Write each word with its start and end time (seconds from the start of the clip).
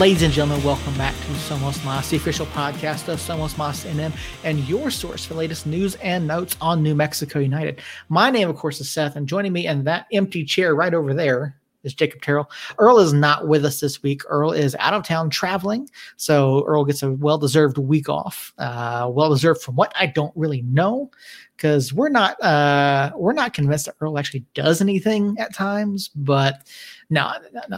Ladies 0.00 0.22
and 0.22 0.32
gentlemen, 0.32 0.64
welcome 0.64 0.96
back 0.96 1.14
to 1.14 1.32
Somos 1.32 1.84
Mas, 1.84 2.08
the 2.08 2.16
official 2.16 2.46
podcast 2.46 3.08
of 3.08 3.18
Somos 3.18 3.58
Mas 3.58 3.84
NM, 3.84 4.14
and 4.44 4.58
your 4.60 4.90
source 4.90 5.26
for 5.26 5.34
latest 5.34 5.66
news 5.66 5.94
and 5.96 6.26
notes 6.26 6.56
on 6.62 6.82
New 6.82 6.94
Mexico 6.94 7.38
United. 7.38 7.82
My 8.08 8.30
name, 8.30 8.48
of 8.48 8.56
course, 8.56 8.80
is 8.80 8.88
Seth, 8.88 9.16
and 9.16 9.28
joining 9.28 9.52
me 9.52 9.66
in 9.66 9.84
that 9.84 10.06
empty 10.10 10.42
chair 10.42 10.74
right 10.74 10.94
over 10.94 11.12
there 11.12 11.60
is 11.84 11.92
Jacob 11.92 12.22
Terrell. 12.22 12.50
Earl 12.78 12.98
is 12.98 13.12
not 13.12 13.46
with 13.46 13.62
us 13.62 13.80
this 13.80 14.02
week. 14.02 14.22
Earl 14.26 14.52
is 14.52 14.74
out 14.78 14.94
of 14.94 15.04
town 15.04 15.28
traveling, 15.28 15.86
so 16.16 16.64
Earl 16.66 16.86
gets 16.86 17.02
a 17.02 17.12
well-deserved 17.12 17.76
week 17.76 18.08
off. 18.08 18.54
Uh, 18.56 19.10
well-deserved 19.12 19.60
from 19.60 19.76
what 19.76 19.92
I 20.00 20.06
don't 20.06 20.32
really 20.34 20.62
know, 20.62 21.10
because 21.56 21.92
we're 21.92 22.08
not 22.08 22.42
uh, 22.42 23.12
we're 23.16 23.34
not 23.34 23.52
convinced 23.52 23.84
that 23.84 23.96
Earl 24.00 24.18
actually 24.18 24.46
does 24.54 24.80
anything 24.80 25.36
at 25.38 25.54
times. 25.54 26.08
But 26.08 26.62
no, 27.10 27.32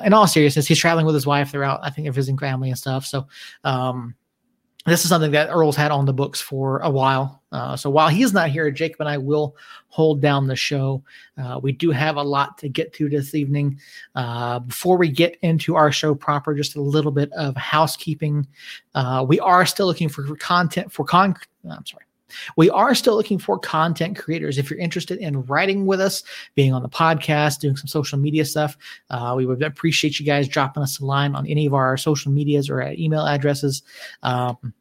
in 0.04 0.12
all 0.12 0.26
seriousness, 0.26 0.66
he's 0.66 0.78
traveling 0.78 1.06
with 1.06 1.14
his 1.14 1.26
wife. 1.26 1.50
They're 1.52 1.64
out, 1.64 1.80
I 1.82 1.90
think, 1.90 2.04
they're 2.04 2.12
visiting 2.12 2.38
family 2.38 2.68
and 2.68 2.78
stuff. 2.78 3.06
So. 3.06 3.26
Um, 3.64 4.14
this 4.84 5.04
is 5.04 5.10
something 5.10 5.30
that 5.30 5.48
Earl's 5.48 5.76
had 5.76 5.92
on 5.92 6.06
the 6.06 6.12
books 6.12 6.40
for 6.40 6.80
a 6.80 6.90
while. 6.90 7.40
Uh, 7.52 7.76
so 7.76 7.88
while 7.88 8.08
he's 8.08 8.32
not 8.32 8.50
here, 8.50 8.68
Jacob 8.70 9.00
and 9.00 9.08
I 9.08 9.16
will 9.16 9.56
hold 9.88 10.20
down 10.20 10.48
the 10.48 10.56
show. 10.56 11.04
Uh, 11.38 11.60
we 11.62 11.70
do 11.70 11.90
have 11.92 12.16
a 12.16 12.22
lot 12.22 12.58
to 12.58 12.68
get 12.68 12.92
to 12.94 13.08
this 13.08 13.34
evening. 13.34 13.78
Uh, 14.16 14.58
before 14.58 14.96
we 14.96 15.08
get 15.08 15.36
into 15.42 15.76
our 15.76 15.92
show 15.92 16.14
proper, 16.14 16.54
just 16.54 16.74
a 16.74 16.82
little 16.82 17.12
bit 17.12 17.30
of 17.32 17.56
housekeeping. 17.56 18.46
Uh, 18.94 19.24
we 19.28 19.38
are 19.38 19.64
still 19.66 19.86
looking 19.86 20.08
for 20.08 20.34
content 20.36 20.90
for 20.90 21.04
con. 21.04 21.36
I'm 21.70 21.86
sorry. 21.86 22.04
We 22.56 22.70
are 22.70 22.94
still 22.94 23.16
looking 23.16 23.38
for 23.38 23.58
content 23.58 24.18
creators. 24.18 24.58
If 24.58 24.70
you're 24.70 24.78
interested 24.78 25.18
in 25.18 25.42
writing 25.44 25.86
with 25.86 26.00
us, 26.00 26.22
being 26.54 26.72
on 26.72 26.82
the 26.82 26.88
podcast, 26.88 27.60
doing 27.60 27.76
some 27.76 27.86
social 27.86 28.18
media 28.18 28.44
stuff, 28.44 28.76
uh, 29.10 29.34
we 29.36 29.46
would 29.46 29.62
appreciate 29.62 30.18
you 30.18 30.26
guys 30.26 30.48
dropping 30.48 30.82
us 30.82 31.00
a 31.00 31.04
line 31.04 31.34
on 31.34 31.46
any 31.46 31.66
of 31.66 31.74
our 31.74 31.96
social 31.96 32.32
medias 32.32 32.68
or 32.68 32.80
at 32.80 32.98
email 32.98 33.26
addresses. 33.26 33.82
Um, 34.22 34.72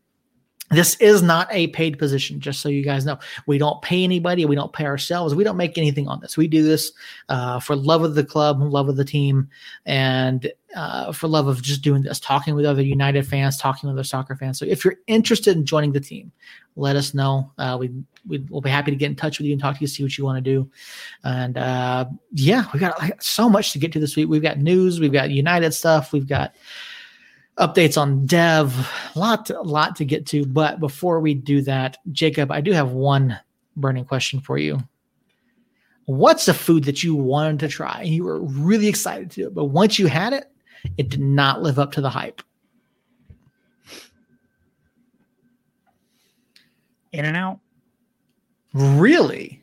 this 0.72 0.96
is 0.96 1.22
not 1.22 1.50
a 1.52 1.68
paid 1.68 2.00
position, 2.00 2.40
just 2.40 2.62
so 2.62 2.70
you 2.70 2.82
guys 2.82 3.06
know. 3.06 3.20
We 3.46 3.58
don't 3.58 3.82
pay 3.82 4.06
anybody. 4.06 4.46
We 4.46 4.56
don't 4.56 4.72
pay 4.72 4.86
ourselves. 4.86 5.36
We 5.36 5.44
don't 5.44 5.58
make 5.58 5.78
anything 5.78 6.08
on 6.08 6.22
this. 6.22 6.38
We 6.38 6.48
do 6.48 6.64
this 6.64 6.94
uh, 7.28 7.60
for 7.60 7.76
love 7.76 8.04
of 8.04 8.16
the 8.16 8.24
club, 8.24 8.62
love 8.62 8.88
of 8.88 8.96
the 8.96 9.04
team, 9.04 9.50
and 9.86 10.50
uh, 10.74 11.12
for 11.12 11.28
love 11.28 11.48
of 11.48 11.62
just 11.62 11.82
doing 11.82 12.04
this, 12.04 12.22
talking 12.22 12.56
with 12.56 12.66
other 12.66 12.82
United 12.82 13.28
fans, 13.28 13.58
talking 13.58 13.90
with 13.90 13.98
other 13.98 14.06
soccer 14.06 14.36
fans. 14.36 14.58
So 14.58 14.66
if 14.66 14.86
you're 14.86 14.96
interested 15.08 15.58
in 15.58 15.66
joining 15.66 15.92
the 15.92 16.00
team, 16.00 16.32
let 16.76 16.96
us 16.96 17.14
know. 17.14 17.52
Uh, 17.58 17.78
we, 17.80 17.92
we 18.28 18.40
will 18.50 18.62
be 18.62 18.70
happy 18.70 18.92
to 18.92 18.98
get 18.98 19.10
in 19.10 19.16
touch 19.16 19.38
with 19.38 19.48
you 19.48 19.54
and 19.54 19.62
talk 19.62 19.76
to 19.76 19.82
you, 19.82 19.88
see 19.88 20.04
what 20.04 20.18
you 20.18 20.24
want 20.24 20.38
to 20.38 20.42
do. 20.42 20.70
And 21.24 21.58
uh, 21.58 22.06
yeah, 22.32 22.66
we 22.74 22.80
got 22.80 23.00
like, 23.00 23.22
so 23.22 23.50
much 23.50 23.74
to 23.74 23.80
get 23.80 23.92
to 23.94 24.00
this 24.00 24.16
week. 24.16 24.30
We've 24.30 24.42
got 24.42 24.60
news, 24.60 25.00
we've 25.00 25.12
got 25.12 25.30
United 25.30 25.74
stuff, 25.74 26.14
we've 26.14 26.28
got 26.28 26.56
updates 27.58 28.00
on 28.00 28.26
dev, 28.26 28.76
a 29.16 29.20
lot, 29.20 29.50
a 29.50 29.62
lot 29.62 29.96
to 29.98 30.06
get 30.06 30.26
to. 30.28 30.46
But 30.46 30.80
before 30.80 31.20
we 31.20 31.34
do 31.34 31.62
that, 31.64 31.98
Jacob, 32.12 32.52
I 32.52 32.62
do 32.62 32.72
have 32.72 32.92
one 32.92 33.40
burning 33.76 34.06
question 34.06 34.40
for 34.40 34.58
you. 34.58 34.80
What's 36.06 36.48
a 36.48 36.54
food 36.54 36.86
that 36.86 37.04
you 37.04 37.16
wanted 37.16 37.60
to 37.60 37.68
try 37.68 38.02
and 38.02 38.10
you 38.10 38.24
were 38.24 38.42
really 38.42 38.88
excited 38.88 39.32
to 39.32 39.44
do 39.44 39.50
but 39.50 39.66
once 39.66 40.00
you 40.00 40.08
had 40.08 40.34
it, 40.34 40.52
it 40.98 41.10
did 41.10 41.22
not 41.22 41.62
live 41.62 41.80
up 41.80 41.92
to 41.94 42.02
the 42.02 42.10
hype? 42.10 42.42
In 47.12 47.26
and 47.26 47.36
out. 47.36 47.60
Really? 48.74 49.62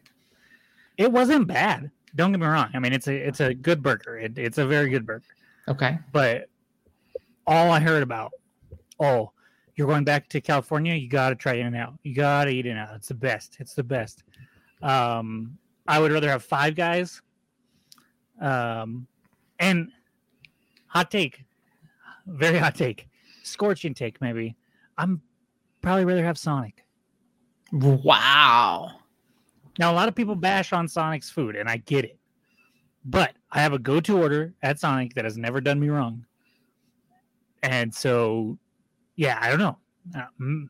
It 0.97 1.11
wasn't 1.11 1.47
bad. 1.47 1.91
Don't 2.15 2.33
get 2.33 2.41
me 2.41 2.47
wrong. 2.47 2.71
I 2.75 2.79
mean, 2.79 2.93
it's 2.93 3.07
a 3.07 3.15
it's 3.15 3.41
a 3.41 3.55
good 3.55 3.83
burger. 3.83 4.19
It, 4.19 4.39
it's 4.39 4.59
a 4.59 4.67
very 4.67 4.91
good 4.91 5.07
burger. 5.07 5.25
Okay. 5.69 5.99
But 6.13 6.49
all 7.47 7.71
I 7.71 7.81
heard 7.81 8.03
about, 8.03 8.33
oh, 9.01 9.33
you're 9.77 9.87
going 9.87 10.05
back 10.05 10.29
to 10.31 10.41
California, 10.41 10.95
you 10.95 11.09
got 11.09 11.31
to 11.31 11.35
try 11.35 11.55
In 11.55 11.67
and 11.67 11.77
Out. 11.77 11.95
You 12.03 12.15
got 12.15 12.45
to 12.45 12.51
eat 12.51 12.67
In 12.67 12.77
and 12.77 12.81
Out. 12.81 12.97
It's 12.97 13.09
the 13.09 13.15
best. 13.15 13.57
It's 13.61 13.75
the 13.75 13.85
best. 13.85 14.25
Um, 14.83 15.57
I 15.87 15.99
would 15.99 16.13
rather 16.13 16.29
have 16.29 16.43
Five 16.43 16.75
Guys. 16.75 17.23
Um, 18.41 19.07
and 19.59 19.91
hot 20.87 21.11
take, 21.11 21.45
very 22.27 22.59
hot 22.59 22.75
take, 22.75 23.09
scorching 23.43 23.95
take, 23.95 24.21
maybe. 24.21 24.57
I'm 24.97 25.21
probably 25.83 26.05
rather 26.05 26.25
have 26.25 26.39
Sonic. 26.39 26.85
Wow. 27.73 28.91
Now, 29.79 29.93
a 29.93 29.95
lot 29.95 30.09
of 30.09 30.15
people 30.15 30.35
bash 30.35 30.73
on 30.73 30.89
Sonic's 30.89 31.31
food, 31.31 31.57
and 31.57 31.69
I 31.69 31.79
get 31.79 32.05
it. 32.05 32.19
But 33.05 33.35
I 33.53 33.61
have 33.61 33.73
a 33.73 33.79
go 33.79 34.01
to 34.01 34.19
order 34.19 34.55
at 34.63 34.79
Sonic 34.81 35.15
that 35.15 35.25
has 35.25 35.39
never 35.39 35.61
done 35.61 35.79
me 35.79 35.89
wrong. 35.89 36.25
And 37.63 37.95
so 37.95 38.59
yeah 39.19 39.37
i 39.43 39.51
don't 39.51 39.59
know. 39.59 39.77
Uh, 40.17 40.67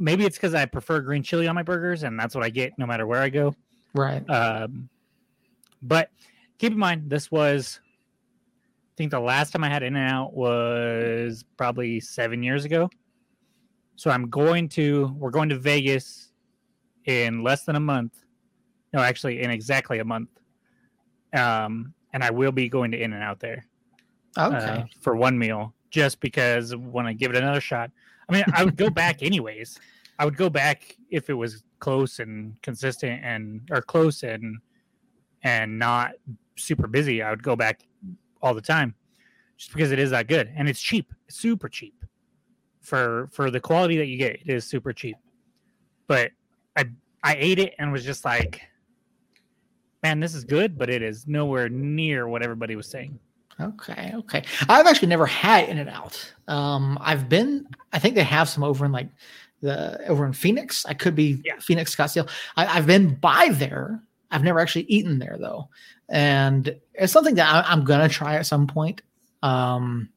maybe 0.00 0.24
it's 0.24 0.36
because 0.36 0.54
i 0.54 0.64
prefer 0.66 1.00
green 1.00 1.22
chili 1.22 1.46
on 1.46 1.54
my 1.54 1.62
burgers 1.62 2.02
and 2.02 2.18
that's 2.18 2.34
what 2.34 2.42
i 2.42 2.50
get 2.50 2.76
no 2.76 2.86
matter 2.86 3.06
where 3.06 3.20
i 3.20 3.28
go. 3.28 3.54
Right. 3.94 4.28
Um, 4.28 4.88
but 5.82 6.10
keep 6.58 6.72
in 6.72 6.78
mind 6.78 7.08
this 7.08 7.30
was 7.30 7.78
i 7.84 8.94
think 8.96 9.12
the 9.12 9.20
last 9.20 9.52
time 9.52 9.62
i 9.62 9.68
had 9.68 9.82
in 9.84 9.94
and 9.94 10.10
out 10.10 10.34
was 10.34 11.44
probably 11.56 12.00
seven 12.00 12.42
years 12.42 12.64
ago 12.64 12.90
so 14.00 14.10
i'm 14.10 14.28
going 14.30 14.68
to 14.68 15.14
we're 15.18 15.30
going 15.30 15.48
to 15.48 15.58
vegas 15.58 16.32
in 17.04 17.42
less 17.42 17.64
than 17.64 17.76
a 17.76 17.80
month 17.80 18.24
no 18.92 19.00
actually 19.00 19.42
in 19.42 19.50
exactly 19.50 19.98
a 19.98 20.04
month 20.04 20.30
um, 21.34 21.92
and 22.12 22.24
i 22.24 22.30
will 22.30 22.52
be 22.52 22.68
going 22.68 22.90
to 22.90 23.02
in 23.02 23.12
and 23.12 23.22
out 23.22 23.40
there 23.40 23.64
Okay. 24.38 24.56
Uh, 24.56 24.84
for 25.00 25.16
one 25.16 25.38
meal, 25.38 25.74
just 25.90 26.20
because 26.20 26.74
when 26.76 27.06
I 27.06 27.12
give 27.12 27.30
it 27.30 27.36
another 27.36 27.60
shot, 27.60 27.90
I 28.28 28.32
mean, 28.32 28.44
I 28.54 28.64
would 28.64 28.76
go 28.76 28.90
back 29.02 29.22
anyways. 29.22 29.78
I 30.18 30.24
would 30.24 30.36
go 30.36 30.50
back 30.50 30.96
if 31.10 31.30
it 31.30 31.34
was 31.34 31.62
close 31.78 32.18
and 32.18 32.54
consistent 32.62 33.20
and 33.24 33.62
or 33.70 33.82
close 33.82 34.22
and 34.22 34.58
and 35.42 35.78
not 35.78 36.12
super 36.56 36.86
busy. 36.86 37.22
I 37.22 37.30
would 37.30 37.42
go 37.42 37.56
back 37.56 37.80
all 38.42 38.54
the 38.54 38.60
time, 38.60 38.94
just 39.56 39.72
because 39.72 39.90
it 39.90 39.98
is 39.98 40.10
that 40.10 40.28
good 40.28 40.52
and 40.56 40.68
it's 40.68 40.80
cheap, 40.80 41.12
super 41.28 41.68
cheap 41.68 41.94
for 42.90 43.28
for 43.32 43.50
the 43.50 43.60
quality 43.60 43.96
that 43.96 44.06
you 44.06 44.18
get. 44.18 44.40
It 44.44 44.50
is 44.50 44.66
super 44.66 44.92
cheap. 44.92 45.16
But 46.08 46.32
I 46.76 46.86
I 47.22 47.36
ate 47.38 47.60
it 47.60 47.74
and 47.78 47.92
was 47.92 48.04
just 48.04 48.24
like, 48.24 48.60
man, 50.02 50.18
this 50.20 50.34
is 50.34 50.44
good, 50.44 50.76
but 50.76 50.90
it 50.90 51.00
is 51.00 51.26
nowhere 51.26 51.68
near 51.68 52.28
what 52.28 52.42
everybody 52.42 52.74
was 52.74 52.88
saying. 52.88 53.18
Okay, 53.60 54.12
okay. 54.14 54.42
I've 54.68 54.86
actually 54.86 55.08
never 55.08 55.26
had 55.26 55.68
In 55.68 55.78
and 55.78 55.88
Out. 55.88 56.34
Um, 56.48 56.98
I've 57.00 57.28
been. 57.28 57.68
I 57.92 57.98
think 57.98 58.16
they 58.16 58.24
have 58.24 58.48
some 58.48 58.64
over 58.64 58.84
in 58.84 58.92
like 58.92 59.08
the 59.62 60.04
over 60.08 60.26
in 60.26 60.32
Phoenix. 60.32 60.84
I 60.84 60.94
could 60.94 61.14
be 61.14 61.40
yeah. 61.44 61.58
Phoenix 61.60 61.94
Scottsdale. 61.94 62.28
I, 62.56 62.64
have 62.64 62.86
been 62.86 63.14
by 63.14 63.50
there. 63.52 64.02
I've 64.32 64.42
never 64.42 64.58
actually 64.58 64.84
eaten 64.84 65.18
there 65.18 65.36
though, 65.38 65.68
and 66.08 66.74
it's 66.94 67.12
something 67.12 67.36
that 67.36 67.66
I, 67.68 67.72
am 67.72 67.84
gonna 67.84 68.08
try 68.08 68.34
at 68.34 68.46
some 68.46 68.66
point. 68.66 69.02
Um, 69.42 70.08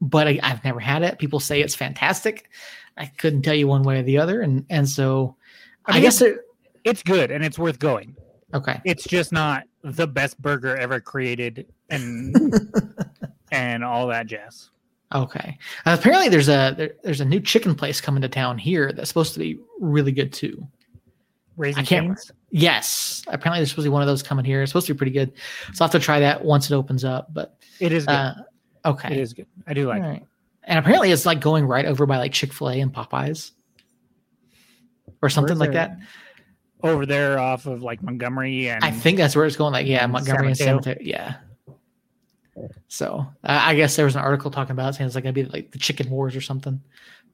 but 0.00 0.28
I, 0.28 0.40
have 0.42 0.64
never 0.64 0.80
had 0.80 1.02
it. 1.02 1.18
People 1.18 1.40
say 1.40 1.60
it's 1.60 1.74
fantastic. 1.74 2.50
I 2.96 3.06
couldn't 3.06 3.42
tell 3.42 3.54
you 3.54 3.66
one 3.68 3.82
way 3.82 4.00
or 4.00 4.02
the 4.02 4.18
other, 4.18 4.40
and 4.40 4.64
and 4.70 4.88
so 4.88 5.36
I, 5.86 5.92
mean, 5.92 5.98
I 5.98 6.02
guess 6.02 6.20
it, 6.20 6.38
it's 6.84 7.02
good 7.02 7.30
and 7.30 7.44
it's 7.44 7.58
worth 7.58 7.78
going. 7.78 8.16
Okay, 8.54 8.80
it's 8.84 9.04
just 9.04 9.32
not 9.32 9.64
the 9.82 10.06
best 10.06 10.40
burger 10.40 10.76
ever 10.76 11.00
created 11.00 11.66
and 11.90 12.34
and 13.52 13.84
all 13.84 14.06
that 14.08 14.26
jazz. 14.26 14.70
Okay. 15.14 15.56
Uh, 15.86 15.96
apparently, 15.98 16.28
there's 16.28 16.48
a 16.48 16.74
there, 16.76 16.90
there's 17.02 17.20
a 17.20 17.24
new 17.24 17.40
chicken 17.40 17.74
place 17.74 18.00
coming 18.00 18.22
to 18.22 18.28
town 18.28 18.58
here 18.58 18.92
that's 18.92 19.08
supposed 19.08 19.32
to 19.34 19.38
be 19.38 19.58
really 19.80 20.12
good 20.12 20.32
too. 20.32 20.66
Raising 21.56 21.82
I. 21.82 21.86
Cane's? 21.86 22.30
Yes. 22.50 23.24
Apparently, 23.26 23.60
there's 23.60 23.70
supposed 23.70 23.84
to 23.84 23.90
be 23.90 23.92
one 23.92 24.02
of 24.02 24.08
those 24.08 24.22
coming 24.22 24.44
here. 24.44 24.62
It's 24.62 24.70
supposed 24.70 24.86
to 24.86 24.94
be 24.94 24.98
pretty 24.98 25.12
good. 25.12 25.32
So 25.72 25.84
I'll 25.84 25.88
have 25.88 26.00
to 26.00 26.04
try 26.04 26.20
that 26.20 26.44
once 26.44 26.70
it 26.70 26.74
opens 26.74 27.04
up. 27.04 27.32
But 27.32 27.56
it 27.80 27.92
is 27.92 28.06
good. 28.06 28.12
Uh, 28.12 28.34
okay. 28.90 29.12
It 29.12 29.18
is 29.18 29.32
good. 29.32 29.46
I 29.66 29.74
do 29.74 29.86
like 29.88 30.02
it. 30.02 30.22
And 30.64 30.78
apparently, 30.78 31.10
it's 31.12 31.24
like 31.24 31.40
going 31.40 31.66
right 31.66 31.86
over 31.86 32.04
by 32.06 32.18
like 32.18 32.32
Chick 32.32 32.52
Fil 32.52 32.70
A 32.70 32.80
and 32.80 32.92
Popeyes, 32.92 33.52
or 35.22 35.28
something 35.28 35.58
like 35.58 35.72
that 35.72 35.98
over 36.82 37.06
there 37.06 37.38
off 37.38 37.66
of 37.66 37.82
like 37.82 38.02
Montgomery 38.02 38.68
and 38.68 38.84
I 38.84 38.90
think 38.90 39.18
that's 39.18 39.34
where 39.34 39.44
it's 39.44 39.56
going. 39.56 39.72
Like 39.72 39.86
yeah, 39.86 40.06
Montgomery 40.06 40.48
and 40.48 40.56
Cemetery. 40.56 41.00
Yeah. 41.02 41.36
So 42.88 43.26
uh, 43.44 43.60
I 43.62 43.74
guess 43.74 43.96
there 43.96 44.04
was 44.04 44.16
an 44.16 44.22
article 44.22 44.50
talking 44.50 44.72
about 44.72 44.90
it 44.90 44.96
saying 44.96 45.06
it's 45.06 45.14
like 45.14 45.24
gonna 45.24 45.32
be 45.32 45.44
like 45.44 45.70
the 45.72 45.78
chicken 45.78 46.10
wars 46.10 46.36
or 46.36 46.40
something, 46.40 46.80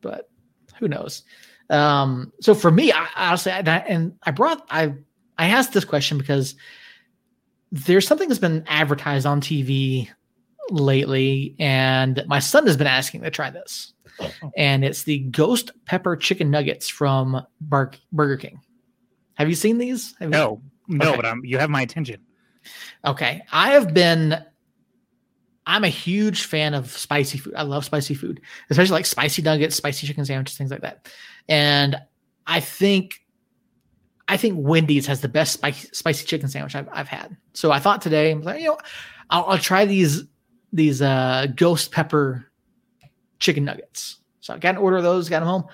but 0.00 0.30
who 0.78 0.88
knows? 0.88 1.22
Um, 1.70 2.32
so 2.40 2.54
for 2.54 2.70
me, 2.70 2.92
I, 2.92 3.06
honestly, 3.16 3.52
I, 3.52 3.60
and 3.60 4.16
I 4.22 4.30
brought 4.30 4.66
I 4.70 4.94
I 5.38 5.48
asked 5.48 5.72
this 5.72 5.84
question 5.84 6.18
because 6.18 6.54
there's 7.72 8.06
something 8.06 8.28
that's 8.28 8.40
been 8.40 8.64
advertised 8.66 9.26
on 9.26 9.40
TV 9.40 10.08
lately, 10.70 11.56
and 11.58 12.22
my 12.26 12.38
son 12.38 12.66
has 12.66 12.76
been 12.76 12.86
asking 12.86 13.22
to 13.22 13.30
try 13.30 13.50
this, 13.50 13.92
and 14.56 14.84
it's 14.84 15.02
the 15.04 15.20
ghost 15.20 15.72
pepper 15.86 16.16
chicken 16.16 16.50
nuggets 16.50 16.88
from 16.88 17.44
Bar- 17.60 17.92
Burger 18.12 18.36
King. 18.36 18.60
Have 19.34 19.48
you 19.48 19.54
seen 19.54 19.78
these? 19.78 20.14
You... 20.20 20.28
No, 20.28 20.62
no, 20.88 21.08
okay. 21.08 21.16
but 21.16 21.26
I'm, 21.26 21.44
you 21.44 21.58
have 21.58 21.70
my 21.70 21.82
attention. 21.82 22.20
Okay, 23.04 23.42
I 23.52 23.70
have 23.70 23.92
been 23.92 24.42
I'm 25.66 25.84
a 25.84 25.88
huge 25.88 26.44
fan 26.44 26.74
of 26.74 26.90
spicy 26.90 27.38
food. 27.38 27.54
I 27.56 27.62
love 27.62 27.84
spicy 27.84 28.14
food, 28.14 28.40
especially 28.70 28.92
like 28.92 29.06
spicy 29.06 29.42
nuggets, 29.42 29.76
spicy 29.76 30.06
chicken 30.06 30.24
sandwiches, 30.24 30.58
things 30.58 30.70
like 30.70 30.82
that. 30.82 31.08
And 31.48 31.96
I 32.46 32.60
think 32.60 33.20
I 34.28 34.36
think 34.36 34.56
Wendy's 34.58 35.06
has 35.06 35.20
the 35.20 35.28
best 35.28 35.52
spicy, 35.54 35.88
spicy 35.92 36.26
chicken 36.26 36.48
sandwich 36.48 36.74
I've, 36.74 36.88
I've 36.92 37.08
had. 37.08 37.36
So 37.52 37.70
I 37.72 37.78
thought 37.78 38.02
today, 38.02 38.30
I'm 38.30 38.42
like, 38.42 38.60
you 38.60 38.68
know, 38.68 38.78
I'll, 39.30 39.44
I'll 39.44 39.58
try 39.58 39.84
these 39.84 40.24
these 40.74 41.00
uh, 41.00 41.46
ghost 41.54 41.92
pepper 41.92 42.50
chicken 43.38 43.64
nuggets. 43.64 44.18
So 44.40 44.54
I 44.54 44.58
got 44.58 44.74
an 44.74 44.76
order 44.76 44.98
of 44.98 45.02
those, 45.02 45.28
got 45.28 45.40
them 45.40 45.48
home. 45.48 45.64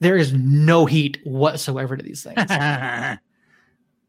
There 0.00 0.16
is 0.16 0.32
no 0.32 0.86
heat 0.86 1.18
whatsoever 1.22 1.96
to 1.96 2.02
these 2.02 2.24
things. 2.24 2.50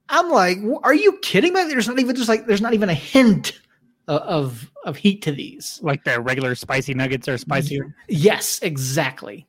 I'm 0.10 0.30
like, 0.30 0.58
are 0.84 0.94
you 0.94 1.20
kidding 1.22 1.54
me? 1.54 1.66
There's 1.66 1.88
not 1.88 2.00
even 2.00 2.16
just 2.16 2.30
like 2.30 2.48
there's 2.48 2.62
not 2.62 2.74
even 2.74 2.90
a 2.90 2.96
hint 2.96 3.60
of 4.08 4.72
of 4.86 4.98
heat 4.98 5.22
to 5.24 5.31
these. 5.31 5.80
Like 5.84 6.04
the 6.04 6.20
regular 6.20 6.56
spicy 6.56 6.94
nuggets 6.94 7.28
are 7.28 7.38
spicier. 7.38 7.96
Yes, 8.08 8.60
exactly. 8.62 9.48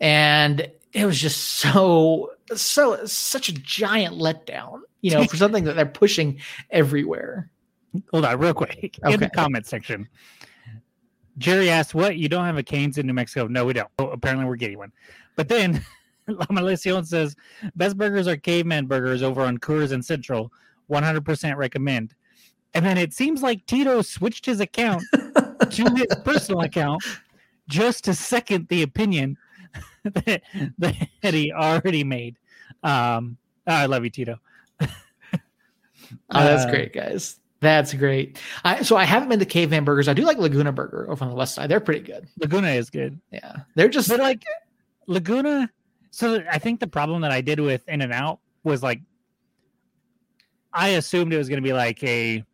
And 0.00 0.70
it 0.92 1.06
was 1.06 1.20
just 1.20 1.38
so 1.54 2.30
so 2.54 3.04
such 3.06 3.48
a 3.48 3.52
giant 3.52 4.16
letdown, 4.16 4.80
you 5.00 5.12
know, 5.12 5.24
for 5.28 5.36
something 5.36 5.64
that 5.64 5.76
they're 5.76 5.86
pushing 5.86 6.40
everywhere. 6.70 7.50
Hold 8.12 8.24
on, 8.24 8.38
real 8.38 8.54
quick. 8.54 8.98
Okay. 9.02 9.14
In 9.14 9.20
the 9.20 9.30
comment 9.30 9.66
section. 9.66 10.08
Jerry 11.38 11.68
asked, 11.68 11.94
"What? 11.94 12.16
You 12.16 12.28
don't 12.28 12.44
have 12.44 12.56
a 12.56 12.62
Canes 12.62 12.96
in 12.98 13.06
New 13.06 13.12
Mexico?" 13.12 13.46
No, 13.46 13.66
we 13.66 13.74
don't. 13.74 13.88
Oh, 13.98 14.08
apparently, 14.08 14.46
we're 14.46 14.56
getting 14.56 14.78
one. 14.78 14.92
But 15.36 15.48
then 15.48 15.84
La 16.26 16.46
Malicion 16.46 17.06
says, 17.06 17.36
"Best 17.76 17.98
burgers 17.98 18.26
are 18.26 18.36
caveman 18.36 18.86
burgers 18.86 19.22
over 19.22 19.42
on 19.42 19.58
Coors 19.58 19.92
and 19.92 20.04
Central. 20.04 20.50
100% 20.90 21.56
recommend." 21.56 22.14
And 22.74 22.84
then 22.84 22.98
it 22.98 23.12
seems 23.12 23.42
like 23.42 23.64
Tito 23.66 24.02
switched 24.02 24.46
his 24.46 24.60
account 24.60 25.02
to 25.70 25.94
his 25.94 26.06
personal 26.24 26.62
account 26.62 27.02
just 27.68 28.04
to 28.04 28.14
second 28.14 28.68
the 28.68 28.82
opinion 28.82 29.36
that, 30.04 30.42
that 30.78 31.34
he 31.34 31.52
already 31.52 32.04
made. 32.04 32.36
Um, 32.82 33.36
I 33.66 33.86
love 33.86 34.04
you, 34.04 34.10
Tito. 34.10 34.38
oh, 34.80 34.88
that's 36.30 36.64
uh, 36.64 36.70
great, 36.70 36.92
guys. 36.92 37.40
That's 37.66 37.92
great. 37.94 38.38
I, 38.62 38.82
so 38.84 38.96
I 38.96 39.02
haven't 39.02 39.28
been 39.28 39.40
to 39.40 39.44
Caveman 39.44 39.82
Burgers. 39.82 40.06
I 40.06 40.14
do 40.14 40.22
like 40.22 40.38
Laguna 40.38 40.70
Burger 40.70 41.10
over 41.10 41.24
on 41.24 41.30
the 41.30 41.36
west 41.36 41.56
side. 41.56 41.68
They're 41.68 41.80
pretty 41.80 42.06
good. 42.06 42.28
Laguna 42.38 42.68
is 42.68 42.90
good. 42.90 43.20
Yeah, 43.32 43.56
they're 43.74 43.88
just 43.88 44.08
but 44.08 44.20
like 44.20 44.44
Laguna. 45.08 45.68
So 46.12 46.44
I 46.48 46.60
think 46.60 46.78
the 46.78 46.86
problem 46.86 47.22
that 47.22 47.32
I 47.32 47.40
did 47.40 47.58
with 47.58 47.82
In 47.88 48.02
and 48.02 48.12
Out 48.12 48.38
was 48.62 48.84
like 48.84 49.00
I 50.72 50.90
assumed 50.90 51.32
it 51.32 51.38
was 51.38 51.48
going 51.48 51.60
to 51.60 51.68
be 51.68 51.72
like 51.72 52.00
a 52.04 52.44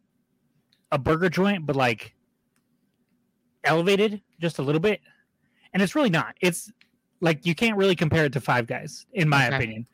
a 0.91 0.99
burger 0.99 1.29
joint, 1.29 1.67
but 1.67 1.77
like 1.77 2.15
elevated 3.65 4.23
just 4.41 4.61
a 4.61 4.63
little 4.63 4.81
bit, 4.81 5.03
and 5.75 5.83
it's 5.83 5.95
really 5.95 6.09
not. 6.09 6.37
It's 6.41 6.73
like 7.21 7.45
you 7.45 7.55
can't 7.55 7.77
really 7.77 7.97
compare 7.97 8.25
it 8.25 8.33
to 8.33 8.41
Five 8.41 8.67
Guys, 8.67 9.05
in 9.13 9.29
my 9.29 9.49
okay. 9.49 9.57
opinion, 9.57 9.87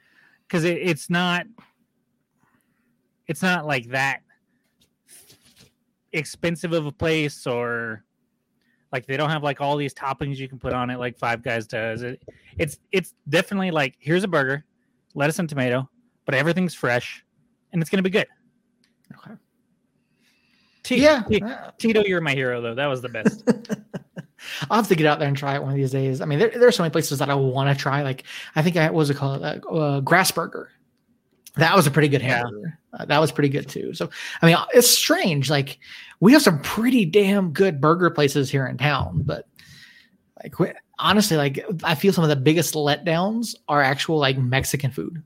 because 0.46 0.62
it, 0.62 0.78
it's 0.78 1.10
not. 1.10 1.44
It's 3.26 3.42
not 3.42 3.66
like 3.66 3.88
that 3.88 4.22
expensive 6.12 6.72
of 6.72 6.86
a 6.86 6.92
place 6.92 7.46
or 7.46 8.04
like 8.92 9.06
they 9.06 9.16
don't 9.16 9.30
have 9.30 9.42
like 9.42 9.60
all 9.60 9.76
these 9.76 9.94
toppings 9.94 10.36
you 10.36 10.48
can 10.48 10.58
put 10.58 10.72
on 10.72 10.90
it 10.90 10.98
like 10.98 11.18
Five 11.18 11.42
Guys 11.42 11.66
does. 11.66 12.02
It, 12.02 12.22
it's 12.56 12.78
it's 12.92 13.14
definitely 13.28 13.70
like 13.70 13.96
here's 13.98 14.24
a 14.24 14.28
burger, 14.28 14.64
lettuce 15.14 15.38
and 15.38 15.48
tomato, 15.48 15.88
but 16.24 16.34
everything's 16.34 16.74
fresh 16.74 17.24
and 17.72 17.82
it's 17.82 17.90
gonna 17.90 18.02
be 18.02 18.10
good. 18.10 18.26
Okay. 19.16 19.34
T- 20.82 21.02
yeah, 21.02 21.22
T- 21.28 21.42
Tito, 21.78 22.02
you're 22.04 22.20
my 22.20 22.34
hero 22.34 22.60
though. 22.60 22.74
That 22.74 22.86
was 22.86 23.02
the 23.02 23.08
best. 23.08 23.48
I'll 24.70 24.78
have 24.78 24.88
to 24.88 24.94
get 24.94 25.06
out 25.06 25.18
there 25.18 25.28
and 25.28 25.36
try 25.36 25.56
it 25.56 25.62
one 25.62 25.72
of 25.72 25.76
these 25.76 25.90
days. 25.90 26.20
I 26.20 26.24
mean, 26.24 26.38
there, 26.38 26.50
there 26.50 26.68
are 26.68 26.72
so 26.72 26.82
many 26.82 26.92
places 26.92 27.18
that 27.18 27.28
I 27.28 27.34
want 27.34 27.76
to 27.76 27.80
try. 27.80 28.02
Like 28.02 28.24
I 28.56 28.62
think 28.62 28.76
I 28.76 28.86
what 28.86 28.94
was 28.94 29.10
it 29.10 29.16
called 29.16 29.42
uh, 29.42 29.58
uh, 29.68 30.00
Grass 30.00 30.30
Burger. 30.30 30.70
That 31.56 31.74
was 31.74 31.86
a 31.86 31.90
pretty 31.90 32.08
good 32.08 32.22
hamburger. 32.22 32.77
Uh, 32.92 33.04
that 33.04 33.20
was 33.20 33.32
pretty 33.32 33.48
good 33.48 33.68
too. 33.68 33.92
So 33.94 34.08
I 34.42 34.46
mean, 34.46 34.56
it's 34.72 34.88
strange. 34.88 35.50
Like 35.50 35.78
we 36.20 36.32
have 36.32 36.42
some 36.42 36.60
pretty 36.62 37.04
damn 37.04 37.52
good 37.52 37.80
burger 37.80 38.10
places 38.10 38.50
here 38.50 38.66
in 38.66 38.78
town, 38.78 39.22
but 39.24 39.46
like 40.42 40.76
honestly, 40.98 41.36
like 41.36 41.64
I 41.84 41.94
feel 41.94 42.12
some 42.12 42.24
of 42.24 42.30
the 42.30 42.36
biggest 42.36 42.74
letdowns 42.74 43.54
are 43.68 43.82
actual 43.82 44.18
like 44.18 44.38
Mexican 44.38 44.90
food, 44.90 45.22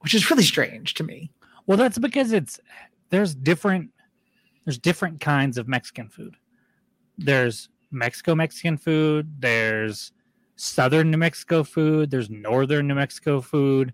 which 0.00 0.14
is 0.14 0.30
really 0.30 0.44
strange 0.44 0.94
to 0.94 1.04
me. 1.04 1.30
Well, 1.66 1.78
that's 1.78 1.98
because 1.98 2.32
it's 2.32 2.58
there's 3.10 3.34
different 3.34 3.90
there's 4.64 4.78
different 4.78 5.20
kinds 5.20 5.58
of 5.58 5.68
Mexican 5.68 6.08
food. 6.08 6.36
There's 7.18 7.68
Mexico 7.90 8.34
Mexican 8.34 8.76
food. 8.76 9.32
There's 9.38 10.12
southern 10.56 11.10
New 11.10 11.18
Mexico 11.18 11.62
food. 11.62 12.10
There's 12.10 12.30
northern 12.30 12.86
New 12.88 12.94
Mexico 12.94 13.40
food. 13.40 13.92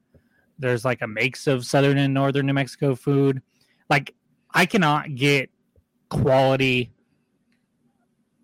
There's 0.59 0.85
like 0.85 1.03
a 1.03 1.07
mix 1.07 1.47
of 1.47 1.65
southern 1.65 1.99
and 1.99 2.13
northern 2.13 2.47
New 2.47 2.53
Mexico 2.53 2.95
food. 2.95 3.43
Like 3.89 4.15
I 4.53 4.67
cannot 4.67 5.15
get 5.15 5.51
quality 6.09 6.93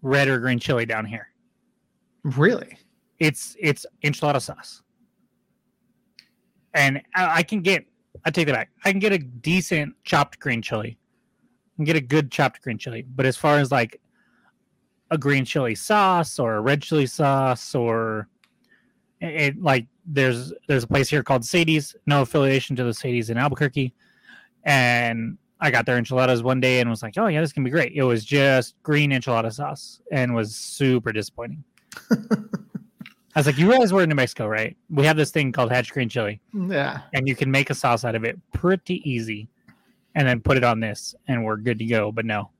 red 0.02 0.28
or 0.28 0.38
green 0.38 0.58
chili 0.58 0.86
down 0.86 1.04
here. 1.04 1.28
Really? 2.22 2.78
It's 3.18 3.56
it's 3.58 3.86
enchilada 4.04 4.40
sauce. 4.40 4.82
And 6.74 7.02
I, 7.14 7.38
I 7.38 7.42
can 7.42 7.62
get 7.62 7.84
I 8.24 8.30
take 8.30 8.46
that 8.46 8.54
back. 8.54 8.70
I 8.84 8.90
can 8.90 9.00
get 9.00 9.12
a 9.12 9.18
decent 9.18 9.94
chopped 10.04 10.38
green 10.38 10.62
chili 10.62 10.98
and 11.78 11.86
get 11.86 11.96
a 11.96 12.00
good 12.00 12.30
chopped 12.30 12.62
green 12.62 12.78
chili. 12.78 13.02
But 13.02 13.26
as 13.26 13.36
far 13.36 13.58
as 13.58 13.70
like 13.72 14.00
a 15.10 15.18
green 15.18 15.44
chili 15.44 15.74
sauce 15.74 16.38
or 16.38 16.54
a 16.56 16.60
red 16.60 16.82
chili 16.82 17.06
sauce 17.06 17.74
or 17.74 18.28
it, 19.24 19.62
like 19.62 19.86
there's 20.06 20.52
there's 20.68 20.84
a 20.84 20.88
place 20.88 21.08
here 21.08 21.22
called 21.22 21.44
Sadie's, 21.44 21.96
no 22.06 22.22
affiliation 22.22 22.76
to 22.76 22.84
the 22.84 22.94
Sadie's 22.94 23.30
in 23.30 23.38
Albuquerque, 23.38 23.92
and 24.64 25.38
I 25.60 25.70
got 25.70 25.86
their 25.86 25.96
enchiladas 25.96 26.42
one 26.42 26.60
day 26.60 26.80
and 26.80 26.90
was 26.90 27.02
like, 27.02 27.14
oh 27.16 27.26
yeah, 27.26 27.40
this 27.40 27.52
can 27.52 27.64
be 27.64 27.70
great. 27.70 27.92
It 27.94 28.02
was 28.02 28.24
just 28.24 28.74
green 28.82 29.12
enchilada 29.12 29.52
sauce 29.52 30.00
and 30.10 30.34
was 30.34 30.54
super 30.54 31.12
disappointing. 31.12 31.64
I 32.10 33.40
was 33.40 33.46
like, 33.46 33.58
you 33.58 33.70
guys 33.70 33.92
were 33.92 34.02
in 34.02 34.08
New 34.08 34.14
Mexico, 34.14 34.46
right? 34.46 34.76
We 34.90 35.04
have 35.06 35.16
this 35.16 35.30
thing 35.30 35.52
called 35.52 35.72
hatch 35.72 35.92
green 35.92 36.08
chili. 36.08 36.40
Yeah. 36.52 37.00
And 37.14 37.26
you 37.26 37.34
can 37.34 37.50
make 37.50 37.70
a 37.70 37.74
sauce 37.74 38.04
out 38.04 38.14
of 38.14 38.24
it 38.24 38.38
pretty 38.52 39.08
easy 39.10 39.48
and 40.14 40.28
then 40.28 40.40
put 40.40 40.56
it 40.56 40.64
on 40.64 40.80
this 40.80 41.14
and 41.26 41.44
we're 41.44 41.56
good 41.56 41.78
to 41.78 41.84
go. 41.84 42.12
But 42.12 42.26
no. 42.26 42.50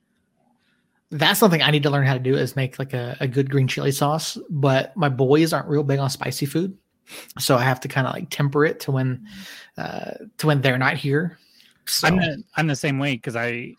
That's 1.10 1.38
something 1.38 1.62
I 1.62 1.70
need 1.70 1.82
to 1.84 1.90
learn 1.90 2.06
how 2.06 2.14
to 2.14 2.18
do 2.18 2.34
is 2.34 2.56
make 2.56 2.78
like 2.78 2.92
a, 2.92 3.16
a 3.20 3.28
good 3.28 3.50
green 3.50 3.68
chili 3.68 3.92
sauce. 3.92 4.38
But 4.50 4.96
my 4.96 5.08
boys 5.08 5.52
aren't 5.52 5.68
real 5.68 5.84
big 5.84 5.98
on 5.98 6.10
spicy 6.10 6.46
food. 6.46 6.76
So 7.38 7.56
I 7.56 7.62
have 7.62 7.80
to 7.80 7.88
kind 7.88 8.06
of 8.06 8.14
like 8.14 8.30
temper 8.30 8.64
it 8.64 8.80
to 8.80 8.90
when 8.90 9.26
uh 9.76 10.12
to 10.38 10.46
when 10.46 10.60
they're 10.60 10.78
not 10.78 10.96
here. 10.96 11.38
So 11.86 12.08
I'm 12.08 12.16
the, 12.16 12.42
I'm 12.56 12.66
the 12.66 12.76
same 12.76 12.98
way 12.98 13.14
because 13.14 13.36
I 13.36 13.74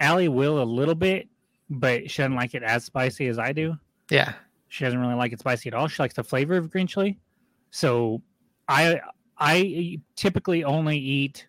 Allie 0.00 0.28
will 0.28 0.62
a 0.62 0.64
little 0.64 0.94
bit, 0.94 1.28
but 1.70 2.10
she 2.10 2.22
doesn't 2.22 2.34
like 2.34 2.54
it 2.54 2.62
as 2.62 2.84
spicy 2.84 3.28
as 3.28 3.38
I 3.38 3.52
do. 3.52 3.76
Yeah. 4.10 4.32
She 4.68 4.84
doesn't 4.84 4.98
really 4.98 5.14
like 5.14 5.32
it 5.32 5.40
spicy 5.40 5.68
at 5.68 5.74
all. 5.74 5.88
She 5.88 6.02
likes 6.02 6.14
the 6.14 6.24
flavor 6.24 6.56
of 6.56 6.70
green 6.70 6.86
chili. 6.86 7.18
So 7.70 8.22
I 8.68 9.00
I 9.38 10.00
typically 10.16 10.64
only 10.64 10.98
eat 10.98 11.46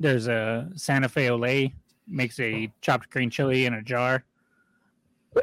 there's 0.00 0.26
a 0.26 0.68
Santa 0.74 1.08
Fe 1.08 1.28
Olé 1.28 1.72
makes 2.06 2.38
a 2.40 2.72
chopped 2.80 3.10
green 3.10 3.30
chili 3.30 3.66
in 3.66 3.74
a 3.74 3.82
jar. 3.82 4.24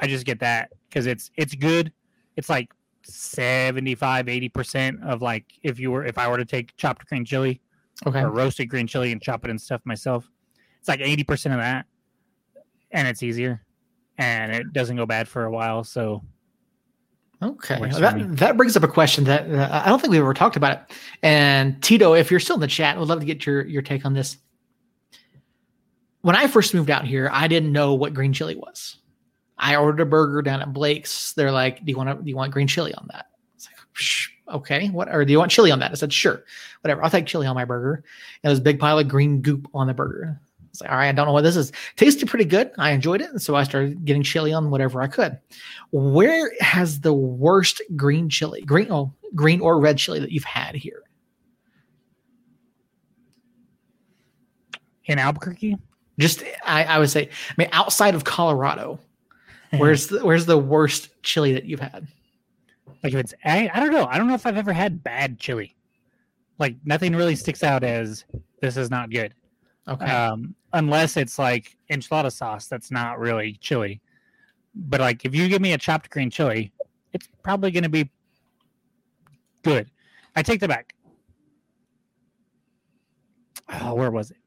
I 0.02 0.08
just 0.08 0.26
get 0.26 0.40
that 0.40 0.72
because 0.88 1.08
it's 1.08 1.32
it's 1.36 1.56
good. 1.56 1.92
It's 2.36 2.50
like 2.50 2.72
75 3.04 4.28
80% 4.28 5.04
of 5.04 5.22
like 5.22 5.46
if 5.64 5.80
you 5.80 5.92
were 5.92 6.06
if 6.06 6.18
I 6.18 6.28
were 6.28 6.38
to 6.38 6.46
take 6.46 6.76
chopped 6.78 7.08
green 7.08 7.26
chili 7.26 7.62
okay. 8.06 8.22
or 8.22 8.30
roasted 8.30 8.70
green 8.70 8.88
chili 8.88 9.12
and 9.12 9.22
chop 9.22 9.46
it 9.46 9.52
and 9.52 9.60
stuff 9.60 9.82
myself. 9.86 10.30
It's 10.80 10.88
like 10.88 11.00
80% 11.00 11.48
of 11.48 11.58
that 11.58 11.86
and 12.92 13.08
it's 13.08 13.24
easier 13.24 13.64
and 14.18 14.54
it 14.54 14.74
doesn't 14.74 14.96
go 14.96 15.06
bad 15.06 15.28
for 15.28 15.46
a 15.46 15.52
while. 15.52 15.84
So 15.84 16.24
Okay, 17.42 17.80
that, 17.80 18.36
that 18.36 18.58
brings 18.58 18.76
up 18.76 18.84
a 18.84 18.88
question 18.88 19.24
that 19.24 19.50
uh, 19.50 19.82
I 19.86 19.88
don't 19.88 20.02
think 20.02 20.12
we 20.12 20.20
ever 20.20 20.34
talked 20.34 20.58
about 20.58 20.74
it. 20.74 20.98
And 21.24 21.82
Tito, 21.82 22.14
if 22.14 22.30
you're 22.30 22.40
still 22.40 22.56
in 22.56 22.60
the 22.60 22.68
chat, 22.68 22.98
I 22.98 23.00
would 23.00 23.08
love 23.08 23.22
to 23.22 23.26
get 23.26 23.46
your 23.46 23.66
your 23.66 23.82
take 23.82 24.06
on 24.06 24.14
this 24.14 24.38
when 26.22 26.36
I 26.36 26.48
first 26.48 26.74
moved 26.74 26.90
out 26.90 27.06
here, 27.06 27.30
I 27.32 27.48
didn't 27.48 27.72
know 27.72 27.94
what 27.94 28.14
green 28.14 28.34
chili 28.34 28.56
was. 28.56 28.98
I 29.58 29.76
ordered 29.76 30.02
a 30.02 30.06
burger 30.06 30.42
down 30.42 30.62
at 30.62 30.74
Blake's. 30.74 31.34
They're 31.34 31.52
like, 31.52 31.84
"Do 31.84 31.92
you 31.92 31.98
want 31.98 32.24
do 32.24 32.30
you 32.30 32.36
want 32.36 32.54
green 32.54 32.68
chili 32.68 32.94
on 32.94 33.08
that?" 33.12 33.28
It's 33.56 33.68
like, 33.68 34.56
"Okay, 34.56 34.88
what?" 34.90 35.14
Or 35.14 35.26
do 35.26 35.32
you 35.32 35.40
want 35.40 35.52
chili 35.52 35.72
on 35.72 35.80
that? 35.80 35.92
I 35.92 35.96
said, 35.96 36.14
"Sure, 36.14 36.44
whatever. 36.82 37.04
I'll 37.04 37.10
take 37.10 37.26
chili 37.26 37.46
on 37.46 37.56
my 37.56 37.66
burger." 37.66 38.04
And 38.44 38.50
there's 38.50 38.60
a 38.60 38.64
big 38.64 38.80
pile 38.80 39.00
of 39.00 39.08
green 39.08 39.42
goop 39.42 39.68
on 39.74 39.88
the 39.88 39.94
burger. 39.94 40.40
It's 40.70 40.82
like, 40.82 40.92
all 40.92 40.98
right, 40.98 41.10
I 41.10 41.12
don't 41.12 41.26
know 41.26 41.34
what 41.34 41.42
this 41.42 41.56
is. 41.56 41.72
Tasted 41.96 42.30
pretty 42.30 42.46
good. 42.46 42.72
I 42.78 42.92
enjoyed 42.92 43.22
it, 43.22 43.32
and 43.32 43.42
so 43.42 43.56
I 43.56 43.64
started 43.64 44.06
getting 44.06 44.24
chili 44.24 44.54
on 44.54 44.70
whatever 44.70 45.02
I 45.02 45.08
could. 45.08 45.38
Where 45.92 46.54
has 46.60 47.02
the 47.02 47.14
worst 47.14 47.82
green 47.96 48.30
chili, 48.30 48.62
green 48.62 48.92
oh, 48.92 49.14
green 49.36 49.62
or 49.62 49.80
red 49.80 49.98
chili 49.98 50.20
that 50.20 50.32
you've 50.32 50.44
had 50.44 50.76
here? 50.76 51.04
In 55.06 55.18
Albuquerque? 55.18 55.76
Just 56.20 56.44
I, 56.66 56.84
I 56.84 57.00
would 57.00 57.10
say, 57.10 57.30
I 57.50 57.54
mean, 57.58 57.70
outside 57.72 58.14
of 58.14 58.26
Colorado, 58.26 59.00
where's 59.78 60.08
the, 60.08 60.24
where's 60.24 60.46
the 60.46 60.58
worst 60.58 61.10
chili 61.24 61.54
that 61.54 61.66
you've 61.66 61.80
had? 61.80 62.08
Like 63.04 63.14
if 63.14 63.20
it's 63.20 63.34
I, 63.46 63.70
I 63.74 63.80
don't 63.80 63.92
know. 63.92 64.06
I 64.06 64.18
don't 64.18 64.28
know 64.28 64.34
if 64.34 64.46
I've 64.46 64.58
ever 64.58 64.74
had 64.74 65.04
bad 65.04 65.40
chili. 65.40 65.76
Like 66.58 66.76
nothing 66.84 67.16
really 67.16 67.36
sticks 67.36 67.64
out 67.64 67.84
as 67.84 68.26
this 68.62 68.76
is 68.76 68.92
not 68.92 69.10
good. 69.10 69.34
Okay. 69.88 70.06
Um, 70.06 70.56
unless 70.74 71.16
it's 71.18 71.40
like 71.40 71.78
enchilada 71.90 72.32
sauce 72.32 72.68
that's 72.68 72.92
not 72.92 73.18
really 73.18 73.54
chili. 73.62 74.02
But 74.76 75.00
like 75.00 75.24
if 75.26 75.34
you 75.34 75.48
give 75.48 75.62
me 75.62 75.74
a 75.74 75.78
chopped 75.78 76.10
green 76.10 76.30
chili, 76.30 76.74
it's 77.14 77.28
probably 77.44 77.72
going 77.72 77.84
to 77.84 77.90
be 77.90 78.12
good. 79.64 79.90
I 80.36 80.44
take 80.44 80.60
that 80.60 80.70
back. 80.70 80.94
Oh, 83.82 83.94
where 83.94 84.12
was 84.12 84.32
it? 84.32 84.38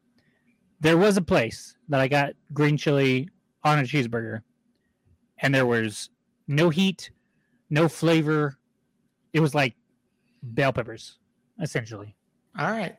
There 0.82 0.98
was 0.98 1.16
a 1.16 1.22
place 1.22 1.76
that 1.90 2.00
I 2.00 2.08
got 2.08 2.32
green 2.52 2.76
chili 2.76 3.28
on 3.62 3.78
a 3.78 3.82
cheeseburger, 3.82 4.42
and 5.38 5.54
there 5.54 5.64
was 5.64 6.10
no 6.48 6.70
heat, 6.70 7.12
no 7.70 7.88
flavor. 7.88 8.58
It 9.32 9.38
was 9.38 9.54
like 9.54 9.76
bell 10.42 10.72
peppers, 10.72 11.18
essentially. 11.60 12.16
All 12.58 12.66
right. 12.66 12.96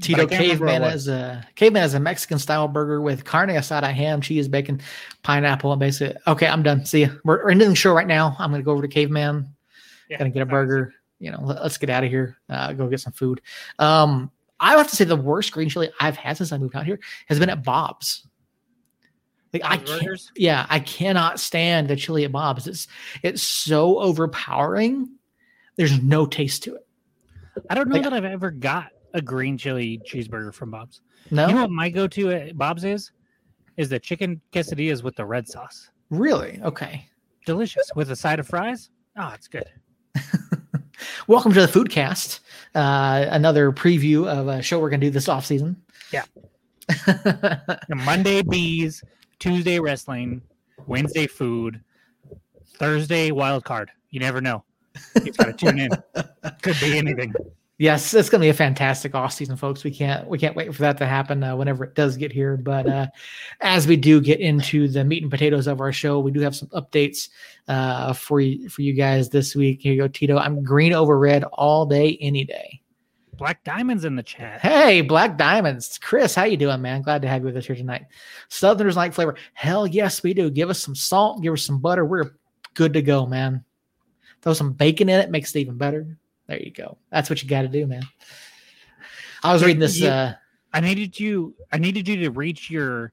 Tito 0.00 0.26
can't 0.26 0.40
remember 0.40 0.64
what 0.64 0.70
it 0.70 0.78
Caveman 0.78 0.94
is 0.94 1.08
a 1.08 1.46
caveman 1.56 1.84
is 1.84 1.92
a 1.92 2.00
Mexican 2.00 2.38
style 2.38 2.68
burger 2.68 3.02
with 3.02 3.22
carne 3.26 3.50
asada, 3.50 3.92
ham, 3.92 4.22
cheese, 4.22 4.48
bacon, 4.48 4.80
pineapple, 5.22 5.72
and 5.72 5.80
basically. 5.80 6.16
Okay, 6.26 6.46
I'm 6.46 6.62
done. 6.62 6.86
See 6.86 7.02
ya. 7.02 7.10
We're, 7.22 7.44
we're 7.44 7.50
ending 7.50 7.68
the 7.68 7.76
show 7.76 7.92
right 7.92 8.06
now. 8.06 8.34
I'm 8.38 8.50
gonna 8.50 8.62
go 8.62 8.72
over 8.72 8.80
to 8.80 8.88
Caveman. 8.88 9.46
Yeah, 10.08 10.16
gonna 10.16 10.30
get 10.30 10.40
a 10.40 10.46
burger. 10.46 10.94
You 11.18 11.32
know, 11.32 11.40
let, 11.42 11.58
us 11.58 11.76
get 11.76 11.90
out 11.90 12.02
of 12.02 12.08
here. 12.08 12.38
Uh, 12.48 12.72
go 12.72 12.88
get 12.88 13.00
some 13.00 13.12
food. 13.12 13.42
Um, 13.78 14.30
I 14.64 14.76
have 14.76 14.88
to 14.88 14.96
say 14.96 15.04
the 15.04 15.16
worst 15.16 15.52
green 15.52 15.68
chili 15.68 15.90
I've 16.00 16.16
had 16.16 16.36
since 16.36 16.52
I 16.52 16.58
moved 16.58 16.74
out 16.74 16.86
here 16.86 16.98
has 17.28 17.38
been 17.38 17.50
at 17.50 17.62
Bob's. 17.64 18.26
Like 19.52 19.62
I 19.64 19.76
can't, 19.76 20.20
yeah, 20.36 20.66
I 20.68 20.80
cannot 20.80 21.38
stand 21.38 21.88
the 21.88 21.96
chili 21.96 22.24
at 22.24 22.32
Bob's. 22.32 22.66
It's 22.66 22.88
it's 23.22 23.42
so 23.42 23.98
overpowering. 24.00 25.08
There's 25.76 26.02
no 26.02 26.26
taste 26.26 26.64
to 26.64 26.74
it. 26.76 26.86
I 27.70 27.74
don't 27.74 27.88
know 27.88 27.94
Like- 27.96 28.04
that 28.04 28.12
I've 28.12 28.24
ever 28.24 28.50
got 28.50 28.88
a 29.12 29.22
green 29.22 29.56
chili 29.56 30.00
cheeseburger 30.04 30.52
from 30.52 30.70
Bob's. 30.72 31.02
No, 31.30 31.46
You 31.46 31.54
know 31.54 31.60
what 31.62 31.70
my 31.70 31.88
go-to 31.88 32.30
at 32.32 32.58
Bob's 32.58 32.82
is? 32.84 33.12
Is 33.76 33.88
the 33.88 33.98
chicken 34.00 34.40
quesadillas 34.52 35.02
with 35.04 35.14
the 35.16 35.24
red 35.24 35.46
sauce. 35.48 35.90
really. 36.10 36.60
Okay. 36.62 37.06
Delicious 37.46 37.90
with 37.94 38.10
a 38.10 38.16
side 38.16 38.38
of 38.40 38.46
fries. 38.48 38.90
Oh, 39.16 39.30
it's 39.34 39.46
good. 39.48 39.68
Welcome 41.26 41.52
to 41.54 41.60
the 41.60 41.66
Foodcast. 41.66 42.40
Uh, 42.74 43.26
another 43.30 43.72
preview 43.72 44.26
of 44.26 44.48
a 44.48 44.62
show 44.62 44.80
we're 44.80 44.90
going 44.90 45.00
to 45.00 45.06
do 45.06 45.10
this 45.10 45.28
off 45.28 45.46
season. 45.46 45.76
Yeah. 46.12 46.24
yeah. 47.06 47.76
Monday 47.88 48.42
bees, 48.42 49.02
Tuesday 49.38 49.80
wrestling, 49.80 50.42
Wednesday 50.86 51.26
food, 51.26 51.80
Thursday 52.76 53.30
wild 53.30 53.64
card. 53.64 53.90
You 54.10 54.20
never 54.20 54.40
know. 54.40 54.64
You've 55.24 55.36
got 55.36 55.46
to 55.46 55.52
tune 55.52 55.78
in. 55.78 55.90
Could 56.62 56.78
be 56.80 56.98
anything. 56.98 57.34
Yes, 57.78 58.14
it's 58.14 58.30
going 58.30 58.40
to 58.40 58.44
be 58.44 58.50
a 58.50 58.54
fantastic 58.54 59.14
off 59.14 59.32
season, 59.32 59.56
folks. 59.56 59.84
We 59.84 59.90
can't 59.90 60.26
we 60.28 60.38
can't 60.38 60.56
wait 60.56 60.74
for 60.74 60.82
that 60.82 60.98
to 60.98 61.06
happen 61.06 61.42
uh, 61.42 61.56
whenever 61.56 61.84
it 61.84 61.94
does 61.94 62.16
get 62.16 62.32
here. 62.32 62.56
But 62.56 62.86
uh, 62.88 63.06
as 63.60 63.86
we 63.86 63.96
do 63.96 64.20
get 64.20 64.40
into 64.40 64.88
the 64.88 65.04
meat 65.04 65.22
and 65.22 65.30
potatoes 65.30 65.66
of 65.66 65.80
our 65.80 65.92
show, 65.92 66.20
we 66.20 66.30
do 66.30 66.40
have 66.40 66.56
some 66.56 66.68
updates 66.68 67.28
uh, 67.68 68.12
for 68.12 68.40
you 68.40 68.68
for 68.68 68.82
you 68.82 68.92
guys 68.92 69.28
this 69.28 69.54
week. 69.54 69.80
Here 69.82 69.92
you 69.92 70.02
go, 70.02 70.08
Tito. 70.08 70.36
I'm 70.36 70.62
green 70.62 70.92
over 70.92 71.18
red 71.18 71.44
all 71.44 71.86
day, 71.86 72.18
any 72.20 72.44
day. 72.44 72.80
Black 73.36 73.64
Diamonds 73.64 74.04
in 74.04 74.14
the 74.14 74.22
chat. 74.22 74.60
Hey, 74.60 75.00
Black 75.00 75.36
Diamonds. 75.36 75.98
Chris, 75.98 76.34
how 76.34 76.44
you 76.44 76.56
doing, 76.56 76.80
man? 76.80 77.02
Glad 77.02 77.22
to 77.22 77.28
have 77.28 77.42
you 77.42 77.46
with 77.46 77.56
us 77.56 77.66
here 77.66 77.74
tonight. 77.74 78.06
Southerners 78.48 78.96
like 78.96 79.12
flavor. 79.12 79.34
Hell 79.54 79.86
yes, 79.86 80.22
we 80.22 80.34
do. 80.34 80.50
Give 80.50 80.70
us 80.70 80.80
some 80.80 80.94
salt, 80.94 81.42
give 81.42 81.52
us 81.52 81.64
some 81.64 81.80
butter. 81.80 82.04
We're 82.04 82.36
good 82.74 82.92
to 82.92 83.02
go, 83.02 83.26
man. 83.26 83.64
Throw 84.42 84.52
some 84.52 84.72
bacon 84.72 85.08
in 85.08 85.20
it, 85.20 85.30
makes 85.30 85.54
it 85.54 85.60
even 85.60 85.76
better. 85.76 86.16
There 86.46 86.60
you 86.60 86.70
go. 86.70 86.98
That's 87.10 87.30
what 87.30 87.42
you 87.42 87.48
got 87.48 87.62
to 87.62 87.68
do, 87.68 87.86
man. 87.86 88.02
I 89.42 89.52
was 89.52 89.62
reading 89.62 89.80
this. 89.80 89.98
You- 89.98 90.08
Uh, 90.08 90.34
I 90.72 90.80
needed 90.80 91.18
you. 91.20 91.54
I 91.72 91.78
needed 91.78 92.08
you 92.08 92.16
to 92.24 92.30
reach 92.30 92.70
your 92.70 93.12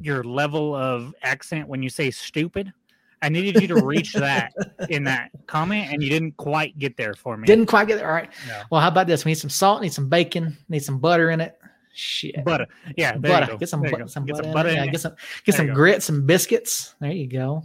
your 0.00 0.22
level 0.22 0.74
of 0.74 1.14
accent 1.22 1.68
when 1.68 1.82
you 1.82 1.88
say 1.90 2.10
stupid. 2.10 2.72
I 3.20 3.28
needed 3.28 3.60
you 3.60 3.68
to 3.68 3.84
reach 3.84 4.12
that 4.14 4.52
in 4.90 5.04
that 5.04 5.30
comment, 5.46 5.92
and 5.92 6.02
you 6.02 6.08
didn't 6.10 6.36
quite 6.36 6.78
get 6.78 6.96
there 6.96 7.14
for 7.14 7.36
me. 7.36 7.46
didn't 7.46 7.66
quite 7.66 7.88
get 7.88 7.96
there. 7.98 8.06
All 8.08 8.12
right. 8.14 8.30
No. 8.46 8.62
Well, 8.70 8.80
how 8.80 8.88
about 8.88 9.06
this? 9.08 9.24
We 9.24 9.30
need 9.32 9.38
some 9.38 9.50
salt, 9.50 9.82
need 9.82 9.92
some 9.92 10.08
bacon, 10.08 10.56
need 10.68 10.84
some 10.84 10.98
butter 10.98 11.30
in 11.30 11.40
it. 11.40 11.58
Shit. 11.94 12.44
butter. 12.44 12.66
Yeah, 12.96 13.16
butter. 13.16 13.56
Get 13.56 13.68
some, 13.68 13.80
There 13.82 13.90
you 13.90 13.96
bu- 13.98 14.08
some 14.08 14.24
Get 14.24 14.34
butter. 14.36 14.44
some 14.44 14.52
butter. 14.52 14.68
it. 14.68 14.72
in 14.78 14.84
Yeah, 14.84 14.86
get 14.86 15.00
some 15.00 15.12
get 15.44 15.56
There 15.56 15.66
some 15.66 15.74
grits, 15.74 16.04
some 16.04 16.26
biscuits. 16.26 16.94
There 17.00 17.10
you 17.10 17.26
go. 17.26 17.64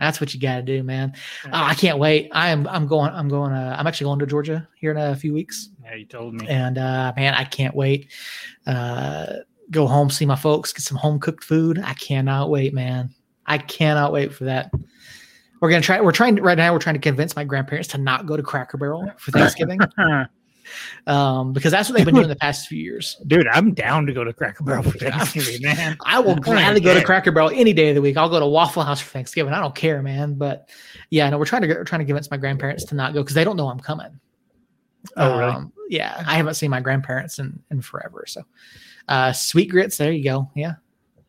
That's 0.00 0.20
what 0.20 0.34
you 0.34 0.40
got 0.40 0.56
to 0.56 0.62
do, 0.62 0.82
man. 0.82 1.12
Yeah. 1.44 1.50
Oh, 1.52 1.64
I 1.66 1.74
can't 1.74 1.98
wait. 1.98 2.30
I 2.32 2.48
am. 2.50 2.66
I'm 2.66 2.86
going. 2.86 3.12
I'm 3.12 3.28
going. 3.28 3.52
Uh, 3.52 3.76
I'm 3.78 3.86
actually 3.86 4.06
going 4.06 4.18
to 4.20 4.26
Georgia 4.26 4.66
here 4.74 4.90
in 4.90 4.96
a 4.96 5.14
few 5.14 5.32
weeks, 5.32 5.68
Yeah, 5.84 5.94
you 5.94 6.06
told 6.06 6.34
me. 6.34 6.48
and 6.48 6.78
uh, 6.78 7.12
man, 7.16 7.34
I 7.34 7.44
can't 7.44 7.74
wait. 7.74 8.10
Uh, 8.66 9.26
go 9.70 9.86
home, 9.86 10.10
see 10.10 10.26
my 10.26 10.36
folks, 10.36 10.72
get 10.72 10.82
some 10.82 10.96
home 10.96 11.20
cooked 11.20 11.44
food. 11.44 11.78
I 11.84 11.94
cannot 11.94 12.50
wait, 12.50 12.74
man. 12.74 13.10
I 13.46 13.58
cannot 13.58 14.12
wait 14.12 14.34
for 14.34 14.44
that. 14.44 14.70
We're 15.60 15.68
gonna 15.70 15.82
try. 15.82 16.00
We're 16.00 16.12
trying 16.12 16.36
right 16.36 16.56
now. 16.56 16.72
We're 16.72 16.78
trying 16.78 16.94
to 16.94 17.00
convince 17.00 17.36
my 17.36 17.44
grandparents 17.44 17.88
to 17.90 17.98
not 17.98 18.24
go 18.26 18.36
to 18.36 18.42
Cracker 18.42 18.78
Barrel 18.78 19.10
for 19.18 19.30
Thanksgiving, 19.30 19.78
um, 21.06 21.52
because 21.52 21.72
that's 21.72 21.88
what 21.88 21.96
they've 21.96 22.04
been 22.04 22.14
doing 22.14 22.28
the 22.28 22.36
past 22.36 22.68
few 22.68 22.78
years. 22.78 23.16
Dude, 23.26 23.46
I'm 23.48 23.74
down 23.74 24.06
to 24.06 24.12
go 24.12 24.24
to 24.24 24.32
Cracker 24.32 24.64
Barrel 24.64 24.82
for 24.82 24.98
Thanksgiving, 24.98 25.62
man. 25.62 25.96
I 26.04 26.18
will 26.20 26.36
gladly 26.36 26.80
go 26.80 26.94
to. 26.94 27.04
Cracker 27.04 27.32
Barrel 27.32 27.50
any 27.52 27.72
day 27.72 27.90
of 27.90 27.94
the 27.94 28.02
week. 28.02 28.16
I'll 28.16 28.28
go 28.28 28.40
to 28.40 28.46
Waffle 28.46 28.82
House 28.82 29.00
for 29.00 29.10
Thanksgiving. 29.10 29.52
I 29.52 29.60
don't 29.60 29.74
care, 29.74 30.02
man. 30.02 30.34
But 30.34 30.68
yeah, 31.10 31.28
no, 31.30 31.38
we're 31.38 31.44
trying 31.44 31.62
to 31.62 31.68
we're 31.68 31.84
trying 31.84 32.00
to 32.00 32.04
convince 32.04 32.30
my 32.30 32.36
grandparents 32.36 32.84
to 32.86 32.94
not 32.94 33.14
go 33.14 33.22
because 33.22 33.34
they 33.34 33.44
don't 33.44 33.56
know 33.56 33.68
I'm 33.68 33.80
coming. 33.80 34.20
Oh, 35.16 35.38
really? 35.38 35.52
Um, 35.52 35.72
yeah, 35.88 36.22
I 36.26 36.36
haven't 36.36 36.54
seen 36.54 36.70
my 36.70 36.80
grandparents 36.80 37.38
in 37.38 37.60
in 37.70 37.80
forever. 37.80 38.24
So, 38.26 38.42
uh, 39.08 39.32
sweet 39.32 39.70
grits. 39.70 39.96
There 39.96 40.12
you 40.12 40.22
go. 40.22 40.50
Yeah, 40.54 40.74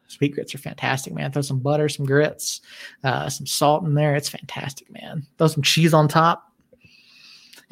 sweet 0.08 0.34
grits 0.34 0.54
are 0.54 0.60
fantastic, 0.60 1.14
man. 1.14 1.32
Throw 1.32 1.42
some 1.42 1.60
butter, 1.60 1.90
some 1.90 2.06
grits, 2.06 2.62
uh, 3.04 3.30
some 3.30 3.48
salt 3.48 3.84
in 3.84 3.96
there. 3.96 4.16
It's 4.16 4.30
fantastic, 4.30 4.92
man. 4.92 5.26
Throw 5.38 5.48
some 5.48 5.64
cheese 5.64 5.94
on 5.94 6.08
top. 6.08 6.50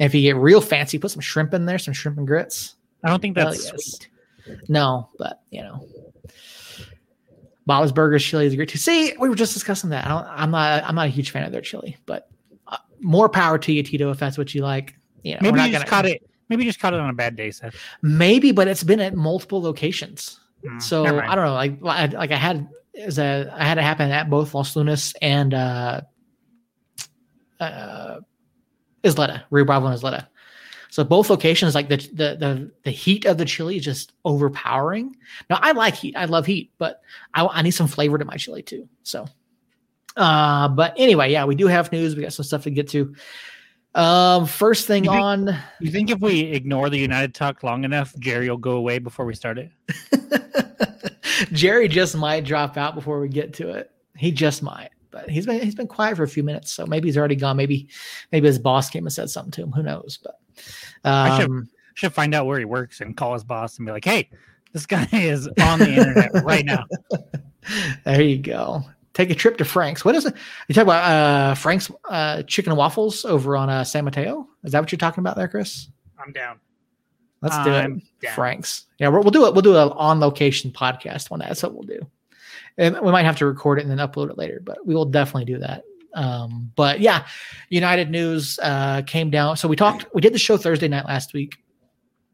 And 0.00 0.06
if 0.06 0.14
you 0.14 0.22
get 0.22 0.36
real 0.36 0.62
fancy, 0.62 0.98
put 0.98 1.10
some 1.10 1.20
shrimp 1.20 1.52
in 1.52 1.66
there, 1.66 1.78
some 1.78 1.92
shrimp 1.92 2.16
and 2.18 2.26
grits. 2.26 2.74
I 3.04 3.08
don't 3.10 3.20
think 3.20 3.36
Hell 3.36 3.50
that's 3.50 3.64
yes. 3.64 3.84
sweet. 3.84 4.08
No, 4.68 5.10
but 5.18 5.42
you 5.50 5.62
know, 5.62 5.86
Bob's 7.66 7.92
Burgers 7.92 8.24
chili 8.24 8.46
is 8.46 8.56
great 8.56 8.70
too. 8.70 8.78
See, 8.78 9.14
we 9.18 9.28
were 9.28 9.34
just 9.36 9.52
discussing 9.52 9.90
that. 9.90 10.06
I 10.06 10.08
don't, 10.08 10.26
I'm 10.26 10.50
not. 10.50 10.84
I'm 10.84 10.94
not 10.94 11.06
a 11.06 11.10
huge 11.10 11.30
fan 11.30 11.44
of 11.44 11.52
their 11.52 11.60
chili, 11.60 11.98
but 12.06 12.28
uh, 12.66 12.78
more 13.00 13.28
power 13.28 13.58
to 13.58 13.72
you, 13.72 13.82
Tito, 13.82 14.10
if 14.10 14.18
that's 14.18 14.38
what 14.38 14.54
you 14.54 14.62
like. 14.62 14.96
You 15.22 15.34
know, 15.34 15.40
Maybe 15.42 15.60
you 15.60 15.66
just 15.70 15.84
gonna- 15.84 15.90
caught 15.90 16.06
it. 16.06 16.22
Maybe 16.48 16.64
you 16.64 16.68
just 16.70 16.80
caught 16.80 16.94
it 16.94 16.98
on 17.00 17.10
a 17.10 17.14
bad 17.14 17.36
day, 17.36 17.50
Seth. 17.52 17.76
Maybe, 18.02 18.50
but 18.50 18.66
it's 18.66 18.82
been 18.82 18.98
at 18.98 19.14
multiple 19.14 19.62
locations. 19.62 20.40
Mm, 20.64 20.82
So. 20.82 21.04
I 21.04 21.34
don't 21.36 21.44
know. 21.44 21.52
Like, 21.52 21.78
I, 21.84 22.06
like 22.06 22.32
I 22.32 22.36
had 22.36 22.66
is 22.92 23.18
a 23.20 23.54
I 23.56 23.64
had 23.64 23.78
it 23.78 23.82
happen 23.82 24.10
at 24.10 24.28
both 24.28 24.52
Los 24.52 24.74
Lunas 24.74 25.14
and 25.22 25.54
uh, 25.54 26.00
uh, 27.60 28.16
Isleta, 29.02 29.44
Rio 29.50 29.64
Bravo 29.64 29.86
and 29.86 29.94
Isleta. 29.98 30.26
So 30.90 31.04
both 31.04 31.30
locations, 31.30 31.74
like 31.76 31.88
the, 31.88 31.96
the 31.98 32.36
the 32.36 32.70
the 32.82 32.90
heat 32.90 33.24
of 33.24 33.38
the 33.38 33.44
chili 33.44 33.76
is 33.76 33.84
just 33.84 34.12
overpowering. 34.24 35.14
Now 35.48 35.58
I 35.62 35.70
like 35.72 35.94
heat, 35.94 36.16
I 36.16 36.24
love 36.24 36.46
heat, 36.46 36.72
but 36.78 37.00
I, 37.32 37.46
I 37.46 37.62
need 37.62 37.70
some 37.70 37.86
flavor 37.86 38.18
to 38.18 38.24
my 38.24 38.36
chili 38.36 38.62
too. 38.62 38.88
So, 39.04 39.26
uh, 40.16 40.68
but 40.68 40.94
anyway, 40.96 41.30
yeah, 41.30 41.44
we 41.44 41.54
do 41.54 41.68
have 41.68 41.92
news. 41.92 42.16
We 42.16 42.22
got 42.22 42.32
some 42.32 42.44
stuff 42.44 42.64
to 42.64 42.70
get 42.70 42.88
to. 42.88 43.14
Um, 43.94 44.46
first 44.46 44.86
thing 44.88 45.04
You 45.04 45.10
think- 45.10 45.22
on. 45.22 45.56
You 45.80 45.90
think 45.92 46.10
if 46.10 46.20
we 46.20 46.40
ignore 46.40 46.90
the 46.90 46.98
United 46.98 47.34
talk 47.34 47.62
long 47.62 47.84
enough, 47.84 48.12
Jerry 48.18 48.50
will 48.50 48.56
go 48.56 48.72
away 48.72 48.98
before 48.98 49.24
we 49.26 49.34
start 49.34 49.58
it? 49.58 49.70
Jerry 51.52 51.88
just 51.88 52.16
might 52.16 52.44
drop 52.44 52.76
out 52.76 52.94
before 52.94 53.20
we 53.20 53.28
get 53.28 53.54
to 53.54 53.70
it. 53.70 53.90
He 54.16 54.30
just 54.30 54.62
might, 54.62 54.90
but 55.10 55.28
he's 55.30 55.46
been 55.46 55.60
he's 55.62 55.74
been 55.74 55.86
quiet 55.88 56.16
for 56.16 56.22
a 56.22 56.28
few 56.28 56.42
minutes, 56.42 56.72
so 56.72 56.86
maybe 56.86 57.08
he's 57.08 57.16
already 57.18 57.36
gone. 57.36 57.56
Maybe 57.56 57.88
maybe 58.32 58.46
his 58.46 58.58
boss 58.58 58.90
came 58.90 59.06
and 59.06 59.12
said 59.12 59.30
something 59.30 59.50
to 59.52 59.62
him. 59.62 59.72
Who 59.72 59.82
knows? 59.82 60.18
But 60.22 60.38
I 61.04 61.40
should- 61.40 61.50
um, 61.50 61.68
Should 61.94 62.12
find 62.14 62.34
out 62.34 62.46
where 62.46 62.58
he 62.58 62.64
works 62.64 63.00
and 63.00 63.16
call 63.16 63.34
his 63.34 63.44
boss 63.44 63.76
and 63.78 63.86
be 63.86 63.92
like, 63.92 64.04
"Hey, 64.04 64.30
this 64.72 64.86
guy 64.86 65.06
is 65.12 65.46
on 65.60 65.78
the 65.80 65.90
internet 65.94 66.44
right 66.44 66.64
now." 66.64 66.84
there 68.04 68.22
you 68.22 68.38
go. 68.38 68.82
Take 69.12 69.30
a 69.30 69.34
trip 69.34 69.58
to 69.58 69.64
Frank's. 69.64 70.04
What 70.04 70.14
is 70.14 70.24
it? 70.24 70.34
You 70.68 70.74
talk 70.74 70.84
about 70.84 71.02
uh, 71.04 71.54
Frank's 71.54 71.90
uh, 72.08 72.42
chicken 72.44 72.70
and 72.72 72.78
waffles 72.78 73.24
over 73.24 73.56
on 73.56 73.68
uh, 73.68 73.82
San 73.84 74.04
Mateo. 74.04 74.48
Is 74.64 74.72
that 74.72 74.80
what 74.80 74.92
you're 74.92 74.98
talking 74.98 75.20
about 75.20 75.36
there, 75.36 75.48
Chris? 75.48 75.88
I'm 76.18 76.32
down. 76.32 76.60
Let's 77.42 77.56
do 77.64 77.70
I'm 77.72 77.96
it. 77.98 78.02
down. 78.22 78.34
Frank's. 78.34 78.84
Yeah, 78.98 79.08
we'll, 79.08 79.22
we'll 79.22 79.32
do 79.32 79.46
it. 79.46 79.52
We'll 79.52 79.62
do 79.62 79.76
an 79.76 79.88
on 79.90 80.20
location 80.20 80.70
podcast 80.70 81.32
on 81.32 81.40
that. 81.40 81.48
That's 81.48 81.62
what 81.62 81.74
we'll 81.74 81.82
do. 81.82 82.00
And 82.80 82.98
we 83.00 83.12
might 83.12 83.26
have 83.26 83.36
to 83.36 83.46
record 83.46 83.78
it 83.78 83.82
and 83.82 83.90
then 83.90 83.98
upload 83.98 84.30
it 84.30 84.38
later, 84.38 84.60
but 84.64 84.84
we 84.86 84.94
will 84.94 85.04
definitely 85.04 85.44
do 85.44 85.58
that. 85.58 85.84
Um, 86.14 86.72
but 86.74 87.00
yeah, 87.00 87.26
United 87.68 88.10
News 88.10 88.58
uh, 88.62 89.02
came 89.02 89.30
down. 89.30 89.56
So 89.56 89.68
we 89.68 89.76
talked. 89.76 90.06
We 90.14 90.20
did 90.20 90.32
the 90.32 90.38
show 90.38 90.56
Thursday 90.56 90.88
night 90.88 91.04
last 91.06 91.34
week. 91.34 91.58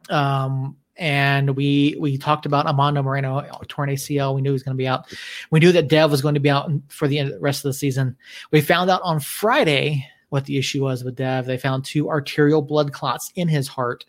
Um, 0.08 0.76
and 0.96 1.56
we 1.56 1.96
we 1.98 2.16
talked 2.16 2.46
about 2.46 2.66
Armando 2.66 3.02
Moreno 3.02 3.44
torn 3.68 3.90
ACL. 3.90 4.34
We 4.34 4.40
knew 4.40 4.50
he 4.50 4.54
was 4.54 4.62
going 4.62 4.76
to 4.76 4.80
be 4.80 4.86
out. 4.86 5.14
We 5.50 5.60
knew 5.60 5.72
that 5.72 5.88
Dev 5.88 6.10
was 6.10 6.22
going 6.22 6.34
to 6.34 6.40
be 6.40 6.48
out 6.48 6.70
for 6.88 7.06
the, 7.06 7.36
rest 7.40 7.64
of 7.64 7.68
the 7.68 7.74
season. 7.74 8.16
We 8.50 8.60
found 8.60 8.88
out 8.88 9.02
on 9.02 9.20
Friday 9.20 10.06
what 10.30 10.44
the 10.46 10.56
issue 10.56 10.84
was 10.84 11.04
with 11.04 11.16
Dev. 11.16 11.44
They 11.44 11.58
found 11.58 11.84
two 11.84 12.08
arterial 12.08 12.62
blood 12.62 12.92
clots 12.92 13.30
in 13.34 13.48
his 13.48 13.68
heart. 13.68 14.06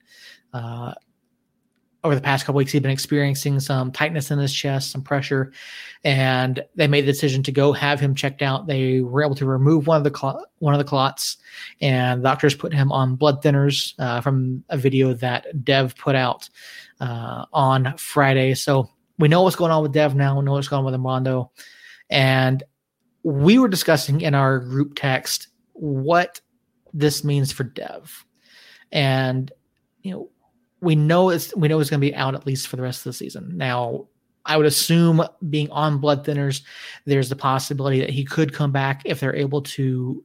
Uh, 0.53 0.93
over 2.07 2.15
the 2.15 2.21
past 2.21 2.45
couple 2.45 2.57
weeks, 2.57 2.71
he'd 2.71 2.81
been 2.81 2.89
experiencing 2.89 3.59
some 3.59 3.91
tightness 3.91 4.31
in 4.31 4.39
his 4.39 4.53
chest, 4.53 4.91
some 4.91 5.01
pressure, 5.01 5.51
and 6.05 6.63
they 6.75 6.87
made 6.87 7.01
the 7.01 7.11
decision 7.11 7.43
to 7.43 7.51
go 7.51 7.73
have 7.73 7.99
him 7.99 8.15
checked 8.15 8.41
out. 8.41 8.65
They 8.65 9.01
were 9.01 9.21
able 9.21 9.35
to 9.35 9.45
remove 9.45 9.87
one 9.87 9.97
of 9.97 10.05
the 10.05 10.17
cl- 10.17 10.45
one 10.59 10.73
of 10.73 10.77
the 10.77 10.85
clots, 10.85 11.35
and 11.81 12.23
doctors 12.23 12.55
put 12.55 12.73
him 12.73 12.93
on 12.93 13.17
blood 13.17 13.43
thinners 13.43 13.93
uh, 13.99 14.21
from 14.21 14.63
a 14.69 14.77
video 14.77 15.13
that 15.15 15.65
Dev 15.65 15.97
put 15.97 16.15
out 16.15 16.49
uh, 17.01 17.43
on 17.51 17.93
Friday. 17.97 18.53
So 18.53 18.89
we 19.19 19.27
know 19.27 19.43
what's 19.43 19.57
going 19.57 19.73
on 19.73 19.83
with 19.83 19.91
Dev 19.91 20.15
now. 20.15 20.39
We 20.39 20.45
know 20.45 20.53
what's 20.53 20.69
going 20.69 20.79
on 20.79 20.85
with 20.85 20.93
Armando, 20.93 21.51
and 22.09 22.63
we 23.23 23.59
were 23.59 23.67
discussing 23.67 24.21
in 24.21 24.33
our 24.33 24.59
group 24.59 24.93
text 24.95 25.49
what 25.73 26.39
this 26.93 27.25
means 27.25 27.51
for 27.51 27.65
Dev, 27.65 28.25
and 28.93 29.51
you 30.03 30.11
know 30.11 30.29
we 30.81 30.95
know 30.95 31.29
it's 31.29 31.55
we 31.55 31.67
know 31.67 31.79
it's 31.79 31.89
going 31.89 32.01
to 32.01 32.07
be 32.07 32.15
out 32.15 32.35
at 32.35 32.45
least 32.45 32.67
for 32.67 32.75
the 32.75 32.81
rest 32.81 32.99
of 32.99 33.11
the 33.11 33.13
season. 33.13 33.57
Now, 33.57 34.07
I 34.45 34.57
would 34.57 34.65
assume 34.65 35.23
being 35.49 35.69
on 35.71 35.99
blood 35.99 36.25
thinners, 36.25 36.61
there's 37.05 37.29
the 37.29 37.35
possibility 37.35 37.99
that 37.99 38.09
he 38.09 38.23
could 38.23 38.53
come 38.53 38.71
back 38.71 39.01
if 39.05 39.19
they're 39.19 39.35
able 39.35 39.61
to 39.63 40.23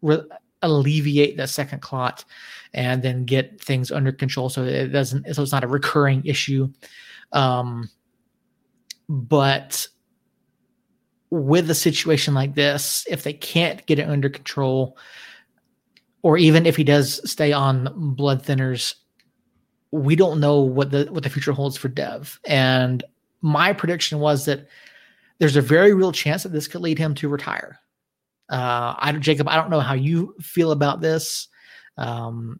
re- 0.00 0.22
alleviate 0.62 1.36
that 1.36 1.48
second 1.48 1.82
clot 1.82 2.24
and 2.72 3.02
then 3.02 3.24
get 3.24 3.60
things 3.60 3.90
under 3.90 4.12
control 4.12 4.48
so 4.48 4.62
it 4.62 4.88
doesn't 4.88 5.34
so 5.34 5.42
it's 5.42 5.52
not 5.52 5.64
a 5.64 5.68
recurring 5.68 6.24
issue. 6.24 6.68
Um, 7.32 7.90
but 9.08 9.86
with 11.30 11.70
a 11.70 11.74
situation 11.74 12.34
like 12.34 12.54
this, 12.54 13.06
if 13.08 13.22
they 13.22 13.32
can't 13.32 13.84
get 13.86 13.98
it 13.98 14.08
under 14.08 14.28
control, 14.28 14.98
or 16.22 16.36
even 16.36 16.66
if 16.66 16.76
he 16.76 16.84
does 16.84 17.28
stay 17.28 17.52
on 17.52 18.14
blood 18.14 18.44
thinners, 18.44 18.94
we 19.92 20.16
don't 20.16 20.40
know 20.40 20.60
what 20.60 20.90
the 20.90 21.06
what 21.10 21.22
the 21.22 21.30
future 21.30 21.52
holds 21.52 21.76
for 21.76 21.88
Dev. 21.88 22.40
And 22.46 23.04
my 23.42 23.72
prediction 23.72 24.18
was 24.18 24.46
that 24.46 24.66
there's 25.38 25.56
a 25.56 25.62
very 25.62 25.92
real 25.92 26.12
chance 26.12 26.42
that 26.42 26.48
this 26.50 26.66
could 26.66 26.80
lead 26.80 26.98
him 26.98 27.14
to 27.16 27.28
retire. 27.28 27.78
Uh, 28.48 28.94
I 28.98 29.12
Jacob, 29.12 29.48
I 29.48 29.56
don't 29.56 29.70
know 29.70 29.80
how 29.80 29.94
you 29.94 30.34
feel 30.40 30.72
about 30.72 31.00
this. 31.00 31.48
Um, 31.98 32.58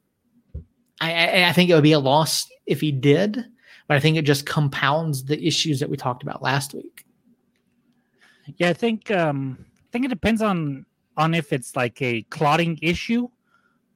I, 1.01 1.45
I 1.45 1.53
think 1.53 1.71
it 1.71 1.75
would 1.75 1.83
be 1.83 1.93
a 1.93 1.99
loss 1.99 2.49
if 2.67 2.81
he 2.81 2.93
did, 2.93 3.45
but 3.89 3.97
I 3.97 4.01
think 4.01 4.17
it 4.17 4.23
just 4.23 4.47
compounds 4.47 5.25
the 5.25 5.45
issues 5.45 5.81
that 5.81 5.91
we 5.91 5.97
talked 5.97 6.23
about 6.23 6.43
last 6.43 6.75
week. 6.75 7.05
Yeah, 8.57 8.69
I 8.69 8.73
think 8.75 9.11
um, 9.11 9.59
I 9.61 9.89
think 9.91 10.05
it 10.05 10.09
depends 10.09 10.43
on 10.43 10.85
on 11.17 11.35
if 11.35 11.53
it's 11.53 11.77
like 11.77 12.01
a 12.03 12.23
clotting 12.25 12.79
issue 12.83 13.29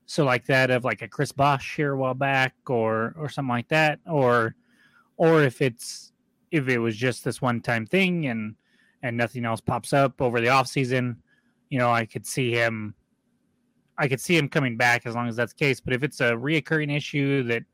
so 0.06 0.24
like 0.24 0.46
that 0.46 0.70
of 0.70 0.84
like 0.84 1.02
a 1.02 1.08
Chris 1.08 1.32
Bosh 1.32 1.76
here 1.76 1.92
a 1.92 1.96
while 1.96 2.14
back 2.14 2.54
or 2.68 3.14
or 3.18 3.28
something 3.28 3.50
like 3.50 3.68
that 3.68 3.98
or 4.06 4.54
or 5.16 5.42
if 5.42 5.60
it's 5.60 6.12
if 6.50 6.68
it 6.68 6.78
was 6.78 6.96
just 6.96 7.24
this 7.24 7.42
one 7.42 7.60
time 7.60 7.86
thing 7.86 8.26
and 8.26 8.54
and 9.02 9.16
nothing 9.16 9.44
else 9.44 9.60
pops 9.60 9.92
up 9.92 10.20
over 10.22 10.40
the 10.40 10.48
off 10.48 10.66
season, 10.66 11.22
you 11.68 11.78
know, 11.78 11.90
I 11.90 12.06
could 12.06 12.26
see 12.26 12.52
him 12.52 12.94
I 13.98 14.08
could 14.08 14.20
see 14.20 14.36
him 14.36 14.48
coming 14.48 14.76
back 14.76 15.06
as 15.06 15.14
long 15.14 15.28
as 15.28 15.36
that's 15.36 15.52
the 15.52 15.58
case. 15.58 15.80
But 15.80 15.92
if 15.92 16.02
it's 16.02 16.20
a 16.20 16.32
reoccurring 16.32 16.94
issue 16.94 17.42
that 17.44 17.64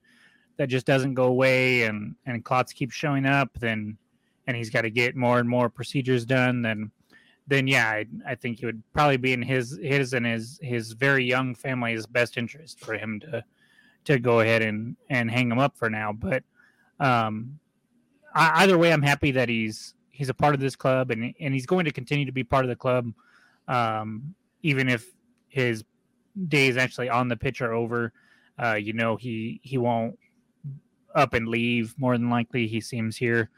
that 0.57 0.69
just 0.69 0.87
doesn't 0.87 1.15
go 1.15 1.25
away 1.25 1.83
and 1.85 2.17
and 2.27 2.45
clots 2.45 2.73
keep 2.73 2.93
showing 2.93 3.27
up, 3.27 3.51
then 3.59 3.99
and 4.47 4.57
he's 4.57 4.71
got 4.71 4.83
to 4.83 4.91
get 4.91 5.17
more 5.17 5.39
and 5.39 5.49
more 5.49 5.69
procedures 5.69 6.25
done, 6.25 6.63
then 6.63 6.91
then 7.47 7.67
yeah, 7.67 7.89
I, 7.89 8.07
I 8.27 8.35
think 8.35 8.63
it 8.63 8.67
would 8.67 8.83
probably 8.93 9.17
be 9.17 9.33
in 9.33 9.43
his 9.43 9.79
his 9.83 10.13
and 10.13 10.25
his 10.25 10.59
his 10.63 10.93
very 10.93 11.25
young 11.25 11.55
family's 11.55 12.07
best 12.07 12.37
interest 12.37 12.81
for 12.81 12.95
him 12.95 13.21
to 13.21 13.45
to 14.05 14.19
go 14.19 14.41
ahead 14.41 14.63
and 14.63 14.97
and 15.11 15.31
hang 15.31 15.51
him 15.51 15.59
up 15.59 15.77
for 15.77 15.91
now. 15.91 16.13
But 16.13 16.45
um, 17.01 17.59
I, 18.35 18.63
either 18.63 18.79
way, 18.79 18.93
I'm 18.93 19.03
happy 19.03 19.33
that 19.33 19.49
he's 19.49 19.95
he's 20.11 20.29
a 20.29 20.35
part 20.35 20.55
of 20.55 20.61
this 20.61 20.77
club 20.77 21.11
and 21.11 21.35
and 21.41 21.53
he's 21.55 21.67
going 21.67 21.85
to 21.85 21.93
continue 21.93 22.27
to 22.27 22.33
be 22.33 22.45
part 22.45 22.65
of 22.65 22.69
the 22.69 22.77
club, 22.77 23.13
um, 23.69 24.35
even 24.63 24.89
if 24.89 25.11
his 25.49 25.85
days 26.49 26.77
actually 26.77 27.11
on 27.11 27.29
the 27.29 27.37
pitch 27.37 27.61
are 27.61 27.73
over. 27.73 28.13
Uh, 28.63 28.75
you 28.75 28.93
know, 28.93 29.17
he 29.17 29.61
he 29.63 29.79
won't 29.79 30.19
up 31.15 31.35
and 31.35 31.49
leave. 31.49 31.95
More 31.99 32.17
than 32.17 32.31
likely, 32.31 32.69
he 32.69 32.81
seems 32.81 33.17
here 33.17 33.51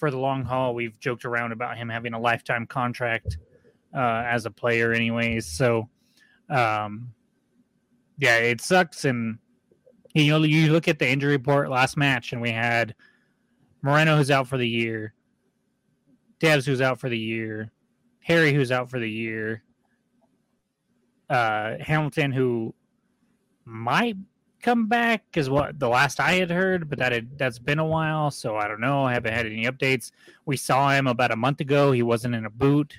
for 0.00 0.10
the 0.10 0.18
long 0.18 0.42
haul. 0.42 0.74
We've 0.74 0.98
joked 0.98 1.26
around 1.26 1.52
about 1.52 1.76
him 1.76 1.88
having 1.88 2.14
a 2.14 2.18
lifetime 2.18 2.66
contract 2.66 3.36
uh, 3.94 4.24
as 4.26 4.46
a 4.46 4.50
player, 4.50 4.92
anyways. 4.92 5.46
So, 5.46 5.88
um, 6.48 7.12
yeah, 8.18 8.38
it 8.38 8.62
sucks. 8.62 9.04
And 9.04 9.38
you 10.14 10.30
know, 10.30 10.42
you 10.42 10.72
look 10.72 10.88
at 10.88 10.98
the 10.98 11.08
injury 11.08 11.32
report 11.32 11.70
last 11.70 11.96
match, 11.96 12.32
and 12.32 12.40
we 12.40 12.50
had 12.50 12.94
Moreno 13.82 14.16
who's 14.16 14.30
out 14.30 14.48
for 14.48 14.56
the 14.56 14.68
year, 14.68 15.12
Devs 16.40 16.64
who's 16.64 16.80
out 16.80 16.98
for 16.98 17.10
the 17.10 17.18
year, 17.18 17.70
Harry 18.20 18.52
who's 18.52 18.72
out 18.72 18.90
for 18.90 18.98
the 18.98 19.10
year, 19.10 19.62
uh, 21.28 21.74
Hamilton 21.78 22.32
who 22.32 22.74
might 23.66 24.16
come 24.60 24.86
back 24.86 25.24
is 25.34 25.50
what 25.50 25.78
the 25.78 25.88
last 25.88 26.20
I 26.20 26.32
had 26.34 26.50
heard, 26.50 26.88
but 26.88 26.98
that 26.98 27.12
had, 27.12 27.38
that's 27.38 27.58
been 27.58 27.78
a 27.78 27.86
while, 27.86 28.30
so 28.30 28.56
I 28.56 28.68
don't 28.68 28.80
know. 28.80 29.04
I 29.04 29.12
haven't 29.12 29.32
had 29.32 29.46
any 29.46 29.64
updates. 29.64 30.10
We 30.46 30.56
saw 30.56 30.90
him 30.90 31.06
about 31.06 31.32
a 31.32 31.36
month 31.36 31.60
ago. 31.60 31.92
He 31.92 32.02
wasn't 32.02 32.34
in 32.34 32.46
a 32.46 32.50
boot 32.50 32.94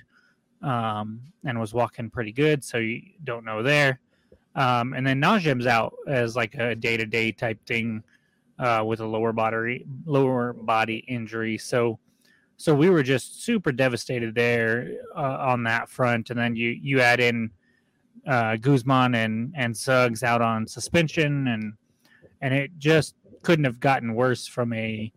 um, 0.62 1.20
and 1.44 1.58
was 1.58 1.74
walking 1.74 2.10
pretty 2.10 2.32
good, 2.32 2.64
so 2.64 2.78
you 2.78 3.02
don't 3.24 3.44
know 3.44 3.62
there. 3.62 4.00
Um, 4.54 4.92
and 4.92 5.06
then 5.06 5.20
Najim's 5.20 5.66
out 5.66 5.94
as 6.06 6.36
like 6.36 6.54
a 6.54 6.74
day 6.74 6.96
to 6.96 7.06
day 7.06 7.32
type 7.32 7.64
thing 7.66 8.02
uh, 8.58 8.84
with 8.86 9.00
a 9.00 9.06
lower 9.06 9.32
body 9.32 9.86
lower 10.04 10.52
body 10.52 11.04
injury. 11.08 11.56
So 11.58 11.98
so 12.58 12.74
we 12.74 12.90
were 12.90 13.02
just 13.02 13.42
super 13.42 13.72
devastated 13.72 14.34
there 14.34 14.98
uh, 15.16 15.38
on 15.40 15.64
that 15.64 15.88
front. 15.88 16.30
And 16.30 16.38
then 16.38 16.54
you 16.54 16.68
you 16.68 17.00
add 17.00 17.20
in 17.20 17.50
uh, 18.26 18.56
Guzman 18.56 19.14
and 19.14 19.52
and 19.56 19.76
Suggs 19.76 20.22
out 20.22 20.42
on 20.42 20.66
suspension, 20.66 21.48
and 21.48 21.74
and 22.40 22.54
it 22.54 22.70
just 22.78 23.14
couldn't 23.42 23.64
have 23.64 23.80
gotten 23.80 24.14
worse 24.14 24.46
from 24.46 24.72
a 24.72 25.12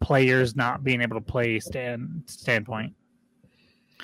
players 0.00 0.56
not 0.56 0.82
being 0.82 1.00
able 1.00 1.16
to 1.16 1.24
play 1.24 1.60
stand 1.60 2.24
standpoint. 2.26 2.94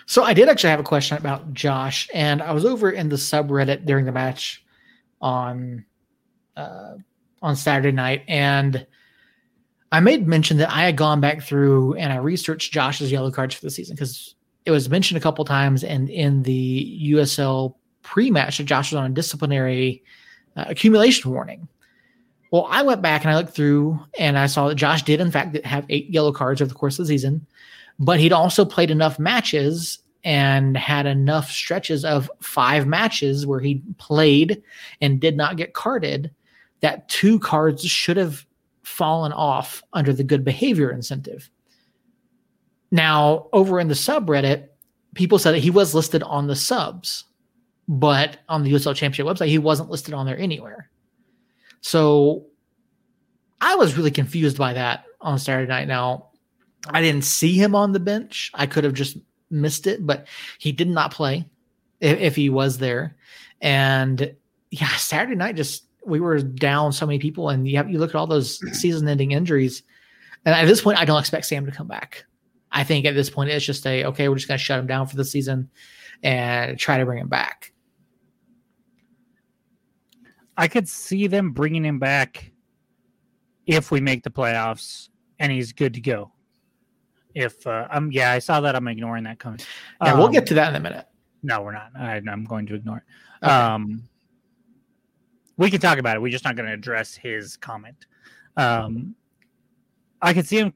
So 0.06 0.22
I 0.22 0.32
did 0.32 0.48
actually 0.48 0.70
have 0.70 0.80
a 0.80 0.84
question 0.84 1.16
about 1.18 1.52
Josh, 1.52 2.08
and 2.14 2.40
I 2.40 2.52
was 2.52 2.64
over 2.64 2.90
in 2.90 3.08
the 3.08 3.16
subreddit 3.16 3.84
during 3.84 4.04
the 4.04 4.12
match 4.12 4.64
on 5.20 5.84
uh, 6.56 6.94
on 7.42 7.56
Saturday 7.56 7.92
night, 7.92 8.24
and 8.28 8.86
I 9.90 10.00
made 10.00 10.26
mention 10.26 10.58
that 10.58 10.70
I 10.70 10.82
had 10.82 10.96
gone 10.96 11.20
back 11.20 11.42
through 11.42 11.94
and 11.94 12.12
I 12.12 12.16
researched 12.16 12.72
Josh's 12.72 13.10
yellow 13.10 13.30
cards 13.30 13.54
for 13.54 13.64
the 13.64 13.70
season 13.70 13.96
because 13.96 14.34
it 14.68 14.70
was 14.70 14.90
mentioned 14.90 15.16
a 15.16 15.22
couple 15.22 15.46
times, 15.46 15.82
and 15.82 16.10
in 16.10 16.42
the 16.42 17.00
USL 17.12 17.74
pre-match 18.02 18.58
that 18.58 18.64
Josh 18.64 18.92
was 18.92 18.98
on 18.98 19.10
a 19.10 19.14
disciplinary 19.14 20.04
uh, 20.56 20.66
accumulation 20.68 21.30
warning. 21.30 21.66
Well, 22.50 22.66
I 22.68 22.82
went 22.82 23.00
back 23.00 23.24
and 23.24 23.30
I 23.30 23.36
looked 23.36 23.54
through, 23.54 23.98
and 24.18 24.38
I 24.38 24.44
saw 24.44 24.68
that 24.68 24.74
Josh 24.74 25.02
did 25.04 25.20
in 25.20 25.30
fact 25.30 25.56
have 25.64 25.86
eight 25.88 26.10
yellow 26.10 26.32
cards 26.32 26.60
over 26.60 26.68
the 26.68 26.74
course 26.74 26.98
of 26.98 27.06
the 27.06 27.12
season, 27.14 27.46
but 27.98 28.20
he'd 28.20 28.32
also 28.32 28.66
played 28.66 28.90
enough 28.90 29.18
matches 29.18 30.00
and 30.22 30.76
had 30.76 31.06
enough 31.06 31.50
stretches 31.50 32.04
of 32.04 32.30
five 32.42 32.86
matches 32.86 33.46
where 33.46 33.60
he 33.60 33.82
played 33.96 34.62
and 35.00 35.18
did 35.18 35.34
not 35.34 35.56
get 35.56 35.72
carded 35.72 36.30
that 36.80 37.08
two 37.08 37.38
cards 37.38 37.86
should 37.86 38.18
have 38.18 38.44
fallen 38.82 39.32
off 39.32 39.82
under 39.94 40.12
the 40.12 40.24
good 40.24 40.44
behavior 40.44 40.90
incentive. 40.90 41.48
Now, 42.90 43.48
over 43.52 43.80
in 43.80 43.88
the 43.88 43.94
subreddit, 43.94 44.68
people 45.14 45.38
said 45.38 45.52
that 45.52 45.58
he 45.58 45.70
was 45.70 45.94
listed 45.94 46.22
on 46.22 46.46
the 46.46 46.56
subs, 46.56 47.24
but 47.86 48.38
on 48.48 48.62
the 48.62 48.72
USL 48.72 48.94
Championship 48.94 49.26
website, 49.26 49.48
he 49.48 49.58
wasn't 49.58 49.90
listed 49.90 50.14
on 50.14 50.26
there 50.26 50.38
anywhere. 50.38 50.90
So 51.80 52.46
I 53.60 53.74
was 53.74 53.96
really 53.96 54.10
confused 54.10 54.58
by 54.58 54.72
that 54.74 55.04
on 55.20 55.38
Saturday 55.38 55.68
night. 55.68 55.88
Now, 55.88 56.28
I 56.88 57.02
didn't 57.02 57.24
see 57.24 57.54
him 57.54 57.74
on 57.74 57.92
the 57.92 58.00
bench. 58.00 58.50
I 58.54 58.66
could 58.66 58.84
have 58.84 58.94
just 58.94 59.16
missed 59.50 59.86
it, 59.86 60.06
but 60.06 60.26
he 60.58 60.72
did 60.72 60.88
not 60.88 61.12
play 61.12 61.46
if, 62.00 62.18
if 62.18 62.36
he 62.36 62.50
was 62.50 62.78
there. 62.78 63.16
And 63.60 64.34
yeah, 64.70 64.88
Saturday 64.96 65.34
night 65.34 65.56
just 65.56 65.84
we 66.04 66.20
were 66.20 66.38
down 66.38 66.92
so 66.92 67.06
many 67.06 67.18
people, 67.18 67.48
and 67.48 67.68
you 67.68 67.76
have 67.76 67.90
you 67.90 67.98
look 67.98 68.10
at 68.10 68.16
all 68.16 68.26
those 68.26 68.60
season-ending 68.78 69.32
injuries. 69.32 69.82
And 70.44 70.54
at 70.54 70.66
this 70.66 70.80
point, 70.80 70.98
I 70.98 71.04
don't 71.04 71.18
expect 71.18 71.46
Sam 71.46 71.66
to 71.66 71.72
come 71.72 71.88
back. 71.88 72.24
I 72.70 72.84
think 72.84 73.06
at 73.06 73.14
this 73.14 73.30
point 73.30 73.50
it's 73.50 73.64
just 73.64 73.86
a 73.86 74.04
okay, 74.06 74.28
we're 74.28 74.36
just 74.36 74.48
going 74.48 74.58
to 74.58 74.64
shut 74.64 74.78
him 74.78 74.86
down 74.86 75.06
for 75.06 75.16
the 75.16 75.24
season 75.24 75.70
and 76.22 76.78
try 76.78 76.98
to 76.98 77.04
bring 77.04 77.18
him 77.18 77.28
back. 77.28 77.72
I 80.56 80.68
could 80.68 80.88
see 80.88 81.28
them 81.28 81.52
bringing 81.52 81.84
him 81.84 81.98
back 81.98 82.50
if 83.66 83.90
we 83.90 84.00
make 84.00 84.22
the 84.24 84.30
playoffs 84.30 85.08
and 85.38 85.52
he's 85.52 85.72
good 85.72 85.94
to 85.94 86.00
go. 86.00 86.32
If 87.34 87.66
uh, 87.66 87.86
um 87.90 88.10
yeah, 88.10 88.32
I 88.32 88.40
saw 88.40 88.60
that. 88.62 88.74
I'm 88.74 88.88
ignoring 88.88 89.24
that 89.24 89.38
comment. 89.38 89.66
Yeah, 90.02 90.14
we'll 90.14 90.26
Um, 90.26 90.32
get 90.32 90.46
to 90.46 90.54
that 90.54 90.70
in 90.70 90.76
a 90.76 90.80
minute. 90.80 91.06
No, 91.42 91.62
we're 91.62 91.72
not. 91.72 91.90
I, 91.96 92.16
I'm 92.16 92.44
going 92.44 92.66
to 92.66 92.74
ignore 92.74 92.98
it. 92.98 93.02
Okay. 93.44 93.54
Um, 93.54 94.02
we 95.56 95.70
can 95.70 95.80
talk 95.80 95.98
about 95.98 96.16
it. 96.16 96.22
We're 96.22 96.32
just 96.32 96.44
not 96.44 96.56
going 96.56 96.66
to 96.66 96.72
address 96.72 97.14
his 97.14 97.56
comment. 97.56 98.06
Um, 98.56 99.14
I 100.20 100.32
could 100.34 100.46
see 100.46 100.58
him 100.58 100.72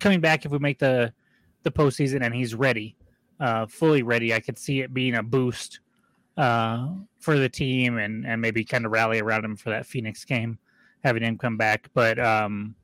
coming 0.00 0.20
back 0.20 0.44
if 0.44 0.52
we 0.52 0.58
make 0.58 0.78
the 0.78 1.14
the 1.62 1.70
postseason 1.70 2.22
and 2.22 2.34
he's 2.34 2.54
ready, 2.54 2.96
uh, 3.40 3.66
fully 3.66 4.02
ready. 4.02 4.34
I 4.34 4.40
could 4.40 4.58
see 4.58 4.80
it 4.80 4.92
being 4.92 5.14
a 5.14 5.22
boost 5.22 5.80
uh, 6.36 6.88
for 7.18 7.38
the 7.38 7.48
team 7.48 7.98
and 7.98 8.26
and 8.26 8.40
maybe 8.40 8.64
kind 8.64 8.86
of 8.86 8.92
rally 8.92 9.20
around 9.20 9.44
him 9.44 9.56
for 9.56 9.70
that 9.70 9.86
Phoenix 9.86 10.24
game, 10.24 10.58
having 11.04 11.22
him 11.22 11.38
come 11.38 11.56
back. 11.56 11.90
But 11.94 12.18
um, 12.18 12.74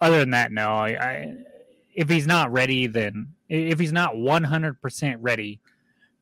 other 0.00 0.18
than 0.18 0.30
that, 0.30 0.52
no. 0.52 0.70
I, 0.70 0.88
I 0.88 1.34
if 1.94 2.08
he's 2.08 2.26
not 2.26 2.52
ready, 2.52 2.86
then 2.86 3.34
if 3.48 3.80
he's 3.80 3.92
not 3.92 4.14
100% 4.14 5.16
ready, 5.20 5.60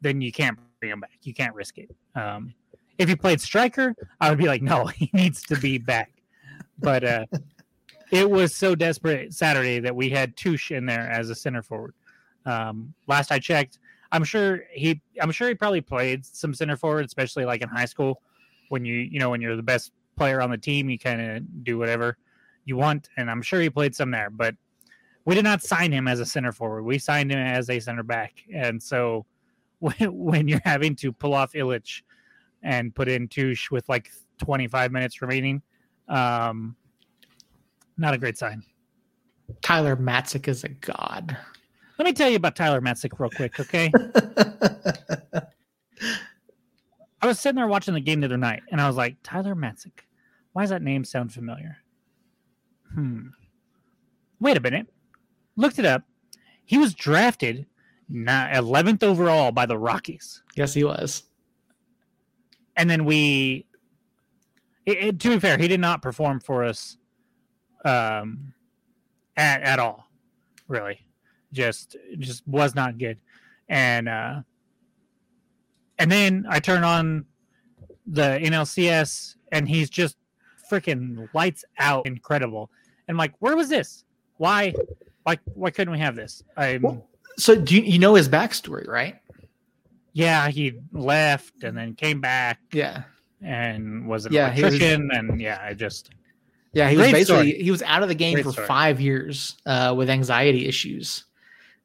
then 0.00 0.20
you 0.20 0.32
can't 0.32 0.58
bring 0.80 0.92
him 0.92 1.00
back. 1.00 1.18
You 1.22 1.34
can't 1.34 1.54
risk 1.54 1.78
it. 1.78 1.94
Um, 2.14 2.54
if 2.98 3.08
he 3.08 3.16
played 3.16 3.40
striker, 3.40 3.94
I 4.20 4.30
would 4.30 4.38
be 4.38 4.46
like, 4.46 4.62
no, 4.62 4.86
he 4.86 5.10
needs 5.12 5.42
to 5.42 5.56
be 5.56 5.78
back. 5.78 6.12
But 6.78 7.04
uh, 7.04 7.26
it 8.10 8.30
was 8.30 8.54
so 8.54 8.74
desperate 8.74 9.32
Saturday 9.32 9.80
that 9.80 9.94
we 9.94 10.10
had 10.10 10.36
Touche 10.36 10.70
in 10.70 10.86
there 10.86 11.10
as 11.10 11.30
a 11.30 11.34
center 11.34 11.62
forward. 11.62 11.94
Um, 12.44 12.94
last 13.08 13.32
I 13.32 13.38
checked, 13.38 13.78
I'm 14.12 14.24
sure 14.24 14.64
he, 14.70 15.00
I'm 15.20 15.32
sure 15.32 15.48
he 15.48 15.54
probably 15.54 15.80
played 15.80 16.24
some 16.24 16.54
center 16.54 16.76
forward, 16.76 17.04
especially 17.04 17.44
like 17.44 17.62
in 17.62 17.68
high 17.68 17.86
school, 17.86 18.22
when 18.68 18.84
you, 18.84 18.94
you 18.94 19.18
know, 19.18 19.30
when 19.30 19.40
you're 19.40 19.56
the 19.56 19.62
best 19.62 19.92
player 20.16 20.40
on 20.40 20.50
the 20.50 20.58
team, 20.58 20.88
you 20.88 20.98
kind 20.98 21.20
of 21.20 21.64
do 21.64 21.78
whatever 21.78 22.16
you 22.64 22.76
want, 22.76 23.08
and 23.16 23.30
I'm 23.30 23.42
sure 23.42 23.60
he 23.60 23.70
played 23.70 23.94
some 23.94 24.10
there. 24.10 24.30
But 24.30 24.54
we 25.24 25.34
did 25.34 25.44
not 25.44 25.62
sign 25.62 25.92
him 25.92 26.08
as 26.08 26.20
a 26.20 26.26
center 26.26 26.52
forward. 26.52 26.82
We 26.82 26.98
signed 26.98 27.30
him 27.30 27.38
as 27.38 27.70
a 27.70 27.80
center 27.80 28.02
back, 28.02 28.44
and 28.54 28.82
so 28.82 29.26
when, 29.78 29.94
when 30.16 30.48
you're 30.48 30.60
having 30.64 30.96
to 30.96 31.12
pull 31.12 31.34
off 31.34 31.52
Illich 31.52 32.02
and 32.62 32.94
put 32.94 33.08
in 33.08 33.28
Touche 33.28 33.70
with 33.70 33.88
like 33.88 34.10
25 34.38 34.90
minutes 34.90 35.22
remaining, 35.22 35.62
um, 36.08 36.76
not 37.98 38.14
a 38.14 38.18
great 38.18 38.36
sign. 38.38 38.62
Tyler 39.62 39.96
Matzek 39.96 40.48
is 40.48 40.64
a 40.64 40.68
god. 40.68 41.36
Let 41.98 42.04
me 42.04 42.12
tell 42.12 42.28
you 42.28 42.36
about 42.36 42.56
Tyler 42.56 42.80
Matzek 42.80 43.18
real 43.18 43.30
quick, 43.30 43.58
okay? 43.60 43.90
I 47.22 47.26
was 47.26 47.40
sitting 47.40 47.56
there 47.56 47.66
watching 47.66 47.94
the 47.94 48.00
game 48.00 48.20
the 48.20 48.26
other 48.26 48.36
night, 48.36 48.62
and 48.70 48.80
I 48.80 48.86
was 48.86 48.96
like, 48.96 49.16
Tyler 49.22 49.54
Matzek, 49.54 49.92
why 50.52 50.62
does 50.62 50.70
that 50.70 50.82
name 50.82 51.04
sound 51.04 51.32
familiar? 51.32 51.78
Hmm. 52.94 53.28
Wait 54.40 54.56
a 54.56 54.60
minute. 54.60 54.86
Looked 55.56 55.78
it 55.78 55.84
up. 55.86 56.02
He 56.66 56.76
was 56.78 56.92
drafted 56.94 57.66
11th 58.12 59.02
overall 59.02 59.50
by 59.52 59.66
the 59.66 59.78
Rockies. 59.78 60.42
yes, 60.56 60.74
he 60.74 60.84
was. 60.84 61.22
and 62.76 62.88
then 62.90 63.04
we 63.04 63.66
it, 64.84 64.98
it- 64.98 65.20
to 65.20 65.30
be 65.30 65.38
fair 65.40 65.56
he 65.58 65.66
did 65.66 65.80
not 65.80 66.02
perform 66.02 66.38
for 66.40 66.62
us 66.62 66.98
um 67.84 68.52
at, 69.36 69.62
at 69.62 69.78
all 69.78 70.08
really. 70.68 71.00
Just 71.52 71.96
just 72.18 72.46
was 72.48 72.74
not 72.74 72.98
good. 72.98 73.18
And 73.68 74.08
uh 74.08 74.40
and 75.98 76.10
then 76.12 76.44
i 76.48 76.60
turn 76.60 76.84
on 76.84 77.24
the 78.06 78.38
nlcs 78.42 79.34
and 79.52 79.68
he's 79.68 79.88
just 79.90 80.16
freaking 80.70 81.28
lights 81.34 81.64
out. 81.78 82.06
Incredible. 82.06 82.70
And 83.08 83.14
I'm 83.14 83.18
like 83.18 83.34
where 83.38 83.56
was 83.56 83.68
this? 83.68 84.04
Why 84.38 84.74
why 85.22 85.38
why 85.54 85.70
couldn't 85.70 85.92
we 85.92 85.98
have 86.00 86.16
this? 86.16 86.42
I 86.56 86.78
Well- 86.82 87.08
So 87.38 87.54
do 87.54 87.74
you, 87.76 87.82
you 87.82 87.98
know 87.98 88.14
his 88.14 88.28
backstory, 88.28 88.86
right? 88.88 89.16
yeah 90.12 90.48
he 90.48 90.72
left 90.92 91.62
and 91.62 91.76
then 91.76 91.94
came 91.94 92.22
back 92.22 92.58
Yeah. 92.72 93.02
and 93.42 94.08
was 94.08 94.24
an 94.24 94.32
Yeah, 94.32 94.50
he 94.50 94.62
was- 94.64 94.72
electrician 94.72 95.10
and 95.12 95.38
yeah 95.42 95.60
i 95.62 95.74
just 95.74 96.08
Yeah, 96.72 96.90
he 96.90 96.96
was 96.96 97.06
basically 97.10 97.50
story. 97.52 97.62
he 97.62 97.70
was 97.70 97.82
out 97.82 98.02
of 98.02 98.08
the 98.08 98.14
game 98.14 98.34
Great 98.34 98.44
for 98.44 98.52
story. 98.52 98.66
five 98.66 99.00
years 99.00 99.56
uh, 99.66 99.94
with 99.96 100.10
anxiety 100.10 100.66
issues, 100.66 101.24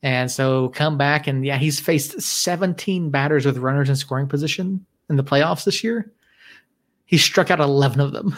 and 0.04 0.30
so 0.30 0.70
come 0.70 0.98
back 0.98 1.28
and 1.28 1.46
yeah, 1.46 1.58
he's 1.58 1.80
faced 1.80 2.22
17 2.22 3.10
batters 3.10 3.46
with 3.46 3.58
runners 3.58 3.89
in 3.89 3.96
scoring 3.96 4.28
position 4.28 4.86
in 5.10 5.15
the 5.15 5.24
playoffs 5.24 5.63
this 5.63 5.84
year. 5.84 6.12
He 7.06 7.17
struck 7.17 7.52
out 7.52 7.60
11 7.60 8.00
of 8.02 8.12
them, 8.12 8.36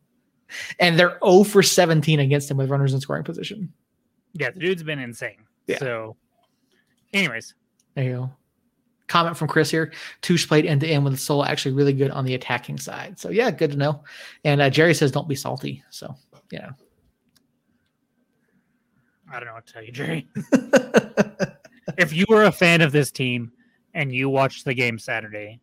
and 0.80 0.98
they're 0.98 1.18
0 1.24 1.44
for 1.44 1.62
17 1.62 2.20
against 2.20 2.50
him 2.50 2.56
with 2.56 2.70
runners 2.70 2.92
in 2.94 3.00
scoring 3.00 3.24
position. 3.24 3.72
yeah 4.34 4.50
the 4.50 4.60
dude's 4.60 4.82
been 4.82 4.98
insane 4.98 5.44
Yeah. 5.66 5.78
so 5.78 6.16
anyways 7.12 7.54
There 7.94 8.04
you 8.04 8.12
go. 8.12 8.30
Comment 9.08 9.36
from 9.36 9.48
Chris 9.48 9.70
here. 9.70 9.92
Touche 10.22 10.46
played 10.46 10.66
end 10.66 10.82
to 10.82 10.86
end 10.86 11.02
with 11.02 11.14
the 11.14 11.18
soul 11.18 11.44
actually 11.44 11.72
really 11.74 11.92
good 11.92 12.10
on 12.10 12.24
the 12.24 12.34
attacking 12.34 12.78
side. 12.78 13.18
So 13.18 13.30
yeah, 13.30 13.50
good 13.50 13.72
to 13.72 13.76
know. 13.76 14.04
And 14.44 14.60
uh, 14.60 14.70
Jerry 14.70 14.94
says 14.94 15.10
don't 15.10 15.28
be 15.28 15.34
salty. 15.34 15.82
So 15.90 16.14
yeah. 16.50 16.70
i 19.30 19.38
don't 19.38 19.46
know 19.46 19.54
what 19.54 19.66
to 19.66 19.72
tell 19.72 19.82
you 19.82 19.92
jerry 19.92 20.28
if 21.98 22.12
you 22.12 22.24
were 22.28 22.44
a 22.44 22.52
fan 22.52 22.80
of 22.80 22.92
this 22.92 23.10
team 23.10 23.52
and 23.94 24.14
you 24.14 24.28
watched 24.28 24.64
the 24.64 24.74
game 24.74 24.98
saturday 24.98 25.60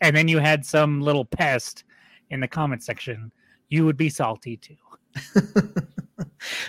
and 0.00 0.14
then 0.16 0.28
you 0.28 0.38
had 0.38 0.64
some 0.64 1.00
little 1.00 1.24
pest 1.24 1.84
in 2.30 2.40
the 2.40 2.48
comment 2.48 2.82
section 2.82 3.30
you 3.68 3.84
would 3.84 3.96
be 3.96 4.08
salty 4.10 4.56
too 4.56 4.76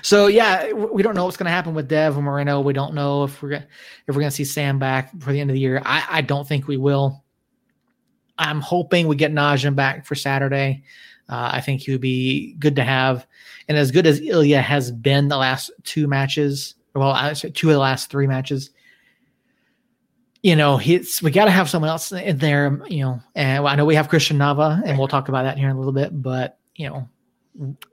so 0.01 0.27
yeah, 0.27 0.71
we 0.71 1.03
don't 1.03 1.15
know 1.15 1.25
what's 1.25 1.37
going 1.37 1.45
to 1.45 1.51
happen 1.51 1.73
with 1.73 1.87
Dev 1.87 2.15
and 2.15 2.25
Moreno. 2.25 2.61
We 2.61 2.73
don't 2.73 2.93
know 2.93 3.23
if 3.23 3.41
we're 3.41 3.53
if 3.53 3.67
we're 4.07 4.13
going 4.13 4.27
to 4.27 4.31
see 4.31 4.45
Sam 4.45 4.79
back 4.79 5.11
for 5.19 5.31
the 5.31 5.39
end 5.39 5.49
of 5.49 5.55
the 5.55 5.59
year. 5.59 5.81
I, 5.85 6.05
I 6.09 6.21
don't 6.21 6.47
think 6.47 6.67
we 6.67 6.77
will. 6.77 7.23
I'm 8.37 8.61
hoping 8.61 9.07
we 9.07 9.15
get 9.15 9.31
Najim 9.31 9.75
back 9.75 10.05
for 10.05 10.15
Saturday. 10.15 10.83
Uh, 11.29 11.51
I 11.53 11.61
think 11.61 11.81
he 11.81 11.91
would 11.91 12.01
be 12.01 12.53
good 12.59 12.75
to 12.75 12.83
have, 12.83 13.25
and 13.67 13.77
as 13.77 13.91
good 13.91 14.05
as 14.05 14.19
Ilya 14.19 14.61
has 14.61 14.91
been 14.91 15.29
the 15.29 15.37
last 15.37 15.71
two 15.83 16.07
matches, 16.07 16.75
well, 16.93 17.11
I 17.11 17.33
say 17.33 17.49
two 17.49 17.69
of 17.69 17.73
the 17.73 17.79
last 17.79 18.09
three 18.09 18.27
matches. 18.27 18.71
You 20.43 20.55
know, 20.55 20.77
he's 20.77 21.21
we 21.21 21.31
got 21.31 21.45
to 21.45 21.51
have 21.51 21.69
someone 21.69 21.89
else 21.89 22.11
in 22.11 22.37
there. 22.37 22.81
You 22.89 23.05
know, 23.05 23.21
and 23.35 23.65
I 23.65 23.75
know 23.75 23.85
we 23.85 23.95
have 23.95 24.09
Christian 24.09 24.37
Nava, 24.37 24.81
and 24.85 24.97
we'll 24.97 25.07
talk 25.07 25.29
about 25.29 25.43
that 25.43 25.57
here 25.57 25.69
in 25.69 25.75
a 25.75 25.79
little 25.79 25.93
bit. 25.93 26.21
But 26.21 26.57
you 26.75 26.89
know, 26.89 27.07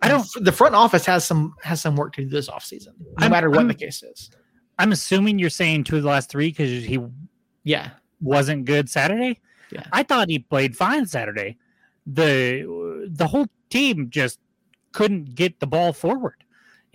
I 0.02 0.08
don't- 0.08 0.26
The 0.44 0.52
front 0.52 0.74
office 0.74 1.04
has 1.06 1.24
some 1.24 1.54
has 1.62 1.80
some 1.80 1.96
work 1.96 2.12
to 2.14 2.22
do 2.22 2.28
this 2.28 2.48
offseason, 2.48 2.92
no 3.00 3.06
I'm- 3.18 3.30
matter 3.32 3.50
what 3.50 3.58
I'm- 3.60 3.68
the 3.68 3.74
case 3.74 4.02
is. 4.02 4.30
i'm 4.78 4.92
assuming 4.92 5.38
you're 5.38 5.50
saying 5.50 5.84
two 5.84 5.96
of 5.96 6.02
the 6.04 6.08
last 6.08 6.30
three 6.30 6.48
because 6.50 6.84
he 6.84 6.98
Yeah, 7.64 7.90
wasn't 8.20 8.64
good 8.64 8.88
Saturday. 8.88 9.40
Yeah. 9.72 9.82
I 9.92 10.02
thought 10.04 10.30
he 10.30 10.38
played 10.38 10.76
fine 10.76 11.06
Saturday. 11.06 11.56
The 12.06 13.06
the 13.10 13.26
whole 13.26 13.48
team 13.70 14.08
just 14.10 14.38
couldn't 14.92 15.34
get 15.34 15.60
the 15.60 15.66
ball 15.66 15.92
forward. 15.92 16.44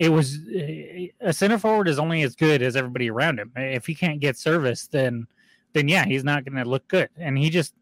It 0.00 0.08
was 0.08 0.38
a 0.48 1.32
center 1.32 1.58
forward 1.58 1.86
is 1.88 1.98
only 2.00 2.22
as 2.22 2.34
good 2.34 2.62
as 2.62 2.74
everybody 2.74 3.08
around 3.10 3.38
him. 3.38 3.52
If 3.54 3.86
he 3.86 3.94
can't 3.94 4.18
get 4.20 4.36
service, 4.36 4.88
then 4.88 5.26
then 5.74 5.86
yeah, 5.88 6.04
he's 6.04 6.24
not 6.24 6.44
going 6.44 6.56
to 6.62 6.68
look 6.68 6.86
good. 6.88 7.10
And 7.16 7.36
he 7.38 7.50
just 7.50 7.74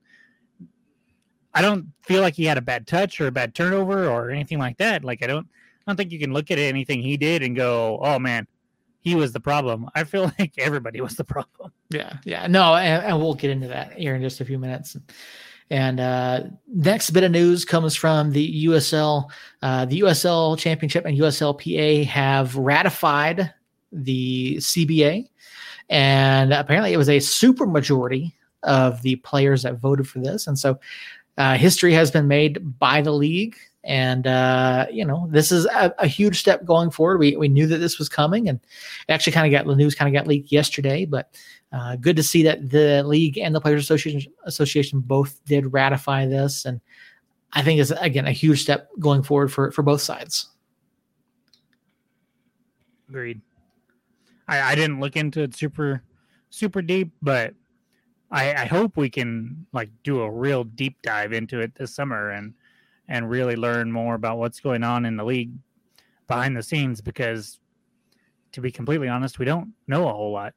I 1.55 1.63
don't 1.63 1.87
feel 2.03 2.23
like 2.23 2.35
he 2.35 2.45
had 2.45 2.59
a 2.59 2.63
bad 2.63 2.87
touch 2.87 3.21
or 3.21 3.27
a 3.27 3.33
bad 3.33 3.55
turnover 3.55 4.09
or 4.09 4.31
anything 4.31 4.59
like 4.59 4.79
that. 4.79 5.05
Like 5.05 5.23
I 5.23 5.27
don't 5.27 5.47
I 5.87 5.91
don't 5.91 5.97
think 5.97 6.13
you 6.13 6.19
can 6.19 6.33
look 6.33 6.51
at 6.51 6.59
anything 6.59 7.03
he 7.03 7.17
did 7.17 7.43
and 7.43 7.57
go, 7.57 7.99
"Oh 8.03 8.19
man, 8.19 8.47
he 9.01 9.15
was 9.15 9.33
the 9.33 9.41
problem." 9.41 9.89
I 9.95 10.05
feel 10.05 10.33
like 10.39 10.55
everybody 10.59 11.01
was 11.01 11.17
the 11.17 11.25
problem. 11.25 11.73
yeah, 11.91 12.17
yeah. 12.25 12.47
No, 12.47 12.75
and, 12.75 13.05
and 13.05 13.19
we'll 13.19 13.35
get 13.35 13.51
into 13.51 13.69
that 13.69 13.95
here 13.95 14.15
in 14.15 14.23
just 14.23 14.41
a 14.41 14.45
few 14.45 14.59
minutes. 14.59 14.97
And 15.71 16.01
uh, 16.01 16.43
next 16.69 17.11
bit 17.11 17.25
of 17.25 17.31
news 17.31 17.65
comes 17.65 17.97
from 17.97 18.31
the 18.33 18.67
USL. 18.67 19.31
Uh, 19.63 19.87
the 19.87 20.01
USL 20.01 20.59
Championship 20.59 21.07
and 21.07 21.19
USLPA 21.19 22.05
have 22.07 22.55
ratified 22.57 23.53
the 23.91 24.57
CBA, 24.57 25.29
and 25.89 26.53
apparently 26.53 26.93
it 26.93 26.99
was 26.99 27.09
a 27.09 27.21
super 27.21 27.67
majority 27.67 28.35
of 28.63 29.03
the 29.03 29.17
players 29.17 29.63
that 29.63 29.79
voted 29.79 30.09
for 30.09 30.21
this. 30.21 30.47
And 30.47 30.59
so 30.59 30.79
uh, 31.39 31.57
history 31.57 31.93
has 31.93 32.11
been 32.11 32.29
made 32.29 32.79
by 32.79 33.01
the 33.01 33.13
league. 33.13 33.57
And, 33.85 34.27
uh, 34.27 34.87
you 34.93 35.05
know, 35.05 35.27
this 35.31 35.51
is 35.51 35.67
a, 35.67 35.93
a 35.99 36.07
huge 36.07 36.39
step 36.39 36.65
going 36.65 36.91
forward. 36.91 37.19
We, 37.19 37.37
we 37.37 37.49
knew 37.49 37.67
that 37.67 37.79
this 37.79 37.99
was 37.99 38.09
coming 38.09 38.49
and 38.49 38.61
actually 39.09 39.33
kind 39.33 39.47
of 39.47 39.59
got 39.59 39.67
the 39.67 39.75
news 39.75 39.95
kind 39.95 40.15
of 40.15 40.19
got 40.19 40.29
leaked 40.29 40.53
yesterday, 40.53 41.05
but 41.05 41.35
uh, 41.73 41.97
good 41.97 42.15
to 42.17 42.23
see 42.23 42.45
that 42.45 42.71
the 42.71 43.03
league 43.03 43.39
and 43.39 43.55
the 43.55 43.61
Players 43.61 43.83
Association 43.83 44.33
Association 44.45 45.01
both 45.01 45.45
did 45.47 45.73
ratify 45.73 46.27
this. 46.27 46.65
And 46.65 46.81
I 47.55 47.63
think 47.63 47.81
it's, 47.81 47.91
again, 47.91 48.27
a 48.27 48.33
huge 48.33 48.63
step 48.63 48.89
going 49.01 49.23
forward 49.23 49.53
for, 49.53 49.73
for 49.73 49.83
both 49.83 50.01
sides. 50.01 50.49
Agreed. 53.09 53.41
I, 54.47 54.73
I 54.73 54.75
didn't 54.75 55.01
look 55.01 55.17
into 55.17 55.43
it 55.43 55.57
super 55.57 56.03
super 56.51 56.83
deep, 56.83 57.11
but 57.21 57.55
I, 58.33 58.63
I 58.63 58.65
hope 58.65 58.97
we 58.97 59.11
can 59.11 59.67
like 59.73 59.91
do 60.03 60.23
a 60.23 60.31
real 60.31 60.65
deep 60.65 60.97
dive 61.03 61.33
into 61.33 61.61
it 61.61 61.75
this 61.75 61.95
summer 61.95 62.31
and 62.31 62.55
and 63.09 63.29
really 63.29 63.57
learn 63.57 63.93
more 63.93 64.15
about 64.15 64.39
what's 64.39 64.61
going 64.61 64.83
on 64.83 65.05
in 65.05 65.17
the 65.17 65.25
league 65.25 65.53
behind 66.27 66.57
the 66.57 66.63
scenes 66.63 67.01
because 67.01 67.61
to 68.53 68.61
be 68.61 68.71
completely 68.71 69.09
honest, 69.09 69.39
we 69.39 69.45
don't 69.45 69.73
know 69.87 70.09
a 70.09 70.13
whole 70.13 70.33
lot. 70.33 70.55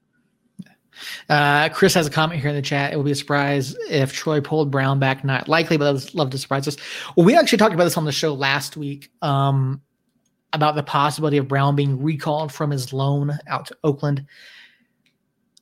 Uh, 1.28 1.70
Chris 1.70 1.94
has 1.94 2.08
a 2.08 2.10
comment 2.10 2.40
here 2.40 2.50
in 2.50 2.56
the 2.56 2.62
chat. 2.62 2.94
It 2.94 2.98
would 2.98 3.06
be 3.06 3.12
a 3.12 3.16
surprise 3.16 3.76
if 3.90 4.14
Troy 4.14 4.40
pulled 4.40 4.72
Brown 4.72 5.00
back. 5.00 5.24
Not 5.24 5.48
likely, 5.48 5.78
but 5.78 5.94
I'd 5.94 6.14
love 6.14 6.30
to 6.30 6.38
surprise 6.38 6.68
us. 6.68 6.78
Well, 7.16 7.26
we 7.26 7.36
actually 7.36 7.58
talked 7.58 7.74
about 7.74 7.84
this 7.84 7.98
on 7.98 8.06
the 8.06 8.12
show 8.12 8.34
last 8.34 8.78
week 8.78 9.12
um, 9.22 9.82
about 10.54 10.76
the 10.76 10.84
possibility 10.84 11.38
of 11.38 11.48
Brown 11.48 11.76
being 11.76 12.02
recalled 12.02 12.52
from 12.52 12.72
his 12.72 12.94
loan 12.94 13.38
out 13.48 13.66
to 13.68 13.78
Oakland. 13.84 14.26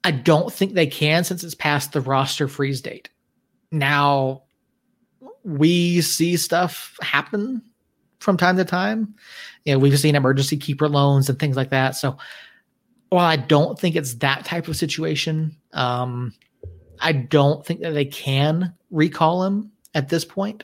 I 0.04 0.12
don't 0.12 0.52
think 0.52 0.74
they 0.74 0.88
can 0.88 1.24
since 1.24 1.44
it's 1.44 1.56
past 1.56 1.94
the 1.94 2.02
roster 2.02 2.48
freeze 2.48 2.82
date. 2.82 3.10
Now, 3.72 4.44
we 5.44 6.02
see 6.02 6.38
stuff 6.38 6.98
happen 7.02 7.62
from 8.20 8.38
time 8.38 8.58
to 8.58 8.66
time. 8.66 9.16
You 9.66 9.74
know, 9.74 9.80
we've 9.80 9.98
seen 10.00 10.16
emergency 10.16 10.58
keeper 10.58 10.90
loans 10.90 11.30
and 11.30 11.40
things 11.40 11.56
like 11.56 11.70
that. 11.70 11.96
So, 11.96 12.18
while 13.10 13.26
I 13.26 13.36
don't 13.36 13.80
think 13.80 13.96
it's 13.96 14.16
that 14.16 14.44
type 14.46 14.68
of 14.68 14.76
situation, 14.76 15.56
um, 15.74 16.34
I 17.00 17.12
don't 17.12 17.66
think 17.66 17.82
that 17.82 17.92
they 17.92 18.06
can 18.06 18.74
recall 18.90 19.44
him 19.44 19.72
at 19.94 20.10
this 20.10 20.26
point. 20.26 20.64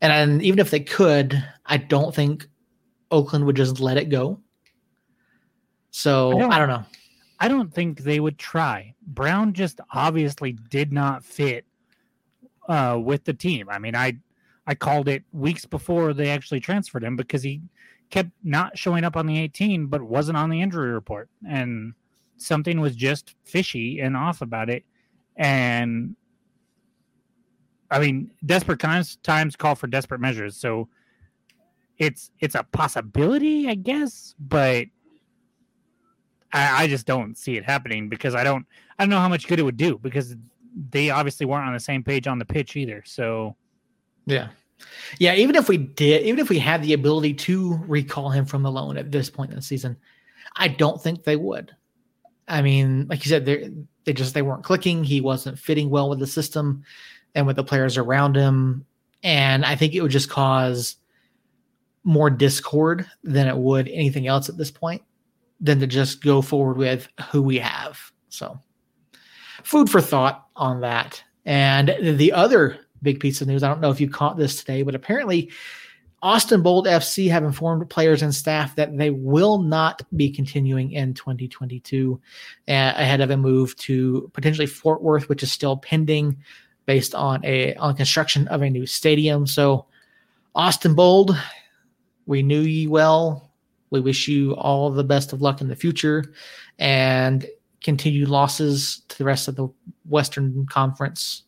And, 0.00 0.12
and 0.12 0.42
even 0.42 0.58
if 0.58 0.70
they 0.70 0.80
could, 0.80 1.42
I 1.64 1.76
don't 1.76 2.14
think 2.14 2.48
Oakland 3.10 3.46
would 3.46 3.56
just 3.56 3.80
let 3.80 3.96
it 3.96 4.08
go. 4.08 4.40
So 5.90 6.32
I 6.32 6.40
don't, 6.40 6.52
I 6.52 6.58
don't 6.58 6.68
know. 6.68 6.84
I 7.38 7.48
don't 7.48 7.72
think 7.72 8.00
they 8.00 8.20
would 8.20 8.38
try. 8.38 8.94
Brown 9.06 9.52
just 9.52 9.80
obviously 9.92 10.52
did 10.52 10.92
not 10.92 11.24
fit 11.24 11.64
uh, 12.68 12.98
with 13.02 13.24
the 13.24 13.34
team. 13.34 13.68
I 13.68 13.78
mean, 13.78 13.94
I 13.94 14.18
I 14.66 14.74
called 14.74 15.08
it 15.08 15.22
weeks 15.32 15.64
before 15.64 16.12
they 16.12 16.30
actually 16.30 16.60
transferred 16.60 17.04
him 17.04 17.16
because 17.16 17.42
he 17.42 17.62
kept 18.10 18.30
not 18.42 18.76
showing 18.76 19.04
up 19.04 19.16
on 19.16 19.26
the 19.26 19.38
18, 19.38 19.86
but 19.86 20.02
wasn't 20.02 20.36
on 20.36 20.50
the 20.50 20.60
injury 20.60 20.90
report. 20.90 21.28
And 21.48 21.94
something 22.36 22.80
was 22.80 22.96
just 22.96 23.34
fishy 23.44 24.00
and 24.00 24.16
off 24.16 24.42
about 24.42 24.68
it. 24.68 24.84
And 25.36 26.16
I 27.90 28.00
mean, 28.00 28.30
desperate 28.44 28.80
times 28.80 29.16
times 29.22 29.56
call 29.56 29.74
for 29.74 29.86
desperate 29.86 30.20
measures. 30.20 30.56
So 30.56 30.88
it's 31.98 32.30
it's 32.40 32.54
a 32.54 32.64
possibility, 32.64 33.68
I 33.68 33.74
guess, 33.74 34.34
but 34.38 34.86
I, 36.56 36.84
I 36.84 36.86
just 36.86 37.06
don't 37.06 37.36
see 37.36 37.56
it 37.56 37.64
happening 37.64 38.08
because 38.08 38.34
I 38.34 38.42
don't 38.42 38.66
I 38.98 39.02
don't 39.02 39.10
know 39.10 39.20
how 39.20 39.28
much 39.28 39.46
good 39.46 39.58
it 39.58 39.62
would 39.62 39.76
do 39.76 39.98
because 39.98 40.34
they 40.90 41.10
obviously 41.10 41.46
weren't 41.46 41.66
on 41.66 41.74
the 41.74 41.80
same 41.80 42.02
page 42.02 42.26
on 42.26 42.38
the 42.38 42.44
pitch 42.44 42.76
either. 42.76 43.02
So 43.04 43.56
yeah. 44.24 44.48
Yeah, 45.18 45.34
even 45.34 45.56
if 45.56 45.68
we 45.68 45.78
did, 45.78 46.24
even 46.24 46.38
if 46.38 46.50
we 46.50 46.58
had 46.58 46.82
the 46.82 46.92
ability 46.92 47.32
to 47.34 47.80
recall 47.86 48.28
him 48.28 48.44
from 48.44 48.62
the 48.62 48.70
loan 48.70 48.98
at 48.98 49.10
this 49.10 49.30
point 49.30 49.50
in 49.50 49.56
the 49.56 49.62
season, 49.62 49.96
I 50.54 50.68
don't 50.68 51.02
think 51.02 51.24
they 51.24 51.36
would. 51.36 51.74
I 52.46 52.60
mean, 52.60 53.06
like 53.08 53.24
you 53.24 53.30
said, 53.30 53.46
they 53.46 53.70
they 54.04 54.12
just 54.12 54.34
they 54.34 54.42
weren't 54.42 54.64
clicking. 54.64 55.02
He 55.02 55.20
wasn't 55.20 55.58
fitting 55.58 55.88
well 55.88 56.10
with 56.10 56.18
the 56.18 56.26
system 56.26 56.84
and 57.34 57.46
with 57.46 57.56
the 57.56 57.64
players 57.64 57.96
around 57.96 58.36
him, 58.36 58.84
and 59.22 59.64
I 59.64 59.76
think 59.76 59.94
it 59.94 60.02
would 60.02 60.10
just 60.10 60.28
cause 60.28 60.96
more 62.04 62.28
discord 62.28 63.06
than 63.24 63.48
it 63.48 63.56
would 63.56 63.88
anything 63.88 64.26
else 64.26 64.48
at 64.48 64.58
this 64.58 64.70
point 64.70 65.02
than 65.60 65.80
to 65.80 65.86
just 65.86 66.22
go 66.22 66.42
forward 66.42 66.76
with 66.76 67.08
who 67.30 67.42
we 67.42 67.58
have. 67.58 67.98
So, 68.28 68.58
food 69.62 69.88
for 69.88 70.00
thought 70.00 70.48
on 70.56 70.80
that. 70.82 71.22
And 71.44 71.94
the 72.00 72.32
other 72.32 72.86
big 73.02 73.20
piece 73.20 73.40
of 73.40 73.48
news. 73.48 73.62
I 73.62 73.68
don't 73.68 73.80
know 73.80 73.90
if 73.90 74.00
you 74.00 74.08
caught 74.08 74.36
this 74.36 74.58
today, 74.58 74.82
but 74.82 74.94
apparently 74.94 75.50
Austin 76.22 76.62
Bold 76.62 76.86
FC 76.86 77.30
have 77.30 77.44
informed 77.44 77.88
players 77.88 78.22
and 78.22 78.34
staff 78.34 78.74
that 78.76 78.96
they 78.96 79.10
will 79.10 79.58
not 79.58 80.02
be 80.16 80.30
continuing 80.30 80.92
in 80.92 81.14
2022 81.14 82.20
uh, 82.68 82.72
ahead 82.72 83.20
of 83.20 83.30
a 83.30 83.36
move 83.36 83.76
to 83.76 84.30
potentially 84.32 84.66
Fort 84.66 85.02
Worth, 85.02 85.28
which 85.28 85.42
is 85.42 85.52
still 85.52 85.76
pending 85.76 86.36
based 86.86 87.14
on 87.14 87.44
a 87.44 87.74
on 87.74 87.96
construction 87.96 88.48
of 88.48 88.62
a 88.62 88.70
new 88.70 88.86
stadium. 88.86 89.46
So 89.46 89.86
Austin 90.54 90.94
Bold, 90.94 91.36
we 92.26 92.42
knew 92.42 92.60
ye 92.60 92.86
well. 92.86 93.45
We 93.90 94.00
wish 94.00 94.28
you 94.28 94.54
all 94.56 94.90
the 94.90 95.04
best 95.04 95.32
of 95.32 95.40
luck 95.40 95.60
in 95.60 95.68
the 95.68 95.76
future 95.76 96.34
and 96.78 97.46
continued 97.82 98.28
losses 98.28 99.02
to 99.08 99.18
the 99.18 99.24
rest 99.24 99.48
of 99.48 99.56
the 99.56 99.68
Western 100.04 100.66
Conference 100.66 101.44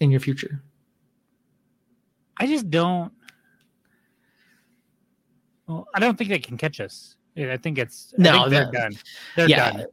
in 0.00 0.10
your 0.10 0.20
future? 0.20 0.62
I 2.38 2.46
just 2.46 2.70
don't. 2.70 3.12
Well, 5.66 5.88
I 5.94 6.00
don't 6.00 6.16
think 6.16 6.30
they 6.30 6.38
can 6.38 6.56
catch 6.56 6.80
us. 6.80 7.16
I 7.36 7.56
think 7.56 7.78
it's 7.78 8.14
no, 8.16 8.48
think 8.48 8.50
they're 8.50 8.70
done. 8.70 8.98
They're 9.36 9.48
yeah. 9.48 9.72
done. 9.72 9.86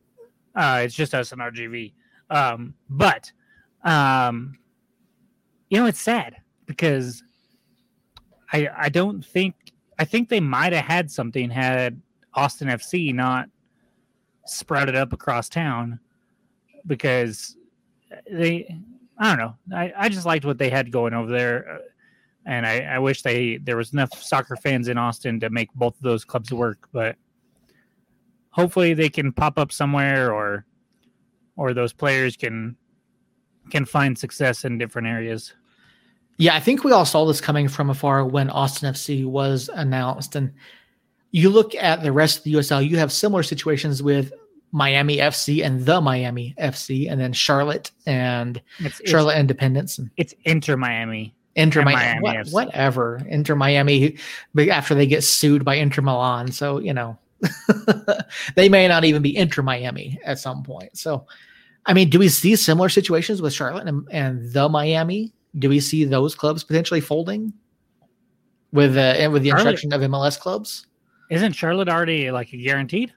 Uh, 0.56 0.82
it's 0.84 0.96
just 0.96 1.14
us 1.14 1.32
and 1.32 1.42
RGV. 1.42 1.94
Um, 2.30 2.74
but 2.90 3.32
um, 3.84 4.58
you 5.70 5.80
know, 5.80 5.86
it's 5.86 6.02
sad 6.02 6.38
because 6.66 7.24
I 8.52 8.70
I 8.78 8.90
don't 8.90 9.26
think 9.26 9.56
I 10.04 10.06
think 10.06 10.28
they 10.28 10.42
might 10.42 10.74
have 10.74 10.84
had 10.84 11.10
something 11.10 11.50
had 11.50 12.02
Austin 12.34 12.68
FC 12.68 13.16
not 13.16 13.48
sprouted 14.46 14.98
up 14.98 15.14
across 15.14 15.48
town 15.48 15.98
because 16.86 17.56
they 18.30 18.82
I 19.18 19.30
don't 19.30 19.38
know. 19.38 19.78
I, 19.78 19.94
I 19.96 20.10
just 20.10 20.26
liked 20.26 20.44
what 20.44 20.58
they 20.58 20.70
had 20.70 20.92
going 20.92 21.14
over 21.14 21.32
there, 21.32 21.72
uh, 21.72 21.78
and 22.46 22.66
I, 22.66 22.82
I 22.82 23.00
wish 23.00 23.22
they 23.22 23.60
there 23.64 23.78
was 23.78 23.94
enough 23.94 24.14
soccer 24.22 24.58
fans 24.58 24.90
in 24.90 24.98
Austin 24.98 25.40
to 25.40 25.50
make 25.50 25.74
both 25.74 25.96
of 25.96 26.02
those 26.02 26.26
clubs 26.26 26.52
work. 26.52 26.90
But 26.92 27.16
hopefully, 28.50 28.94
they 28.94 29.08
can 29.08 29.32
pop 29.32 29.58
up 29.58 29.72
somewhere, 29.72 30.34
or 30.34 30.66
or 31.56 31.74
those 31.74 31.94
players 31.94 32.36
can 32.36 32.76
can 33.70 33.86
find 33.86 34.18
success 34.18 34.66
in 34.66 34.78
different 34.78 35.08
areas. 35.08 35.54
Yeah, 36.38 36.56
I 36.56 36.60
think 36.60 36.84
we 36.84 36.92
all 36.92 37.06
saw 37.06 37.26
this 37.26 37.42
coming 37.42 37.68
from 37.68 37.90
afar 37.90 38.26
when 38.26 38.50
Austin 38.50 38.92
FC 38.92 39.26
was 39.26 39.70
announced, 39.74 40.36
and 40.36 40.52
you 41.32 41.50
look 41.50 41.76
at 41.76 42.02
the 42.04 42.12
rest 42.12 42.40
of 42.40 42.44
the 42.44 42.54
USL. 42.54 42.88
You 42.88 42.98
have 42.98 43.12
similar 43.12 43.44
situations 43.44 44.02
with 44.02 44.34
Miami 44.72 45.18
FC 45.18 45.64
and 45.64 45.86
the 45.86 46.02
Miami 46.02 46.56
FC, 46.60 47.10
and 47.10 47.22
then 47.22 47.34
Charlotte 47.34 47.92
and 48.06 48.62
it's, 48.80 49.02
Charlotte 49.06 49.34
it's, 49.34 49.42
Independence. 49.42 49.98
And 50.00 50.10
it's 50.18 50.34
Inter 50.46 50.76
Miami. 50.76 51.36
Inter 51.56 51.84
Miami, 51.84 52.20
Miami 52.22 52.50
what, 52.50 52.66
whatever. 52.66 53.22
Inter 53.28 53.56
Miami, 53.56 54.18
after 54.72 54.96
they 54.96 55.06
get 55.06 55.24
sued 55.24 55.64
by 55.64 55.76
Inter 55.76 56.02
Milan, 56.02 56.52
so 56.52 56.80
you 56.80 56.94
know 56.94 57.18
they 58.56 58.70
may 58.70 58.88
not 58.88 59.06
even 59.06 59.22
be 59.22 59.36
Inter 59.36 59.62
Miami 59.62 60.20
at 60.26 60.40
some 60.40 60.64
point. 60.64 60.98
So, 60.98 61.28
I 61.86 61.94
mean, 61.94 62.10
do 62.10 62.20
we 62.20 62.30
see 62.30 62.56
similar 62.56 62.90
situations 62.90 63.42
with 63.42 63.54
Charlotte 63.54 63.88
and, 63.88 64.08
and 64.12 64.52
the 64.52 64.68
Miami? 64.70 65.34
Do 65.60 65.70
we 65.70 65.80
see 65.80 66.04
those 66.04 66.36
clubs 66.36 66.64
potentially 66.64 67.02
folding 67.02 67.54
with 68.72 68.98
uh, 68.98 69.30
with 69.32 69.44
the 69.44 69.50
introduction 69.50 69.94
of 69.94 70.02
MLS 70.02 70.40
clubs? 70.40 70.88
Isn't 71.30 71.54
Charlotte 71.54 71.90
already 71.90 72.32
like 72.32 72.50
guaranteed? 72.52 73.14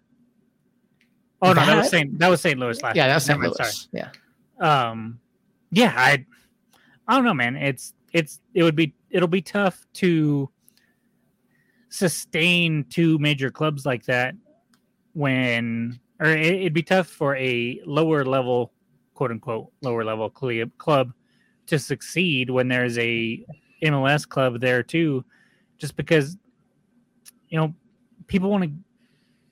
Oh 1.43 1.53
no, 1.53 1.67
that 1.67 1.77
was 1.77 1.91
St. 1.91 2.19
That 2.19 2.29
was 2.29 2.41
St. 2.41 2.59
Louis 2.59 2.81
last. 2.83 2.97
Yeah, 2.97 3.09
that's 3.09 3.25
St. 3.25 3.39
Louis. 3.39 3.55
Sorry. 3.57 3.71
Yeah. 3.93 4.11
Um, 4.59 5.21
yeah, 5.71 5.93
I, 5.97 6.25
I 7.07 7.15
don't 7.15 7.25
know, 7.25 7.35
man. 7.35 7.57
It's 7.57 7.93
it's 8.13 8.41
it 8.55 8.63
would 8.63 8.77
be 8.77 8.95
it'll 9.11 9.29
be 9.29 9.43
tough 9.43 9.87
to 9.95 10.51
sustain 11.89 12.85
two 12.91 13.19
major 13.19 13.51
clubs 13.51 13.87
like 13.87 14.05
that 14.05 14.35
when 15.13 15.99
or 16.21 16.29
it, 16.29 16.63
would 16.63 16.75
be 16.75 16.83
tough 16.83 17.07
for 17.07 17.37
a 17.37 17.81
lower 17.87 18.25
level 18.25 18.73
quote 19.15 19.31
unquote 19.31 19.71
lower 19.83 20.05
level 20.05 20.31
club 20.31 21.13
to 21.67 21.79
succeed 21.79 22.51
when 22.51 22.69
there's 22.69 22.99
a 22.99 23.45
MLS 23.83 24.29
club 24.29 24.61
there 24.61 24.83
too 24.83 25.25
just 25.79 25.97
because 25.97 26.37
you 27.49 27.59
know 27.59 27.75
people 28.27 28.51
want 28.51 28.65
to 28.65 28.71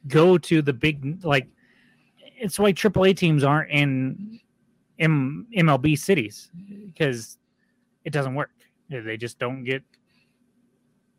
go 0.08 0.38
to 0.38 0.62
the 0.62 0.72
big 0.72 1.24
like 1.24 1.48
it's 2.36 2.58
why 2.58 2.72
AAA 2.72 3.16
teams 3.16 3.44
aren't 3.44 3.70
in 3.70 4.40
M- 4.98 5.46
MLB 5.56 5.98
cities 5.98 6.50
because 6.86 7.38
it 8.04 8.10
doesn't 8.12 8.34
work. 8.34 8.50
They 8.90 9.16
just 9.16 9.38
don't 9.38 9.64
get 9.64 9.82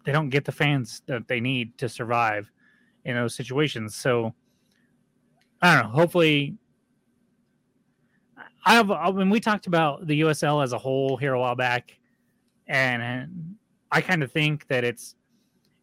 they 0.05 0.12
don't 0.12 0.29
get 0.29 0.45
the 0.45 0.51
fans 0.51 1.01
that 1.08 1.27
they 1.27 1.39
need 1.39 1.77
to 1.79 1.89
survive 1.89 2.51
in 3.05 3.15
those 3.15 3.36
situations. 3.36 3.95
So 3.95 4.34
I 5.62 5.73
don't 5.73 5.86
know. 5.86 5.97
Hopefully, 5.99 6.58
I 8.65 8.73
have. 8.73 8.89
Uh, 8.89 8.95
I 8.95 9.12
mean, 9.12 9.30
we 9.30 9.39
talked 9.39 9.67
about 9.67 10.08
the 10.08 10.21
USL 10.21 10.63
as 10.63 10.73
a 10.73 10.78
whole 10.78 11.17
here 11.17 11.34
a 11.34 11.39
while 11.39 11.56
back, 11.56 11.97
and 12.67 13.56
I 13.91 14.01
kind 14.01 14.23
of 14.23 14.32
think 14.32 14.67
that 14.67 14.84
it's 14.84 15.15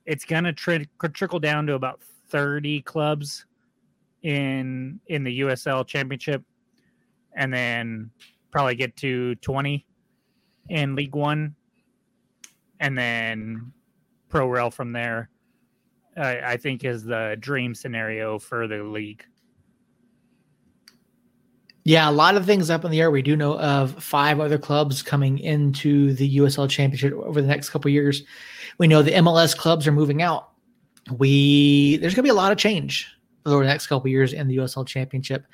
it's 0.05 0.25
gonna 0.25 0.53
tri- 0.53 0.87
trickle 1.13 1.39
down 1.39 1.67
to 1.69 1.75
about 1.75 2.03
thirty 2.29 2.83
clubs 2.83 3.47
in 4.23 5.01
in 5.07 5.23
the 5.23 5.41
USL 5.41 5.87
Championship, 5.87 6.43
and 7.37 7.53
then 7.53 8.11
probably 8.51 8.75
get 8.75 8.97
to 8.97 9.37
twenty 9.37 9.87
in 10.69 10.97
League 10.97 11.15
One, 11.15 11.55
and 12.81 12.99
then 12.99 13.73
pro 14.29 14.49
rel 14.49 14.71
from 14.71 14.93
there. 14.93 15.29
I, 16.17 16.41
I 16.41 16.57
think 16.57 16.85
is 16.85 17.05
the 17.05 17.37
dream 17.39 17.75
scenario 17.75 18.39
for 18.39 18.67
the 18.67 18.83
league. 18.83 19.25
Yeah, 21.85 22.09
a 22.09 22.13
lot 22.13 22.37
of 22.37 22.47
things 22.47 22.71
up 22.71 22.85
in 22.85 22.93
the 22.93 23.01
air. 23.01 23.11
We 23.11 23.23
do 23.23 23.37
know 23.37 23.59
of 23.59 24.03
five 24.03 24.39
other 24.39 24.59
clubs 24.59 25.03
coming 25.03 25.39
into 25.39 26.13
the 26.15 26.37
USL 26.39 26.71
Championship 26.71 27.13
over 27.15 27.41
the 27.41 27.49
next 27.49 27.71
couple 27.71 27.91
years. 27.91 28.23
We 28.79 28.87
know 28.87 29.03
the 29.03 29.13
MLS 29.13 29.57
clubs 29.57 29.87
are 29.87 29.93
moving 29.93 30.23
out. 30.23 30.51
We 31.11 31.97
there's 31.97 32.15
going 32.15 32.23
to 32.23 32.29
be 32.29 32.31
a 32.31 32.35
lot 32.35 32.53
of 32.53 32.59
change 32.59 33.09
over 33.47 33.65
the 33.65 33.69
next 33.69 33.89
couple 33.89 34.09
years 34.09 34.33
in 34.33 34.47
the 34.47 34.59
USL 34.59 34.87
Championship. 34.87 35.45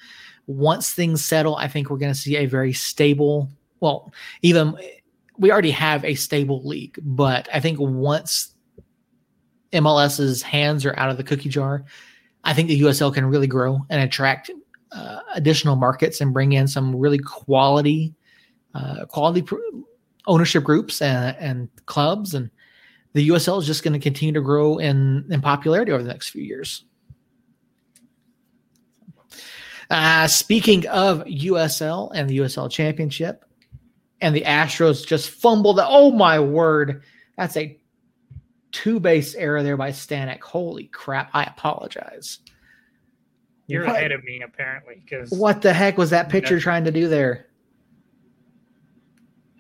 Once 0.47 0.93
things 0.93 1.25
settle, 1.25 1.57
I 1.57 1.69
think 1.69 1.89
we're 1.89 1.97
going 1.97 2.13
to 2.13 2.19
see 2.19 2.37
a 2.37 2.47
very 2.47 2.75
stable. 2.75 3.49
Well, 3.81 4.13
even 4.43 4.75
we 5.39 5.51
already 5.51 5.71
have 5.71 6.05
a 6.05 6.15
stable 6.15 6.63
league, 6.63 6.99
but 7.03 7.49
I 7.55 7.61
think 7.61 7.79
once 7.81 8.55
MLS's 9.73 10.43
hands 10.43 10.85
are 10.85 10.99
out 10.99 11.11
of 11.11 11.17
the 11.17 11.25
cookie 11.25 11.49
jar, 11.49 11.85
I 12.45 12.53
think 12.53 12.69
the 12.69 12.81
USL 12.83 13.15
can 13.15 13.25
really 13.27 13.47
grow 13.47 13.87
and 13.89 14.03
attract 14.03 14.51
uh, 14.93 15.21
additional 15.35 15.77
markets 15.77 16.21
and 16.21 16.33
bring 16.33 16.53
in 16.53 16.67
some 16.69 16.95
really 16.95 17.19
quality, 17.19 18.15
uh, 18.75 19.05
quality 19.07 19.43
pr- 19.43 19.57
ownership 20.27 20.65
groups 20.65 21.03
and, 21.03 21.37
and 21.39 21.69
clubs, 21.87 22.35
and 22.35 22.51
the 23.15 23.29
USL 23.29 23.59
is 23.59 23.67
just 23.67 23.83
going 23.83 23.95
to 23.95 23.99
continue 23.99 24.35
to 24.35 24.41
grow 24.41 24.79
in 24.79 25.27
in 25.31 25.41
popularity 25.41 25.93
over 25.93 26.03
the 26.03 26.11
next 26.11 26.31
few 26.31 26.43
years. 26.43 26.85
Uh, 29.91 30.27
speaking 30.27 30.87
of 30.89 31.25
USL 31.25 32.11
and 32.15 32.29
the 32.29 32.39
USL 32.39 32.71
Championship, 32.71 33.45
and 34.21 34.35
the 34.35 34.43
Astros 34.43 35.07
just 35.07 35.31
fumbled. 35.31 35.81
Oh 35.83 36.11
my 36.11 36.39
word! 36.39 37.03
That's 37.37 37.57
a 37.57 37.79
two 38.71 39.01
base 39.01 39.35
error 39.35 39.63
there 39.63 39.77
by 39.77 39.91
Stanek. 39.91 40.41
Holy 40.41 40.85
crap! 40.85 41.31
I 41.33 41.45
apologize. 41.45 42.41
You're 43.69 43.87
what? 43.87 43.97
ahead 43.97 44.13
of 44.13 44.25
me 44.25 44.43
apparently 44.43 45.01
because 45.05 45.31
what 45.31 45.63
the 45.63 45.73
heck 45.73 45.99
was 45.99 46.11
that 46.11 46.31
pitcher 46.31 46.59
trying 46.59 46.85
to 46.85 46.91
do 46.91 47.07
there? 47.07 47.47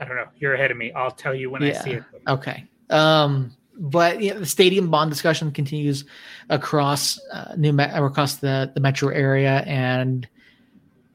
I 0.01 0.05
don't 0.05 0.16
know. 0.16 0.29
You're 0.38 0.55
ahead 0.55 0.71
of 0.71 0.77
me. 0.77 0.92
I'll 0.92 1.11
tell 1.11 1.35
you 1.35 1.51
when 1.51 1.62
yeah. 1.62 1.79
I 1.79 1.85
see 1.85 1.90
it. 1.92 2.05
Okay. 2.27 2.64
Um, 2.88 3.55
but 3.79 4.23
you 4.23 4.33
know, 4.33 4.40
the 4.40 4.47
stadium 4.47 4.90
bond 4.90 5.11
discussion 5.11 5.53
continues 5.53 6.07
across 6.49 7.21
uh, 7.33 7.55
New 7.57 7.73
Me- 7.73 7.85
across 7.85 8.37
the 8.37 8.73
the 8.75 8.81
metro 8.81 9.11
area, 9.11 9.62
and 9.66 10.27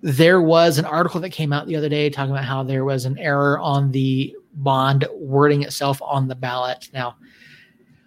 there 0.02 0.42
was 0.42 0.78
an 0.78 0.86
article 0.86 1.20
that 1.22 1.32
came 1.32 1.52
out 1.52 1.66
the 1.66 1.76
other 1.76 1.90
day 1.90 2.10
talking 2.12 2.32
about 2.32 2.46
how 2.46 2.62
there 2.62 2.86
was 2.86 3.06
an 3.06 3.18
error 3.18 3.58
on 3.60 3.92
the 3.92 4.36
bond 4.54 5.08
wording 5.14 5.64
itself 5.64 6.00
on 6.04 6.28
the 6.28 6.36
ballot. 6.36 6.90
Now, 6.94 7.16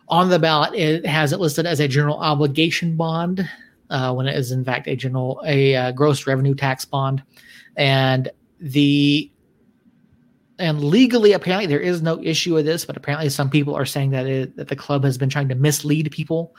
on 0.09 0.31
the 0.31 0.39
ballot, 0.39 0.75
it 0.75 1.05
has 1.05 1.33
it 1.33 1.41
listed 1.41 1.67
as 1.67 1.81
a 1.81 1.89
general 1.89 2.19
obligation 2.19 2.97
bond 2.97 3.49
uh, 3.91 4.13
when 4.15 4.27
it 4.27 4.37
is 4.37 4.53
in 4.53 4.65
fact 4.65 4.87
a 4.89 4.97
general 4.97 5.43
a 5.47 5.75
uh, 5.75 5.93
gross 5.93 6.27
revenue 6.27 6.55
tax 6.55 6.85
bond, 6.85 7.23
and 7.77 8.31
the 8.61 9.31
and 10.59 10.83
legally 10.83 11.33
apparently 11.33 11.67
there 11.67 11.81
is 11.81 12.03
no 12.03 12.23
issue 12.23 12.55
with 12.55 12.65
this, 12.65 12.85
but 12.85 12.97
apparently 12.97 13.29
some 13.29 13.51
people 13.51 13.75
are 13.75 13.85
saying 13.85 14.11
that 14.11 14.27
it, 14.27 14.57
that 14.57 14.69
the 14.69 14.77
club 14.77 15.05
has 15.05 15.19
been 15.19 15.29
trying 15.29 15.49
to 15.49 15.55
mislead 15.55 16.11
people. 16.11 16.55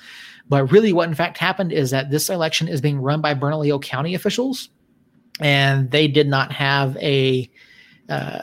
But 0.49 0.71
really, 0.71 0.93
what 0.93 1.09
in 1.09 1.15
fact 1.15 1.37
happened 1.37 1.71
is 1.71 1.91
that 1.91 2.09
this 2.09 2.29
election 2.29 2.67
is 2.67 2.79
being 2.79 3.01
run 3.01 3.21
by 3.21 3.33
Bernalillo 3.33 3.79
County 3.79 4.15
officials, 4.15 4.69
and 5.39 5.91
they 5.91 6.07
did 6.07 6.27
not 6.27 6.51
have 6.51 6.95
a 6.97 7.49
uh, 8.07 8.41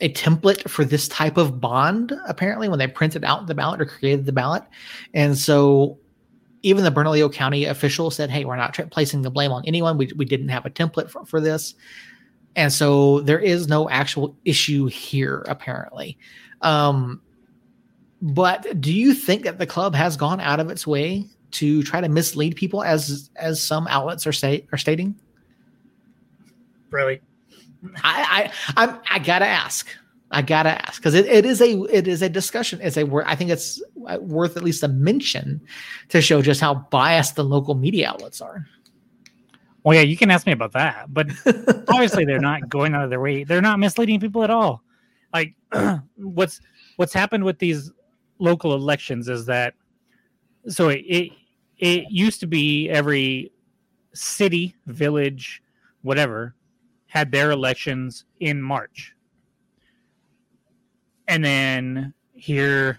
a 0.00 0.12
template 0.12 0.68
for 0.70 0.84
this 0.84 1.08
type 1.08 1.36
of 1.36 1.60
bond 1.60 2.12
apparently 2.28 2.68
when 2.68 2.78
they 2.78 2.86
printed 2.86 3.24
out 3.24 3.46
the 3.48 3.54
ballot 3.54 3.80
or 3.80 3.84
created 3.84 4.24
the 4.24 4.32
ballot, 4.32 4.62
and 5.12 5.36
so 5.36 5.98
even 6.62 6.84
the 6.84 6.90
Bernalillo 6.90 7.28
County 7.32 7.64
official 7.64 8.10
said, 8.10 8.30
"Hey, 8.30 8.44
we're 8.44 8.56
not 8.56 8.74
tra- 8.74 8.86
placing 8.86 9.22
the 9.22 9.30
blame 9.30 9.52
on 9.52 9.64
anyone. 9.66 9.96
We 9.96 10.10
we 10.16 10.24
didn't 10.24 10.48
have 10.48 10.66
a 10.66 10.70
template 10.70 11.10
for, 11.10 11.24
for 11.24 11.40
this." 11.40 11.74
And 12.56 12.72
so 12.72 13.20
there 13.20 13.38
is 13.38 13.68
no 13.68 13.88
actual 13.88 14.36
issue 14.44 14.86
here, 14.86 15.44
apparently. 15.46 16.18
Um, 16.62 17.22
but 18.20 18.80
do 18.80 18.92
you 18.92 19.14
think 19.14 19.44
that 19.44 19.58
the 19.58 19.66
club 19.66 19.94
has 19.94 20.16
gone 20.16 20.40
out 20.40 20.58
of 20.58 20.70
its 20.70 20.86
way 20.86 21.26
to 21.52 21.82
try 21.84 22.00
to 22.00 22.08
mislead 22.08 22.56
people, 22.56 22.82
as 22.82 23.30
as 23.36 23.62
some 23.62 23.86
outlets 23.88 24.26
are 24.26 24.32
say 24.32 24.66
are 24.72 24.78
stating? 24.78 25.14
Really, 26.90 27.20
I 28.02 28.50
I 28.76 28.82
I'm, 28.82 28.98
I 29.08 29.18
gotta 29.20 29.46
ask. 29.46 29.88
I 30.30 30.42
gotta 30.42 30.70
ask 30.86 31.00
because 31.00 31.14
it, 31.14 31.26
it 31.26 31.46
is 31.46 31.60
a 31.60 31.82
it 31.84 32.06
is 32.06 32.20
a 32.20 32.28
discussion. 32.28 32.80
It's 32.82 32.96
a. 32.96 33.08
I 33.24 33.34
think 33.34 33.50
it's 33.50 33.82
uh, 34.06 34.18
worth 34.20 34.56
at 34.56 34.62
least 34.62 34.82
a 34.82 34.88
mention 34.88 35.60
to 36.10 36.20
show 36.20 36.42
just 36.42 36.60
how 36.60 36.74
biased 36.90 37.36
the 37.36 37.44
local 37.44 37.74
media 37.74 38.10
outlets 38.10 38.40
are. 38.40 38.66
Well, 39.84 39.96
yeah, 39.96 40.02
you 40.02 40.16
can 40.18 40.30
ask 40.30 40.46
me 40.46 40.52
about 40.52 40.72
that, 40.72 41.12
but 41.14 41.28
obviously 41.88 42.26
they're 42.26 42.40
not 42.40 42.68
going 42.68 42.94
out 42.94 43.04
of 43.04 43.10
their 43.10 43.20
way. 43.20 43.44
They're 43.44 43.62
not 43.62 43.78
misleading 43.78 44.20
people 44.20 44.44
at 44.44 44.50
all. 44.50 44.82
Like 45.32 45.54
what's 46.16 46.60
what's 46.96 47.14
happened 47.14 47.44
with 47.44 47.58
these 47.58 47.90
local 48.38 48.74
elections 48.74 49.28
is 49.28 49.46
that 49.46 49.74
so 50.68 50.90
it, 50.90 51.00
it 51.06 51.32
it 51.78 52.04
used 52.10 52.40
to 52.40 52.46
be 52.46 52.90
every 52.90 53.50
city, 54.12 54.74
village, 54.86 55.62
whatever 56.02 56.54
had 57.06 57.32
their 57.32 57.50
elections 57.50 58.26
in 58.40 58.60
March 58.60 59.14
and 61.28 61.44
then 61.44 62.14
here, 62.32 62.98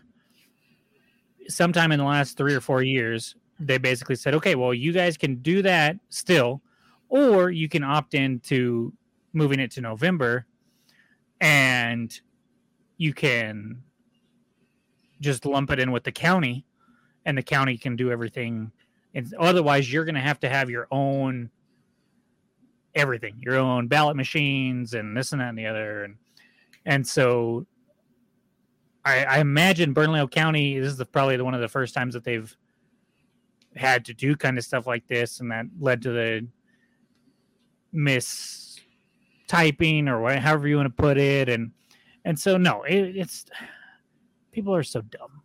sometime 1.47 1.91
in 1.91 1.99
the 1.99 2.05
last 2.05 2.37
three 2.37 2.53
or 2.53 2.61
four 2.61 2.83
years, 2.83 3.35
they 3.59 3.77
basically 3.77 4.15
said, 4.15 4.33
okay, 4.35 4.55
well, 4.55 4.73
you 4.73 4.93
guys 4.93 5.17
can 5.17 5.35
do 5.37 5.61
that 5.63 5.97
still, 6.09 6.61
or 7.09 7.49
you 7.49 7.67
can 7.67 7.83
opt 7.83 8.13
into 8.13 8.93
moving 9.33 9.59
it 9.59 9.71
to 9.71 9.81
November 9.81 10.45
and 11.41 12.19
you 12.97 13.13
can 13.13 13.81
just 15.21 15.45
lump 15.45 15.71
it 15.71 15.79
in 15.79 15.91
with 15.91 16.03
the 16.03 16.11
county 16.11 16.65
and 17.25 17.37
the 17.37 17.43
county 17.43 17.77
can 17.77 17.95
do 17.95 18.11
everything. 18.11 18.71
And 19.13 19.33
otherwise 19.39 19.91
you're 19.91 20.05
going 20.05 20.15
to 20.15 20.21
have 20.21 20.39
to 20.41 20.49
have 20.49 20.69
your 20.69 20.87
own 20.91 21.49
everything 22.95 23.35
your 23.39 23.55
own 23.55 23.87
ballot 23.87 24.15
machines 24.15 24.95
and 24.95 25.15
this 25.15 25.31
and 25.31 25.41
that 25.41 25.49
and 25.49 25.57
the 25.57 25.65
other. 25.65 26.03
And 26.03 26.15
and 26.85 27.07
so 27.07 27.65
I, 29.09 29.23
I 29.23 29.39
imagine 29.39 29.93
Bernalillo 29.93 30.29
County. 30.29 30.79
This 30.79 30.91
is 30.91 30.97
the, 30.97 31.05
probably 31.05 31.37
the, 31.37 31.45
one 31.45 31.53
of 31.53 31.61
the 31.61 31.67
first 31.67 31.93
times 31.93 32.13
that 32.13 32.23
they've 32.23 32.55
had 33.75 34.05
to 34.05 34.13
do 34.13 34.35
kind 34.35 34.57
of 34.57 34.63
stuff 34.63 34.87
like 34.87 35.07
this, 35.07 35.39
and 35.39 35.51
that 35.51 35.65
led 35.79 36.01
to 36.03 36.11
the 36.11 36.47
mistyping 37.93 40.07
or 40.07 40.21
whatever, 40.21 40.41
however 40.41 40.67
you 40.67 40.77
want 40.77 40.87
to 40.87 41.01
put 41.01 41.17
it, 41.17 41.49
and 41.49 41.71
and 42.25 42.39
so 42.39 42.57
no, 42.57 42.83
it, 42.83 43.15
it's 43.15 43.45
people 44.51 44.75
are 44.75 44.83
so 44.83 45.01
dumb. 45.01 45.41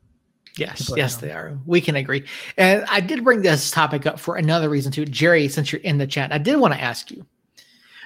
Yes, 0.56 0.90
yes, 0.94 1.16
they 1.16 1.32
are. 1.32 1.58
We 1.66 1.80
can 1.80 1.96
agree. 1.96 2.24
And 2.56 2.84
I 2.88 3.00
did 3.00 3.24
bring 3.24 3.42
this 3.42 3.72
topic 3.72 4.06
up 4.06 4.20
for 4.20 4.36
another 4.36 4.68
reason 4.68 4.92
too, 4.92 5.04
Jerry. 5.04 5.48
Since 5.48 5.72
you're 5.72 5.80
in 5.80 5.98
the 5.98 6.06
chat, 6.06 6.32
I 6.32 6.38
did 6.38 6.56
want 6.56 6.74
to 6.74 6.80
ask 6.80 7.10
you. 7.10 7.26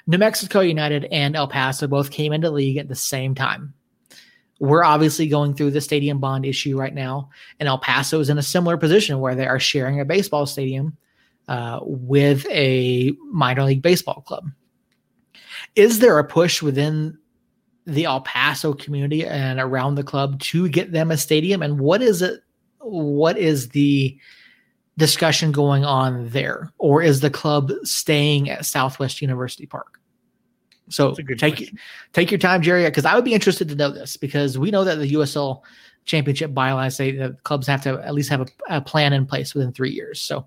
New 0.07 0.17
Mexico 0.17 0.61
United 0.61 1.05
and 1.13 1.37
El 1.37 1.49
Paso 1.49 1.87
both 1.87 2.11
came 2.11 2.33
into 2.33 2.51
league 2.51 2.79
at 2.79 2.89
the 2.89 2.95
same 2.95 3.35
time. 3.35 3.75
We're 4.61 4.85
obviously 4.85 5.29
going 5.29 5.55
through 5.55 5.71
the 5.71 5.81
stadium 5.81 6.19
bond 6.19 6.45
issue 6.45 6.77
right 6.77 6.95
now, 6.95 7.31
and 7.61 7.69
El 7.69 7.79
Paso 7.79 8.19
is 8.21 8.29
in 8.29 8.39
a 8.39 8.43
similar 8.43 8.77
position 8.77 9.21
where 9.21 9.35
they 9.35 9.47
are 9.47 9.61
sharing 9.61 10.01
a 10.01 10.05
baseball 10.05 10.47
stadium 10.47 10.97
uh, 11.47 11.79
with 11.83 12.47
a 12.51 13.13
minor 13.31 13.65
league 13.65 13.83
baseball 13.83 14.23
club. 14.27 14.51
Is 15.77 16.01
there 16.01 16.19
a 16.19 16.25
push 16.25 16.61
within 16.61 17.19
the 17.87 18.05
El 18.05 18.21
Paso 18.21 18.75
community 18.75 19.25
and 19.25 19.61
around 19.61 19.95
the 19.95 20.03
club 20.03 20.41
to 20.41 20.69
get 20.69 20.93
them 20.93 21.11
a 21.11 21.17
stadium? 21.17 21.63
And 21.63 21.79
what 21.79 22.03
is 22.03 22.21
it? 22.21 22.41
What 22.81 23.39
is 23.39 23.71
the 23.71 24.19
discussion 24.97 25.53
going 25.53 25.85
on 25.85 26.29
there, 26.31 26.73
or 26.79 27.01
is 27.01 27.21
the 27.21 27.31
club 27.31 27.71
staying 27.85 28.51
at 28.51 28.67
Southwest 28.67 29.23
University 29.23 29.67
Park? 29.67 29.98
So 30.89 31.15
take 31.15 31.39
question. 31.57 31.79
take 32.13 32.31
your 32.31 32.39
time, 32.39 32.63
Jerry, 32.63 32.85
because 32.85 33.05
I 33.05 33.15
would 33.15 33.25
be 33.25 33.35
interested 33.35 33.69
to 33.69 33.75
know 33.75 33.91
this 33.91 34.17
because 34.17 34.59
we 34.59 34.71
know 34.71 34.85
that 34.85 34.97
the 34.97 35.13
USL 35.13 35.63
Championship 36.05 36.55
bylaws 36.55 36.97
say 36.97 37.13
that 37.17 37.43
clubs 37.45 37.67
have 37.67 37.83
to 37.83 38.01
at 38.01 38.15
least 38.15 38.31
have 38.31 38.41
a, 38.41 38.47
a 38.69 38.81
plan 38.81 39.13
in 39.13 39.27
place 39.27 39.55
within 39.55 39.73
three 39.73 39.91
years. 39.91 40.21
So 40.21 40.47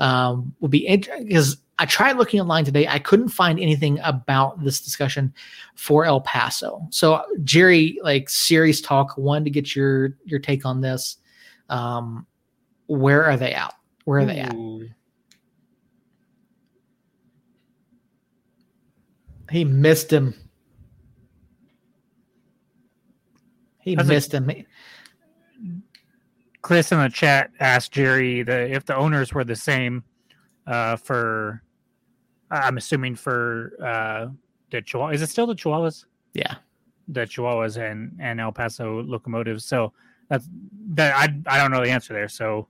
um, 0.00 0.54
would 0.60 0.70
be 0.70 1.04
because 1.18 1.58
I 1.78 1.84
tried 1.84 2.16
looking 2.16 2.40
online 2.40 2.64
today, 2.64 2.88
I 2.88 2.98
couldn't 2.98 3.28
find 3.28 3.60
anything 3.60 3.98
about 4.02 4.62
this 4.64 4.80
discussion 4.80 5.34
for 5.74 6.04
El 6.04 6.20
Paso. 6.22 6.86
So 6.90 7.22
Jerry, 7.44 7.98
like 8.02 8.28
series 8.28 8.80
talk, 8.80 9.16
wanted 9.18 9.44
to 9.44 9.50
get 9.50 9.76
your 9.76 10.16
your 10.24 10.40
take 10.40 10.64
on 10.64 10.80
this. 10.80 11.18
Um, 11.68 12.26
where 12.86 13.24
are 13.24 13.36
they 13.36 13.52
at? 13.52 13.74
Where 14.04 14.20
are 14.20 14.22
Ooh. 14.22 14.26
they 14.26 14.40
at? 14.40 14.54
He 19.52 19.64
missed 19.66 20.10
him. 20.10 20.34
He 23.80 23.94
That's 23.94 24.08
missed 24.08 24.32
him. 24.32 24.50
Chris 26.62 26.90
in 26.90 26.98
the 26.98 27.10
chat 27.10 27.50
asked 27.60 27.92
Jerry 27.92 28.42
the 28.42 28.72
if 28.72 28.86
the 28.86 28.96
owners 28.96 29.34
were 29.34 29.44
the 29.44 29.54
same 29.54 30.04
uh, 30.66 30.96
for. 30.96 31.62
I'm 32.50 32.78
assuming 32.78 33.14
for 33.14 33.72
uh, 33.82 34.28
the 34.70 34.80
Chihuahua. 34.80 35.12
Is 35.12 35.20
it 35.20 35.28
still 35.28 35.46
the 35.46 35.54
Chihuahuas? 35.54 36.06
Yeah. 36.32 36.54
The 37.08 37.26
Chihuahuas 37.26 37.76
and 37.76 38.16
and 38.20 38.40
El 38.40 38.52
Paso 38.52 39.02
locomotives. 39.02 39.66
So 39.66 39.92
that's 40.30 40.48
that. 40.94 41.14
I 41.14 41.24
I 41.54 41.58
don't 41.58 41.70
know 41.70 41.84
the 41.84 41.90
answer 41.90 42.14
there. 42.14 42.28
So 42.28 42.68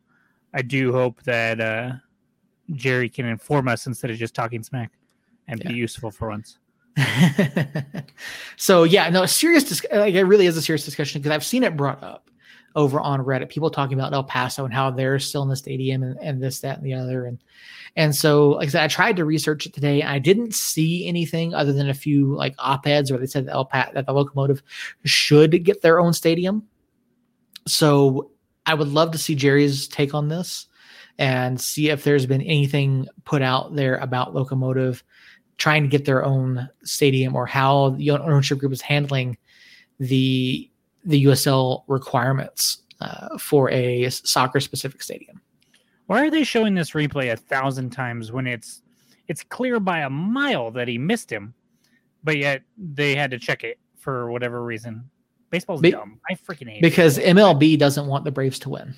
I 0.52 0.62
do 0.62 0.90
hope 0.90 1.22
that 1.22 1.60
uh, 1.60 1.92
Jerry 2.72 3.08
can 3.08 3.26
inform 3.26 3.68
us 3.68 3.86
instead 3.86 4.10
of 4.10 4.16
just 4.16 4.34
talking 4.34 4.64
smack 4.64 4.90
and 5.46 5.62
be 5.62 5.74
useful 5.74 6.10
for 6.10 6.28
once. 6.28 6.58
so 8.56 8.84
yeah, 8.84 9.08
no, 9.08 9.26
serious. 9.26 9.64
Dis- 9.64 9.86
like 9.92 10.14
it 10.14 10.24
really 10.24 10.46
is 10.46 10.56
a 10.56 10.62
serious 10.62 10.84
discussion 10.84 11.20
because 11.20 11.34
I've 11.34 11.44
seen 11.44 11.64
it 11.64 11.76
brought 11.76 12.02
up 12.02 12.30
over 12.74 13.00
on 13.00 13.24
Reddit. 13.24 13.48
People 13.48 13.70
talking 13.70 13.98
about 13.98 14.12
El 14.12 14.24
Paso 14.24 14.64
and 14.64 14.74
how 14.74 14.90
they're 14.90 15.18
still 15.18 15.42
in 15.42 15.48
the 15.48 15.56
stadium 15.56 16.02
and, 16.02 16.18
and 16.20 16.42
this, 16.42 16.60
that, 16.60 16.78
and 16.78 16.86
the 16.86 16.94
other. 16.94 17.24
And 17.26 17.38
and 17.96 18.14
so, 18.14 18.50
like 18.50 18.68
I 18.68 18.70
said, 18.70 18.84
I 18.84 18.88
tried 18.88 19.16
to 19.16 19.24
research 19.24 19.66
it 19.66 19.74
today. 19.74 20.02
I 20.02 20.18
didn't 20.18 20.54
see 20.54 21.06
anything 21.06 21.54
other 21.54 21.72
than 21.72 21.88
a 21.88 21.94
few 21.94 22.34
like 22.34 22.54
op 22.58 22.86
eds 22.86 23.10
where 23.10 23.20
they 23.20 23.26
said 23.26 23.46
that 23.46 23.52
El 23.52 23.66
pa- 23.66 23.90
that 23.94 24.06
the 24.06 24.12
locomotive 24.12 24.62
should 25.04 25.64
get 25.64 25.82
their 25.82 26.00
own 26.00 26.12
stadium. 26.12 26.66
So 27.66 28.30
I 28.66 28.74
would 28.74 28.88
love 28.88 29.12
to 29.12 29.18
see 29.18 29.34
Jerry's 29.34 29.88
take 29.88 30.14
on 30.14 30.28
this 30.28 30.66
and 31.18 31.60
see 31.60 31.90
if 31.90 32.04
there's 32.04 32.26
been 32.26 32.42
anything 32.42 33.06
put 33.24 33.42
out 33.42 33.74
there 33.74 33.96
about 33.96 34.34
locomotive 34.34 35.04
trying 35.58 35.82
to 35.82 35.88
get 35.88 36.04
their 36.04 36.24
own 36.24 36.68
stadium 36.82 37.36
or 37.36 37.46
how 37.46 37.90
the 37.90 38.10
ownership 38.10 38.58
group 38.58 38.72
is 38.72 38.80
handling 38.80 39.36
the 39.98 40.68
the 41.04 41.24
USL 41.24 41.82
requirements 41.88 42.82
uh, 43.00 43.36
for 43.38 43.70
a 43.70 44.08
soccer 44.10 44.60
specific 44.60 45.02
stadium. 45.02 45.40
Why 46.06 46.26
are 46.26 46.30
they 46.30 46.44
showing 46.44 46.74
this 46.74 46.92
replay 46.92 47.32
a 47.32 47.36
thousand 47.36 47.90
times 47.90 48.32
when 48.32 48.46
it's 48.46 48.82
it's 49.28 49.42
clear 49.42 49.80
by 49.80 50.00
a 50.00 50.10
mile 50.10 50.70
that 50.72 50.88
he 50.88 50.98
missed 50.98 51.30
him, 51.30 51.54
but 52.24 52.36
yet 52.36 52.62
they 52.76 53.14
had 53.14 53.30
to 53.30 53.38
check 53.38 53.64
it 53.64 53.78
for 53.96 54.30
whatever 54.30 54.64
reason? 54.64 55.08
Baseball's 55.50 55.80
Be- 55.80 55.90
dumb. 55.90 56.18
I 56.30 56.34
freaking 56.34 56.68
hate 56.68 56.82
Because 56.82 57.18
it. 57.18 57.36
MLB 57.36 57.78
doesn't 57.78 58.06
want 58.06 58.24
the 58.24 58.30
Braves 58.32 58.58
to 58.60 58.70
win. 58.70 58.94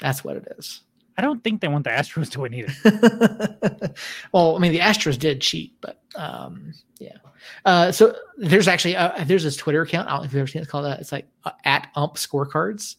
That's 0.00 0.22
what 0.22 0.36
it 0.36 0.46
is. 0.58 0.82
I 1.16 1.22
don't 1.22 1.42
think 1.44 1.60
they 1.60 1.68
want 1.68 1.84
the 1.84 1.90
Astros 1.90 2.30
to 2.32 2.40
win 2.40 2.54
either. 2.54 3.94
well, 4.32 4.56
I 4.56 4.58
mean, 4.58 4.72
the 4.72 4.78
Astros 4.78 5.18
did 5.18 5.40
cheat, 5.40 5.74
but 5.80 6.00
um, 6.16 6.72
yeah. 6.98 7.16
Uh, 7.64 7.92
so 7.92 8.14
there's 8.36 8.68
actually 8.68 8.96
uh, 8.96 9.24
there's 9.24 9.44
this 9.44 9.56
Twitter 9.56 9.82
account. 9.82 10.08
I 10.08 10.12
don't 10.12 10.20
know 10.20 10.24
if 10.24 10.32
you've 10.32 10.40
ever 10.40 10.46
seen 10.46 10.60
it. 10.60 10.62
It's 10.62 10.70
called 10.70 10.86
uh, 10.86 10.96
it's 11.00 11.12
like 11.12 11.26
uh, 11.44 11.50
at 11.64 11.88
Ump 11.96 12.14
Scorecards, 12.14 12.96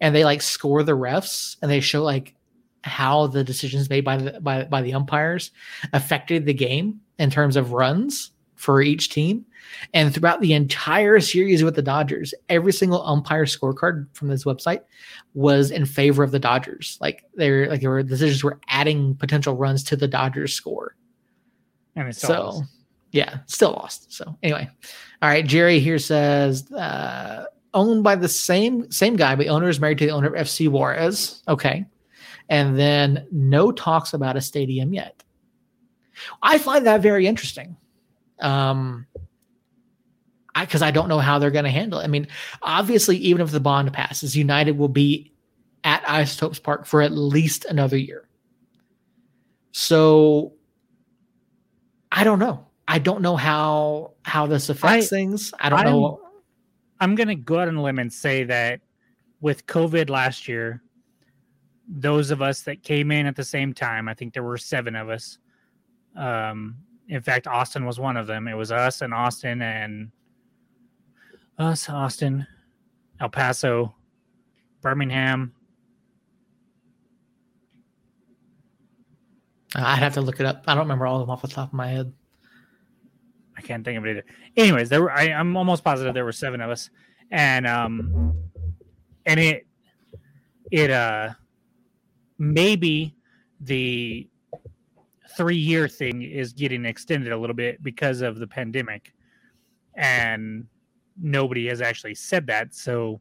and 0.00 0.14
they 0.14 0.24
like 0.24 0.42
score 0.42 0.82
the 0.82 0.96
refs 0.96 1.56
and 1.62 1.70
they 1.70 1.80
show 1.80 2.02
like 2.02 2.34
how 2.82 3.26
the 3.26 3.44
decisions 3.44 3.90
made 3.90 4.04
by 4.04 4.16
the 4.16 4.40
by 4.40 4.64
by 4.64 4.82
the 4.82 4.94
umpires 4.94 5.50
affected 5.92 6.46
the 6.46 6.54
game 6.54 7.00
in 7.18 7.30
terms 7.30 7.56
of 7.56 7.72
runs 7.72 8.32
for 8.54 8.80
each 8.80 9.10
team. 9.10 9.44
And 9.94 10.14
throughout 10.14 10.40
the 10.40 10.52
entire 10.52 11.20
series 11.20 11.64
with 11.64 11.74
the 11.74 11.82
Dodgers, 11.82 12.34
every 12.48 12.72
single 12.72 13.06
umpire 13.06 13.44
scorecard 13.44 14.06
from 14.12 14.28
this 14.28 14.44
website 14.44 14.82
was 15.34 15.70
in 15.70 15.84
favor 15.84 16.22
of 16.22 16.30
the 16.30 16.38
Dodgers. 16.38 16.98
Like 17.00 17.24
they're 17.34 17.68
like 17.68 17.80
there 17.80 17.90
were 17.90 18.02
decisions 18.02 18.44
were 18.44 18.60
adding 18.68 19.14
potential 19.16 19.56
runs 19.56 19.82
to 19.84 19.96
the 19.96 20.08
Dodgers 20.08 20.52
score. 20.52 20.96
And 21.96 22.08
it's 22.08 22.20
So 22.20 22.62
yeah, 23.12 23.38
still 23.46 23.72
lost. 23.72 24.12
So 24.12 24.36
anyway, 24.42 24.68
all 25.22 25.28
right. 25.28 25.44
Jerry 25.44 25.80
here 25.80 25.98
says 25.98 26.70
uh, 26.72 27.46
owned 27.74 28.04
by 28.04 28.16
the 28.16 28.28
same 28.28 28.90
same 28.90 29.16
guy, 29.16 29.34
but 29.34 29.44
the 29.44 29.50
owner 29.50 29.68
is 29.68 29.80
married 29.80 29.98
to 29.98 30.06
the 30.06 30.12
owner 30.12 30.28
of 30.28 30.46
FC 30.46 30.68
Juarez. 30.68 31.42
Okay, 31.48 31.84
and 32.48 32.78
then 32.78 33.26
no 33.32 33.72
talks 33.72 34.12
about 34.12 34.36
a 34.36 34.40
stadium 34.40 34.92
yet. 34.94 35.22
I 36.42 36.58
find 36.58 36.86
that 36.86 37.00
very 37.00 37.26
interesting. 37.26 37.76
Um, 38.40 39.06
I 40.54 40.64
because 40.64 40.82
I 40.82 40.90
don't 40.90 41.08
know 41.08 41.18
how 41.18 41.38
they're 41.38 41.50
going 41.50 41.64
to 41.64 41.70
handle 41.70 42.00
it. 42.00 42.04
I 42.04 42.08
mean, 42.08 42.26
obviously, 42.62 43.16
even 43.18 43.40
if 43.40 43.50
the 43.50 43.60
bond 43.60 43.92
passes, 43.92 44.36
United 44.36 44.76
will 44.76 44.88
be 44.88 45.32
at 45.84 46.02
Isotopes 46.08 46.58
Park 46.58 46.86
for 46.86 47.00
at 47.02 47.12
least 47.12 47.64
another 47.66 47.96
year. 47.96 48.28
So 49.72 50.54
I 52.12 52.24
don't 52.24 52.38
know. 52.38 52.66
I 52.88 52.98
don't 52.98 53.22
know 53.22 53.36
how 53.36 54.12
how 54.24 54.46
this 54.46 54.68
affects 54.68 55.06
I- 55.06 55.08
things. 55.08 55.54
I 55.60 55.68
don't 55.68 55.78
I'm- 55.80 55.90
know. 55.90 56.20
I'm 57.00 57.14
gonna 57.14 57.36
go 57.36 57.58
out 57.60 57.68
on 57.68 57.76
a 57.76 57.82
limb 57.82 57.98
and 57.98 58.12
say 58.12 58.44
that 58.44 58.80
with 59.40 59.66
COVID 59.66 60.10
last 60.10 60.48
year, 60.48 60.82
those 61.88 62.30
of 62.30 62.42
us 62.42 62.62
that 62.62 62.82
came 62.82 63.10
in 63.10 63.24
at 63.26 63.36
the 63.36 63.44
same 63.44 63.72
time, 63.72 64.06
I 64.08 64.14
think 64.14 64.34
there 64.34 64.42
were 64.42 64.58
seven 64.58 64.94
of 64.96 65.08
us. 65.08 65.38
Um, 66.14 66.76
in 67.08 67.22
fact, 67.22 67.46
Austin 67.46 67.86
was 67.86 67.98
one 67.98 68.16
of 68.18 68.26
them. 68.26 68.46
It 68.48 68.54
was 68.54 68.70
us 68.70 69.00
and 69.00 69.14
Austin 69.14 69.62
and 69.62 70.10
us, 71.60 71.88
Austin, 71.88 72.46
El 73.20 73.28
Paso, 73.28 73.94
Birmingham. 74.80 75.52
I'd 79.76 79.98
have 79.98 80.14
to 80.14 80.20
look 80.20 80.40
it 80.40 80.46
up. 80.46 80.64
I 80.66 80.74
don't 80.74 80.84
remember 80.84 81.06
all 81.06 81.16
of 81.16 81.22
them 81.22 81.30
off 81.30 81.42
the 81.42 81.48
top 81.48 81.68
of 81.68 81.74
my 81.74 81.88
head. 81.88 82.12
I 83.56 83.60
can't 83.62 83.84
think 83.84 83.98
of 83.98 84.06
it 84.06 84.10
either. 84.10 84.24
Anyways, 84.56 84.88
there 84.88 85.02
were 85.02 85.12
I, 85.12 85.32
I'm 85.32 85.56
almost 85.56 85.84
positive 85.84 86.14
there 86.14 86.24
were 86.24 86.32
seven 86.32 86.60
of 86.60 86.70
us. 86.70 86.90
And 87.30 87.66
um 87.66 88.34
and 89.26 89.38
it 89.38 89.66
it 90.72 90.90
uh 90.90 91.30
maybe 92.38 93.14
the 93.60 94.28
three 95.36 95.56
year 95.56 95.88
thing 95.88 96.22
is 96.22 96.52
getting 96.52 96.84
extended 96.84 97.32
a 97.32 97.36
little 97.38 97.54
bit 97.54 97.82
because 97.82 98.22
of 98.22 98.38
the 98.38 98.46
pandemic. 98.46 99.12
And 99.94 100.66
nobody 101.20 101.66
has 101.68 101.80
actually 101.80 102.14
said 102.14 102.46
that. 102.48 102.74
So 102.74 103.20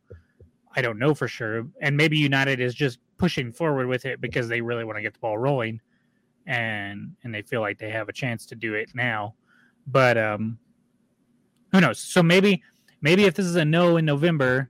I 0.76 0.82
don't 0.82 1.00
know 1.00 1.14
for 1.14 1.28
sure. 1.28 1.68
And 1.82 1.96
maybe 1.96 2.18
United 2.18 2.60
is 2.60 2.76
just 2.76 3.00
pushing 3.18 3.52
forward 3.52 3.88
with 3.88 4.06
it 4.06 4.22
because 4.22 4.48
they 4.48 4.62
really 4.62 4.84
want 4.84 4.98
to 4.98 5.02
get 5.02 5.14
the 5.14 5.20
ball 5.20 5.38
rolling 5.38 5.80
and 6.50 7.16
and 7.24 7.34
they 7.34 7.44
feel 7.44 7.62
like 7.62 7.78
they 7.78 7.92
have 7.92 8.10
a 8.10 8.14
chance 8.14 8.46
to 8.48 8.56
do 8.56 8.74
it 8.74 8.90
now 8.96 9.36
but 9.88 10.18
um 10.18 10.58
who 11.72 11.80
knows 11.80 12.00
so 12.00 12.24
maybe 12.24 12.62
maybe 13.02 13.26
if 13.26 13.36
this 13.36 13.46
is 13.46 13.56
a 13.56 13.64
no 13.64 13.98
in 13.98 14.06
november 14.06 14.70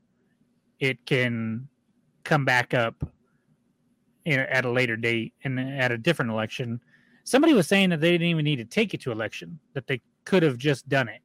it 0.79 1.03
can 1.05 1.67
come 2.23 2.43
back 2.43 2.73
up 2.73 2.95
in, 4.25 4.39
at 4.39 4.65
a 4.65 4.69
later 4.69 4.97
date 4.97 5.33
and 5.43 5.59
at 5.59 5.91
a 5.91 5.97
different 5.97 6.29
election 6.29 6.81
somebody 7.23 7.53
was 7.53 7.67
saying 7.67 7.89
that 7.89 8.01
they 8.01 8.11
didn't 8.11 8.27
even 8.27 8.43
need 8.43 8.57
to 8.57 8.65
take 8.65 8.93
it 8.93 8.99
to 9.01 9.11
election 9.11 9.57
that 9.73 9.87
they 9.87 10.01
could 10.25 10.43
have 10.43 10.57
just 10.57 10.89
done 10.89 11.07
it 11.07 11.21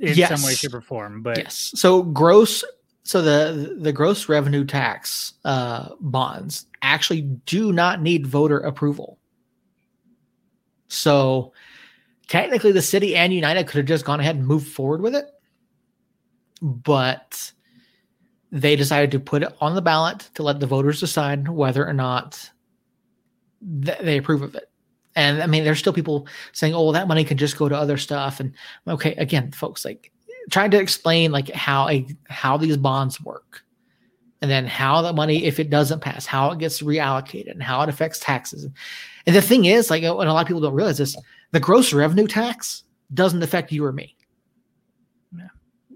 in 0.00 0.14
some 0.14 0.42
way 0.42 0.50
Yes. 0.50 0.58
shape 0.58 0.74
or 0.74 0.80
form 0.80 1.22
but 1.22 1.38
Yes. 1.38 1.72
So 1.74 2.02
gross. 2.02 2.64
So 3.04 3.22
the 3.22 3.76
the 3.80 3.92
gross 3.92 4.28
revenue 4.28 4.64
tax 4.64 5.34
uh, 5.44 5.90
bonds 6.00 6.66
actually 6.82 7.22
do 7.22 7.72
not 7.72 8.02
need 8.02 8.26
voter 8.26 8.58
approval. 8.58 9.18
So 10.88 11.52
technically, 12.28 12.72
the 12.72 12.82
city 12.82 13.16
and 13.16 13.32
United 13.32 13.66
could 13.66 13.78
have 13.78 13.86
just 13.86 14.04
gone 14.04 14.20
ahead 14.20 14.36
and 14.36 14.46
moved 14.46 14.68
forward 14.68 15.00
with 15.00 15.14
it, 15.14 15.26
but 16.60 17.50
they 18.52 18.76
decided 18.76 19.10
to 19.12 19.20
put 19.20 19.42
it 19.42 19.54
on 19.60 19.74
the 19.74 19.82
ballot 19.82 20.28
to 20.34 20.42
let 20.42 20.60
the 20.60 20.66
voters 20.66 21.00
decide 21.00 21.48
whether 21.48 21.86
or 21.86 21.92
not 21.92 22.50
th- 23.84 23.98
they 24.00 24.18
approve 24.18 24.42
of 24.42 24.54
it. 24.54 24.70
And 25.14 25.42
I 25.42 25.46
mean, 25.46 25.64
there's 25.64 25.78
still 25.78 25.92
people 25.92 26.28
saying, 26.52 26.74
"Oh, 26.74 26.84
well, 26.84 26.92
that 26.92 27.08
money 27.08 27.24
can 27.24 27.38
just 27.38 27.58
go 27.58 27.68
to 27.68 27.76
other 27.76 27.96
stuff." 27.96 28.40
And 28.40 28.52
okay, 28.86 29.14
again, 29.14 29.50
folks, 29.52 29.84
like 29.84 30.12
trying 30.50 30.70
to 30.70 30.78
explain 30.78 31.32
like 31.32 31.50
how 31.50 31.88
a 31.88 32.06
how 32.28 32.56
these 32.56 32.76
bonds 32.76 33.20
work 33.20 33.64
and 34.40 34.50
then 34.50 34.66
how 34.66 35.02
the 35.02 35.12
money 35.12 35.44
if 35.44 35.58
it 35.58 35.70
doesn't 35.70 36.00
pass 36.00 36.26
how 36.26 36.50
it 36.50 36.58
gets 36.58 36.82
reallocated 36.82 37.50
and 37.50 37.62
how 37.62 37.82
it 37.82 37.88
affects 37.88 38.18
taxes. 38.18 38.66
And 39.26 39.36
the 39.36 39.42
thing 39.42 39.66
is 39.66 39.90
like 39.90 40.02
what 40.02 40.26
a 40.26 40.32
lot 40.32 40.40
of 40.40 40.46
people 40.46 40.60
don't 40.60 40.74
realize 40.74 40.98
this 40.98 41.16
the 41.52 41.60
gross 41.60 41.92
revenue 41.92 42.26
tax 42.26 42.84
doesn't 43.14 43.42
affect 43.42 43.72
you 43.72 43.84
or 43.84 43.92
me. 43.92 44.16
Yeah. 45.36 45.48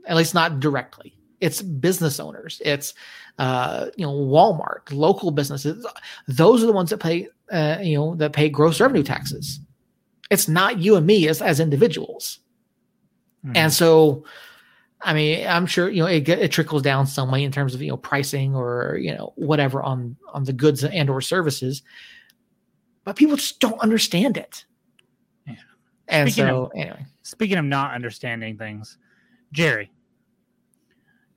at 0.07 0.17
least 0.17 0.35
not 0.35 0.61
directly. 0.61 1.17
It's 1.41 1.61
business 1.63 2.21
owners. 2.21 2.61
It's 2.65 2.95
uh 3.39 3.87
you 3.97 4.05
know 4.05 4.13
walmart 4.13 4.93
local 4.93 5.31
businesses. 5.31 5.87
Those 6.29 6.63
are 6.63 6.67
the 6.67 6.73
ones 6.73 6.91
that 6.91 6.99
pay 6.99 7.29
uh 7.53 7.79
you 7.81 7.97
know 7.97 8.15
that 8.17 8.33
pay 8.33 8.49
gross 8.49 8.81
revenue 8.81 9.03
taxes 9.03 9.61
it's 10.31 10.49
not 10.49 10.79
you 10.79 10.97
and 10.97 11.07
me 11.07 11.29
as, 11.29 11.43
as 11.43 11.61
individuals 11.61 12.41
Hmm. 13.45 13.53
and 13.57 13.73
so, 13.73 14.25
I 15.01 15.15
mean, 15.15 15.47
I'm 15.47 15.67
sure 15.67 15.91
you 15.91 16.03
know 16.03 16.07
it, 16.07 16.29
it 16.29 16.53
trickles 16.53 16.83
down 16.83 17.07
some 17.07 17.31
way 17.31 17.43
in 17.43 17.51
terms 17.51 17.75
of 17.75 17.83
you 17.83 17.89
know 17.89 17.97
pricing 17.97 18.55
or 18.55 18.99
you 19.01 19.15
know 19.15 19.33
whatever 19.37 19.83
on 19.83 20.17
on 20.33 20.45
the 20.45 20.53
goods 20.53 20.85
and 20.85 21.11
or 21.11 21.21
services, 21.21 21.83
but 23.05 23.17
people 23.17 23.37
just 23.37 23.59
don't 23.61 23.81
understand 23.81 24.37
it. 24.37 24.65
Yeah. 25.47 25.55
And 26.09 26.31
Speaking 26.31 26.49
so, 26.49 26.71
anyway, 26.75 27.07
speaking 27.23 27.59
of 27.59 27.65
not 27.65 27.95
understanding 27.95 28.57
things, 28.57 28.97
Jerry, 29.51 29.91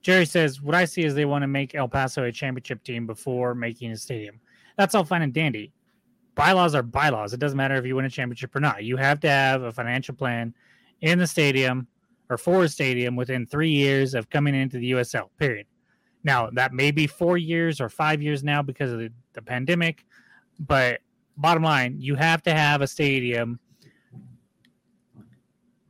Jerry 0.00 0.26
says, 0.26 0.62
What 0.62 0.76
I 0.76 0.84
see 0.84 1.02
is 1.02 1.14
they 1.14 1.24
want 1.24 1.42
to 1.42 1.48
make 1.48 1.74
El 1.74 1.88
Paso 1.88 2.22
a 2.22 2.30
championship 2.30 2.84
team 2.84 3.06
before 3.06 3.54
making 3.54 3.90
a 3.90 3.96
stadium. 3.96 4.38
That's 4.78 4.94
all 4.94 5.04
fine 5.04 5.22
and 5.22 5.32
dandy. 5.32 5.72
Bylaws 6.36 6.74
are 6.74 6.82
bylaws. 6.82 7.32
It 7.32 7.40
doesn't 7.40 7.56
matter 7.56 7.74
if 7.74 7.84
you 7.84 7.96
win 7.96 8.04
a 8.04 8.10
championship 8.10 8.54
or 8.54 8.60
not. 8.60 8.84
You 8.84 8.96
have 8.98 9.18
to 9.20 9.28
have 9.28 9.62
a 9.62 9.72
financial 9.72 10.14
plan 10.14 10.54
in 11.00 11.18
the 11.18 11.26
stadium 11.26 11.88
or 12.28 12.36
for 12.36 12.64
a 12.64 12.68
stadium 12.68 13.16
within 13.16 13.46
three 13.46 13.70
years 13.70 14.14
of 14.14 14.30
coming 14.30 14.54
into 14.54 14.78
the 14.78 14.92
USL, 14.92 15.30
period. 15.38 15.66
Now, 16.22 16.50
that 16.52 16.72
may 16.72 16.90
be 16.90 17.06
four 17.06 17.38
years 17.38 17.80
or 17.80 17.88
five 17.88 18.20
years 18.20 18.44
now 18.44 18.62
because 18.62 18.92
of 18.92 18.98
the, 18.98 19.10
the 19.32 19.42
pandemic, 19.42 20.04
but 20.60 21.00
bottom 21.36 21.62
line, 21.62 21.96
you 21.98 22.14
have 22.16 22.42
to 22.42 22.54
have 22.54 22.82
a 22.82 22.86
stadium 22.86 23.58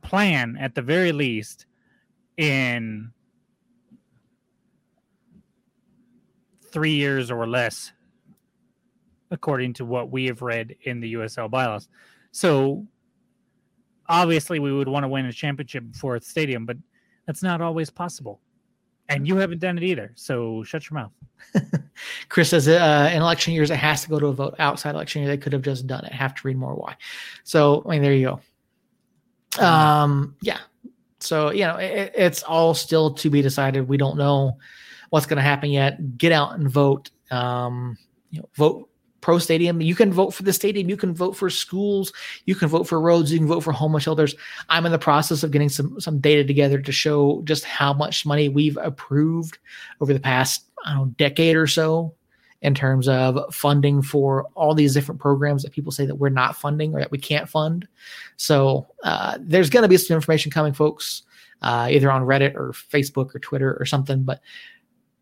plan 0.01 0.57
at 0.59 0.75
the 0.75 0.81
very 0.81 1.11
least 1.11 1.65
in 2.37 3.11
three 6.71 6.93
years 6.93 7.31
or 7.31 7.47
less, 7.47 7.91
according 9.31 9.73
to 9.73 9.85
what 9.85 10.11
we 10.11 10.25
have 10.25 10.41
read 10.41 10.75
in 10.83 10.99
the 10.99 11.13
USL 11.15 11.49
bylaws. 11.49 11.87
So 12.31 12.85
obviously, 14.07 14.59
we 14.59 14.71
would 14.71 14.87
want 14.87 15.03
to 15.03 15.07
win 15.07 15.25
a 15.25 15.33
championship 15.33 15.91
before 15.91 16.15
a 16.15 16.21
stadium, 16.21 16.65
but 16.65 16.77
that's 17.25 17.43
not 17.43 17.61
always 17.61 17.89
possible. 17.89 18.39
And 19.09 19.27
you 19.27 19.37
haven't 19.37 19.59
done 19.59 19.77
it 19.77 19.83
either. 19.83 20.11
So 20.15 20.63
shut 20.63 20.89
your 20.89 20.99
mouth. 20.99 21.11
Chris 22.29 22.49
says 22.49 22.67
uh, 22.67 23.09
in 23.13 23.21
election 23.21 23.53
years, 23.53 23.71
it 23.71 23.77
has 23.77 24.03
to 24.03 24.09
go 24.09 24.19
to 24.19 24.27
a 24.27 24.33
vote. 24.33 24.55
Outside 24.59 24.95
election 24.95 25.21
year, 25.21 25.31
they 25.31 25.37
could 25.37 25.53
have 25.53 25.61
just 25.61 25.87
done 25.87 26.03
it. 26.03 26.11
Have 26.11 26.35
to 26.35 26.47
read 26.47 26.57
more 26.57 26.75
why. 26.75 26.97
So, 27.43 27.83
I 27.85 27.91
mean, 27.91 28.01
there 28.01 28.13
you 28.13 28.39
go. 29.57 29.65
Um, 29.65 30.35
yeah. 30.41 30.59
So, 31.19 31.51
you 31.51 31.61
know, 31.61 31.77
it, 31.77 32.13
it's 32.15 32.43
all 32.43 32.73
still 32.73 33.13
to 33.15 33.29
be 33.29 33.41
decided. 33.41 33.87
We 33.87 33.97
don't 33.97 34.17
know 34.17 34.57
what's 35.09 35.25
going 35.25 35.37
to 35.37 35.43
happen 35.43 35.69
yet. 35.69 36.17
Get 36.17 36.33
out 36.33 36.57
and 36.59 36.69
vote. 36.69 37.09
Um, 37.31 37.97
you 38.29 38.41
know, 38.41 38.49
vote 38.55 38.89
pro 39.27 39.39
stadium. 39.39 39.81
You 39.81 39.93
can 39.93 40.13
vote 40.13 40.33
for 40.33 40.43
the 40.43 40.53
stadium. 40.53 40.89
You 40.89 40.95
can 40.95 41.13
vote 41.13 41.35
for 41.35 41.49
schools. 41.49 42.13
You 42.45 42.55
can 42.55 42.69
vote 42.69 42.87
for 42.87 43.01
roads. 43.01 43.29
You 43.29 43.39
can 43.39 43.47
vote 43.49 43.59
for 43.59 43.73
homeless 43.73 44.03
shelters. 44.03 44.33
I'm 44.69 44.85
in 44.85 44.93
the 44.93 44.97
process 44.97 45.43
of 45.43 45.51
getting 45.51 45.67
some 45.67 45.99
some 45.99 46.19
data 46.19 46.45
together 46.45 46.79
to 46.79 46.91
show 46.93 47.41
just 47.43 47.65
how 47.65 47.91
much 47.91 48.25
money 48.25 48.47
we've 48.47 48.77
approved 48.77 49.57
over 49.99 50.13
the 50.13 50.19
past 50.21 50.63
I 50.85 50.93
don't 50.93 51.07
know 51.07 51.13
decade 51.17 51.57
or 51.57 51.67
so 51.67 52.13
in 52.61 52.73
terms 52.73 53.09
of 53.09 53.53
funding 53.53 54.01
for 54.01 54.47
all 54.55 54.73
these 54.73 54.93
different 54.93 55.19
programs 55.19 55.61
that 55.63 55.73
people 55.73 55.91
say 55.91 56.05
that 56.05 56.15
we're 56.15 56.29
not 56.29 56.55
funding 56.55 56.93
or 56.93 56.99
that 56.99 57.11
we 57.11 57.17
can't 57.17 57.49
fund. 57.49 57.85
So 58.37 58.87
uh, 59.03 59.37
there's 59.41 59.69
going 59.69 59.83
to 59.83 59.89
be 59.89 59.97
some 59.97 60.15
information 60.15 60.53
coming, 60.53 60.71
folks, 60.71 61.23
uh, 61.61 61.89
either 61.91 62.09
on 62.09 62.21
Reddit 62.21 62.55
or 62.55 62.71
Facebook 62.71 63.35
or 63.35 63.39
Twitter 63.39 63.75
or 63.77 63.85
something. 63.85 64.23
But 64.23 64.39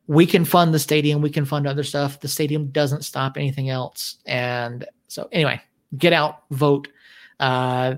we 0.07 0.25
can 0.25 0.45
fund 0.45 0.73
the 0.73 0.79
stadium, 0.79 1.21
we 1.21 1.29
can 1.29 1.45
fund 1.45 1.67
other 1.67 1.83
stuff. 1.83 2.19
The 2.19 2.27
stadium 2.27 2.67
doesn't 2.67 3.03
stop 3.03 3.37
anything 3.37 3.69
else. 3.69 4.17
And 4.25 4.85
so, 5.07 5.27
anyway, 5.31 5.61
get 5.97 6.13
out, 6.13 6.43
vote. 6.51 6.87
Uh, 7.39 7.95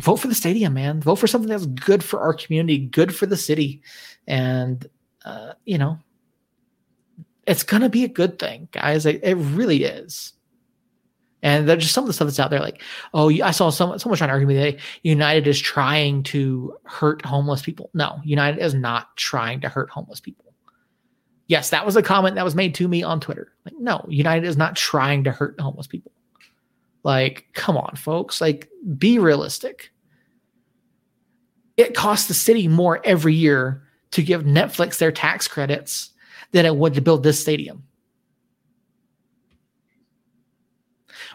vote 0.00 0.16
for 0.16 0.28
the 0.28 0.34
stadium, 0.34 0.74
man. 0.74 1.00
Vote 1.00 1.16
for 1.16 1.26
something 1.26 1.50
that's 1.50 1.66
good 1.66 2.02
for 2.02 2.20
our 2.20 2.34
community, 2.34 2.78
good 2.78 3.14
for 3.14 3.26
the 3.26 3.36
city. 3.36 3.82
And, 4.26 4.86
uh, 5.24 5.54
you 5.64 5.78
know, 5.78 5.98
it's 7.46 7.62
going 7.62 7.82
to 7.82 7.88
be 7.88 8.04
a 8.04 8.08
good 8.08 8.38
thing, 8.38 8.68
guys. 8.72 9.06
It, 9.06 9.22
it 9.22 9.34
really 9.34 9.84
is. 9.84 10.32
And 11.42 11.68
there's 11.68 11.82
just 11.82 11.94
some 11.94 12.04
of 12.04 12.08
the 12.08 12.14
stuff 12.14 12.26
that's 12.26 12.40
out 12.40 12.50
there, 12.50 12.60
like, 12.60 12.80
oh, 13.12 13.30
I 13.42 13.50
saw 13.50 13.68
someone 13.68 13.98
someone 13.98 14.16
trying 14.16 14.28
to 14.28 14.32
argue 14.32 14.48
me 14.48 14.54
that 14.54 14.76
United 15.02 15.46
is 15.46 15.60
trying 15.60 16.22
to 16.24 16.74
hurt 16.84 17.22
homeless 17.22 17.60
people. 17.60 17.90
No, 17.92 18.18
United 18.24 18.64
is 18.64 18.72
not 18.72 19.14
trying 19.16 19.60
to 19.60 19.68
hurt 19.68 19.90
homeless 19.90 20.20
people. 20.20 20.43
Yes, 21.46 21.70
that 21.70 21.84
was 21.84 21.96
a 21.96 22.02
comment 22.02 22.36
that 22.36 22.44
was 22.44 22.54
made 22.54 22.74
to 22.76 22.88
me 22.88 23.02
on 23.02 23.20
Twitter. 23.20 23.52
Like, 23.64 23.74
no, 23.78 24.04
United 24.08 24.46
is 24.46 24.56
not 24.56 24.76
trying 24.76 25.24
to 25.24 25.32
hurt 25.32 25.60
homeless 25.60 25.86
people. 25.86 26.12
Like, 27.02 27.46
come 27.52 27.76
on, 27.76 27.96
folks. 27.96 28.40
Like, 28.40 28.70
be 28.96 29.18
realistic. 29.18 29.90
It 31.76 31.94
costs 31.94 32.28
the 32.28 32.34
city 32.34 32.66
more 32.66 33.00
every 33.04 33.34
year 33.34 33.82
to 34.12 34.22
give 34.22 34.44
Netflix 34.44 34.98
their 34.98 35.12
tax 35.12 35.46
credits 35.46 36.10
than 36.52 36.64
it 36.64 36.76
would 36.76 36.94
to 36.94 37.00
build 37.00 37.22
this 37.22 37.40
stadium. 37.40 37.82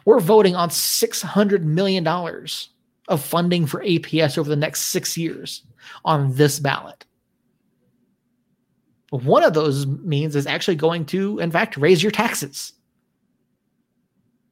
We're 0.05 0.21
voting 0.21 0.55
on 0.55 0.69
$600 0.69 1.63
million 1.63 2.07
of 2.07 3.23
funding 3.23 3.65
for 3.67 3.83
APS 3.83 4.37
over 4.37 4.49
the 4.49 4.55
next 4.55 4.85
six 4.85 5.17
years 5.17 5.63
on 6.05 6.33
this 6.33 6.59
ballot. 6.59 7.05
One 9.11 9.43
of 9.43 9.53
those 9.53 9.87
means 9.87 10.35
is 10.35 10.45
actually 10.45 10.75
going 10.75 11.05
to, 11.07 11.39
in 11.39 11.51
fact, 11.51 11.77
raise 11.77 12.03
your 12.03 12.11
taxes. 12.11 12.73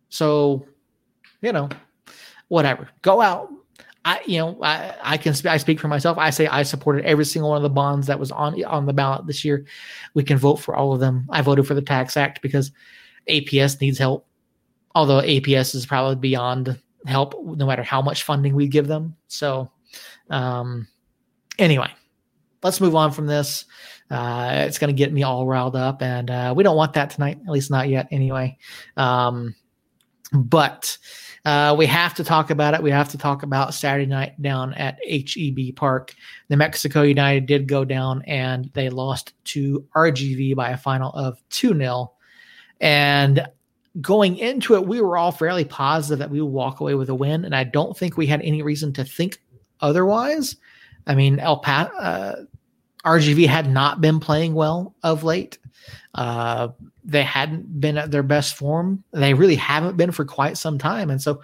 So, 0.09 0.65
you 1.41 1.51
know, 1.51 1.69
whatever. 2.47 2.89
Go 3.01 3.21
out. 3.21 3.49
I, 4.05 4.21
you 4.25 4.37
know, 4.37 4.57
I, 4.63 4.95
I 5.03 5.17
can 5.17 5.35
I 5.45 5.57
speak 5.57 5.79
for 5.79 5.89
myself. 5.89 6.17
I 6.17 6.29
say 6.29 6.47
I 6.47 6.63
supported 6.63 7.05
every 7.05 7.25
single 7.25 7.49
one 7.49 7.57
of 7.57 7.63
the 7.63 7.69
bonds 7.69 8.07
that 8.07 8.19
was 8.19 8.31
on 8.31 8.63
on 8.63 8.85
the 8.85 8.93
ballot 8.93 9.27
this 9.27 9.43
year. 9.43 9.65
We 10.13 10.23
can 10.23 10.37
vote 10.37 10.55
for 10.55 10.75
all 10.75 10.93
of 10.93 11.01
them. 11.01 11.27
I 11.29 11.41
voted 11.41 11.67
for 11.67 11.73
the 11.73 11.81
Tax 11.81 12.15
Act 12.15 12.41
because 12.41 12.71
APS 13.29 13.81
needs 13.81 13.97
help. 13.97 14.25
Although 14.95 15.19
APS 15.19 15.75
is 15.75 15.85
probably 15.85 16.15
beyond 16.15 16.79
help, 17.05 17.35
no 17.43 17.67
matter 17.67 17.83
how 17.83 18.01
much 18.01 18.23
funding 18.23 18.55
we 18.55 18.67
give 18.67 18.87
them. 18.87 19.15
So, 19.27 19.69
um, 20.29 20.87
anyway, 21.59 21.89
let's 22.67 22.81
move 22.81 22.95
on 22.95 23.11
from 23.11 23.27
this. 23.27 23.63
Uh, 24.11 24.65
it's 24.67 24.77
going 24.77 24.93
to 24.93 24.97
get 24.97 25.13
me 25.13 25.23
all 25.23 25.47
riled 25.47 25.75
up, 25.75 26.01
and 26.01 26.29
uh, 26.29 26.53
we 26.55 26.63
don't 26.63 26.75
want 26.75 26.93
that 26.93 27.09
tonight, 27.09 27.39
at 27.45 27.51
least 27.51 27.71
not 27.71 27.87
yet, 27.87 28.07
anyway. 28.11 28.57
Um, 28.97 29.55
but 30.33 30.97
uh, 31.45 31.73
we 31.77 31.85
have 31.85 32.13
to 32.15 32.25
talk 32.25 32.49
about 32.49 32.73
it. 32.73 32.83
We 32.83 32.91
have 32.91 33.07
to 33.09 33.17
talk 33.17 33.43
about 33.43 33.73
Saturday 33.73 34.05
night 34.05 34.41
down 34.41 34.73
at 34.73 34.99
HEB 35.09 35.77
Park. 35.77 36.13
New 36.49 36.57
Mexico 36.57 37.03
United 37.03 37.45
did 37.45 37.69
go 37.69 37.85
down, 37.85 38.21
and 38.23 38.69
they 38.73 38.89
lost 38.89 39.31
to 39.45 39.85
RGV 39.95 40.55
by 40.55 40.71
a 40.71 40.77
final 40.77 41.11
of 41.13 41.41
2 41.51 41.77
0. 41.77 42.11
And 42.81 43.47
going 44.01 44.37
into 44.37 44.75
it, 44.75 44.85
we 44.85 44.99
were 44.99 45.17
all 45.17 45.31
fairly 45.31 45.63
positive 45.63 46.19
that 46.19 46.29
we 46.29 46.41
would 46.41 46.51
walk 46.51 46.81
away 46.81 46.95
with 46.95 47.07
a 47.07 47.15
win, 47.15 47.45
and 47.45 47.55
I 47.55 47.63
don't 47.63 47.97
think 47.97 48.17
we 48.17 48.27
had 48.27 48.41
any 48.41 48.61
reason 48.61 48.91
to 48.93 49.05
think 49.05 49.41
otherwise. 49.79 50.57
I 51.07 51.15
mean, 51.15 51.39
El 51.39 51.59
Paso, 51.59 51.93
uh, 51.93 52.35
RGV 53.07 53.47
had 53.47 53.69
not 53.69 54.01
been 54.01 54.19
playing 54.19 54.53
well 54.53 54.95
of 55.01 55.23
late. 55.23 55.57
Uh, 56.13 56.69
they 57.05 57.23
hadn't 57.23 57.79
been 57.79 57.97
at 57.97 58.11
their 58.11 58.23
best 58.23 58.55
form. 58.55 59.03
They 59.13 59.33
really 59.33 59.55
haven't 59.55 59.95
been 59.95 60.11
for 60.11 60.25
quite 60.25 60.57
some 60.57 60.77
time. 60.77 61.09
And 61.09 61.21
so, 61.21 61.41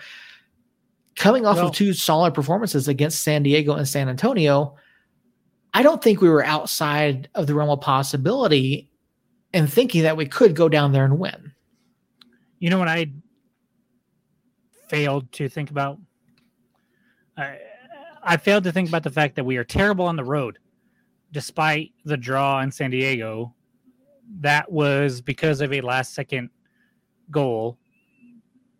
coming 1.15 1.45
off 1.45 1.57
well, 1.57 1.67
of 1.67 1.73
two 1.73 1.93
solid 1.93 2.33
performances 2.33 2.87
against 2.87 3.23
San 3.23 3.43
Diego 3.43 3.73
and 3.73 3.87
San 3.87 4.09
Antonio, 4.09 4.75
I 5.73 5.83
don't 5.83 6.03
think 6.03 6.19
we 6.19 6.29
were 6.29 6.43
outside 6.43 7.29
of 7.33 7.47
the 7.47 7.55
realm 7.55 7.69
of 7.69 7.79
possibility 7.79 8.89
and 9.53 9.71
thinking 9.71 10.03
that 10.03 10.17
we 10.17 10.25
could 10.25 10.55
go 10.55 10.67
down 10.67 10.91
there 10.91 11.05
and 11.05 11.17
win. 11.17 11.53
You 12.59 12.71
know 12.71 12.79
what 12.79 12.89
I 12.89 13.11
failed 14.89 15.31
to 15.33 15.47
think 15.47 15.71
about? 15.71 15.97
I, 17.37 17.57
I 18.21 18.37
failed 18.37 18.65
to 18.65 18.71
think 18.71 18.89
about 18.89 19.03
the 19.03 19.11
fact 19.11 19.35
that 19.35 19.45
we 19.45 19.57
are 19.57 19.63
terrible 19.63 20.05
on 20.05 20.15
the 20.17 20.23
road 20.23 20.59
despite 21.33 21.91
the 22.05 22.15
draw 22.15 22.61
in 22.61 22.71
San 22.71 22.91
Diego, 22.91 23.53
that 24.39 24.71
was 24.71 25.19
because 25.19 25.59
of 25.59 25.73
a 25.73 25.81
last 25.81 26.13
second 26.13 26.49
goal. 27.31 27.77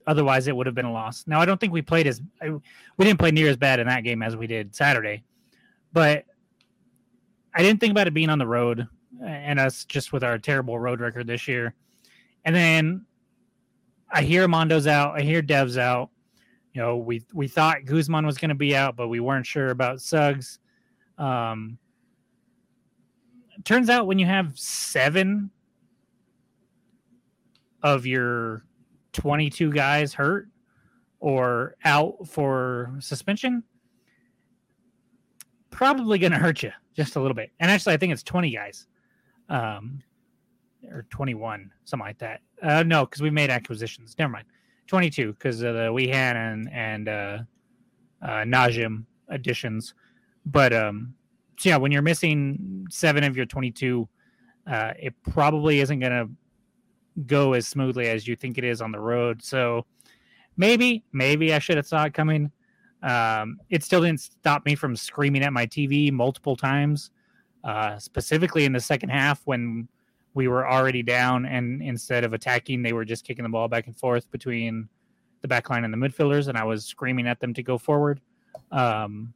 Otherwise, 0.06 0.47
it 0.47 0.56
would 0.56 0.68
have 0.68 0.76
been 0.76 0.86
a 0.86 0.91
loss. 0.91 1.26
Now, 1.28 1.41
I 1.41 1.45
don't 1.45 1.60
think 1.60 1.74
we 1.74 1.82
played 1.82 2.08
as 2.08 2.22
we 2.41 3.06
didn't 3.06 3.20
play 3.20 3.32
near 3.32 3.49
as 3.49 3.58
bad 3.58 3.80
in 3.80 3.88
that 3.88 4.04
game 4.04 4.22
as 4.22 4.36
we 4.36 4.47
did 4.47 4.76
Saturday, 4.76 5.24
but 5.91 6.26
I 7.54 7.62
didn't 7.62 7.80
think 7.80 7.91
about 7.91 8.08
it 8.08 8.14
being 8.14 8.30
on 8.30 8.39
the 8.39 8.47
road 8.47 8.88
and 9.26 9.60
us 9.60 9.86
just 9.86 10.14
with 10.14 10.24
our 10.24 10.38
terrible 10.38 10.78
road 10.78 10.99
record 10.99 11.28
this 11.28 11.47
year. 11.47 11.74
And 12.45 12.56
then 12.56 13.06
I 14.12 14.22
hear 14.24 14.47
Mondo's 14.47 14.88
out. 14.88 15.18
I 15.18 15.22
hear 15.22 15.41
Dev's 15.41 15.78
out. 15.78 16.10
You 16.74 16.82
know, 16.82 16.97
we 16.97 17.24
we 17.34 17.47
thought 17.47 17.86
Guzman 17.86 18.26
was 18.26 18.38
going 18.38 18.49
to 18.49 18.56
be 18.56 18.76
out, 18.76 18.95
but 18.95 19.08
we 19.08 19.20
weren't 19.20 19.45
sure 19.45 19.70
about 19.70 20.01
Suggs. 20.01 20.60
Um, 21.18 21.78
turns 23.64 23.89
out 23.89 24.08
when 24.08 24.20
you 24.20 24.26
have 24.26 24.58
seven 24.58 25.51
of 27.82 28.06
your 28.06 28.64
22 29.14 29.72
guys 29.72 30.14
hurt 30.14 30.47
or 31.20 31.76
out 31.86 32.28
for 32.28 32.95
suspension, 32.99 33.64
probably 35.70 36.18
going 36.18 36.32
to 36.32 36.38
hurt 36.38 36.64
you 36.64 36.72
just 36.95 37.16
a 37.16 37.20
little 37.20 37.36
bit. 37.36 37.51
And 37.60 37.70
actually, 37.70 37.93
I 37.93 37.97
think 37.97 38.14
it's 38.14 38.24
20 38.24 38.51
guys, 38.51 38.88
um, 39.49 40.01
or 40.89 41.06
21, 41.10 41.72
something 41.86 42.06
like 42.06 42.18
that. 42.20 42.41
Uh, 42.62 42.84
no, 42.84 43.06
because 43.06 43.22
we 43.22 43.30
made 43.30 43.49
acquisitions. 43.49 44.16
Never 44.18 44.32
mind. 44.32 44.45
22 44.88 45.34
because 45.34 45.62
of 45.62 45.76
the 45.76 45.91
Wehan 45.91 46.36
and 46.36 46.70
and 46.72 47.08
uh, 47.08 47.39
uh, 48.22 48.43
Najim 48.43 49.06
additions. 49.30 49.93
But 50.45 50.74
um, 50.74 51.14
so 51.64 51.70
yeah, 51.70 51.78
when 51.78 51.93
you're 51.93 52.01
missing 52.01 52.86
seven 52.89 53.24
of 53.24 53.38
your 53.38 53.45
22, 53.45 54.05
uh, 54.70 54.91
it 54.99 55.14
probably 55.32 55.80
isn't 55.80 55.97
going 55.97 56.11
to 56.11 56.30
go 57.26 57.53
as 57.53 57.66
smoothly 57.66 58.09
as 58.09 58.28
you 58.28 58.36
think 58.36 58.57
it 58.57 58.66
is 58.66 58.82
on 58.82 58.91
the 58.91 58.99
road. 58.99 59.41
So 59.41 59.86
maybe, 60.57 61.05
maybe 61.14 61.53
I 61.53 61.59
should 61.59 61.78
have 61.78 61.88
saw 61.88 62.03
it 62.03 62.14
coming. 62.14 62.51
Um, 63.01 63.59
it 63.70 63.82
still 63.82 64.01
didn't 64.01 64.20
stop 64.20 64.66
me 64.66 64.76
from 64.76 64.97
screaming 64.97 65.41
at 65.41 65.53
my 65.53 65.66
TV 65.66 66.11
multiple 66.11 66.57
times, 66.57 67.11
uh, 67.64 67.97
specifically 67.97 68.66
in 68.66 68.74
the 68.74 68.82
second 68.82 69.07
half 69.07 69.39
when 69.45 69.88
we 70.34 70.49
were 70.49 70.68
already 70.68 71.01
down, 71.01 71.45
and 71.45 71.82
instead 71.82 72.26
of 72.26 72.34
attacking, 72.34 72.82
they 72.82 72.91
were 72.91 73.05
just 73.05 73.24
kicking 73.24 73.43
the 73.43 73.49
ball 73.49 73.70
back 73.70 73.88
and 73.88 73.95
forth 73.95 74.30
between 74.32 74.89
the 75.41 75.47
back 75.47 75.70
line 75.70 75.86
and 75.86 75.93
the 75.93 75.97
midfielders, 75.97 76.49
and 76.49 76.57
I 76.57 76.66
was 76.66 76.84
screaming 76.84 77.26
at 77.26 77.39
them 77.39 77.53
to 77.53 77.64
go 77.64 77.78
forward. 77.78 78.20
Um, 78.70 79.34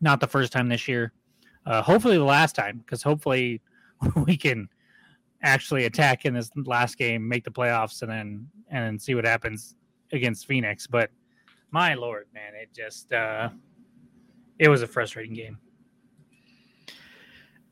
not 0.00 0.20
the 0.20 0.26
first 0.26 0.52
time 0.52 0.68
this 0.68 0.88
year. 0.88 1.12
Uh, 1.66 1.82
hopefully, 1.82 2.16
the 2.16 2.24
last 2.24 2.54
time, 2.54 2.78
because 2.78 3.02
hopefully 3.02 3.60
we 4.26 4.36
can 4.36 4.68
actually 5.42 5.84
attack 5.84 6.24
in 6.24 6.34
this 6.34 6.50
last 6.56 6.98
game, 6.98 7.26
make 7.26 7.44
the 7.44 7.50
playoffs, 7.50 8.02
and 8.02 8.10
then 8.10 8.48
and 8.68 8.84
then 8.84 8.98
see 8.98 9.14
what 9.14 9.24
happens 9.24 9.74
against 10.12 10.46
Phoenix. 10.46 10.86
But 10.86 11.10
my 11.70 11.94
lord, 11.94 12.26
man, 12.34 12.52
it 12.54 12.70
just 12.74 13.12
uh, 13.12 13.50
it 14.58 14.68
was 14.68 14.82
a 14.82 14.86
frustrating 14.86 15.34
game. 15.34 15.58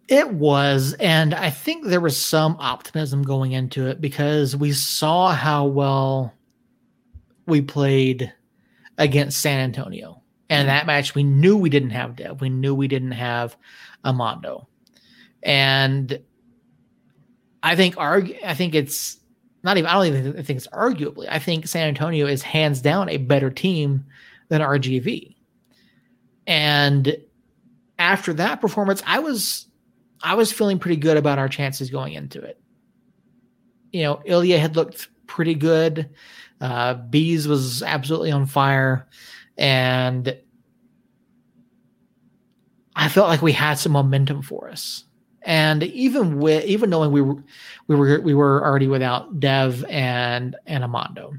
It 0.09 0.33
was, 0.33 0.95
and 0.95 1.35
I 1.35 1.51
think 1.51 1.85
there 1.85 2.01
was 2.01 2.16
some 2.16 2.57
optimism 2.59 3.22
going 3.22 3.53
into 3.53 3.87
it 3.87 4.01
because 4.01 4.57
we 4.57 4.72
saw 4.72 5.35
how 5.35 5.66
well 5.66 6.33
we 7.47 7.61
played 7.61 8.33
against 8.97 9.41
San 9.43 9.61
Antonio. 9.61 10.18
And 10.51 10.68
that 10.68 10.86
match, 10.86 11.14
we 11.14 11.24
knew 11.24 11.57
we 11.57 11.68
didn't 11.68 11.90
have 11.90 12.16
Dev. 12.16 12.40
We 12.40 12.49
knew 12.49 12.74
we 12.74 12.88
didn't 12.88 13.12
have 13.12 13.57
Armando. 14.05 14.66
And 15.42 16.20
I 17.62 17.76
think 17.76 17.96
argue, 17.99 18.36
I 18.44 18.55
think 18.55 18.74
it's 18.74 19.18
not 19.62 19.76
even 19.76 19.90
I 19.90 19.94
don't 19.94 20.07
even 20.07 20.44
think 20.44 20.57
it's 20.57 20.68
arguably. 20.68 21.26
I 21.28 21.38
think 21.38 21.66
San 21.66 21.88
Antonio 21.88 22.26
is 22.26 22.42
hands 22.42 22.80
down 22.80 23.09
a 23.09 23.18
better 23.18 23.51
team 23.51 24.05
than 24.49 24.62
RGV. 24.62 25.34
And 26.46 27.16
after 27.99 28.32
that 28.34 28.61
performance, 28.61 29.03
I 29.07 29.18
was 29.18 29.66
I 30.22 30.34
was 30.34 30.53
feeling 30.53 30.78
pretty 30.78 30.96
good 30.96 31.16
about 31.16 31.38
our 31.38 31.49
chances 31.49 31.90
going 31.90 32.14
into 32.14 32.40
it. 32.40 32.61
You 33.92 34.03
know, 34.03 34.22
Ilya 34.24 34.59
had 34.59 34.76
looked 34.76 35.09
pretty 35.26 35.55
good. 35.55 36.11
Uh, 36.61 36.94
Bees 36.94 37.46
was 37.46 37.82
absolutely 37.82 38.32
on 38.32 38.46
fire, 38.46 39.07
and 39.59 40.37
I 42.97 43.09
felt 43.09 43.29
like 43.29 43.43
we 43.43 43.53
had 43.53 43.75
some 43.79 43.93
momentum 43.93 44.43
for 44.43 44.71
us. 44.71 45.05
And 45.43 45.83
even 45.83 46.39
with 46.39 46.65
even 46.65 46.91
knowing 46.91 47.13
we 47.13 47.21
were 47.21 47.43
we 47.87 47.97
were 47.97 48.21
we 48.21 48.35
were 48.35 48.65
already 48.65 48.87
without 48.87 49.41
Dev 49.41 49.85
and 49.89 50.57
and 50.67 50.83
Armando, 50.83 51.35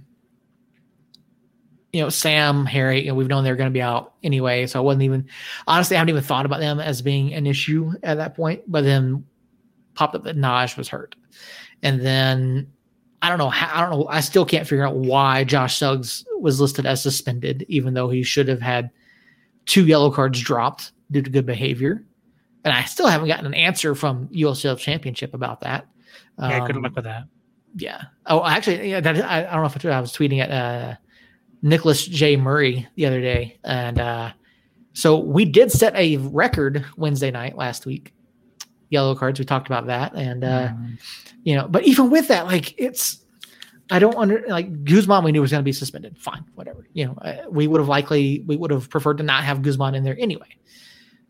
you 1.92 2.02
know, 2.02 2.10
Sam, 2.10 2.66
Harry, 2.66 3.02
you 3.02 3.08
know, 3.08 3.16
we've 3.16 3.28
known 3.28 3.44
they're 3.44 3.56
going 3.56 3.70
to 3.70 3.74
be 3.74 3.82
out 3.82 4.14
anyway. 4.24 4.68
So 4.68 4.80
I 4.80 4.84
wasn't 4.84 5.04
even, 5.04 5.28
honestly, 5.68 5.96
I 5.96 6.00
haven't 6.00 6.10
even 6.10 6.24
thought 6.24 6.46
about 6.46 6.60
them 6.60 6.80
as 6.80 7.02
being 7.02 7.34
an 7.34 7.48
issue 7.48 7.92
at 8.04 8.18
that 8.18 8.36
point. 8.36 8.62
But 8.68 8.84
then 8.84 9.26
popped 9.96 10.16
up 10.16 10.24
that 10.24 10.38
Naj 10.38 10.78
was 10.78 10.88
hurt. 10.88 11.16
And 11.82 12.02
then 12.02 12.72
I 13.22 13.30
don't 13.30 13.38
know 13.38 13.50
how, 13.50 13.76
I 13.76 13.82
don't 13.82 14.00
know. 14.00 14.08
I 14.08 14.20
still 14.20 14.46
can't 14.46 14.68
figure 14.68 14.86
out 14.86 14.96
why 14.96 15.44
Josh 15.44 15.78
Suggs 15.78 16.26
was 16.42 16.62
listed 16.62 16.86
as 16.86 17.02
suspended, 17.02 17.66
even 17.68 17.94
though 17.94 18.10
he 18.10 18.24
should 18.24 18.48
have 18.48 18.62
had 18.62 18.90
two 19.66 19.86
yellow 19.86 20.12
cards 20.12 20.40
dropped 20.40 20.92
due 21.12 21.22
to 21.22 21.30
good 21.30 21.46
behavior. 21.46 22.04
And 22.64 22.74
I 22.74 22.84
still 22.84 23.08
haven't 23.08 23.28
gotten 23.28 23.46
an 23.46 23.54
answer 23.54 23.96
from 23.96 24.28
USL 24.30 24.78
Championship 24.78 25.34
about 25.34 25.62
that. 25.62 25.88
Yeah, 26.40 26.62
um, 26.62 26.68
good 26.68 26.76
luck 26.78 26.96
with 26.96 27.06
that. 27.06 27.24
Yeah. 27.76 28.04
Oh, 28.26 28.46
actually, 28.46 28.90
yeah, 28.90 29.00
that, 29.00 29.18
I, 29.24 29.40
I, 29.40 29.54
don't 29.54 29.62
know 29.62 29.66
if 29.66 29.86
I 29.86 30.02
was 30.02 30.12
tweeting 30.12 30.40
at 30.40 30.52
uh, 30.52 30.96
Nicholas 31.62 32.06
J. 32.06 32.36
Murray 32.36 32.88
the 32.96 33.06
other 33.06 33.22
day. 33.22 33.60
And 33.64 34.00
uh, 34.00 34.32
so 34.94 35.20
we 35.20 35.46
did 35.46 35.72
set 35.72 35.96
a 35.96 36.18
record 36.18 36.86
Wednesday 36.98 37.32
night 37.32 37.56
last 37.56 37.86
week. 37.86 38.14
Yellow 38.90 39.16
cards. 39.16 39.40
We 39.40 39.46
talked 39.46 39.68
about 39.68 39.88
that. 39.88 40.14
And, 40.16 40.44
uh, 40.44 40.70
mm. 40.70 41.00
you 41.44 41.56
know, 41.56 41.68
but 41.68 41.84
even 41.84 42.10
with 42.10 42.28
that, 42.30 42.46
like 42.48 42.74
it's, 42.80 43.24
I 43.90 44.00
don't 44.00 44.16
under 44.16 44.44
like 44.48 44.84
Guzman. 44.84 45.24
We 45.24 45.32
knew 45.32 45.42
was 45.42 45.52
going 45.52 45.62
to 45.62 45.66
be 45.66 45.74
suspended. 45.74 46.18
Fine, 46.18 46.46
whatever. 46.56 46.88
You 46.94 47.08
know, 47.08 47.14
uh, 47.22 47.50
we 47.50 47.68
would 47.68 47.80
have 47.80 47.88
likely 47.88 48.44
we 48.46 48.56
would 48.56 48.72
have 48.72 48.90
preferred 48.90 49.18
to 49.18 49.24
not 49.24 49.44
have 49.44 49.62
Guzman 49.62 49.96
in 49.96 50.04
there 50.04 50.18
anyway. 50.20 50.56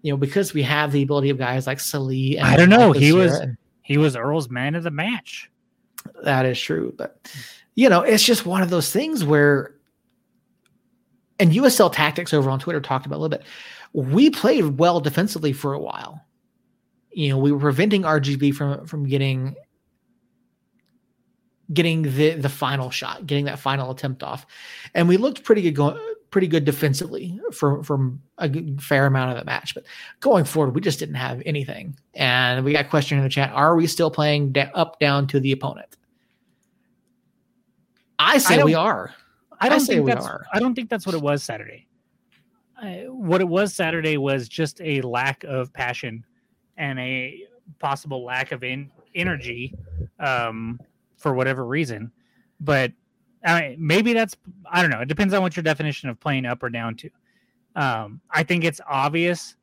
You 0.02 0.14
know, 0.14 0.18
because 0.18 0.54
we 0.54 0.64
have 0.64 0.92
the 0.92 1.02
ability 1.02 1.30
of 1.30 1.38
guys 1.38 1.68
like 1.68 1.80
Salih. 1.80 2.40
I 2.40 2.58
don't 2.58 2.70
know. 2.70 2.92
He 2.92 3.14
was 3.14 3.34
and, 3.36 3.58
he 3.82 3.98
was 3.98 4.16
Earl's 4.16 4.50
man 4.50 4.76
of 4.76 4.84
the 4.84 4.92
match. 4.92 5.50
That 6.24 6.46
is 6.46 6.60
true, 6.60 6.94
but 6.98 7.32
you 7.76 7.90
know, 7.90 8.02
it's 8.02 8.24
just 8.24 8.46
one 8.46 8.62
of 8.62 8.70
those 8.70 8.92
things 8.92 9.24
where 9.24 9.76
and 11.40 11.52
USL 11.52 11.92
Tactics 11.92 12.34
over 12.34 12.50
on 12.50 12.60
Twitter 12.60 12.82
talked 12.82 13.06
about 13.06 13.18
a 13.18 13.22
little 13.22 13.38
bit. 13.38 13.46
We 13.94 14.30
played 14.30 14.78
well 14.78 15.00
defensively 15.00 15.54
for 15.54 15.74
a 15.74 15.80
while. 15.80 16.26
You 17.12 17.30
know, 17.30 17.38
we 17.38 17.52
were 17.52 17.60
preventing 17.60 18.04
RGV 18.04 18.54
from 18.54 18.86
from 18.86 19.08
getting 19.08 19.56
getting 21.74 22.04
the 22.04 22.36
the 22.36 22.50
final 22.50 22.90
shot, 22.90 23.26
getting 23.28 23.46
that 23.46 23.60
final 23.60 23.92
attempt 23.92 24.24
off, 24.24 24.46
and 24.94 25.08
we 25.08 25.18
looked 25.18 25.44
pretty 25.44 25.62
good 25.62 25.76
going 25.76 26.00
pretty 26.32 26.48
good 26.48 26.66
defensively 26.66 27.40
for 27.52 27.84
from 27.84 28.22
a 28.38 28.50
fair 28.80 29.06
amount 29.06 29.32
of 29.32 29.38
the 29.38 29.46
match. 29.46 29.74
But 29.74 29.86
going 30.20 30.46
forward, 30.46 30.76
we 30.76 30.82
just 30.82 31.00
didn't 31.00 31.16
have 31.16 31.42
anything, 31.46 31.98
and 32.14 32.64
we 32.64 32.74
got 32.74 32.90
question 32.90 33.18
in 33.18 33.24
the 33.24 33.30
chat: 33.30 33.52
Are 33.54 33.76
we 33.76 33.88
still 33.88 34.12
playing 34.12 34.52
da- 34.52 34.72
up 34.74 35.00
down 35.00 35.28
to 35.28 35.40
the 35.40 35.52
opponent? 35.52 35.98
I 38.18 38.38
say 38.38 38.60
I 38.60 38.64
we 38.64 38.74
are. 38.74 39.14
I 39.60 39.70
don't 39.70 39.82
I 39.82 39.86
think 39.86 40.06
that's. 40.08 40.26
Are. 40.26 40.46
I 40.54 40.60
don't 40.60 40.76
think 40.76 40.90
that's 40.90 41.06
what 41.06 41.16
it 41.16 41.22
was 41.22 41.44
Saturday. 41.44 41.88
Uh, 42.82 43.12
what 43.12 43.42
it 43.42 43.48
was 43.48 43.74
Saturday 43.74 44.18
was 44.18 44.48
just 44.48 44.80
a 44.82 45.02
lack 45.02 45.44
of 45.44 45.72
passion 45.74 46.24
and 46.78 46.98
a 47.00 47.44
possible 47.78 48.24
lack 48.24 48.54
of 48.54 48.64
in, 48.64 48.90
energy 49.16 49.74
um, 50.20 50.80
for 51.20 51.34
whatever 51.34 51.66
reason. 51.66 52.12
But 52.60 52.92
I 53.46 53.62
mean, 53.62 53.76
maybe 53.80 54.14
that's 54.14 54.36
I 54.70 54.82
don't 54.82 54.90
know. 54.92 55.02
It 55.02 55.08
depends 55.08 55.34
on 55.34 55.44
what 55.44 55.56
your 55.56 55.64
definition 55.64 56.10
of 56.10 56.20
playing 56.20 56.46
up 56.46 56.64
or 56.64 56.70
down 56.70 56.96
to. 56.96 57.10
Um, 57.76 58.22
I 58.32 58.44
think 58.44 58.64
it's 58.64 58.82
obvious. 58.90 59.56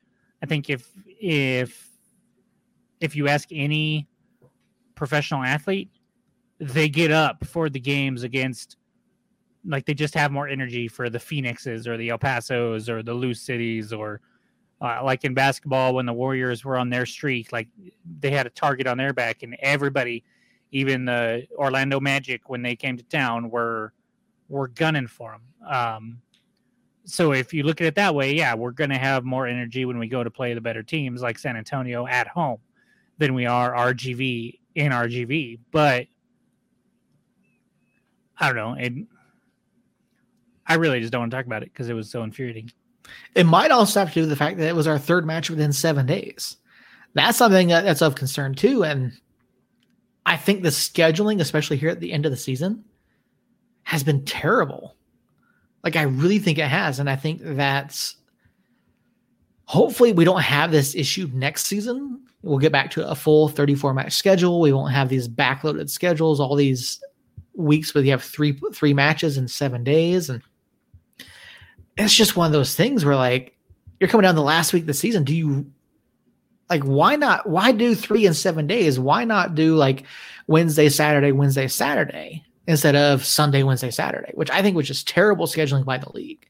I 0.43 0.47
think 0.47 0.71
if 0.71 0.89
if 1.07 1.89
if 3.01 3.17
you 3.17 3.29
ask 3.29 3.49
any 3.51 4.07
professional 4.95 5.43
athlete, 5.43 5.91
they 6.61 6.89
get 6.89 7.11
up 7.11 7.45
for 7.45 7.69
the 7.69 7.81
games 7.81 8.23
against 8.23 8.77
like 9.67 9.85
they 9.85 9.95
just 9.95 10.15
have 10.15 10.31
more 10.31 10.49
energy 10.49 10.89
for 10.89 11.11
the 11.11 11.19
Phoenixes 11.19 11.89
or 11.89 11.97
the 11.97 12.11
El 12.11 12.19
Pasos 12.19 12.89
or 12.89 13.03
the 13.03 13.13
Loose 13.13 13.41
Cities 13.41 13.93
or 13.93 14.21
uh, 14.81 15.01
like 15.03 15.25
in 15.25 15.35
basketball 15.35 15.95
when 15.95 16.07
the 16.07 16.13
Warriors 16.13 16.65
were 16.65 16.77
on 16.77 16.91
their 16.91 17.07
streak, 17.07 17.53
like 17.53 17.69
they 18.21 18.31
had 18.31 18.47
a 18.47 18.51
target 18.51 18.87
on 18.87 18.99
their 18.99 19.13
back, 19.13 19.43
and 19.43 19.57
everybody, 19.61 20.23
even 20.73 21.05
the 21.05 21.47
Orlando 21.57 22.01
Magic 22.01 22.49
when 22.49 22.63
they 22.63 22.77
came 22.77 22.97
to 22.97 23.05
town, 23.05 23.51
were 23.51 23.93
were 24.49 24.69
gunning 24.69 25.07
for 25.07 25.33
them. 25.33 25.73
Um, 25.73 26.23
so 27.05 27.33
if 27.33 27.55
you 27.55 27.63
look 27.63 27.81
at 27.81 27.87
it 27.87 27.95
that 27.95 28.15
way, 28.15 28.35
yeah, 28.35 28.55
we're 28.55 28.73
going 28.73 28.91
to 28.91 28.99
have 28.99 29.25
more 29.25 29.47
energy 29.47 29.85
when 29.85 29.99
we 29.99 30.09
go 30.09 30.25
to 30.25 30.31
play 30.31 30.55
the 30.55 30.61
better 30.61 30.83
teams 30.83 31.23
like 31.23 31.39
San 31.39 31.57
Antonio 31.57 32.07
at 32.07 32.27
home 32.29 32.59
than 33.19 33.35
we 33.35 33.47
are 33.47 33.73
RGV 33.73 34.59
in 34.75 34.93
RGV. 34.93 35.61
But 35.71 36.07
I 38.39 38.53
don't 38.53 38.57
know. 38.57 38.75
It, 38.75 38.93
I 40.67 40.75
really 40.75 41.01
just 41.01 41.13
don't 41.13 41.23
want 41.23 41.31
to 41.31 41.37
talk 41.37 41.47
about 41.47 41.63
it 41.63 41.73
because 41.73 41.89
it 41.89 41.95
was 41.95 42.11
so 42.11 42.23
infuriating. 42.23 42.71
It 43.35 43.47
might 43.47 43.71
also 43.71 44.01
have 44.01 44.09
to 44.09 44.15
do 44.15 44.21
with 44.23 44.31
the 44.31 44.37
fact 44.37 44.59
that 44.59 44.69
it 44.69 44.75
was 44.75 44.89
our 44.89 44.99
third 44.99 45.25
match 45.25 45.49
within 45.49 45.73
seven 45.73 46.07
days. 46.07 46.57
That's 47.15 47.39
something 47.39 47.69
that, 47.69 47.85
that's 47.85 48.03
of 48.03 48.17
concern 48.17 48.55
too. 48.55 48.85
And 48.85 49.13
I 50.27 50.37
think 50.37 50.63
the 50.63 50.71
scheduling, 50.71 51.41
especially 51.41 51.77
here 51.77 51.89
at 51.89 52.01
the 52.01 52.13
end 52.13 52.27
of 52.27 52.33
the 52.33 52.37
season, 52.37 52.85
has 53.85 54.03
been 54.03 54.25
terrible. 54.25 54.97
Like 55.85 55.95
I 55.95 56.03
really 56.03 56.41
think 56.41 56.59
it 56.59 56.67
has. 56.67 56.99
And 56.99 57.09
I 57.09 57.15
think 57.15 57.41
that's 57.43 58.17
hopefully 59.67 60.13
we 60.13 60.25
don't 60.25 60.43
have 60.43 60.73
this 60.73 60.97
issue 60.97 61.31
next 61.33 61.67
season. 61.67 62.21
We'll 62.43 62.59
get 62.59 62.73
back 62.73 62.91
to 62.93 63.09
a 63.09 63.15
full 63.15 63.49
34 63.49 63.95
match 63.95 64.15
schedule. 64.15 64.61
We 64.61 64.73
won't 64.73 64.93
have 64.93 65.09
these 65.09 65.29
backloaded 65.29 65.89
schedules, 65.89 66.41
all 66.41 66.57
these 66.57 67.01
weeks 67.55 67.95
where 67.95 68.03
you 68.03 68.11
have 68.11 68.23
three 68.23 68.59
three 68.75 68.93
matches 68.93 69.39
in 69.39 69.47
seven 69.47 69.85
days. 69.85 70.29
And 70.29 70.43
it's 71.97 72.15
just 72.15 72.37
one 72.37 72.47
of 72.47 72.53
those 72.53 72.75
things 72.75 73.05
where 73.05 73.17
like 73.17 73.57
you're 74.01 74.11
coming 74.11 74.23
down 74.23 74.35
the 74.35 74.43
last 74.43 74.73
week 74.73 74.83
of 74.83 74.89
the 74.89 74.95
season. 74.95 75.23
Do 75.23 75.35
you 75.35 75.71
like 76.69 76.83
why 76.83 77.17
not 77.17 77.49
why 77.49 77.73
do 77.73 77.95
three 77.95 78.27
in 78.27 78.35
seven 78.35 78.67
days? 78.67 78.99
Why 78.99 79.25
not 79.25 79.55
do 79.55 79.77
like 79.77 80.05
Wednesday, 80.47 80.89
Saturday, 80.89 81.33
Wednesday, 81.33 81.69
Saturday 81.69 82.45
instead 82.67 82.97
of 82.97 83.25
Sunday, 83.25 83.63
Wednesday, 83.63 83.91
Saturday, 83.91 84.33
which 84.35 84.51
I 84.51 84.63
think 84.63 84.77
was 84.77 84.89
just 84.89 85.09
terrible 85.09 85.47
scheduling 85.47 85.85
by 85.85 85.99
the 85.99 86.11
league. 86.13 86.47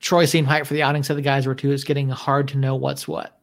Troy 0.00 0.24
seemed 0.24 0.46
hyped 0.46 0.66
for 0.66 0.74
the 0.74 0.82
outing, 0.82 1.02
said 1.02 1.16
the 1.16 1.22
guys 1.22 1.46
were 1.46 1.54
too. 1.54 1.72
It's 1.72 1.82
getting 1.82 2.08
hard 2.08 2.48
to 2.48 2.58
know 2.58 2.76
what's 2.76 3.08
what. 3.08 3.40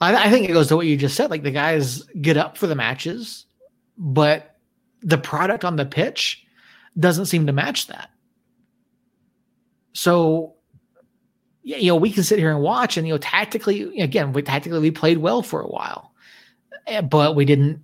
I, 0.00 0.26
I 0.26 0.30
think 0.30 0.48
it 0.48 0.52
goes 0.52 0.68
to 0.68 0.76
what 0.76 0.86
you 0.86 0.96
just 0.96 1.16
said. 1.16 1.30
Like 1.30 1.42
the 1.42 1.50
guys 1.50 2.02
get 2.20 2.36
up 2.36 2.56
for 2.56 2.66
the 2.66 2.74
matches, 2.76 3.46
but 3.96 4.53
the 5.04 5.18
product 5.18 5.64
on 5.64 5.76
the 5.76 5.84
pitch 5.84 6.44
doesn't 6.98 7.26
seem 7.26 7.46
to 7.46 7.52
match 7.52 7.86
that. 7.88 8.10
So, 9.92 10.54
you 11.62 11.88
know, 11.88 11.96
we 11.96 12.10
can 12.10 12.24
sit 12.24 12.38
here 12.38 12.50
and 12.50 12.60
watch, 12.60 12.96
and 12.96 13.06
you 13.06 13.14
know, 13.14 13.18
tactically, 13.18 14.00
again, 14.00 14.32
we 14.32 14.42
tactically 14.42 14.80
we 14.80 14.90
played 14.90 15.18
well 15.18 15.42
for 15.42 15.60
a 15.60 15.68
while, 15.68 16.12
eh, 16.86 17.00
but 17.00 17.36
we 17.36 17.44
didn't. 17.44 17.82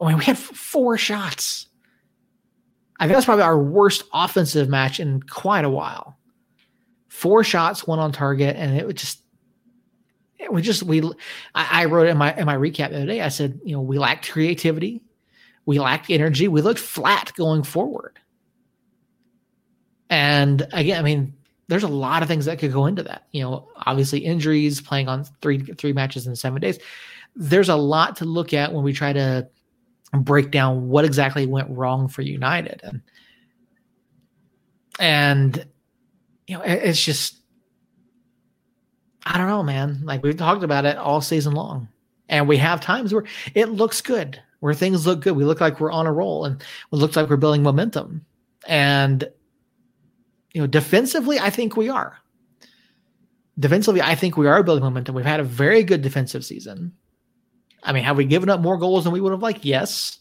I 0.00 0.08
mean, 0.08 0.18
we 0.18 0.24
had 0.24 0.38
four 0.38 0.96
shots. 0.96 1.66
I 2.98 3.04
think 3.04 3.14
that's 3.14 3.26
probably 3.26 3.44
our 3.44 3.58
worst 3.58 4.04
offensive 4.14 4.68
match 4.68 4.98
in 4.98 5.22
quite 5.22 5.64
a 5.64 5.70
while. 5.70 6.16
Four 7.08 7.44
shots, 7.44 7.86
one 7.86 7.98
on 7.98 8.12
target, 8.12 8.56
and 8.56 8.76
it 8.76 8.86
was 8.86 8.94
just 8.94 9.22
we 10.50 10.62
just 10.62 10.82
we 10.82 11.02
I, 11.54 11.82
I 11.82 11.84
wrote 11.86 12.08
in 12.08 12.16
my 12.16 12.34
in 12.36 12.46
my 12.46 12.56
recap 12.56 12.90
the 12.90 12.96
other 12.96 13.06
day. 13.06 13.20
I 13.20 13.28
said, 13.28 13.60
you 13.64 13.72
know, 13.72 13.80
we 13.80 13.98
lacked 13.98 14.30
creativity, 14.30 15.02
we 15.70 15.78
lacked 15.78 16.10
energy, 16.10 16.48
we 16.48 16.62
looked 16.62 16.80
flat 16.80 17.32
going 17.36 17.62
forward. 17.62 18.18
And 20.08 20.66
again, 20.72 20.98
I 20.98 21.02
mean, 21.02 21.32
there's 21.68 21.84
a 21.84 21.88
lot 21.88 22.22
of 22.22 22.28
things 22.28 22.46
that 22.46 22.58
could 22.58 22.72
go 22.72 22.86
into 22.86 23.04
that. 23.04 23.28
You 23.30 23.42
know, 23.44 23.68
obviously 23.86 24.18
injuries, 24.18 24.80
playing 24.80 25.08
on 25.08 25.22
three 25.40 25.58
three 25.58 25.92
matches 25.92 26.26
in 26.26 26.34
seven 26.34 26.60
days. 26.60 26.80
There's 27.36 27.68
a 27.68 27.76
lot 27.76 28.16
to 28.16 28.24
look 28.24 28.52
at 28.52 28.72
when 28.72 28.82
we 28.82 28.92
try 28.92 29.12
to 29.12 29.48
break 30.12 30.50
down 30.50 30.88
what 30.88 31.04
exactly 31.04 31.46
went 31.46 31.70
wrong 31.70 32.08
for 32.08 32.22
United. 32.22 32.80
And 32.82 33.02
and 34.98 35.66
you 36.48 36.56
know, 36.56 36.64
it's 36.64 37.00
just 37.00 37.36
I 39.24 39.38
don't 39.38 39.46
know, 39.46 39.62
man. 39.62 40.00
Like 40.02 40.24
we've 40.24 40.36
talked 40.36 40.64
about 40.64 40.84
it 40.84 40.96
all 40.96 41.20
season 41.20 41.52
long. 41.54 41.86
And 42.28 42.48
we 42.48 42.56
have 42.56 42.80
times 42.80 43.14
where 43.14 43.26
it 43.54 43.68
looks 43.68 44.00
good, 44.00 44.42
where 44.60 44.74
things 44.74 45.06
look 45.06 45.20
good. 45.20 45.36
We 45.36 45.44
look 45.44 45.60
like 45.60 45.80
we're 45.80 45.90
on 45.90 46.06
a 46.06 46.12
roll 46.12 46.44
and 46.44 46.60
it 46.60 46.96
looks 46.96 47.16
like 47.16 47.28
we're 47.28 47.36
building 47.36 47.62
momentum. 47.62 48.24
And 48.66 49.28
you 50.52 50.60
know, 50.60 50.66
defensively, 50.66 51.38
I 51.38 51.50
think 51.50 51.76
we 51.76 51.88
are. 51.88 52.18
Defensively, 53.58 54.00
I 54.00 54.14
think 54.14 54.36
we 54.36 54.46
are 54.46 54.62
building 54.62 54.84
momentum. 54.84 55.14
We've 55.14 55.24
had 55.24 55.40
a 55.40 55.44
very 55.44 55.82
good 55.82 56.02
defensive 56.02 56.44
season. 56.44 56.92
I 57.82 57.92
mean, 57.92 58.04
have 58.04 58.16
we 58.16 58.24
given 58.24 58.48
up 58.48 58.60
more 58.60 58.78
goals 58.78 59.04
than 59.04 59.12
we 59.12 59.20
would 59.20 59.32
have 59.32 59.42
liked? 59.42 59.64
Yes. 59.64 60.18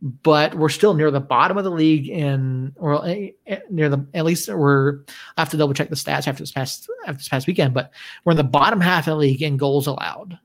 But 0.00 0.54
we're 0.54 0.68
still 0.68 0.94
near 0.94 1.10
the 1.12 1.20
bottom 1.20 1.56
of 1.56 1.64
the 1.64 1.70
league 1.70 2.08
in, 2.08 2.72
or 2.76 3.06
eh, 3.06 3.30
eh, 3.46 3.60
near 3.70 3.88
the, 3.88 4.04
at 4.14 4.24
least 4.24 4.48
we're, 4.48 5.04
I 5.36 5.42
have 5.42 5.50
to 5.50 5.56
double 5.56 5.74
check 5.74 5.90
the 5.90 5.96
stats 5.96 6.26
after 6.26 6.42
this 6.42 6.50
past, 6.50 6.90
after 7.06 7.18
this 7.18 7.28
past 7.28 7.46
weekend, 7.46 7.72
but 7.72 7.92
we're 8.24 8.32
in 8.32 8.36
the 8.36 8.42
bottom 8.42 8.80
half 8.80 9.06
of 9.06 9.12
the 9.12 9.16
league 9.16 9.42
in 9.42 9.56
goals 9.56 9.86
allowed. 9.86 10.38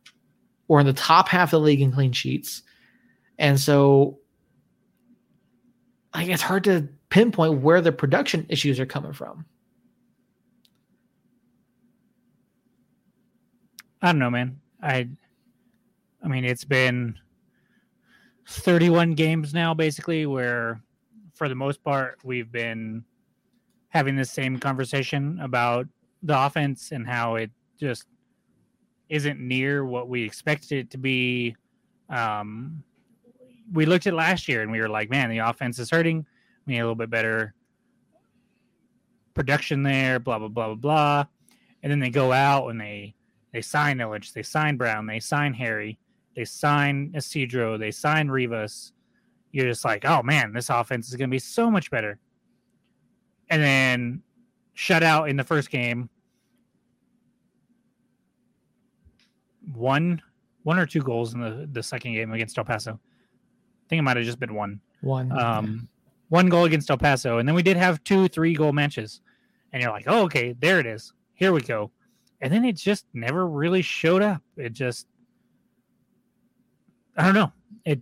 We're 0.67 0.82
in 0.82 0.86
the 0.86 0.93
top 0.93 1.28
half 1.28 1.53
of 1.53 1.61
the 1.61 1.65
league 1.65 1.82
in 1.82 1.91
clean 1.91 2.11
sheets. 2.11 2.61
And 3.39 3.59
so, 3.59 4.19
like, 6.13 6.27
it's 6.27 6.41
hard 6.41 6.63
to 6.65 6.88
pinpoint 7.09 7.61
where 7.61 7.81
the 7.81 7.91
production 7.91 8.45
issues 8.49 8.79
are 8.79 8.85
coming 8.85 9.13
from. 9.13 9.45
I 14.01 14.11
don't 14.11 14.19
know, 14.19 14.29
man. 14.29 14.59
I 14.81 15.09
I 16.23 16.27
mean, 16.27 16.45
it's 16.45 16.63
been 16.63 17.17
31 18.47 19.13
games 19.13 19.53
now 19.53 19.73
basically 19.73 20.25
where 20.25 20.81
for 21.33 21.49
the 21.49 21.55
most 21.55 21.83
part 21.83 22.19
we've 22.23 22.51
been 22.51 23.03
having 23.89 24.15
the 24.15 24.25
same 24.25 24.57
conversation 24.57 25.39
about 25.41 25.88
the 26.23 26.38
offense 26.45 26.91
and 26.91 27.07
how 27.07 27.35
it 27.35 27.51
just 27.79 28.05
isn't 29.09 29.39
near 29.39 29.85
what 29.85 30.09
we 30.09 30.23
expected 30.23 30.77
it 30.79 30.89
to 30.91 30.97
be. 30.97 31.55
Um, 32.09 32.83
we 33.74 33.86
looked 33.86 34.07
at 34.07 34.13
last 34.13 34.47
year 34.47 34.61
and 34.61 34.72
we 34.72 34.80
were 34.80 34.89
like, 34.89 35.09
man, 35.09 35.30
the 35.30 35.39
offense 35.39 35.80
is 35.80 35.89
hurting 35.89 36.26
we 36.68 36.74
need 36.74 36.80
a 36.80 36.84
little 36.84 36.95
bit 36.95 37.09
better 37.09 37.53
production 39.34 39.84
there, 39.84 40.20
blah 40.20 40.38
blah 40.38 40.49
blah 40.49 40.68
blah 40.68 40.76
blah. 40.76 41.26
And 41.82 41.91
then 41.91 41.99
they 41.99 42.09
go 42.09 42.34
out 42.34 42.68
and 42.68 42.80
they 42.80 43.15
they 43.53 43.61
sign 43.61 43.97
Illich, 43.97 44.34
they 44.34 44.43
sign 44.43 44.78
Brown, 44.78 45.07
they 45.07 45.20
sign 45.20 45.53
Harry, 45.53 45.97
they 46.36 46.43
sign 46.43 47.13
Isidro, 47.15 47.78
they 47.78 47.91
sign 47.91 48.28
Rivas. 48.28 48.91
You're 49.51 49.68
just 49.68 49.86
like, 49.86 50.05
oh 50.05 50.22
man, 50.22 50.51
this 50.53 50.70
offense 50.70 51.07
is 51.07 51.15
gonna 51.15 51.30
be 51.30 51.39
so 51.39 51.72
much 51.72 51.89
better. 51.89 52.20
And 53.49 53.63
then 53.63 54.22
shut 54.74 55.03
out 55.03 55.30
in 55.30 55.38
the 55.38 55.43
first 55.43 55.72
game. 55.72 56.09
One 59.74 60.22
one 60.63 60.78
or 60.78 60.86
two 60.86 61.01
goals 61.01 61.34
in 61.34 61.39
the, 61.39 61.70
the 61.72 61.82
second 61.82 62.13
game 62.13 62.34
against 62.34 62.57
El 62.57 62.65
Paso. 62.65 62.99
I 63.88 63.89
think 63.89 63.99
it 63.99 64.03
might 64.03 64.17
have 64.17 64.25
just 64.25 64.39
been 64.39 64.53
one. 64.53 64.81
One. 64.99 65.31
Um, 65.31 65.88
one 66.27 66.49
goal 66.49 66.65
against 66.65 66.89
El 66.89 66.97
Paso, 66.97 67.38
and 67.38 67.47
then 67.47 67.55
we 67.55 67.63
did 67.63 67.77
have 67.77 68.03
two 68.03 68.27
three 68.27 68.53
goal 68.53 68.73
matches, 68.73 69.21
and 69.71 69.81
you're 69.81 69.93
like, 69.93 70.03
oh, 70.07 70.23
okay, 70.23 70.53
there 70.59 70.77
it 70.77 70.85
is, 70.85 71.13
here 71.35 71.53
we 71.53 71.61
go, 71.61 71.89
and 72.41 72.51
then 72.51 72.65
it 72.65 72.75
just 72.75 73.05
never 73.13 73.47
really 73.47 73.81
showed 73.81 74.21
up. 74.21 74.41
It 74.57 74.73
just, 74.73 75.07
I 77.15 77.23
don't 77.23 77.33
know, 77.33 77.53
it. 77.85 78.01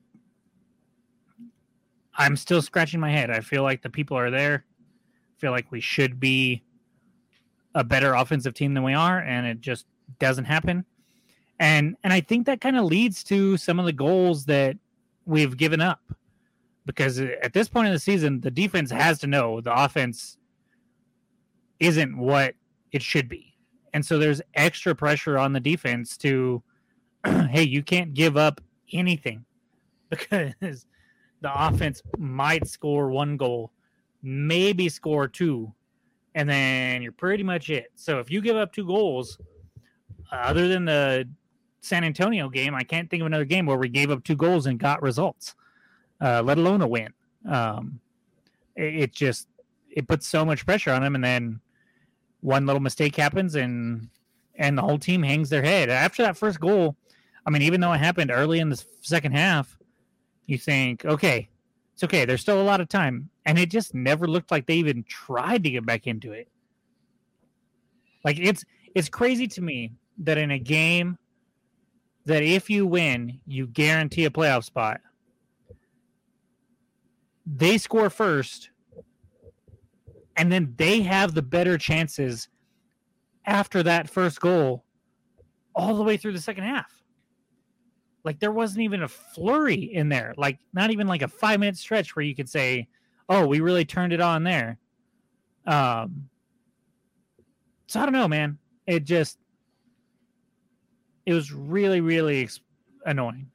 I'm 2.15 2.35
still 2.35 2.63
scratching 2.63 2.99
my 2.99 3.11
head. 3.11 3.29
I 3.29 3.41
feel 3.41 3.61
like 3.61 3.83
the 3.83 3.91
people 3.91 4.17
are 4.17 4.31
there. 4.31 4.65
I 5.37 5.39
feel 5.39 5.51
like 5.51 5.71
we 5.71 5.81
should 5.81 6.19
be 6.19 6.63
a 7.75 7.83
better 7.83 8.15
offensive 8.15 8.55
team 8.55 8.73
than 8.73 8.81
we 8.81 8.95
are, 8.95 9.19
and 9.19 9.45
it 9.45 9.61
just 9.61 9.85
doesn't 10.17 10.45
happen. 10.45 10.83
And 11.59 11.95
and 12.03 12.11
I 12.11 12.21
think 12.21 12.47
that 12.47 12.59
kind 12.59 12.75
of 12.75 12.85
leads 12.85 13.23
to 13.25 13.55
some 13.57 13.79
of 13.79 13.85
the 13.85 13.93
goals 13.93 14.45
that 14.45 14.77
we've 15.25 15.57
given 15.57 15.81
up 15.81 15.99
because 16.85 17.19
at 17.19 17.53
this 17.53 17.67
point 17.67 17.87
in 17.87 17.93
the 17.93 17.99
season, 17.99 18.41
the 18.41 18.51
defense 18.51 18.91
has 18.91 19.19
to 19.19 19.27
know 19.27 19.61
the 19.61 19.73
offense 19.73 20.37
isn't 21.79 22.17
what 22.17 22.53
it 22.91 23.01
should 23.01 23.27
be. 23.27 23.55
And 23.93 24.05
so 24.05 24.19
there's 24.19 24.41
extra 24.53 24.93
pressure 24.93 25.37
on 25.37 25.53
the 25.53 25.59
defense 25.59 26.17
to, 26.17 26.61
hey, 27.25 27.63
you 27.63 27.81
can't 27.81 28.13
give 28.13 28.37
up 28.37 28.61
anything 28.93 29.45
because 30.09 30.85
the 31.41 31.65
offense 31.67 32.01
might 32.17 32.67
score 32.67 33.09
one 33.09 33.37
goal, 33.37 33.71
maybe 34.21 34.89
score 34.89 35.27
two, 35.27 35.73
and 36.35 36.49
then 36.49 37.01
you're 37.01 37.11
pretty 37.11 37.43
much 37.43 37.69
it. 37.69 37.87
So 37.95 38.19
if 38.19 38.29
you 38.29 38.41
give 38.41 38.57
up 38.57 38.73
two 38.73 38.85
goals, 38.85 39.37
other 40.31 40.67
than 40.67 40.85
the 40.85 41.27
San 41.85 42.03
Antonio 42.03 42.49
game, 42.49 42.75
I 42.75 42.83
can't 42.83 43.09
think 43.09 43.21
of 43.21 43.27
another 43.27 43.45
game 43.45 43.65
where 43.65 43.77
we 43.77 43.89
gave 43.89 44.11
up 44.11 44.23
two 44.23 44.35
goals 44.35 44.65
and 44.65 44.79
got 44.79 45.01
results 45.01 45.55
uh, 46.21 46.41
let 46.43 46.57
alone 46.57 46.81
a 46.81 46.87
win. 46.87 47.13
Um, 47.49 47.99
it, 48.75 48.95
it, 48.95 49.11
just 49.13 49.47
it 49.89 50.07
puts 50.07 50.27
so 50.27 50.45
much 50.45 50.65
pressure 50.65 50.91
on 50.91 51.01
them, 51.01 51.15
and 51.15 51.23
then 51.23 51.59
one 52.41 52.65
little 52.65 52.81
mistake 52.81 53.15
happens, 53.15 53.55
and 53.55 54.09
and 54.55 54.77
the 54.77 54.81
whole 54.81 54.97
team 54.99 55.21
hangs 55.21 55.49
their 55.49 55.63
head 55.63 55.89
after 55.89 56.23
that 56.23 56.37
first 56.37 56.59
goal. 56.59 56.95
I 57.45 57.49
mean, 57.49 57.61
even 57.61 57.81
though 57.81 57.93
it 57.93 57.99
happened 57.99 58.31
early 58.31 58.59
in 58.59 58.69
the 58.69 58.83
second 59.01 59.33
half, 59.33 59.77
you 60.47 60.57
think, 60.57 61.05
okay, 61.05 61.47
it's 61.93 62.03
okay. 62.03 62.25
There's 62.25 62.41
still 62.41 62.61
a 62.61 62.63
lot 62.63 62.81
of 62.81 62.89
time, 62.89 63.29
and 63.45 63.59
it 63.59 63.69
just 63.69 63.93
never 63.93 64.27
looked 64.27 64.51
like 64.51 64.65
they 64.65 64.75
even 64.75 65.03
tried 65.03 65.63
to 65.63 65.69
get 65.69 65.85
back 65.85 66.07
into 66.07 66.31
it. 66.31 66.47
Like 68.23 68.39
it's 68.39 68.65
it's 68.95 69.09
crazy 69.09 69.47
to 69.47 69.61
me 69.61 69.91
that 70.19 70.37
in 70.37 70.51
a 70.51 70.59
game 70.59 71.17
that 72.25 72.43
if 72.43 72.69
you 72.69 72.85
win, 72.87 73.39
you 73.45 73.67
guarantee 73.67 74.25
a 74.25 74.29
playoff 74.29 74.63
spot 74.63 75.01
they 77.45 77.77
score 77.77 78.09
first, 78.09 78.69
and 80.35 80.51
then 80.51 80.73
they 80.77 81.01
have 81.01 81.33
the 81.33 81.41
better 81.41 81.77
chances 81.77 82.49
after 83.45 83.83
that 83.83 84.09
first 84.09 84.41
goal 84.41 84.83
all 85.75 85.95
the 85.95 86.03
way 86.03 86.17
through 86.17 86.33
the 86.33 86.41
second 86.41 86.63
half. 86.63 86.91
Like 88.23 88.39
there 88.39 88.51
wasn't 88.51 88.81
even 88.81 89.03
a 89.03 89.07
flurry 89.07 89.75
in 89.93 90.09
there, 90.09 90.33
like 90.37 90.57
not 90.73 90.89
even 90.89 91.07
like 91.07 91.21
a 91.21 91.27
five 91.27 91.59
minute 91.59 91.77
stretch 91.77 92.15
where 92.15 92.25
you 92.25 92.35
could 92.35 92.49
say, 92.49 92.87
"Oh, 93.29 93.45
we 93.45 93.59
really 93.59 93.85
turned 93.85 94.13
it 94.13 94.21
on 94.21 94.43
there." 94.43 94.79
Um, 95.67 96.29
so 97.85 97.99
I 97.99 98.05
don't 98.05 98.13
know, 98.13 98.27
man. 98.27 98.57
It 98.87 99.03
just 99.03 99.37
it 101.25 101.33
was 101.33 101.51
really, 101.51 102.01
really 102.01 102.49
annoying. 103.05 103.49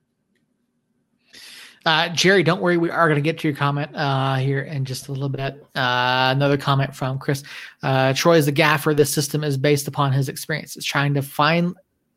Uh, 1.87 2.11
Jerry, 2.11 2.43
don't 2.43 2.61
worry. 2.61 2.77
We 2.77 2.91
are 2.91 3.09
going 3.09 3.17
to 3.17 3.23
get 3.23 3.39
to 3.39 3.49
your 3.49 3.57
comment 3.57 3.91
uh, 3.95 4.37
here 4.37 4.63
in 4.63 4.85
just 4.85 5.09
a 5.09 5.13
little 5.13 5.31
bit. 5.31 5.65
Uh, 5.75 6.33
another 6.37 6.59
comment 6.59 6.95
from 6.95 7.19
Chris. 7.19 7.43
Uh, 7.83 8.13
Troy 8.13 8.37
is 8.37 8.47
the 8.47 8.53
gaffer. 8.53 8.93
This 8.93 9.13
system 9.13 9.43
is 9.43 9.57
based 9.57 9.89
upon 9.89 10.13
his 10.13 10.29
experience. 10.29 10.77
It's 10.77 10.85
trying 10.85 11.15
to 11.15 11.23
find, 11.23 11.75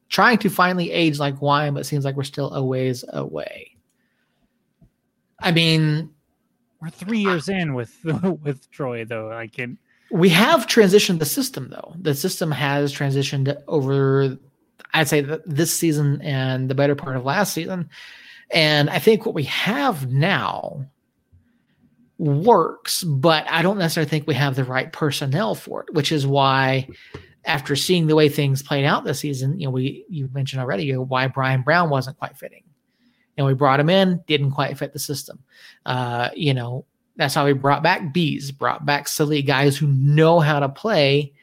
trying 0.09 0.37
to 0.39 0.49
finally 0.49 0.91
age 0.91 1.17
like 1.17 1.41
wine, 1.41 1.73
but 1.73 1.81
it 1.81 1.85
seems 1.85 2.03
like 2.03 2.17
we're 2.17 2.23
still 2.23 2.53
a 2.53 2.63
ways 2.63 3.05
away. 3.13 3.77
I 5.39 5.51
mean, 5.51 6.09
We're 6.81 6.89
three 6.89 7.19
years 7.19 7.47
in 7.47 7.73
with 7.73 7.97
with 8.43 8.69
Troy 8.69 9.05
though. 9.05 9.31
I 9.31 9.47
can. 9.47 9.77
We 10.11 10.29
have 10.29 10.67
transitioned 10.67 11.19
the 11.19 11.25
system 11.25 11.69
though. 11.69 11.95
The 12.01 12.13
system 12.15 12.51
has 12.51 12.93
transitioned 12.93 13.55
over. 13.67 14.37
I'd 14.93 15.07
say 15.07 15.21
this 15.45 15.77
season 15.77 16.21
and 16.21 16.69
the 16.69 16.75
better 16.75 16.95
part 16.95 17.15
of 17.15 17.25
last 17.25 17.53
season, 17.53 17.89
and 18.51 18.89
I 18.89 18.99
think 18.99 19.25
what 19.25 19.35
we 19.35 19.43
have 19.43 20.11
now 20.11 20.85
works, 22.17 23.03
but 23.03 23.45
I 23.49 23.61
don't 23.61 23.77
necessarily 23.77 24.09
think 24.09 24.27
we 24.27 24.35
have 24.35 24.55
the 24.55 24.63
right 24.63 24.91
personnel 24.91 25.55
for 25.55 25.83
it, 25.83 25.93
which 25.93 26.11
is 26.11 26.27
why 26.27 26.87
after 27.45 27.75
seeing 27.75 28.07
the 28.07 28.15
way 28.15 28.29
things 28.29 28.63
played 28.63 28.85
out 28.85 29.03
this 29.03 29.19
season, 29.19 29.59
you 29.59 29.67
know, 29.67 29.71
we 29.71 30.05
you 30.09 30.29
mentioned 30.33 30.61
already 30.61 30.85
you 30.85 30.93
know, 30.93 31.01
why 31.01 31.27
Brian 31.27 31.61
Brown 31.61 31.89
wasn't 31.89 32.17
quite 32.17 32.37
fitting. 32.37 32.63
And 33.37 33.47
we 33.47 33.55
brought 33.55 33.79
him 33.79 33.89
in, 33.89 34.23
didn't 34.27 34.51
quite 34.51 34.77
fit 34.77 34.93
the 34.93 34.99
system. 34.99 35.39
Uh, 35.85 36.29
you 36.35 36.53
know, 36.53 36.85
that's 37.15 37.33
how 37.33 37.45
we 37.45 37.53
brought 37.53 37.83
back 37.83 38.13
Bees, 38.13 38.51
brought 38.51 38.85
back 38.85 39.07
silly 39.07 39.41
guys 39.41 39.75
who 39.75 39.87
know 39.87 40.39
how 40.39 40.59
to 40.59 40.69
play, 40.69 41.33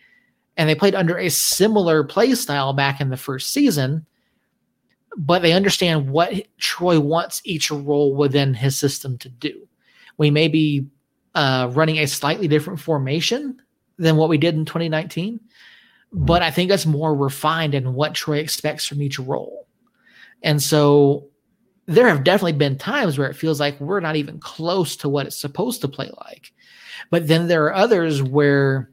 and 0.56 0.68
they 0.68 0.74
played 0.74 0.94
under 0.94 1.18
a 1.18 1.28
similar 1.28 2.04
play 2.04 2.34
style 2.34 2.72
back 2.72 3.00
in 3.00 3.10
the 3.10 3.16
first 3.16 3.52
season, 3.52 4.06
but 5.16 5.42
they 5.42 5.52
understand 5.52 6.10
what 6.10 6.46
Troy 6.58 7.00
wants 7.00 7.40
each 7.44 7.70
role 7.70 8.14
within 8.14 8.54
his 8.54 8.78
system 8.78 9.18
to 9.18 9.28
do. 9.28 9.68
We 10.18 10.30
may 10.30 10.48
be 10.48 10.86
uh, 11.34 11.70
running 11.72 11.98
a 11.98 12.06
slightly 12.06 12.48
different 12.48 12.80
formation 12.80 13.60
than 13.98 14.16
what 14.16 14.28
we 14.28 14.38
did 14.38 14.54
in 14.54 14.64
2019, 14.64 15.40
but 16.12 16.42
I 16.42 16.50
think 16.50 16.68
that's 16.68 16.86
more 16.86 17.14
refined 17.14 17.74
in 17.74 17.94
what 17.94 18.14
Troy 18.14 18.38
expects 18.38 18.86
from 18.86 19.02
each 19.02 19.18
role. 19.18 19.66
And 20.42 20.62
so 20.62 21.28
there 21.86 22.08
have 22.08 22.24
definitely 22.24 22.52
been 22.52 22.78
times 22.78 23.18
where 23.18 23.28
it 23.28 23.36
feels 23.36 23.60
like 23.60 23.80
we're 23.80 24.00
not 24.00 24.16
even 24.16 24.38
close 24.38 24.96
to 24.96 25.08
what 25.08 25.26
it's 25.26 25.40
supposed 25.40 25.80
to 25.80 25.88
play 25.88 26.10
like. 26.24 26.52
But 27.10 27.26
then 27.26 27.48
there 27.48 27.64
are 27.64 27.74
others 27.74 28.22
where 28.22 28.90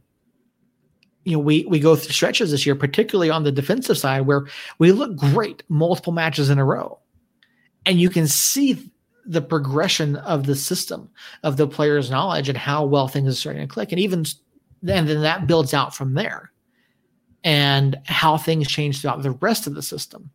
you 1.27 1.33
know 1.33 1.39
we 1.39 1.65
we 1.65 1.77
go 1.77 1.93
through 1.93 2.13
stretches 2.13 2.51
this 2.51 2.65
year 2.65 2.73
particularly 2.73 3.29
on 3.29 3.43
the 3.43 3.51
defensive 3.51 3.97
side 3.97 4.21
where 4.21 4.47
we 4.79 4.93
look 4.93 5.13
great 5.17 5.61
multiple 5.67 6.13
matches 6.13 6.49
in 6.49 6.57
a 6.57 6.63
row. 6.63 6.97
And 7.85 7.99
you 7.99 8.09
can 8.09 8.27
see 8.27 8.91
the 9.25 9.41
progression 9.41 10.15
of 10.17 10.45
the 10.45 10.55
system 10.55 11.09
of 11.43 11.57
the 11.57 11.67
player's 11.67 12.09
knowledge 12.09 12.47
and 12.47 12.57
how 12.57 12.85
well 12.85 13.09
things 13.09 13.27
are 13.27 13.35
starting 13.35 13.61
to 13.61 13.67
click. 13.67 13.91
And 13.91 13.99
even 13.99 14.19
and 14.87 15.07
then 15.07 15.21
that 15.21 15.47
builds 15.47 15.73
out 15.73 15.93
from 15.93 16.13
there 16.13 16.53
and 17.43 17.97
how 18.05 18.37
things 18.37 18.69
change 18.69 19.01
throughout 19.01 19.21
the 19.21 19.31
rest 19.31 19.67
of 19.67 19.75
the 19.75 19.81
system. 19.81 20.29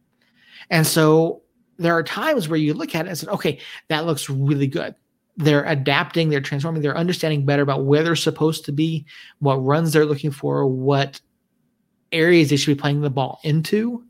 And 0.68 0.86
so 0.86 1.40
there 1.78 1.96
are 1.96 2.02
times 2.02 2.50
where 2.50 2.58
you 2.58 2.74
look 2.74 2.94
at 2.94 3.06
it 3.06 3.08
and 3.08 3.18
say 3.18 3.28
okay 3.28 3.58
that 3.88 4.04
looks 4.04 4.28
really 4.28 4.66
good 4.66 4.94
they're 5.36 5.64
adapting 5.64 6.28
they're 6.28 6.40
transforming 6.40 6.82
they're 6.82 6.96
understanding 6.96 7.46
better 7.46 7.62
about 7.62 7.84
where 7.84 8.02
they're 8.02 8.14
supposed 8.14 8.64
to 8.64 8.72
be 8.72 9.06
what 9.38 9.56
runs 9.56 9.92
they're 9.92 10.04
looking 10.04 10.30
for 10.30 10.66
what 10.66 11.20
areas 12.12 12.50
they 12.50 12.56
should 12.56 12.76
be 12.76 12.80
playing 12.80 13.00
the 13.00 13.08
ball 13.08 13.40
into 13.42 14.04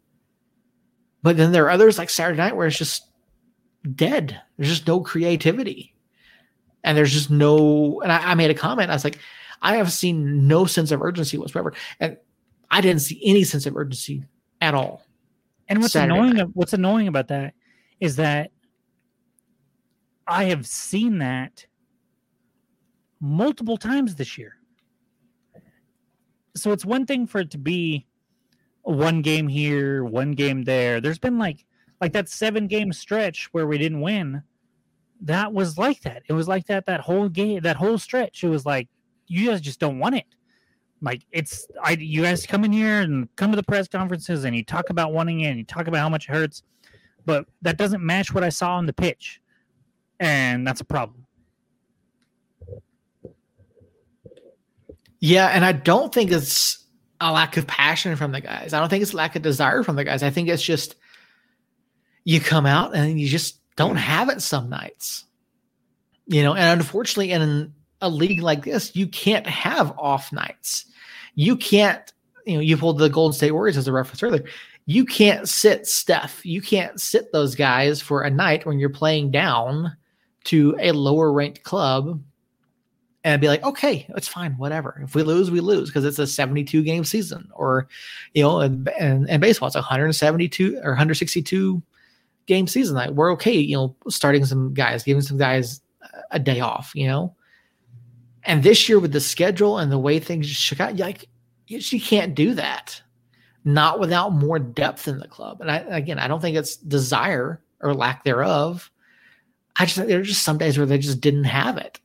but 1.23 1.37
then 1.37 1.53
there 1.53 1.65
are 1.65 1.71
others 1.71 1.99
like 1.99 2.11
saturday 2.11 2.39
night 2.39 2.57
where 2.57 2.67
it's 2.67 2.77
just 2.77 3.13
dead. 3.95 4.41
There's 4.57 4.69
just 4.69 4.87
no 4.87 5.01
creativity. 5.01 5.95
And 6.85 6.97
there's 6.97 7.13
just 7.13 7.31
no, 7.31 8.01
and 8.03 8.11
I, 8.11 8.33
I, 8.33 8.35
made 8.35 8.51
a 8.51 8.55
comment. 8.55 8.91
I 8.91 8.95
was 8.95 9.05
like, 9.05 9.19
I 9.61 9.77
have 9.77 9.93
seen 9.93 10.49
no 10.49 10.67
sense 10.67 10.91
of 10.91 11.03
urgency 11.03 11.39
whatsoever. 11.39 11.75
And 12.01 12.17
I 12.71 12.81
didn't 12.81 13.03
see 13.03 13.21
any 13.25 13.45
sense 13.45 13.67
of 13.67 13.77
urgency 13.77 14.25
at 14.61 14.75
all. 14.75 15.05
And 15.69 15.81
what's 15.81 15.93
Saturday 15.93 16.19
annoying, 16.19 16.35
night. 16.35 16.49
what's 16.55 16.73
annoying 16.73 17.07
about 17.07 17.29
that 17.29 17.55
is 18.01 18.17
that 18.17 18.51
I 20.33 20.45
have 20.45 20.67
seen 20.67 21.19
that 21.19 21.67
multiple 23.21 23.77
times 23.77 24.15
this 24.15 24.39
year. 24.39 24.57
So 26.57 26.73
it's 26.73 26.87
one 26.87 27.05
thing 27.05 27.27
for 27.27 27.41
it 27.41 27.51
to 27.51 27.59
be 27.59 28.07
one 28.81 29.21
game 29.21 29.47
here, 29.47 30.05
one 30.05 30.33
game 30.33 30.65
there. 30.65 31.03
There's 31.03 31.19
been 31.19 31.39
like 31.39 31.67
like 32.01 32.15
that 32.15 32.31
seven 32.31 32.67
game 32.67 32.95
stretch 32.95 33.51
where 33.53 33.67
we 33.67 33.77
didn't 33.77 34.01
win. 34.01 34.43
That 35.21 35.53
was 35.53 35.77
like 35.77 36.01
that. 36.01 36.23
It 36.29 36.33
was 36.33 36.49
like 36.49 36.67
that 36.67 36.87
that 36.87 37.01
whole 37.01 37.29
game 37.29 37.61
that 37.61 37.77
whole 37.77 37.99
stretch. 37.99 38.43
It 38.43 38.49
was 38.49 38.65
like 38.65 38.89
you 39.27 39.51
guys 39.51 39.61
just 39.61 39.81
don't 39.81 39.99
want 39.99 40.15
it. 40.15 40.27
Like 41.03 41.27
it's 41.31 41.67
i 41.85 41.91
you 41.91 42.23
guys 42.23 42.47
come 42.47 42.65
in 42.65 42.73
here 42.73 43.03
and 43.03 43.29
come 43.37 43.51
to 43.51 43.57
the 43.57 43.63
press 43.63 43.87
conferences 43.87 44.45
and 44.45 44.57
you 44.57 44.65
talk 44.65 44.89
about 44.89 45.13
wanting 45.13 45.41
it 45.41 45.49
and 45.49 45.59
you 45.59 45.65
talk 45.65 45.89
about 45.89 45.99
how 45.99 46.09
much 46.09 46.27
it 46.29 46.33
hurts 46.33 46.63
but 47.27 47.45
that 47.61 47.77
doesn't 47.77 48.05
match 48.05 48.33
what 48.33 48.45
i 48.45 48.49
saw 48.49 48.77
on 48.77 48.87
the 48.87 48.93
pitch 48.93 49.42
and 50.23 50.67
that's 50.67 50.81
a 50.81 50.85
problem 50.85 51.27
yeah 55.21 55.49
and 55.49 55.65
i 55.65 55.73
don't 55.73 56.15
think 56.15 56.31
it's 56.31 56.79
a 57.21 57.31
lack 57.31 57.57
of 57.57 57.67
passion 57.67 58.17
from 58.17 58.33
the 58.33 58.41
guys 58.41 58.73
i 58.73 58.81
don't 58.81 58.89
think 58.89 59.03
it's 59.03 59.15
lack 59.15 59.37
of 59.37 59.43
desire 59.43 59.83
from 59.83 59.97
the 59.97 60.05
guys 60.05 60.23
i 60.23 60.31
think 60.31 60.49
it's 60.49 60.63
just 60.63 60.97
you 62.25 62.41
come 62.41 62.67
out 62.67 62.95
and 62.95 63.21
you 63.21 63.29
just 63.29 63.59
don't 63.77 63.97
have 63.97 64.29
it 64.29 64.43
some 64.43 64.69
nights. 64.69 65.25
You 66.27 66.43
know, 66.43 66.55
and 66.55 66.81
unfortunately, 66.81 67.33
in 67.33 67.73
a 68.01 68.09
league 68.09 68.43
like 68.43 68.65
this, 68.65 68.95
you 68.95 69.07
can't 69.07 69.47
have 69.47 69.97
off 69.99 70.33
nights. 70.33 70.87
You 71.35 71.57
can't, 71.57 72.13
you 72.47 72.55
know, 72.55 72.61
you 72.61 72.77
pulled 72.77 72.99
the 72.99 73.09
Golden 73.09 73.35
State 73.35 73.53
Warriors 73.53 73.77
as 73.77 73.89
a 73.89 73.93
reference 73.93 74.23
earlier. 74.23 74.45
You 74.87 75.05
can't 75.05 75.49
sit 75.49 75.87
Steph. 75.87 76.45
You 76.45 76.61
can't 76.61 77.01
sit 77.01 77.33
those 77.33 77.55
guys 77.55 78.01
for 78.01 78.23
a 78.23 78.31
night 78.31 78.67
when 78.67 78.79
you're 78.79 78.91
playing 78.91 79.31
down 79.31 79.97
to 80.45 80.77
a 80.81 80.93
lower 80.93 81.33
ranked 81.33 81.63
club 81.63 82.23
and 83.25 83.41
be 83.41 83.49
like, 83.49 83.63
okay, 83.63 84.07
it's 84.17 84.29
fine, 84.29 84.53
whatever. 84.55 85.01
If 85.05 85.15
we 85.15 85.23
lose, 85.23 85.51
we 85.51 85.61
lose 85.61 85.89
because 85.89 86.05
it's 86.05 86.19
a 86.19 86.27
72 86.27 86.83
game 86.83 87.05
season, 87.05 87.49
or 87.55 87.89
you 88.35 88.43
know, 88.43 88.61
and, 88.61 88.89
and, 88.99 89.29
and 89.31 89.41
baseball, 89.41 89.69
it's 89.69 89.77
172 89.77 90.79
or 90.83 90.91
162 90.91 91.83
game 92.47 92.67
season. 92.67 92.97
Like 92.97 93.11
we're 93.11 93.33
okay, 93.33 93.57
you 93.57 93.77
know, 93.77 93.97
starting 94.09 94.45
some 94.45 94.75
guys, 94.75 95.05
giving 95.05 95.23
some 95.23 95.39
guys 95.39 95.81
a 96.31 96.39
day 96.39 96.61
off, 96.61 96.93
you 96.95 97.07
know. 97.07 97.35
And 98.45 98.63
this 98.63 98.89
year 98.89 98.99
with 98.99 99.13
the 99.13 99.21
schedule 99.21 99.79
and 99.79 99.93
the 99.93 99.99
way 99.99 100.19
things 100.19 100.49
shook 100.49 100.81
out, 100.81 100.97
like 100.97 101.29
you 101.67 102.01
can't 102.01 102.35
do 102.35 102.55
that. 102.55 103.01
Not 103.65 104.01
without 104.01 104.33
more 104.33 104.59
depth 104.59 105.07
in 105.07 105.21
the 105.21 105.29
club. 105.29 105.61
And 105.61 105.71
I, 105.71 105.77
again, 105.79 106.19
I 106.19 106.27
don't 106.27 106.41
think 106.41 106.57
it's 106.57 106.77
desire 106.77 107.63
or 107.81 107.95
lack 107.95 108.25
thereof. 108.25 108.91
I 109.77 109.87
just 109.87 110.07
there 110.07 110.21
are 110.21 110.23
just 110.23 110.43
some 110.43 110.59
days 110.59 110.77
where 110.77 110.87
they 110.87 110.99
just 110.99 111.21
didn't 111.21 111.45
have 111.45 111.79
it. 111.79 112.01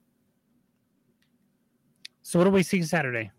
So 2.24 2.40
what 2.40 2.46
do 2.46 2.52
we 2.52 2.64
see 2.64 2.82
Saturday? 2.84 3.32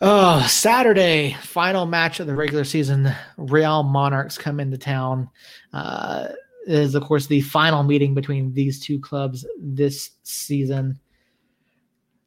Oh, 0.00 0.44
Saturday, 0.48 1.36
final 1.42 1.86
match 1.86 2.18
of 2.18 2.26
the 2.26 2.34
regular 2.34 2.64
season. 2.64 3.14
Real 3.36 3.82
Monarchs 3.84 4.36
come 4.36 4.58
into 4.58 4.76
town. 4.76 5.30
Uh, 5.72 6.28
is 6.66 6.94
of 6.94 7.02
course 7.02 7.26
the 7.26 7.40
final 7.40 7.82
meeting 7.82 8.14
between 8.14 8.52
these 8.52 8.80
two 8.80 8.98
clubs 9.00 9.46
this 9.58 10.10
season. 10.22 10.98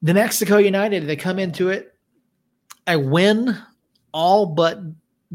The 0.01 0.13
Mexico 0.13 0.57
United, 0.57 1.07
they 1.07 1.15
come 1.15 1.39
into 1.39 1.69
it. 1.69 1.93
A 2.87 2.99
win 2.99 3.57
all 4.11 4.45
but 4.45 4.79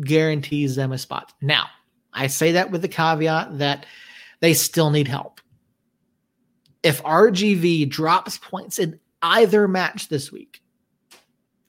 guarantees 0.01 0.76
them 0.76 0.93
a 0.93 0.99
spot. 0.99 1.32
Now, 1.41 1.66
I 2.12 2.28
say 2.28 2.53
that 2.53 2.70
with 2.70 2.82
the 2.82 2.88
caveat 2.88 3.59
that 3.59 3.86
they 4.41 4.55
still 4.55 4.91
need 4.91 5.09
help. 5.09 5.41
If 6.82 7.03
RGV 7.03 7.88
drops 7.91 8.38
points 8.38 8.78
in 8.78 8.99
either 9.22 9.68
match 9.68 10.09
this 10.09 10.32
week, 10.32 10.62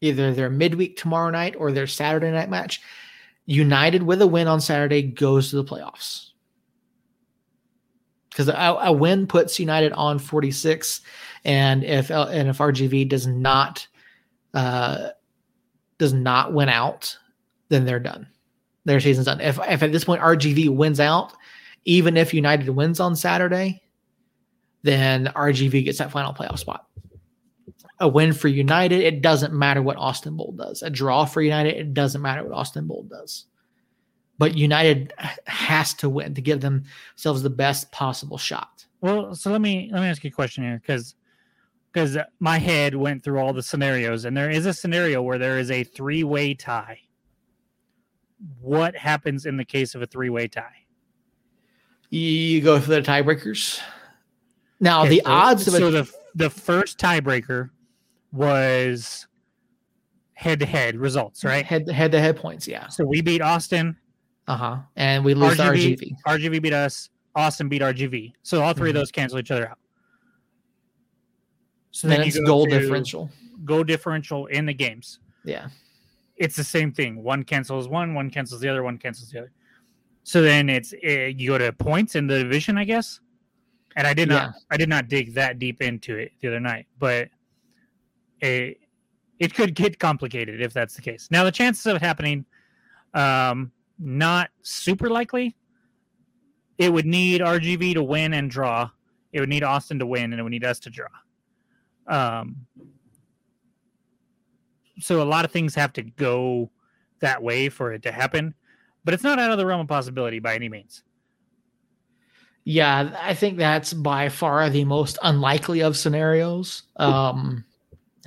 either 0.02 0.34
their 0.34 0.50
midweek 0.50 0.98
tomorrow 0.98 1.30
night 1.30 1.56
or 1.58 1.72
their 1.72 1.88
Saturday 1.88 2.32
night 2.32 2.50
match. 2.50 2.82
United 3.46 4.04
with 4.04 4.22
a 4.22 4.28
win 4.28 4.48
on 4.48 4.60
Saturday 4.60 5.02
goes 5.02 5.50
to 5.50 5.56
the 5.56 5.64
playoffs. 5.64 6.30
Because 8.30 8.48
a, 8.48 8.54
a, 8.54 8.92
win 8.92 9.28
puts 9.28 9.60
United 9.60 9.92
on 9.94 10.18
46, 10.18 11.02
and 11.44 11.84
if 11.84 12.10
and 12.10 12.50
if 12.50 12.58
RGV 12.60 13.10
does 13.10 13.28
not 13.28 13.86
uh, 14.54 15.10
does 15.98 16.14
not 16.14 16.54
win 16.54 16.70
out, 16.70 17.18
then 17.70 17.84
they're 17.84 18.00
done. 18.00 18.28
Their 18.86 19.02
season's 19.02 19.26
done. 19.26 19.42
If 19.42 19.60
if 19.68 19.84
at 19.84 19.92
this 19.92 20.06
point 20.06 20.22
RGV 20.22 20.74
wins 20.74 21.02
out, 21.02 21.34
even 21.86 22.18
if 22.18 22.34
United 22.34 22.70
wins 22.70 23.00
on 23.00 23.16
Saturday, 23.16 23.82
then 24.84 25.28
RGV 25.36 25.86
gets 25.86 26.00
that 26.00 26.12
final 26.12 26.34
playoff 26.34 26.60
spot 26.60 26.88
a 28.02 28.08
win 28.08 28.34
for 28.34 28.48
United, 28.48 29.02
it 29.02 29.22
doesn't 29.22 29.54
matter 29.54 29.82
what 29.82 29.96
Austin 29.96 30.36
Bold 30.36 30.58
does. 30.58 30.82
A 30.82 30.90
draw 30.90 31.24
for 31.24 31.42
United, 31.42 31.78
it 31.78 31.94
doesn't 31.94 32.22
matter 32.22 32.44
what 32.44 32.52
Austin 32.52 32.88
Bold 32.88 33.10
does. 33.10 33.46
But 34.40 34.58
United 34.58 35.14
has 35.46 35.94
to 35.96 36.10
win 36.10 36.34
to 36.34 36.42
give 36.42 36.62
themselves 36.62 37.44
the 37.44 37.50
best 37.52 37.92
possible 37.92 38.40
shot. 38.40 38.88
Well, 39.02 39.36
so 39.36 39.52
let 39.52 39.62
me 39.62 39.90
let 39.92 40.02
me 40.02 40.08
ask 40.08 40.24
you 40.24 40.30
a 40.30 40.34
question 40.34 40.64
here 40.64 40.82
because 40.82 41.14
because 41.94 42.18
my 42.40 42.58
head 42.58 42.96
went 42.96 43.24
through 43.24 43.38
all 43.38 43.54
the 43.54 43.62
scenarios 43.62 44.26
and 44.26 44.36
there 44.36 44.50
is 44.50 44.66
a 44.66 44.74
scenario 44.74 45.22
where 45.22 45.38
there 45.38 45.60
is 45.60 45.70
a 45.70 45.84
three-way 45.84 46.56
tie. 46.56 47.00
What 48.60 48.96
happens 48.96 49.46
in 49.46 49.58
the 49.58 49.66
case 49.66 49.94
of 49.94 50.02
a 50.02 50.08
three-way 50.08 50.48
tie? 50.48 50.81
You 52.12 52.62
go 52.62 52.80
for 52.80 52.90
the 52.92 53.02
tiebreakers. 53.02 53.80
Now 54.80 55.02
Okay, 55.02 55.10
the 55.10 55.22
so- 55.26 55.32
odds 55.32 55.68
of 55.68 55.74
so 55.74 55.88
it. 55.88 55.92
the 55.92 56.14
the 56.36 56.50
first 56.50 56.98
tiebreaker 56.98 57.70
was 58.32 59.28
head 60.34 60.60
to 60.60 60.66
head 60.66 60.96
results, 60.98 61.44
right? 61.44 61.66
Head 61.66 61.90
head 61.90 62.12
to 62.12 62.20
head 62.20 62.36
points, 62.38 62.68
yeah. 62.68 62.88
So 62.90 63.06
we 63.06 63.22
beat 63.22 63.42
Austin, 63.42 63.96
Uh 64.48 64.58
huh. 64.58 64.78
And 64.98 65.24
we 65.24 65.34
lose 65.34 65.58
RGV, 65.58 65.98
RGV. 65.98 66.16
RGV 66.28 66.62
beat 66.62 66.74
us, 66.74 67.10
Austin 67.36 67.70
beat 67.70 67.82
RGV. 67.82 68.34
So 68.44 68.62
all 68.62 68.74
3 68.74 68.90
of 68.90 68.96
Mhm. 68.96 69.00
those 69.00 69.12
cancel 69.12 69.40
each 69.40 69.52
other 69.52 69.70
out. 69.70 69.78
So 71.92 72.08
then 72.08 72.22
you 72.22 72.28
it's 72.28 72.38
go 72.40 72.46
goal 72.46 72.66
differential. 72.66 73.30
Goal 73.66 73.84
differential 73.84 74.48
in 74.48 74.66
the 74.66 74.74
games. 74.74 75.20
Yeah. 75.46 75.70
It's 76.38 76.56
the 76.56 76.64
same 76.64 76.92
thing. 76.92 77.22
One 77.24 77.44
cancels 77.44 77.88
one, 77.88 78.14
one 78.16 78.30
cancels 78.32 78.62
the 78.62 78.70
other, 78.70 78.84
one 78.84 78.98
cancels 78.98 79.30
the 79.30 79.40
other. 79.40 79.52
So 80.24 80.42
then 80.42 80.70
it's 80.70 80.94
uh, 80.94 81.32
you 81.36 81.50
go 81.50 81.58
to 81.58 81.74
points 81.74 82.16
in 82.16 82.28
the 82.28 82.44
division, 82.44 82.78
I 82.78 82.84
guess. 82.84 83.20
And 83.96 84.08
I 84.08 84.14
did 84.14 84.30
not 84.30 84.44
Yeah. 84.44 84.52
I 84.72 84.78
did 84.78 84.90
not 84.90 85.08
dig 85.08 85.34
that 85.34 85.60
deep 85.60 85.82
into 85.82 86.16
it 86.16 86.32
the 86.40 86.48
other 86.48 86.60
night, 86.60 86.88
but 87.00 87.30
it 88.40 88.78
it 89.40 89.54
could 89.54 89.74
get 89.74 90.00
complicated 90.00 90.62
if 90.62 90.74
that's 90.74 90.96
the 90.96 91.02
case. 91.02 91.28
Now 91.32 91.44
the 91.44 91.52
chances 91.52 91.86
of 91.88 91.96
it 91.96 92.02
happening, 92.02 92.46
um, 93.14 93.72
not 94.00 94.50
super 94.62 95.10
likely. 95.10 95.56
It 96.78 96.94
would 96.94 97.06
need 97.06 97.42
RGV 97.42 97.96
to 97.96 98.04
win 98.04 98.34
and 98.34 98.50
draw. 98.50 98.90
It 99.34 99.40
would 99.40 99.50
need 99.50 99.64
Austin 99.64 100.00
to 100.00 100.06
win, 100.06 100.32
and 100.32 100.40
it 100.40 100.44
would 100.44 100.52
need 100.52 100.66
us 100.66 100.80
to 100.82 100.90
draw. 100.90 101.08
Um, 102.08 102.66
so 105.00 105.22
a 105.22 105.26
lot 105.26 105.46
of 105.46 105.52
things 105.52 105.74
have 105.76 105.94
to 105.94 106.04
go 106.04 106.70
that 107.20 107.42
way 107.42 107.70
for 107.70 107.94
it 107.94 108.04
to 108.04 108.12
happen, 108.12 108.54
but 109.04 109.14
it's 109.14 109.24
not 109.24 109.40
out 109.40 109.52
of 109.52 109.58
the 109.58 109.66
realm 109.66 109.82
of 109.82 109.88
possibility 109.88 110.40
by 110.40 110.56
any 110.56 110.70
means. 110.70 111.04
Yeah, 112.64 113.18
I 113.20 113.34
think 113.34 113.58
that's 113.58 113.94
by 113.94 114.30
far 114.30 114.70
the 114.70 114.86
most 114.86 115.18
unlikely 115.24 115.82
of 115.82 115.98
scenarios. 115.98 116.84
Um, 116.98 117.66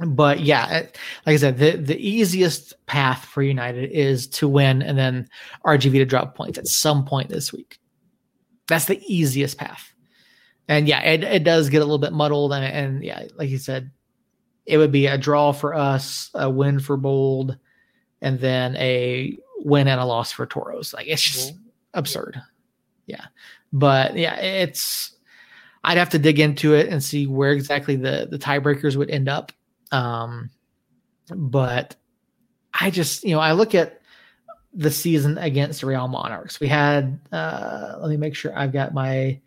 but 0.05 0.41
yeah, 0.41 0.87
like 1.25 1.35
I 1.35 1.37
said, 1.37 1.59
the, 1.59 1.77
the 1.77 1.97
easiest 1.97 2.75
path 2.87 3.25
for 3.27 3.43
United 3.43 3.91
is 3.93 4.27
to 4.29 4.49
win 4.49 4.83
and 4.83 4.99
then 4.99 5.29
RGV 5.65 5.93
to 5.93 6.05
drop 6.05 6.35
points 6.35 6.59
at 6.59 6.67
some 6.67 7.05
point 7.05 7.29
this 7.29 7.53
week. 7.53 7.79
That's 8.67 8.87
the 8.87 9.01
easiest 9.07 9.57
path. 9.57 9.93
And 10.67 10.89
yeah, 10.89 11.03
it, 11.03 11.23
it 11.23 11.45
does 11.45 11.69
get 11.69 11.79
a 11.79 11.85
little 11.85 11.99
bit 11.99 12.13
muddled. 12.13 12.53
And, 12.53 12.65
and 12.65 13.05
yeah, 13.05 13.27
like 13.37 13.51
you 13.51 13.59
said, 13.59 13.93
it 14.67 14.79
would 14.79 14.91
be 14.91 15.07
a 15.07 15.19
draw 15.19 15.53
for 15.53 15.75
us, 15.75 16.31
a 16.35 16.51
win 16.51 16.81
for 16.81 16.97
Bold, 16.97 17.57
and 18.21 18.41
then 18.41 18.75
a 18.77 19.39
win 19.65 19.89
and 19.89 20.01
a 20.01 20.05
loss 20.05 20.31
for 20.31 20.47
Toros. 20.47 20.95
Like 20.95 21.09
it's 21.09 21.23
just 21.23 21.55
absurd. 21.95 22.41
Yeah. 23.07 23.25
But 23.73 24.17
yeah, 24.17 24.37
it's 24.37 25.17
I'd 25.83 25.99
have 25.99 26.11
to 26.11 26.19
dig 26.19 26.39
into 26.39 26.75
it 26.75 26.89
and 26.89 27.03
see 27.03 27.27
where 27.27 27.53
exactly 27.53 27.97
the 27.97 28.29
the 28.31 28.39
tiebreakers 28.39 28.97
would 28.97 29.11
end 29.11 29.29
up. 29.29 29.51
Um 29.91 30.51
but 31.35 31.97
I 32.73 32.91
just, 32.91 33.25
you 33.25 33.35
know, 33.35 33.41
I 33.41 33.53
look 33.53 33.75
at 33.75 34.01
the 34.75 34.91
season 34.91 35.39
against 35.39 35.81
the 35.81 35.87
Real 35.87 36.09
Monarchs. 36.09 36.61
We 36.61 36.69
had 36.69 37.19
uh 37.33 37.97
let 38.01 38.11
me 38.11 38.17
make 38.17 38.37
sure 38.37 38.57
I've 38.57 38.73
got 38.73 38.95
my 38.95 39.41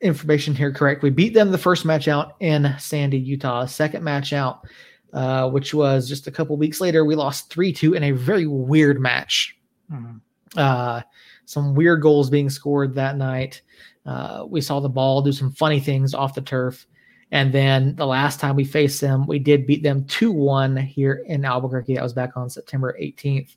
information 0.00 0.54
here 0.54 0.72
correct. 0.72 1.02
We 1.02 1.10
beat 1.10 1.34
them 1.34 1.50
the 1.50 1.58
first 1.58 1.84
match 1.84 2.08
out 2.08 2.36
in 2.40 2.74
Sandy, 2.78 3.18
Utah. 3.18 3.66
Second 3.66 4.04
match 4.04 4.32
out, 4.32 4.66
uh, 5.12 5.48
which 5.50 5.74
was 5.74 6.08
just 6.08 6.26
a 6.26 6.30
couple 6.30 6.56
weeks 6.56 6.80
later, 6.80 7.04
we 7.04 7.14
lost 7.14 7.52
3 7.52 7.72
2 7.72 7.94
in 7.94 8.04
a 8.04 8.12
very 8.12 8.46
weird 8.46 9.00
match. 9.00 9.56
Mhm. 9.90 10.20
Uh, 10.56 11.02
some 11.44 11.74
weird 11.74 12.02
goals 12.02 12.30
being 12.30 12.50
scored 12.50 12.94
that 12.94 13.16
night. 13.16 13.62
Uh, 14.06 14.44
we 14.48 14.60
saw 14.60 14.80
the 14.80 14.88
ball 14.88 15.22
do 15.22 15.32
some 15.32 15.52
funny 15.52 15.80
things 15.80 16.14
off 16.14 16.34
the 16.34 16.40
turf. 16.40 16.86
And 17.30 17.52
then 17.52 17.96
the 17.96 18.06
last 18.06 18.40
time 18.40 18.56
we 18.56 18.64
faced 18.64 19.00
them, 19.00 19.26
we 19.26 19.38
did 19.38 19.66
beat 19.66 19.82
them 19.82 20.04
2 20.04 20.32
1 20.32 20.76
here 20.76 21.24
in 21.26 21.44
Albuquerque. 21.44 21.94
That 21.94 22.02
was 22.02 22.12
back 22.12 22.36
on 22.36 22.50
September 22.50 22.96
18th. 23.00 23.56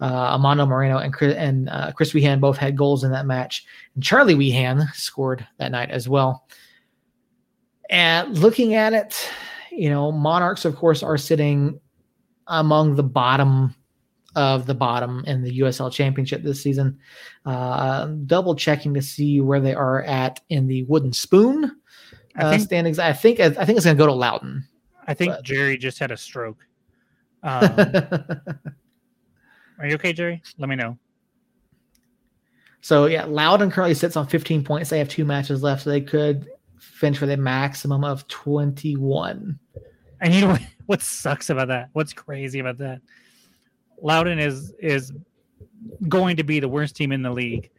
Uh, 0.00 0.38
Amando 0.38 0.68
Moreno 0.68 0.98
and 0.98 1.12
Chris, 1.12 1.34
and 1.34 1.68
uh, 1.70 1.90
Chris 1.90 2.12
Wehan 2.12 2.38
both 2.38 2.56
had 2.56 2.76
goals 2.76 3.02
in 3.02 3.10
that 3.10 3.26
match. 3.26 3.66
And 3.96 4.04
Charlie 4.04 4.36
Weehan 4.36 4.86
scored 4.94 5.44
that 5.58 5.72
night 5.72 5.90
as 5.90 6.08
well. 6.08 6.46
And 7.90 8.38
looking 8.38 8.74
at 8.74 8.92
it, 8.92 9.28
you 9.78 9.90
know, 9.90 10.12
Monarchs, 10.12 10.64
of 10.64 10.76
course, 10.76 11.02
are 11.02 11.18
sitting 11.18 11.80
among 12.46 12.96
the 12.96 13.02
bottom 13.02 13.74
of 14.36 14.66
the 14.66 14.74
bottom 14.74 15.24
in 15.26 15.42
the 15.42 15.60
USL 15.60 15.92
Championship 15.92 16.42
this 16.42 16.62
season. 16.62 16.98
Uh, 17.44 18.06
double 18.26 18.54
checking 18.54 18.94
to 18.94 19.02
see 19.02 19.40
where 19.40 19.60
they 19.60 19.74
are 19.74 20.02
at 20.02 20.40
in 20.48 20.66
the 20.66 20.84
Wooden 20.84 21.12
Spoon 21.12 21.78
I 22.38 22.44
uh, 22.44 22.50
think 22.50 22.62
standings. 22.62 22.98
I 22.98 23.12
think 23.12 23.40
I 23.40 23.50
think 23.50 23.76
it's 23.76 23.84
going 23.84 23.96
to 23.96 24.00
go 24.00 24.06
to 24.06 24.12
Loudoun. 24.12 24.64
I 25.06 25.14
think 25.14 25.32
but- 25.32 25.44
Jerry 25.44 25.76
just 25.76 25.98
had 25.98 26.10
a 26.10 26.16
stroke. 26.16 26.58
Um, 27.40 27.62
are 29.78 29.86
you 29.86 29.94
okay, 29.94 30.12
Jerry? 30.12 30.42
Let 30.58 30.68
me 30.68 30.74
know. 30.74 30.98
so 32.80 33.06
yeah, 33.06 33.26
Loudoun 33.26 33.70
currently 33.70 33.94
sits 33.94 34.16
on 34.16 34.26
15 34.26 34.64
points. 34.64 34.90
They 34.90 34.98
have 34.98 35.08
two 35.08 35.24
matches 35.24 35.62
left, 35.62 35.84
so 35.84 35.90
they 35.90 36.00
could 36.00 36.48
finish 36.80 37.20
with 37.20 37.30
a 37.30 37.36
maximum 37.36 38.04
of 38.04 38.26
21. 38.28 39.58
And 40.20 40.34
you 40.34 40.40
know 40.40 40.48
what, 40.48 40.62
what 40.86 41.02
sucks 41.02 41.50
about 41.50 41.68
that? 41.68 41.90
What's 41.92 42.12
crazy 42.12 42.58
about 42.58 42.78
that? 42.78 43.00
Loudoun 44.00 44.38
is 44.38 44.72
is 44.78 45.12
going 46.08 46.36
to 46.36 46.44
be 46.44 46.60
the 46.60 46.68
worst 46.68 46.96
team 46.96 47.12
in 47.12 47.22
the 47.22 47.30
league. 47.30 47.70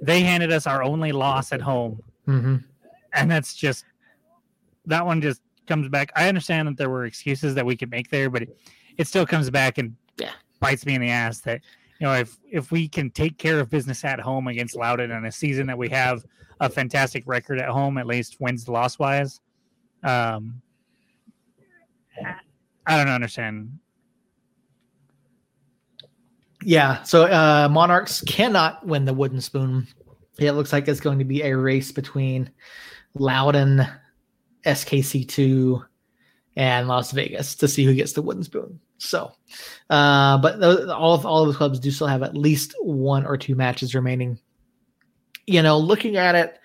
They 0.00 0.20
handed 0.20 0.52
us 0.52 0.66
our 0.66 0.82
only 0.82 1.12
loss 1.12 1.52
at 1.52 1.60
home, 1.60 2.02
hmm 2.26 2.56
and 3.12 3.30
that's 3.30 3.54
just 3.54 3.84
that 4.86 5.06
one 5.06 5.20
just 5.20 5.40
comes 5.66 5.88
back. 5.88 6.12
I 6.14 6.28
understand 6.28 6.68
that 6.68 6.76
there 6.76 6.90
were 6.90 7.06
excuses 7.06 7.54
that 7.54 7.64
we 7.64 7.76
could 7.76 7.90
make 7.90 8.10
there, 8.10 8.28
but 8.28 8.42
it, 8.42 8.56
it 8.98 9.06
still 9.06 9.26
comes 9.26 9.50
back 9.50 9.78
and 9.78 9.96
Yeah. 10.18 10.32
bites 10.60 10.84
me 10.84 10.94
in 10.94 11.00
the 11.00 11.10
ass 11.10 11.40
that 11.40 11.60
know 12.04 12.14
if 12.14 12.38
if 12.50 12.70
we 12.70 12.88
can 12.88 13.10
take 13.10 13.38
care 13.38 13.58
of 13.60 13.70
business 13.70 14.04
at 14.04 14.20
home 14.20 14.46
against 14.46 14.76
Loudoun 14.76 15.10
in 15.10 15.24
a 15.24 15.32
season 15.32 15.66
that 15.66 15.78
we 15.78 15.88
have 15.88 16.24
a 16.60 16.68
fantastic 16.70 17.24
record 17.26 17.58
at 17.58 17.68
home, 17.68 17.98
at 17.98 18.06
least 18.06 18.40
wins 18.40 18.68
loss 18.68 18.98
wise. 18.98 19.40
Um, 20.02 20.62
I 22.86 22.96
don't 22.96 23.12
understand. 23.12 23.78
Yeah, 26.62 27.02
so 27.02 27.24
uh, 27.24 27.68
Monarchs 27.70 28.22
cannot 28.22 28.86
win 28.86 29.04
the 29.04 29.12
Wooden 29.12 29.40
Spoon. 29.40 29.86
It 30.38 30.52
looks 30.52 30.72
like 30.72 30.88
it's 30.88 31.00
going 31.00 31.18
to 31.18 31.24
be 31.24 31.42
a 31.42 31.56
race 31.56 31.92
between 31.92 32.50
Loudoun, 33.14 33.86
SKC2, 34.64 35.84
and 36.56 36.88
Las 36.88 37.12
Vegas 37.12 37.54
to 37.56 37.68
see 37.68 37.84
who 37.84 37.94
gets 37.94 38.12
the 38.12 38.22
Wooden 38.22 38.44
Spoon. 38.44 38.80
So, 39.04 39.32
uh, 39.90 40.38
but 40.38 40.60
those, 40.60 40.88
all 40.88 41.14
of 41.14 41.26
all 41.26 41.42
of 41.42 41.48
the 41.48 41.56
clubs 41.56 41.78
do 41.78 41.90
still 41.90 42.06
have 42.06 42.22
at 42.22 42.36
least 42.36 42.74
one 42.80 43.26
or 43.26 43.36
two 43.36 43.54
matches 43.54 43.94
remaining. 43.94 44.38
You 45.46 45.60
know, 45.60 45.78
looking 45.78 46.16
at 46.16 46.34
it, 46.34 46.58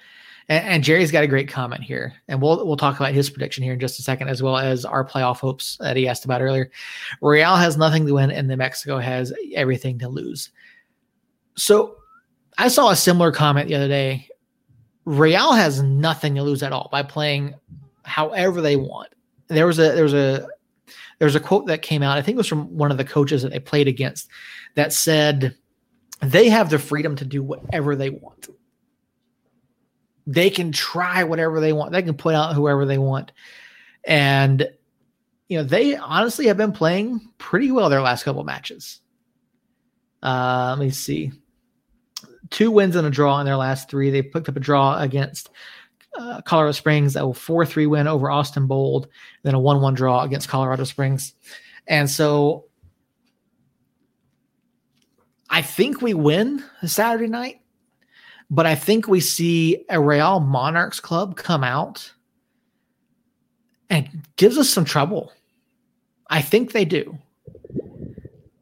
and, 0.47 0.65
and 0.65 0.83
Jerry's 0.83 1.11
got 1.11 1.25
a 1.25 1.27
great 1.27 1.49
comment 1.49 1.83
here, 1.83 2.13
and 2.29 2.41
we'll 2.41 2.65
we'll 2.65 2.77
talk 2.77 2.97
about 2.97 3.13
his 3.13 3.29
prediction 3.29 3.63
here 3.63 3.73
in 3.73 3.79
just 3.79 3.99
a 3.99 4.03
second, 4.03 4.29
as 4.29 4.41
well 4.41 4.57
as 4.57 4.85
our 4.85 5.05
playoff 5.05 5.39
hopes 5.39 5.77
that 5.81 5.97
he 5.97 6.07
asked 6.07 6.23
about 6.23 6.41
earlier. 6.41 6.71
Real 7.21 7.57
has 7.57 7.75
nothing 7.75 8.05
to 8.07 8.13
win, 8.13 8.31
and 8.31 8.47
New 8.47 8.55
Mexico 8.55 8.99
has 8.99 9.33
everything 9.53 9.99
to 9.99 10.07
lose. 10.07 10.49
So, 11.57 11.97
I 12.57 12.69
saw 12.69 12.89
a 12.89 12.95
similar 12.95 13.33
comment 13.33 13.67
the 13.67 13.75
other 13.75 13.89
day. 13.89 14.29
Real 15.03 15.51
has 15.51 15.81
nothing 15.81 16.35
to 16.35 16.43
lose 16.43 16.63
at 16.63 16.71
all 16.71 16.87
by 16.89 17.03
playing 17.03 17.53
however 18.03 18.61
they 18.61 18.77
want. 18.77 19.09
There 19.49 19.67
was 19.67 19.77
a 19.77 19.91
there 19.91 20.03
was 20.03 20.13
a 20.13 20.47
there 21.19 21.25
was 21.25 21.35
a 21.35 21.39
quote 21.39 21.67
that 21.67 21.81
came 21.81 22.01
out. 22.01 22.17
I 22.17 22.21
think 22.21 22.35
it 22.35 22.39
was 22.39 22.47
from 22.47 22.75
one 22.75 22.91
of 22.91 22.97
the 22.97 23.05
coaches 23.05 23.43
that 23.43 23.51
they 23.51 23.59
played 23.59 23.87
against 23.87 24.29
that 24.75 24.93
said 24.93 25.55
they 26.21 26.49
have 26.49 26.69
the 26.69 26.79
freedom 26.79 27.15
to 27.17 27.25
do 27.25 27.43
whatever 27.43 27.95
they 27.95 28.09
want. 28.09 28.47
They 30.25 30.49
can 30.49 30.71
try 30.71 31.23
whatever 31.23 31.59
they 31.59 31.73
want. 31.73 31.91
They 31.91 32.01
can 32.01 32.15
put 32.15 32.35
out 32.35 32.55
whoever 32.55 32.85
they 32.85 32.97
want. 32.97 33.31
And 34.05 34.69
you 35.49 35.57
know, 35.57 35.63
they 35.63 35.95
honestly 35.95 36.47
have 36.47 36.57
been 36.57 36.71
playing 36.71 37.21
pretty 37.37 37.71
well 37.71 37.89
their 37.89 38.01
last 38.01 38.23
couple 38.23 38.43
matches. 38.43 39.01
Uh, 40.21 40.75
let 40.77 40.85
me 40.85 40.91
see. 40.91 41.31
Two 42.49 42.71
wins 42.71 42.95
and 42.95 43.07
a 43.07 43.09
draw 43.09 43.39
in 43.39 43.45
their 43.45 43.55
last 43.55 43.89
three. 43.89 44.09
They 44.09 44.21
picked 44.21 44.47
up 44.47 44.55
a 44.55 44.59
draw 44.59 44.99
against 44.99 45.49
uh, 46.17 46.41
Colorado 46.41 46.71
Springs, 46.71 47.15
a 47.15 47.33
4 47.33 47.65
3 47.65 47.85
win 47.85 48.07
over 48.07 48.29
Austin 48.29 48.67
Bold, 48.67 49.07
then 49.43 49.53
a 49.53 49.59
1 49.59 49.81
1 49.81 49.93
draw 49.93 50.23
against 50.23 50.49
Colorado 50.49 50.83
Springs. 50.83 51.33
And 51.87 52.09
so 52.09 52.65
I 55.49 55.61
think 55.61 56.01
we 56.01 56.13
win 56.13 56.63
Saturday 56.85 57.27
night, 57.27 57.61
but 58.49 58.65
I 58.65 58.75
think 58.75 59.07
we 59.07 59.19
see 59.19 59.85
a 59.89 59.99
Real 59.99 60.39
Monarchs 60.39 60.99
club 60.99 61.35
come 61.35 61.63
out 61.63 62.11
and 63.89 64.07
gives 64.35 64.57
us 64.57 64.69
some 64.69 64.85
trouble. 64.85 65.31
I 66.29 66.41
think 66.41 66.71
they 66.71 66.85
do. 66.85 67.17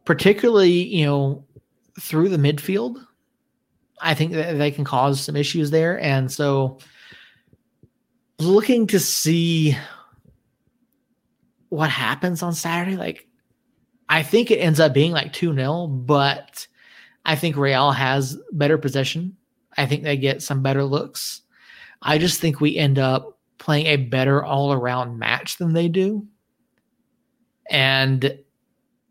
Particularly, 0.06 0.72
you 0.72 1.06
know, 1.06 1.44
through 2.00 2.30
the 2.30 2.38
midfield. 2.38 3.06
I 4.00 4.14
think 4.14 4.32
that 4.34 4.58
they 4.58 4.72
can 4.72 4.86
cause 4.86 5.20
some 5.20 5.36
issues 5.36 5.72
there. 5.72 6.00
And 6.00 6.32
so 6.32 6.78
looking 8.40 8.88
to 8.88 9.00
see 9.00 9.78
what 11.70 11.90
happens 11.90 12.44
on 12.44 12.54
Saturday. 12.54 12.96
Like, 12.96 13.28
I 14.10 14.24
think 14.24 14.52
it 14.52 14.58
ends 14.58 14.80
up 14.80 14.94
being 14.94 15.12
like 15.12 15.34
2 15.34 15.54
0, 15.54 15.88
but 15.88 16.68
I 17.26 17.36
think 17.36 17.58
Real 17.58 17.92
has 17.92 18.38
better 18.52 18.78
possession. 18.78 19.36
I 19.78 19.86
think 19.86 20.04
they 20.04 20.18
get 20.18 20.42
some 20.42 20.62
better 20.62 20.84
looks. 20.84 21.42
I 22.02 22.18
just 22.18 22.40
think 22.40 22.62
we 22.62 22.78
end 22.78 23.00
up 23.00 23.38
playing 23.58 23.88
a 23.88 23.98
better 23.98 24.44
all 24.44 24.72
around 24.72 25.20
match 25.20 25.58
than 25.58 25.74
they 25.74 25.88
do. 25.88 26.26
And 27.70 28.38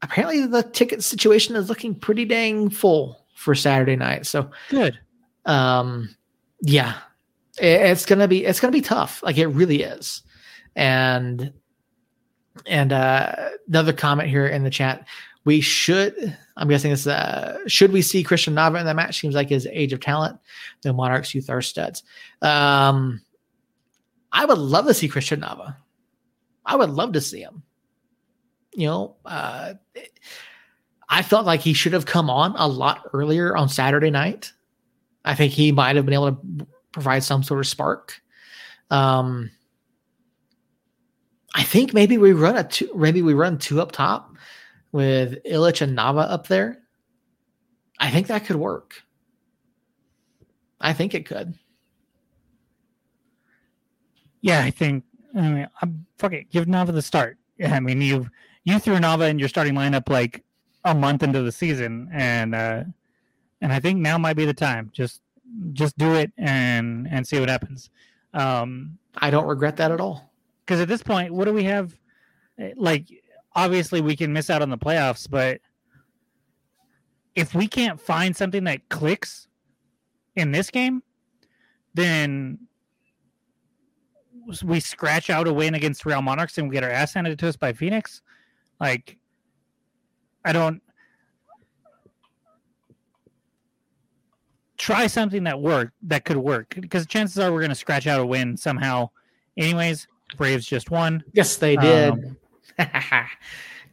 apparently 0.03 0.47
the 0.47 0.63
ticket 0.63 1.03
situation 1.03 1.57
is 1.57 1.69
looking 1.69 1.95
pretty 1.95 2.25
dang 2.25 2.71
full 2.71 3.27
for 3.35 3.55
Saturday 3.55 3.97
night. 3.97 4.27
So 4.27 4.51
good. 4.71 4.99
Um, 5.45 6.17
yeah, 6.63 6.95
it's 7.59 8.07
gonna 8.07 8.29
be 8.29 8.45
it's 8.45 8.61
gonna 8.61 8.73
be 8.73 8.81
tough. 8.81 9.23
Like 9.23 9.39
it 9.39 9.49
really 9.49 9.83
is. 9.83 10.23
And 10.75 11.53
and 12.67 12.93
uh, 12.93 13.35
another 13.69 13.93
comment 13.93 14.29
here 14.29 14.47
in 14.47 14.65
the 14.65 14.71
chat. 14.71 15.07
We 15.45 15.61
should. 15.61 16.37
I'm 16.57 16.69
guessing 16.69 16.91
this. 16.91 17.07
uh, 17.07 17.59
should 17.69 17.93
we 17.93 18.03
see 18.03 18.23
Christian 18.23 18.55
Nava 18.55 18.81
in 18.81 18.87
that 18.87 18.97
match? 18.97 19.21
Seems 19.21 19.35
like 19.35 19.49
his 19.49 19.67
age 19.71 19.93
of 19.93 20.01
talent. 20.01 20.41
The 20.83 20.93
Monarchs 20.93 21.35
youth 21.35 21.49
are 21.51 21.63
studs. 21.63 22.03
Um, 22.43 23.21
I 24.33 24.45
would 24.45 24.59
love 24.59 24.87
to 24.87 24.95
see 24.95 25.09
Christian 25.09 25.43
Nava. 25.43 25.77
I 26.65 26.75
would 26.75 26.91
love 26.91 27.13
to 27.13 27.21
see 27.21 27.41
him. 27.43 27.63
You 28.75 28.87
know, 28.89 29.17
uh, 29.25 29.75
I 31.09 31.23
felt 31.23 31.47
like 31.47 31.61
he 31.61 31.73
should 31.73 31.93
have 31.93 32.07
come 32.07 32.29
on 32.29 32.55
a 32.57 32.67
lot 32.67 33.09
earlier 33.13 33.57
on 33.57 33.69
Saturday 33.69 34.11
night. 34.11 34.53
I 35.25 35.35
think 35.35 35.53
he 35.53 35.71
might 35.73 35.97
have 35.97 36.05
been 36.05 36.15
able 36.15 36.33
to 36.33 36.67
provide 36.97 37.23
some 37.23 37.43
sort 37.43 37.61
of 37.61 37.67
spark. 37.67 38.23
Um, 38.91 39.51
I 41.55 41.63
think 41.63 41.93
maybe 41.93 42.17
we 42.17 42.33
run 42.33 42.57
a 42.57 42.65
two, 42.65 42.91
maybe 42.97 43.21
we 43.21 43.35
run 43.35 43.59
two 43.59 43.83
up 43.83 43.93
top 43.93 44.35
with 44.93 45.37
Illich 45.45 45.83
and 45.83 45.97
Nava 45.97 46.27
up 46.31 46.47
there. 46.47 46.79
I 48.01 48.11
think 48.11 48.29
that 48.29 48.47
could 48.47 48.57
work. 48.57 48.95
I 50.81 50.95
think 50.95 51.13
it 51.13 51.27
could. 51.27 51.59
Yeah, 54.41 54.61
I 54.61 54.71
think. 54.71 55.05
I 55.35 55.51
mean, 55.51 55.69
I'm 55.83 56.07
fuck 56.17 56.33
it. 56.33 56.51
Give 56.51 56.65
Nava 56.65 56.95
the 56.95 57.03
start. 57.03 57.37
Yeah, 57.59 57.75
I 57.75 57.81
mean, 57.81 58.01
you 58.01 58.27
you 58.65 58.79
threw 58.79 58.97
Nava 58.97 59.29
in 59.29 59.39
your 59.39 59.51
starting 59.51 59.75
lineup 59.75 60.09
like 60.09 60.43
a 60.87 60.95
month 60.95 61.23
into 61.23 61.43
the 61.43 61.53
season, 61.53 62.09
and 62.11 62.55
uh, 62.55 62.85
and 63.61 63.71
I 63.71 63.81
think 63.81 63.99
now 63.99 64.17
might 64.17 64.37
be 64.37 64.47
the 64.47 64.55
time. 64.55 64.91
Just 64.95 65.21
just 65.73 65.97
do 65.99 66.15
it 66.15 66.33
and 66.37 67.07
and 67.11 67.27
see 67.27 67.41
what 67.41 67.49
happens. 67.49 67.91
Um, 68.35 68.99
I 69.17 69.31
don't 69.31 69.47
regret 69.47 69.77
that 69.77 69.91
at 69.91 70.01
all. 70.01 70.33
Because 70.65 70.81
at 70.81 70.89
this 70.89 71.03
point, 71.03 71.33
what 71.33 71.45
do 71.45 71.53
we 71.53 71.65
have? 71.65 71.95
Like, 72.77 73.07
obviously, 73.55 74.01
we 74.01 74.17
can 74.17 74.33
miss 74.33 74.51
out 74.51 74.63
on 74.63 74.71
the 74.71 74.79
playoffs, 74.79 75.31
but 75.31 75.61
if 77.35 77.55
we 77.55 77.69
can't 77.69 78.01
find 78.01 78.37
something 78.37 78.65
that 78.65 78.89
clicks 78.89 79.47
in 80.35 80.51
this 80.51 80.71
game, 80.71 81.03
then 81.95 82.59
we 84.65 84.81
scratch 84.81 85.31
out 85.31 85.47
a 85.47 85.53
win 85.53 85.75
against 85.75 86.07
Real 86.07 86.23
Monarchs 86.23 86.59
and 86.59 86.69
we 86.69 86.75
get 86.75 86.85
our 86.85 86.91
ass 86.91 87.15
handed 87.15 87.39
to 87.39 87.49
us 87.49 87.57
by 87.57 87.73
Phoenix. 87.73 88.23
Like, 88.81 89.19
I 90.45 90.53
don't 90.53 90.83
try 94.87 95.09
something 95.09 95.43
that 95.43 95.61
work 95.61 95.93
that 96.01 96.25
could 96.25 96.37
work 96.37 96.77
because 96.81 97.07
chances 97.07 97.41
are 97.41 97.51
we're 97.53 97.59
going 97.59 97.71
to 97.71 97.75
scratch 97.75 98.07
out 98.07 98.21
a 98.21 98.27
win 98.27 98.57
somehow. 98.57 99.11
Anyways, 99.57 100.07
Braves 100.37 100.65
just 100.65 100.93
won. 100.93 101.25
Yes, 101.33 101.57
they 101.57 101.75
did. 101.75 102.11
Um, 102.13 102.37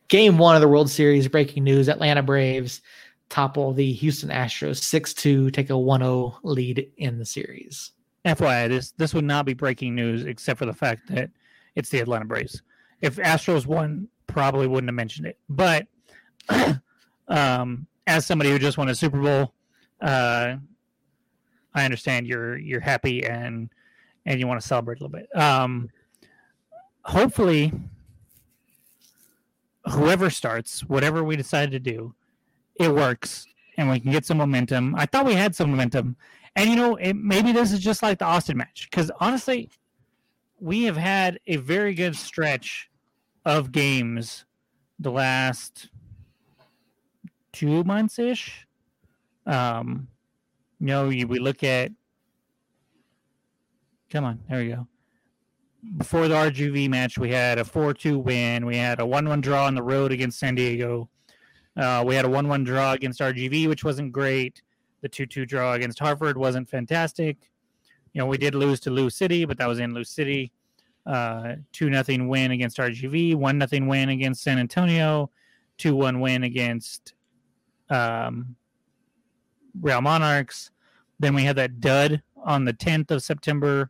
Game 0.07 0.37
one 0.37 0.55
of 0.55 0.61
the 0.61 0.67
World 0.67 0.91
Series. 0.91 1.27
Breaking 1.27 1.63
news: 1.63 1.89
Atlanta 1.89 2.21
Braves 2.21 2.81
topple 3.29 3.73
the 3.73 3.91
Houston 3.93 4.29
Astros 4.29 4.83
six 4.83 5.15
two, 5.15 5.49
take 5.49 5.71
a 5.71 5.73
1-0 5.73 6.35
lead 6.43 6.87
in 6.97 7.17
the 7.17 7.25
series. 7.25 7.93
FYI, 8.23 8.69
this 8.69 8.91
this 8.91 9.15
would 9.15 9.23
not 9.23 9.45
be 9.45 9.55
breaking 9.55 9.95
news 9.95 10.23
except 10.25 10.59
for 10.59 10.67
the 10.67 10.73
fact 10.73 11.07
that 11.09 11.31
it's 11.73 11.89
the 11.89 12.01
Atlanta 12.01 12.25
Braves. 12.25 12.61
If 13.01 13.15
Astros 13.15 13.65
won, 13.65 14.07
probably 14.27 14.67
wouldn't 14.67 14.89
have 14.89 14.95
mentioned 14.95 15.25
it. 15.25 15.39
But 15.49 15.87
um, 17.27 17.87
as 18.05 18.27
somebody 18.27 18.51
who 18.51 18.59
just 18.59 18.77
won 18.77 18.89
a 18.89 18.95
Super 18.95 19.19
Bowl, 19.19 19.53
uh, 19.99 20.57
I 21.73 21.85
understand 21.85 22.27
you're 22.27 22.57
you're 22.57 22.79
happy 22.79 23.25
and 23.25 23.69
and 24.25 24.39
you 24.39 24.47
want 24.47 24.61
to 24.61 24.67
celebrate 24.67 24.99
a 24.99 25.03
little 25.03 25.19
bit. 25.19 25.35
Um, 25.35 25.89
hopefully, 27.03 27.71
whoever 29.85 30.29
starts, 30.29 30.81
whatever 30.81 31.23
we 31.23 31.35
decide 31.35 31.71
to 31.71 31.79
do, 31.79 32.13
it 32.75 32.93
works 32.93 33.45
and 33.77 33.89
we 33.89 33.99
can 33.99 34.11
get 34.11 34.25
some 34.25 34.37
momentum. 34.37 34.95
I 34.95 35.05
thought 35.05 35.25
we 35.25 35.33
had 35.33 35.55
some 35.55 35.71
momentum, 35.71 36.15
and 36.55 36.69
you 36.69 36.75
know, 36.75 36.95
it, 36.95 37.15
maybe 37.15 37.51
this 37.51 37.71
is 37.71 37.79
just 37.79 38.03
like 38.03 38.19
the 38.19 38.25
Austin 38.25 38.57
match 38.57 38.87
because 38.89 39.11
honestly, 39.19 39.69
we 40.59 40.83
have 40.83 40.97
had 40.97 41.39
a 41.47 41.57
very 41.57 41.93
good 41.93 42.15
stretch 42.15 42.89
of 43.45 43.71
games 43.71 44.45
the 44.99 45.11
last 45.11 45.89
two 47.51 47.83
months 47.83 48.19
ish. 48.19 48.67
Um, 49.45 50.07
you 50.83 50.87
know, 50.87 51.07
we 51.07 51.39
look 51.39 51.63
at. 51.63 51.93
Come 54.09 54.25
on, 54.25 54.41
there 54.49 54.59
we 54.59 54.67
go. 54.67 54.85
Before 55.95 56.27
the 56.27 56.35
RGV 56.35 56.89
match, 56.89 57.17
we 57.17 57.31
had 57.31 57.57
a 57.57 57.63
4 57.63 57.93
2 57.93 58.19
win. 58.19 58.65
We 58.65 58.75
had 58.75 58.99
a 58.99 59.05
1 59.05 59.29
1 59.29 59.39
draw 59.39 59.65
on 59.65 59.75
the 59.75 59.81
road 59.81 60.11
against 60.11 60.39
San 60.39 60.55
Diego. 60.55 61.09
Uh, 61.77 62.03
we 62.05 62.15
had 62.15 62.25
a 62.25 62.29
1 62.29 62.49
1 62.49 62.65
draw 62.65 62.91
against 62.91 63.21
RGV, 63.21 63.69
which 63.69 63.85
wasn't 63.85 64.11
great. 64.11 64.61
The 64.99 65.07
2 65.07 65.25
2 65.25 65.45
draw 65.45 65.71
against 65.71 65.99
Hartford 65.99 66.37
wasn't 66.37 66.67
fantastic. 66.67 67.37
You 68.11 68.19
know, 68.19 68.25
we 68.25 68.37
did 68.37 68.53
lose 68.53 68.81
to 68.81 68.89
Lou 68.89 69.09
City, 69.09 69.45
but 69.45 69.57
that 69.59 69.69
was 69.69 69.79
in 69.79 69.93
Lou 69.93 70.03
City. 70.03 70.51
Uh, 71.05 71.55
2 71.71 71.89
nothing 71.89 72.27
win 72.27 72.51
against 72.51 72.77
RGV, 72.77 73.35
1 73.35 73.57
nothing 73.57 73.87
win 73.87 74.09
against 74.09 74.43
San 74.43 74.59
Antonio, 74.59 75.31
2 75.77 75.95
1 75.95 76.19
win 76.19 76.43
against 76.43 77.13
um, 77.89 78.57
Real 79.79 80.01
Monarchs. 80.01 80.71
Then 81.23 81.35
we 81.35 81.45
had 81.45 81.55
that 81.55 81.79
dud 81.79 82.21
on 82.43 82.65
the 82.65 82.73
10th 82.73 83.09
of 83.09 83.23
September, 83.23 83.89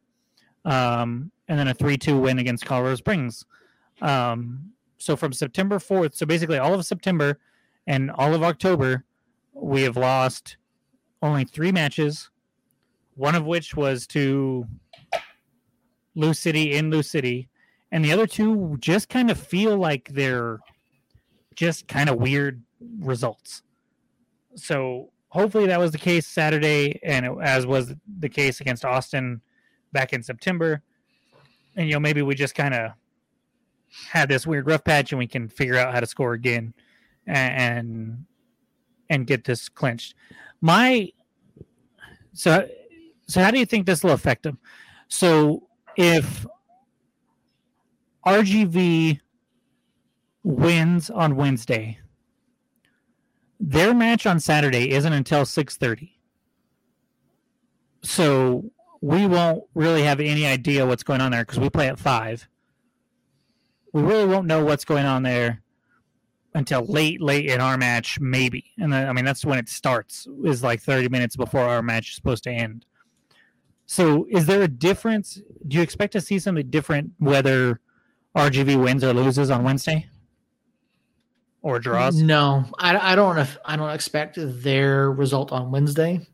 um, 0.66 1.32
and 1.48 1.58
then 1.58 1.68
a 1.68 1.74
3 1.74 1.98
2 1.98 2.20
win 2.20 2.38
against 2.38 2.64
Colorado 2.64 2.96
Springs. 2.96 3.44
Um, 4.04 4.72
so 5.00 5.16
from 5.16 5.34
September 5.34 5.80
4th, 5.80 6.14
so 6.14 6.28
basically 6.28 6.60
all 6.60 6.76
of 6.76 6.86
September 6.86 7.40
and 7.88 8.12
all 8.12 8.36
of 8.36 8.44
October, 8.44 9.04
we 9.52 9.82
have 9.82 9.98
lost 9.98 10.58
only 11.24 11.44
three 11.44 11.72
matches, 11.72 12.30
one 13.16 13.34
of 13.34 13.46
which 13.46 13.76
was 13.76 14.06
to 14.08 14.68
Lou 16.14 16.36
City 16.36 16.74
in 16.74 16.92
Lou 16.92 17.02
City, 17.02 17.50
and 17.92 18.06
the 18.06 18.12
other 18.12 18.28
two 18.28 18.78
just 18.80 19.10
kind 19.10 19.32
of 19.32 19.40
feel 19.40 19.76
like 19.76 20.10
they're 20.10 20.60
just 21.56 21.88
kind 21.88 22.12
of 22.12 22.18
weird 22.18 22.62
results. 23.00 23.64
So 24.56 25.10
hopefully 25.34 25.66
that 25.66 25.80
was 25.80 25.92
the 25.92 25.98
case 25.98 26.28
Saturday, 26.28 27.00
and 27.04 27.26
it, 27.26 27.32
as 27.42 27.66
was 27.66 27.94
the 28.20 28.30
case 28.30 28.62
against 28.62 28.86
Austin 28.86 29.42
back 29.92 30.14
in 30.14 30.22
September. 30.22 30.84
And 31.76 31.88
you 31.88 31.94
know 31.94 32.00
maybe 32.00 32.22
we 32.22 32.36
just 32.36 32.54
kind 32.54 32.76
of 32.76 32.92
had 34.10 34.30
this 34.30 34.46
weird 34.46 34.68
rough 34.68 34.84
patch, 34.84 35.12
and 35.12 35.20
we 35.20 35.28
can 35.28 35.50
figure 35.50 35.76
out 35.76 35.92
how 35.94 36.00
to 36.00 36.06
score 36.06 36.34
again, 36.34 36.74
and 37.26 38.26
and, 39.10 39.28
get 39.28 39.44
this 39.44 39.70
clinched. 39.70 40.16
My 40.62 41.10
so 42.34 42.68
so 43.28 43.42
how 43.42 43.52
do 43.52 43.60
you 43.60 43.66
think 43.66 43.86
this 43.86 44.04
will 44.04 44.12
affect 44.12 44.44
them? 44.44 44.60
So 45.08 45.68
if 45.98 46.46
RGV 48.26 49.20
wins 50.44 51.10
on 51.10 51.36
Wednesday 51.36 52.00
their 53.60 53.94
match 53.94 54.26
on 54.26 54.40
Saturday 54.40 54.92
isn't 54.92 55.14
until 55.14 55.46
6:30. 55.46 56.12
So 58.04 58.72
we 59.02 59.26
won't 59.28 59.64
really 59.74 60.04
have 60.04 60.20
any 60.20 60.46
idea 60.46 60.86
what's 60.86 61.04
going 61.04 61.22
on 61.22 61.32
there 61.32 61.44
because 61.46 61.60
we 61.60 61.70
play 61.70 61.88
at 61.88 62.00
5. 62.00 62.48
We 63.94 64.02
really 64.02 64.26
won't 64.26 64.48
know 64.48 64.64
what's 64.64 64.86
going 64.86 65.06
on 65.06 65.24
there 65.24 65.62
until 66.56 66.86
late 66.86 67.22
late 67.22 67.46
in 67.46 67.62
our 67.62 67.78
match 67.78 68.20
maybe. 68.20 68.72
And 68.80 68.92
then, 68.92 69.08
I 69.08 69.14
mean 69.14 69.26
that's 69.26 69.46
when 69.46 69.60
it 69.60 69.70
starts 69.70 70.28
is 70.44 70.64
like 70.64 70.82
30 70.82 71.10
minutes 71.10 71.36
before 71.36 71.62
our 71.62 71.82
match 71.82 72.10
is 72.10 72.16
supposed 72.16 72.44
to 72.46 72.52
end. 72.52 72.86
So 73.86 74.26
is 74.30 74.46
there 74.46 74.62
a 74.62 74.68
difference? 74.68 75.42
Do 75.68 75.78
you 75.78 75.84
expect 75.84 76.14
to 76.14 76.22
see 76.22 76.40
something 76.40 76.70
different 76.70 77.12
whether 77.20 77.80
RGV 78.36 78.82
wins 78.82 79.04
or 79.04 79.14
loses 79.14 79.50
on 79.50 79.64
Wednesday? 79.64 80.08
Or 81.64 81.80
draws? 81.80 82.22
No, 82.22 82.66
I, 82.78 83.14
I 83.14 83.16
don't. 83.16 83.48
I 83.66 83.76
don't 83.76 83.90
expect 83.90 84.38
their 84.40 85.12
result 85.12 85.52
on 85.52 85.72
Wednesday 85.72 86.28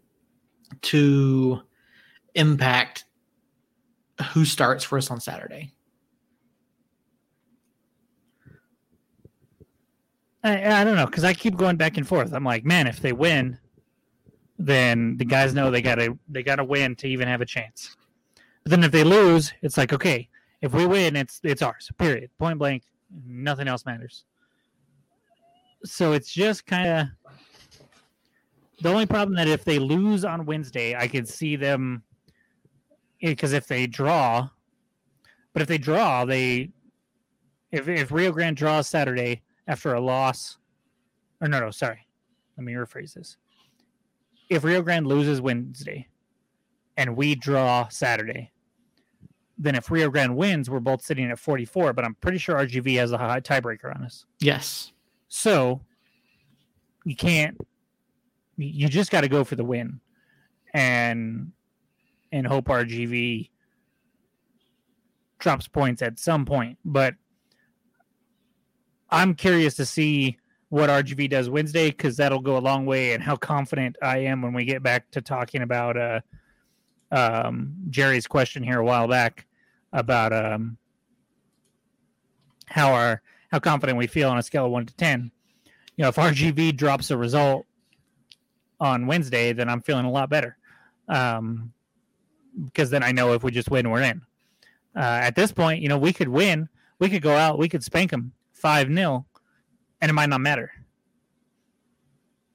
to 0.81 1.61
impact 2.35 3.05
who 4.33 4.45
starts 4.45 4.83
for 4.83 4.97
us 4.97 5.09
on 5.11 5.19
Saturday? 5.19 5.73
I, 10.43 10.81
I 10.81 10.83
don't 10.83 10.95
know 10.95 11.05
because 11.05 11.23
I 11.23 11.33
keep 11.33 11.57
going 11.57 11.75
back 11.75 11.97
and 11.97 12.07
forth. 12.07 12.33
I'm 12.33 12.45
like, 12.45 12.63
man, 12.63 12.87
if 12.87 13.01
they 13.01 13.11
win, 13.11 13.57
then 14.57 15.17
the 15.17 15.25
guys 15.25 15.53
know 15.53 15.69
they 15.69 15.81
gotta 15.81 16.17
they 16.29 16.43
gotta 16.43 16.63
win 16.63 16.95
to 16.97 17.07
even 17.07 17.27
have 17.27 17.41
a 17.41 17.45
chance. 17.45 17.95
But 18.63 18.71
then 18.71 18.83
if 18.83 18.91
they 18.91 19.03
lose, 19.03 19.53
it's 19.61 19.77
like, 19.77 19.91
okay, 19.91 20.29
if 20.61 20.73
we 20.73 20.85
win, 20.85 21.15
it's 21.15 21.41
it's 21.43 21.61
ours. 21.61 21.91
Period. 21.97 22.29
Point 22.37 22.57
blank. 22.57 22.83
Nothing 23.25 23.67
else 23.67 23.85
matters. 23.85 24.23
So 25.83 26.13
it's 26.13 26.31
just 26.31 26.65
kind 26.65 26.87
of 26.87 27.07
the 28.81 28.89
only 28.89 29.05
problem 29.05 29.35
that 29.35 29.47
if 29.47 29.63
they 29.63 29.79
lose 29.79 30.25
on 30.25 30.45
Wednesday, 30.45 30.95
I 30.95 31.07
could 31.07 31.27
see 31.27 31.55
them 31.55 32.03
eh, 33.21 33.29
because 33.29 33.53
if 33.53 33.67
they 33.67 33.87
draw, 33.87 34.49
but 35.53 35.61
if 35.61 35.67
they 35.67 35.77
draw, 35.77 36.25
they 36.25 36.69
if 37.71 37.87
if 37.87 38.11
Rio 38.11 38.31
Grande 38.31 38.57
draws 38.57 38.87
Saturday 38.87 39.41
after 39.67 39.93
a 39.93 40.01
loss, 40.01 40.57
or 41.41 41.47
no, 41.47 41.59
no, 41.59 41.71
sorry, 41.71 42.05
let 42.57 42.63
me 42.65 42.73
rephrase 42.73 43.13
this. 43.13 43.37
If 44.49 44.63
Rio 44.63 44.81
Grande 44.81 45.07
loses 45.07 45.41
Wednesday, 45.41 46.07
and 46.99 47.15
we 47.15 47.33
draw 47.33 47.87
Saturday, 47.87 48.51
then 49.57 49.75
if 49.75 49.89
Rio 49.89 50.09
Grande 50.09 50.35
wins, 50.35 50.69
we're 50.69 50.81
both 50.81 51.01
sitting 51.01 51.31
at 51.31 51.39
44. 51.39 51.93
But 51.93 52.03
I'm 52.03 52.15
pretty 52.15 52.37
sure 52.37 52.55
RGV 52.55 52.97
has 52.97 53.13
a 53.13 53.17
high 53.17 53.39
tiebreaker 53.39 53.95
on 53.95 54.03
us. 54.03 54.25
Yes. 54.39 54.91
So 55.29 55.81
you 57.05 57.15
can't. 57.15 57.57
You 58.57 58.89
just 58.89 59.09
got 59.09 59.21
to 59.21 59.29
go 59.29 59.43
for 59.45 59.55
the 59.55 59.63
win, 59.63 60.01
and 60.73 61.51
and 62.31 62.45
hope 62.45 62.65
RGV 62.65 63.49
drops 65.39 65.67
points 65.67 66.01
at 66.01 66.19
some 66.19 66.45
point. 66.45 66.77
But 66.83 67.15
I'm 69.09 69.33
curious 69.33 69.75
to 69.75 69.85
see 69.85 70.37
what 70.69 70.89
RGV 70.89 71.29
does 71.29 71.49
Wednesday 71.49 71.89
because 71.89 72.17
that'll 72.17 72.41
go 72.41 72.57
a 72.57 72.59
long 72.59 72.85
way 72.85 73.13
and 73.13 73.23
how 73.23 73.35
confident 73.35 73.95
I 74.03 74.19
am 74.19 74.41
when 74.41 74.53
we 74.53 74.65
get 74.65 74.83
back 74.83 75.09
to 75.11 75.21
talking 75.21 75.61
about 75.61 75.97
uh, 75.97 76.21
um, 77.11 77.73
Jerry's 77.89 78.27
question 78.27 78.61
here 78.61 78.79
a 78.79 78.85
while 78.85 79.07
back 79.07 79.47
about 79.93 80.31
um, 80.31 80.77
how 82.67 82.93
our 82.93 83.21
how 83.51 83.59
confident 83.59 83.97
we 83.97 84.07
feel 84.07 84.29
on 84.29 84.37
a 84.37 84.43
scale 84.43 84.65
of 84.65 84.71
one 84.71 84.85
to 84.85 84.95
ten. 84.95 85.31
You 85.95 86.03
know, 86.03 86.09
if 86.09 86.15
RGV 86.15 86.77
drops 86.77 87.11
a 87.11 87.17
result 87.17 87.65
on 88.79 89.07
Wednesday, 89.07 89.53
then 89.53 89.69
I'm 89.69 89.81
feeling 89.81 90.05
a 90.05 90.11
lot 90.11 90.29
better. 90.29 90.57
Um, 91.07 91.73
because 92.63 92.89
then 92.89 93.03
I 93.03 93.11
know 93.11 93.33
if 93.33 93.43
we 93.43 93.51
just 93.51 93.69
win, 93.69 93.89
we're 93.89 94.01
in. 94.01 94.21
Uh, 94.95 94.99
at 94.99 95.35
this 95.35 95.51
point, 95.51 95.81
you 95.81 95.89
know, 95.89 95.97
we 95.97 96.13
could 96.13 96.29
win, 96.29 96.67
we 96.99 97.09
could 97.09 97.21
go 97.21 97.35
out, 97.35 97.59
we 97.59 97.69
could 97.69 97.83
spank 97.83 98.11
them 98.11 98.33
five 98.53 98.87
0 98.93 99.25
and 100.01 100.09
it 100.09 100.13
might 100.13 100.29
not 100.29 100.41
matter. 100.41 100.71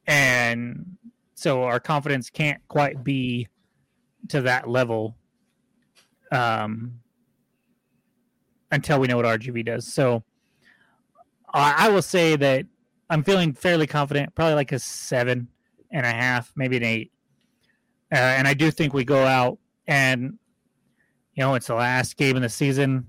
And 0.07 0.97
so 1.35 1.63
our 1.65 1.81
confidence 1.81 2.31
can't 2.31 2.61
quite 2.69 3.03
be 3.03 3.49
to 4.29 4.43
that 4.43 4.69
level 4.69 5.17
um, 6.33 7.01
until 8.71 9.01
we 9.01 9.07
know 9.07 9.17
what 9.17 9.27
RGV 9.27 9.65
does. 9.65 9.93
So 9.93 10.23
I 11.61 11.89
will 11.89 12.03
say 12.03 12.37
that 12.37 12.67
I'm 13.09 13.23
feeling 13.23 13.53
fairly 13.53 13.87
confident, 13.87 14.35
probably 14.35 14.55
like 14.55 14.73
a 14.73 14.79
seven 14.79 15.49
and 15.91 16.05
a 16.05 16.11
half, 16.11 16.53
maybe 16.57 16.77
an 16.77 16.83
eight. 16.83 17.13
Uh, 18.13 18.17
and 18.17 18.49
I 18.49 18.55
do 18.55 18.71
think 18.71 18.93
we 18.93 19.05
go 19.05 19.25
out 19.25 19.59
and, 19.87 20.39
you 21.35 21.43
know, 21.43 21.55
it's 21.55 21.69
the 21.69 21.75
last 21.75 22.17
game 22.17 22.37
of 22.37 22.43
the 22.43 22.49
season. 22.49 23.09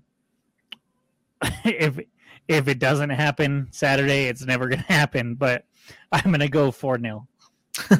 if 1.63 1.99
if 2.47 2.67
it 2.67 2.77
doesn't 2.77 3.09
happen 3.09 3.67
Saturday, 3.71 4.25
it's 4.25 4.45
never 4.45 4.67
going 4.67 4.81
to 4.81 4.93
happen. 4.93 5.35
But 5.35 5.65
I'm 6.11 6.25
going 6.25 6.39
to 6.39 6.47
go 6.47 6.71
4 6.71 6.99
0. 6.99 7.27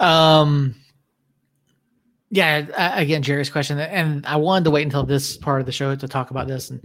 um, 0.00 0.74
yeah, 2.30 2.96
again, 2.96 3.22
Jerry's 3.22 3.50
question, 3.50 3.78
and 3.78 4.26
I 4.26 4.36
wanted 4.36 4.64
to 4.64 4.70
wait 4.70 4.82
until 4.82 5.04
this 5.04 5.36
part 5.36 5.60
of 5.60 5.66
the 5.66 5.72
show 5.72 5.94
to 5.94 6.08
talk 6.08 6.30
about 6.30 6.48
this. 6.48 6.70
And 6.70 6.80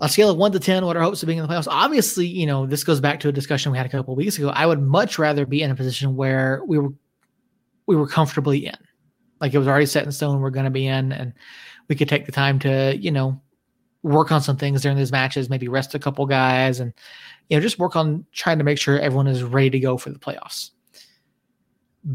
a 0.00 0.08
scale 0.08 0.30
of 0.30 0.36
one 0.36 0.52
to 0.52 0.60
ten, 0.60 0.84
what 0.84 0.96
are 0.96 1.02
hopes 1.02 1.22
of 1.22 1.26
being 1.26 1.38
in 1.38 1.46
the 1.46 1.52
playoffs? 1.52 1.68
Obviously, 1.68 2.26
you 2.26 2.46
know 2.46 2.66
this 2.66 2.84
goes 2.84 3.00
back 3.00 3.20
to 3.20 3.28
a 3.28 3.32
discussion 3.32 3.72
we 3.72 3.78
had 3.78 3.86
a 3.86 3.90
couple 3.90 4.14
weeks 4.14 4.38
ago. 4.38 4.48
I 4.48 4.66
would 4.66 4.80
much 4.80 5.18
rather 5.18 5.46
be 5.46 5.62
in 5.62 5.70
a 5.70 5.74
position 5.74 6.16
where 6.16 6.62
we 6.66 6.78
were 6.78 6.92
we 7.86 7.96
were 7.96 8.06
comfortably 8.06 8.66
in, 8.66 8.76
like 9.40 9.52
it 9.52 9.58
was 9.58 9.68
already 9.68 9.86
set 9.86 10.04
in 10.04 10.12
stone. 10.12 10.40
We're 10.40 10.50
going 10.50 10.64
to 10.64 10.70
be 10.70 10.86
in, 10.86 11.12
and 11.12 11.34
we 11.88 11.94
could 11.94 12.08
take 12.08 12.26
the 12.26 12.32
time 12.32 12.58
to 12.60 12.96
you 12.96 13.10
know 13.10 13.40
work 14.02 14.32
on 14.32 14.40
some 14.40 14.56
things 14.56 14.82
during 14.82 14.96
these 14.96 15.12
matches, 15.12 15.50
maybe 15.50 15.68
rest 15.68 15.94
a 15.94 15.98
couple 15.98 16.24
guys, 16.26 16.80
and 16.80 16.92
you 17.48 17.56
know 17.56 17.60
just 17.60 17.78
work 17.78 17.96
on 17.96 18.24
trying 18.32 18.58
to 18.58 18.64
make 18.64 18.78
sure 18.78 18.98
everyone 18.98 19.26
is 19.26 19.42
ready 19.42 19.70
to 19.70 19.80
go 19.80 19.98
for 19.98 20.10
the 20.10 20.18
playoffs. 20.18 20.70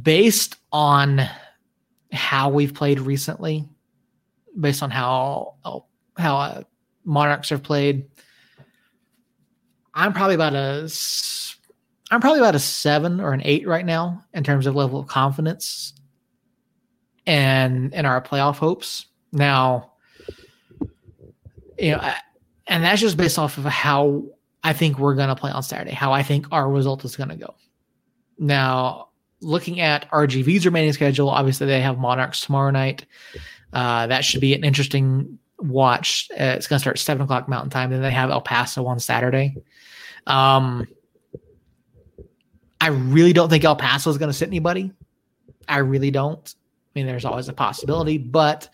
Based 0.01 0.55
on 0.71 1.21
how 2.11 2.49
we've 2.49 2.73
played 2.73 2.99
recently, 2.99 3.67
based 4.59 4.81
on 4.81 4.89
how 4.89 5.55
how 6.17 6.37
uh, 6.37 6.63
Monarchs 7.05 7.49
have 7.49 7.63
played, 7.63 8.05
I'm 9.93 10.13
probably 10.13 10.35
about 10.35 10.53
a 10.53 10.89
I'm 12.11 12.21
probably 12.21 12.39
about 12.39 12.55
a 12.55 12.59
seven 12.59 13.19
or 13.19 13.33
an 13.33 13.41
eight 13.43 13.67
right 13.67 13.85
now 13.85 14.23
in 14.33 14.43
terms 14.43 14.65
of 14.65 14.75
level 14.75 14.99
of 14.99 15.07
confidence 15.07 15.93
and 17.27 17.93
in 17.93 18.05
our 18.05 18.21
playoff 18.21 18.55
hopes. 18.55 19.05
Now, 19.31 19.91
you 21.77 21.91
know, 21.91 22.13
and 22.67 22.83
that's 22.83 23.01
just 23.01 23.17
based 23.17 23.37
off 23.37 23.57
of 23.57 23.65
how 23.65 24.23
I 24.63 24.73
think 24.73 24.97
we're 24.97 25.15
going 25.15 25.29
to 25.29 25.35
play 25.35 25.51
on 25.51 25.61
Saturday, 25.63 25.91
how 25.91 26.11
I 26.11 26.23
think 26.23 26.47
our 26.51 26.69
result 26.69 27.05
is 27.05 27.15
going 27.15 27.29
to 27.29 27.35
go. 27.35 27.53
Now, 28.39 29.09
looking 29.41 29.79
at 29.79 30.09
RGV's 30.11 30.65
remaining 30.65 30.93
schedule, 30.93 31.29
obviously 31.29 31.67
they 31.67 31.81
have 31.81 31.97
Monarchs 31.97 32.41
tomorrow 32.41 32.71
night. 32.71 33.05
Uh, 33.71 34.07
that 34.07 34.25
should 34.25 34.41
be 34.41 34.53
an 34.53 34.63
interesting 34.63 35.37
watch. 35.61 36.29
Uh, 36.31 36.55
it's 36.57 36.67
going 36.67 36.77
to 36.77 36.81
start 36.81 36.99
seven 36.99 37.23
o'clock 37.23 37.47
Mountain 37.47 37.69
Time. 37.69 37.91
Then 37.91 38.01
they 38.01 38.11
have 38.11 38.29
El 38.29 38.41
Paso 38.41 38.85
on 38.85 38.99
Saturday. 38.99 39.55
Um, 40.27 40.87
I 42.81 42.87
really 42.87 43.33
don't 43.33 43.49
think 43.49 43.63
El 43.63 43.75
Paso 43.75 44.09
is 44.09 44.17
going 44.17 44.29
to 44.29 44.37
sit 44.37 44.47
anybody. 44.47 44.91
I 45.67 45.79
really 45.79 46.11
don't. 46.11 46.55
I 46.55 46.99
mean, 46.99 47.05
there's 47.05 47.25
always 47.25 47.49
a 47.49 47.53
possibility, 47.53 48.17
but 48.17 48.69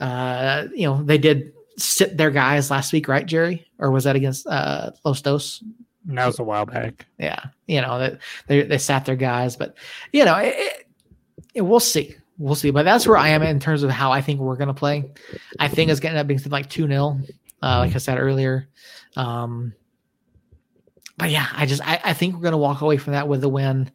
uh, 0.00 0.66
you 0.74 0.86
know 0.86 1.02
they 1.02 1.18
did 1.18 1.52
sit 1.76 2.16
their 2.16 2.30
guys 2.30 2.70
last 2.70 2.92
week, 2.92 3.08
right, 3.08 3.26
Jerry? 3.26 3.66
Or 3.78 3.90
was 3.90 4.04
that 4.04 4.16
against 4.16 4.46
uh, 4.46 4.90
Los 5.04 5.22
Dos? 5.22 5.62
That 6.06 6.26
was 6.26 6.38
a 6.38 6.44
while 6.44 6.66
back. 6.66 7.06
Yeah, 7.18 7.40
you 7.66 7.80
know 7.80 8.16
they 8.48 8.62
they 8.62 8.78
sat 8.78 9.04
their 9.04 9.16
guys, 9.16 9.56
but 9.56 9.76
you 10.12 10.24
know 10.24 10.36
it, 10.36 10.86
it, 11.54 11.62
we'll 11.62 11.80
see, 11.80 12.16
we'll 12.38 12.54
see. 12.54 12.70
But 12.70 12.84
that's 12.84 13.06
where 13.06 13.16
I 13.16 13.28
am 13.28 13.42
in 13.42 13.60
terms 13.60 13.82
of 13.82 13.90
how 13.90 14.12
I 14.12 14.20
think 14.20 14.40
we're 14.40 14.56
gonna 14.56 14.74
play. 14.74 15.12
I 15.58 15.68
think 15.68 15.90
it's 15.90 16.00
gonna 16.00 16.12
end 16.12 16.20
up 16.20 16.26
being 16.26 16.40
like 16.50 16.68
two 16.68 16.86
0 16.86 17.20
uh, 17.62 17.78
like 17.78 17.94
I 17.94 17.98
said 17.98 18.18
earlier. 18.18 18.68
Um, 19.16 19.72
but 21.16 21.30
yeah, 21.30 21.46
I 21.52 21.66
just 21.66 21.86
I, 21.86 22.00
I 22.04 22.12
think 22.12 22.34
we're 22.34 22.42
gonna 22.42 22.58
walk 22.58 22.80
away 22.80 22.96
from 22.96 23.12
that 23.12 23.28
with 23.28 23.44
a 23.44 23.48
win, 23.48 23.90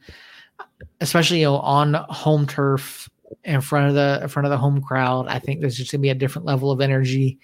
especially 1.02 1.40
you 1.40 1.46
know 1.46 1.58
on 1.58 1.94
home 1.94 2.48
turf 2.48 3.10
in 3.44 3.62
front 3.62 3.90
of 3.90 3.96
the 3.96 4.20
in 4.24 4.30
front 4.30 4.46
of 4.46 4.52
the 4.52 4.58
home 4.58 4.82
crowd. 4.82 5.28
I 5.28 5.40
think 5.40 5.62
there's 5.62 5.78
just 5.78 5.92
gonna 5.92 6.02
be 6.02 6.10
a 6.10 6.16
different 6.16 6.46
level 6.46 6.72
of 6.72 6.82
energy, 6.82 7.40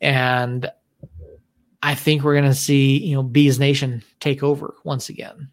and 0.00 0.70
I 1.86 1.94
think 1.94 2.24
we're 2.24 2.34
going 2.34 2.50
to 2.50 2.54
see, 2.54 2.98
you 2.98 3.14
know, 3.14 3.22
Bees 3.22 3.60
Nation 3.60 4.02
take 4.18 4.42
over 4.42 4.74
once 4.82 5.08
again. 5.08 5.50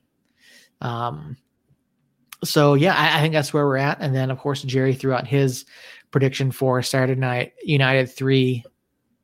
Um, 0.82 1.38
so 2.44 2.74
yeah, 2.74 2.96
I, 2.96 3.18
I, 3.18 3.22
think 3.22 3.34
that's 3.34 3.54
where 3.54 3.66
we're 3.66 3.78
at. 3.78 3.98
And 4.00 4.16
then 4.16 4.32
of 4.32 4.38
course 4.38 4.62
Jerry 4.62 4.94
threw 4.94 5.14
out 5.14 5.28
his 5.28 5.66
prediction 6.12 6.52
for 6.52 6.82
Saturday 6.82 7.20
night 7.20 7.54
United 7.64 8.08
three, 8.08 8.64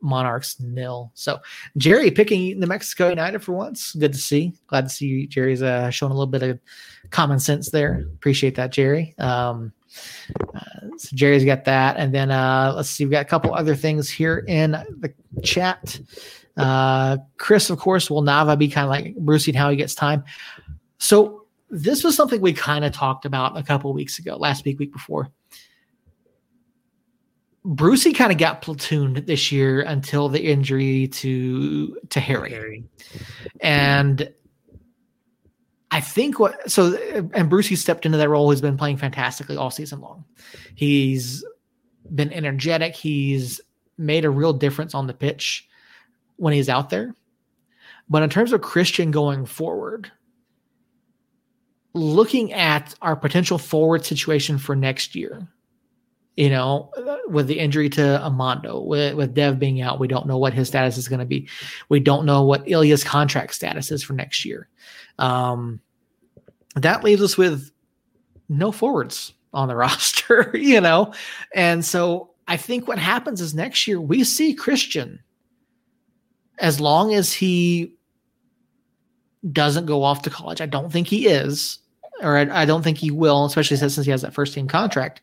Monarchs 0.02 0.60
nil. 0.60 1.12
So 1.14 1.40
Jerry 1.78 2.12
picking 2.12 2.60
New 2.60 2.68
Mexico 2.68 3.10
United 3.10 3.40
for 3.40 3.54
once. 3.54 3.94
Good 3.94 4.14
to 4.14 4.20
see. 4.20 4.54
Glad 4.68 4.86
to 4.86 4.90
see 4.90 5.28
Jerry's 5.28 5.62
uh, 5.62 5.90
showing 5.90 6.12
a 6.12 6.16
little 6.16 6.28
bit 6.28 6.44
of 6.44 6.60
common 7.10 7.40
sense 7.40 7.70
there. 7.70 8.06
Appreciate 8.14 8.56
that, 8.56 8.72
Jerry. 8.72 9.16
Um, 9.18 9.74
uh, 10.56 10.60
so 10.98 11.16
Jerry's 11.16 11.46
got 11.46 11.66
that, 11.66 11.98
and 11.98 12.14
then 12.14 12.32
uh, 12.32 12.74
let's 12.76 12.90
see. 12.90 13.06
We've 13.06 13.12
got 13.12 13.26
a 13.26 13.30
couple 13.30 13.54
other 13.54 13.76
things 13.76 14.10
here 14.10 14.46
in 14.48 14.72
the 14.72 15.14
chat. 15.44 16.00
Uh, 16.56 17.18
Chris, 17.38 17.70
of 17.70 17.80
course, 17.80 18.10
will 18.10 18.22
Nava 18.22 18.58
be 18.58 18.68
kind 18.68 18.86
of 18.86 18.90
like 18.90 19.16
Brucey 19.16 19.52
and 19.52 19.58
how 19.58 19.70
he 19.70 19.76
gets 19.76 19.96
time. 19.96 20.24
So 20.98 21.39
this 21.70 22.04
was 22.04 22.16
something 22.16 22.42
we 22.42 22.54
kind 22.54 22.86
of 22.86 22.92
talked 22.92 23.26
about 23.26 23.58
a 23.58 23.64
couple 23.64 23.94
weeks 23.94 24.20
ago, 24.20 24.36
last 24.36 24.66
week, 24.66 24.80
week 24.80 24.92
before. 24.92 25.30
Brucey 27.66 28.14
kind 28.14 28.32
of 28.32 28.38
got 28.38 28.62
platooned 28.62 29.26
this 29.26 29.52
year 29.52 29.82
until 29.82 30.30
the 30.30 30.42
injury 30.42 31.08
to 31.08 31.98
to 32.10 32.20
Harry. 32.20 32.52
Harry. 32.52 32.84
And 33.60 34.32
I 35.92 36.00
think 36.00 36.40
what 36.40 36.72
so 36.72 36.96
and 37.34 37.50
Brucey 37.50 37.76
stepped 37.76 38.06
into 38.06 38.18
that 38.18 38.30
role. 38.30 38.50
He's 38.50 38.62
been 38.62 38.78
playing 38.78 38.98
fantastically 38.98 39.58
all 39.58 39.72
season 39.72 40.00
long. 40.00 40.24
He's 40.76 41.44
been 42.14 42.32
energetic. 42.32 42.96
He's 42.96 43.60
made 43.98 44.24
a 44.24 44.30
real 44.30 44.54
difference 44.54 44.96
on 44.96 45.08
the 45.08 45.14
pitch 45.14 45.68
when 46.38 46.54
he's 46.54 46.70
out 46.70 46.90
there. 46.90 47.14
But 48.10 48.24
in 48.24 48.30
terms 48.30 48.54
of 48.54 48.62
Christian 48.62 49.12
going 49.12 49.46
forward, 49.46 50.12
looking 51.94 52.54
at 52.54 52.94
our 53.02 53.16
potential 53.16 53.58
forward 53.58 54.06
situation 54.06 54.58
for 54.58 54.76
next 54.76 55.16
year, 55.16 55.48
you 56.36 56.50
know, 56.50 56.92
with 57.28 57.48
the 57.48 57.60
injury 57.60 57.90
to 57.90 58.02
Amando, 58.24 58.86
with, 58.86 59.16
with 59.16 59.34
Dev 59.34 59.60
being 59.60 59.82
out, 59.82 60.00
we 60.00 60.08
don't 60.08 60.28
know 60.28 60.38
what 60.38 60.54
his 60.54 60.68
status 60.68 60.98
is 60.98 61.08
going 61.08 61.20
to 61.20 61.26
be. 61.26 61.50
We 61.90 62.00
don't 62.00 62.26
know 62.26 62.44
what 62.44 62.68
Ilya's 62.68 63.04
contract 63.04 63.54
status 63.54 63.92
is 63.92 64.04
for 64.04 64.14
next 64.14 64.46
year. 64.46 64.70
Um, 65.18 65.82
that 66.76 67.04
leaves 67.04 67.22
us 67.22 67.38
with 67.38 67.72
no 68.48 68.72
forwards 68.72 69.34
on 69.54 69.68
the 69.68 69.76
roster, 69.78 70.52
you 70.54 70.80
know? 70.80 71.14
And 71.54 71.84
so 71.84 72.32
I 72.48 72.58
think 72.58 72.88
what 72.88 73.00
happens 73.00 73.42
is 73.42 73.54
next 73.54 73.88
year 73.88 74.00
we 74.00 74.24
see 74.24 74.54
Christian 74.54 75.20
as 76.60 76.80
long 76.80 77.14
as 77.14 77.34
he 77.34 77.96
doesn't 79.52 79.86
go 79.86 80.04
off 80.04 80.22
to 80.24 80.30
college. 80.30 80.62
I 80.62 80.66
don't 80.66 80.92
think 80.92 81.08
he 81.08 81.28
is, 81.28 81.80
or 82.22 82.38
I, 82.38 82.64
I 82.64 82.66
don't 82.66 82.84
think 82.84 82.98
he 82.98 83.12
will, 83.12 83.46
especially 83.46 83.78
since 83.78 83.96
he 83.96 84.12
has 84.12 84.22
that 84.22 84.34
first 84.34 84.54
team 84.54 84.68
contract. 84.68 85.22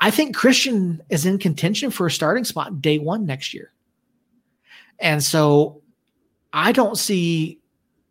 I 0.00 0.10
think 0.10 0.34
Christian 0.34 1.02
is 1.10 1.26
in 1.26 1.38
contention 1.38 1.90
for 1.90 2.06
a 2.06 2.10
starting 2.10 2.44
spot 2.44 2.80
day 2.80 2.98
one 2.98 3.26
next 3.26 3.52
year. 3.52 3.72
And 4.98 5.22
so 5.22 5.82
I 6.52 6.72
don't 6.72 6.96
see 6.96 7.60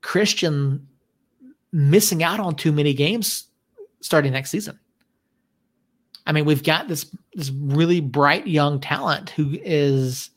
Christian 0.01 0.87
missing 1.71 2.23
out 2.23 2.39
on 2.39 2.55
too 2.55 2.71
many 2.71 2.93
games 2.93 3.47
starting 4.01 4.33
next 4.33 4.49
season. 4.51 4.79
I 6.25 6.31
mean, 6.31 6.45
we've 6.45 6.63
got 6.63 6.87
this 6.87 7.13
this 7.33 7.49
really 7.49 8.01
bright 8.01 8.45
young 8.47 8.79
talent 8.79 9.31
who 9.31 9.57
is 9.63 10.29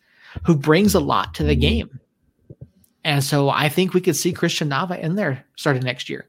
who 0.44 0.56
brings 0.56 0.94
a 0.94 1.00
lot 1.00 1.34
to 1.34 1.44
the 1.44 1.56
game. 1.56 2.00
And 3.04 3.22
so 3.22 3.50
I 3.50 3.68
think 3.68 3.94
we 3.94 4.00
could 4.00 4.16
see 4.16 4.32
Christian 4.32 4.70
Nava 4.70 4.98
in 4.98 5.16
there 5.16 5.44
starting 5.56 5.82
next 5.82 6.08
year. 6.08 6.28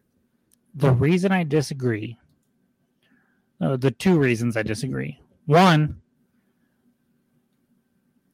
The 0.76 0.92
reason 0.92 1.32
I 1.32 1.44
disagree, 1.44 2.18
uh, 3.62 3.78
the 3.78 3.92
two 3.92 4.18
reasons 4.18 4.58
I 4.58 4.64
disagree. 4.64 5.20
One, 5.46 6.02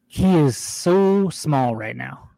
he 0.08 0.38
is 0.38 0.56
so 0.56 1.30
small 1.30 1.76
right 1.76 1.96
now. 1.96 2.30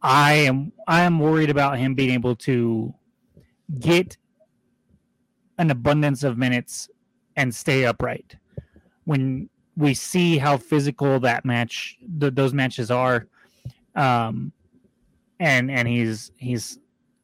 I 0.00 0.32
am 0.32 0.72
I 0.88 1.02
am 1.02 1.18
worried 1.18 1.50
about 1.50 1.78
him 1.78 1.94
being 1.94 2.10
able 2.10 2.34
to 2.36 2.94
get 3.78 4.16
an 5.58 5.70
abundance 5.70 6.22
of 6.22 6.38
minutes 6.38 6.88
and 7.36 7.54
stay 7.54 7.84
upright. 7.84 8.36
When 9.04 9.48
we 9.76 9.94
see 9.94 10.38
how 10.38 10.56
physical 10.56 11.20
that 11.20 11.44
match, 11.44 11.96
th- 12.20 12.34
those 12.34 12.52
matches 12.52 12.90
are, 12.90 13.28
um, 13.94 14.52
and 15.38 15.70
and 15.70 15.88
he's 15.88 16.30
he's 16.36 16.78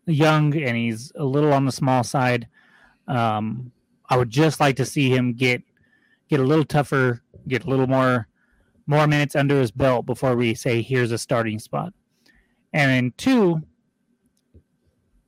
young 0.07 0.57
and 0.57 0.77
he's 0.77 1.12
a 1.16 1.24
little 1.24 1.53
on 1.53 1.65
the 1.65 1.73
small 1.73 2.03
side. 2.03 2.49
Um, 3.07 3.73
I 4.09 4.16
would 4.16 4.31
just 4.31 4.61
like 4.61 4.77
to 4.77 4.85
see 4.85 5.11
him 5.11 5.35
get 5.35 5.62
get 6.28 6.40
a 6.40 6.45
little 6.45 6.65
tougher, 6.65 7.23
get 7.47 7.65
a 7.65 7.70
little 7.70 7.86
more 7.86 8.27
more 8.86 9.07
minutes 9.07 9.36
under 9.36 9.61
his 9.61 9.70
belt 9.70 10.07
before 10.07 10.35
we 10.35 10.55
say 10.55 10.82
here's 10.82 11.12
a 11.12 11.19
starting 11.19 11.59
spot. 11.59 11.93
And 12.73 12.90
then 12.90 13.12
two, 13.16 13.62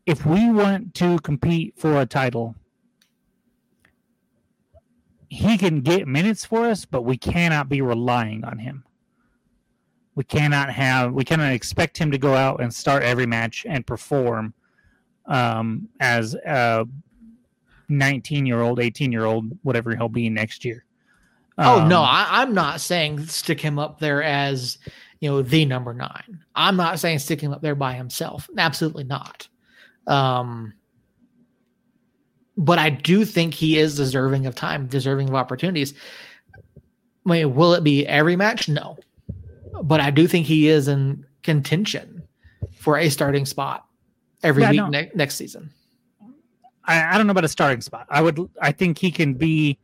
if 0.07 0.25
we 0.27 0.51
want 0.51 0.95
to 0.95 1.19
compete 1.21 1.75
for 1.77 2.01
a 2.01 2.07
title, 2.07 2.55
he 5.29 5.57
can 5.57 5.81
get 5.81 6.09
minutes 6.09 6.45
for 6.45 6.67
us, 6.67 6.85
but 6.85 7.03
we 7.03 7.17
cannot 7.17 7.69
be 7.69 7.81
relying 7.81 8.45
on 8.45 8.59
him. 8.59 8.85
We 10.21 10.25
cannot 10.25 10.69
have 10.69 11.15
we 11.15 11.25
cannot 11.25 11.55
expect 11.55 11.97
him 11.97 12.11
to 12.11 12.19
go 12.19 12.35
out 12.35 12.61
and 12.61 12.75
start 12.75 13.05
every 13.05 13.25
match 13.25 13.65
and 13.67 13.87
perform 13.87 14.53
um, 15.25 15.89
as 15.99 16.35
a 16.35 16.85
19 17.89 18.45
year 18.45 18.61
old, 18.61 18.81
18 18.81 19.13
year 19.13 19.25
old, 19.25 19.51
whatever 19.63 19.97
he'll 19.97 20.11
be 20.11 20.29
next 20.29 20.63
year. 20.63 20.85
Um, 21.57 21.67
oh 21.67 21.89
no, 21.89 22.01
um, 22.01 22.05
I, 22.07 22.27
I'm 22.43 22.53
not 22.53 22.83
saying 22.83 23.25
stick 23.29 23.63
him 23.63 23.79
up 23.79 23.99
there 23.99 24.23
as 24.23 24.77
you 25.21 25.31
know 25.31 25.41
the 25.41 25.65
number 25.65 25.95
nine. 25.95 26.45
I'm 26.55 26.77
not 26.77 27.01
saying 27.01 27.21
stick 27.21 27.41
him 27.41 27.55
up 27.55 27.63
there 27.63 27.75
by 27.75 27.95
himself. 27.95 28.47
Absolutely 28.59 29.05
not. 29.05 29.49
Um, 30.07 30.75
but 32.59 32.79
I 32.79 32.91
do 32.91 33.25
think 33.25 33.55
he 33.55 33.79
is 33.79 33.97
deserving 33.97 34.45
of 34.45 34.55
time, 34.55 34.87
deserving 34.87 35.31
of 35.31 35.35
opportunities. 35.35 35.95
I 36.55 36.61
mean, 37.25 37.55
will 37.55 37.73
it 37.73 37.83
be 37.83 38.07
every 38.07 38.37
match? 38.37 38.69
No, 38.69 38.99
but 39.83 40.01
I 40.01 40.11
do 40.11 40.27
think 40.27 40.47
he 40.47 40.69
is 40.69 40.89
in 40.89 41.25
contention 41.43 42.23
for 42.75 42.99
a 42.99 43.09
starting 43.09 43.47
spot 43.47 43.87
every 44.43 44.63
yeah, 44.63 44.71
week 44.71 44.81
no. 44.81 44.89
ne- 44.89 45.11
next 45.15 45.37
season. 45.37 45.71
I, 46.85 47.15
I 47.15 47.19
don't 47.19 47.27
know 47.27 47.33
about 47.33 47.45
a 47.45 47.49
starting 47.49 47.81
spot. 47.81 48.07
I 48.09 48.23
would. 48.23 48.49
I 48.61 48.73
think 48.73 48.99
he 48.99 49.11
can 49.11 49.35
be 49.35 49.79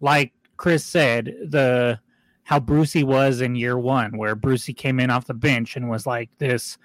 like 0.00 0.32
Chris 0.56 0.84
said 0.84 1.34
the 1.48 1.98
how 2.44 2.60
Brucey 2.60 3.04
was 3.04 3.40
in 3.40 3.54
year 3.54 3.78
one, 3.78 4.16
where 4.16 4.34
Brucey 4.34 4.74
came 4.74 5.00
in 5.00 5.10
off 5.10 5.26
the 5.26 5.34
bench 5.34 5.76
and 5.76 5.88
was 5.88 6.06
like 6.06 6.28
this, 6.38 6.76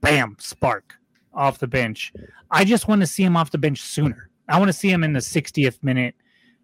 bam, 0.00 0.36
spark 0.38 0.94
off 1.34 1.58
the 1.58 1.66
bench. 1.66 2.12
I 2.50 2.64
just 2.64 2.88
want 2.88 3.00
to 3.00 3.06
see 3.06 3.22
him 3.22 3.36
off 3.36 3.50
the 3.50 3.58
bench 3.58 3.82
sooner. 3.82 4.30
I 4.48 4.58
want 4.58 4.68
to 4.68 4.72
see 4.72 4.90
him 4.90 5.04
in 5.04 5.12
the 5.12 5.20
60th 5.20 5.82
minute, 5.82 6.14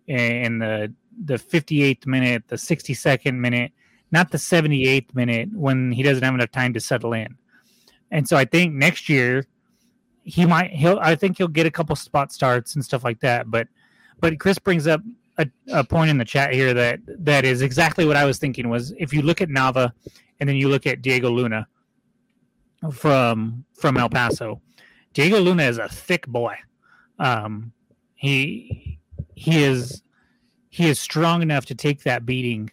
in 0.06 0.58
the 0.58 0.92
the 1.24 1.34
58th 1.34 2.06
minute, 2.06 2.44
the 2.48 2.56
62nd 2.56 3.34
minute, 3.34 3.72
not 4.12 4.30
the 4.30 4.38
78th 4.38 5.14
minute 5.14 5.48
when 5.52 5.92
he 5.92 6.02
doesn't 6.02 6.22
have 6.22 6.34
enough 6.34 6.50
time 6.50 6.72
to 6.74 6.80
settle 6.80 7.12
in. 7.12 7.36
And 8.10 8.28
so 8.28 8.36
I 8.36 8.44
think 8.44 8.74
next 8.74 9.08
year 9.08 9.46
he 10.22 10.44
might 10.44 10.70
he'll 10.72 10.98
I 11.00 11.14
think 11.14 11.38
he'll 11.38 11.48
get 11.48 11.66
a 11.66 11.70
couple 11.70 11.94
spot 11.96 12.32
starts 12.32 12.74
and 12.74 12.84
stuff 12.84 13.04
like 13.04 13.20
that. 13.20 13.50
But 13.50 13.68
but 14.20 14.38
Chris 14.38 14.58
brings 14.58 14.86
up 14.86 15.00
a, 15.38 15.48
a 15.72 15.84
point 15.84 16.10
in 16.10 16.18
the 16.18 16.24
chat 16.24 16.52
here 16.52 16.72
that 16.74 17.00
that 17.06 17.44
is 17.44 17.62
exactly 17.62 18.04
what 18.04 18.16
I 18.16 18.24
was 18.24 18.38
thinking 18.38 18.68
was 18.68 18.92
if 18.98 19.12
you 19.12 19.22
look 19.22 19.40
at 19.40 19.48
Nava 19.48 19.92
and 20.40 20.48
then 20.48 20.56
you 20.56 20.68
look 20.68 20.86
at 20.86 21.02
Diego 21.02 21.30
Luna 21.30 21.66
from 22.92 23.64
from 23.74 23.96
El 23.96 24.08
Paso, 24.08 24.60
Diego 25.14 25.40
Luna 25.40 25.64
is 25.64 25.78
a 25.78 25.88
thick 25.88 26.26
boy. 26.26 26.56
Um, 27.18 27.72
he 28.14 28.98
he 29.34 29.62
is 29.62 30.02
he 30.70 30.88
is 30.88 30.98
strong 30.98 31.42
enough 31.42 31.66
to 31.66 31.74
take 31.74 32.02
that 32.02 32.26
beating, 32.26 32.70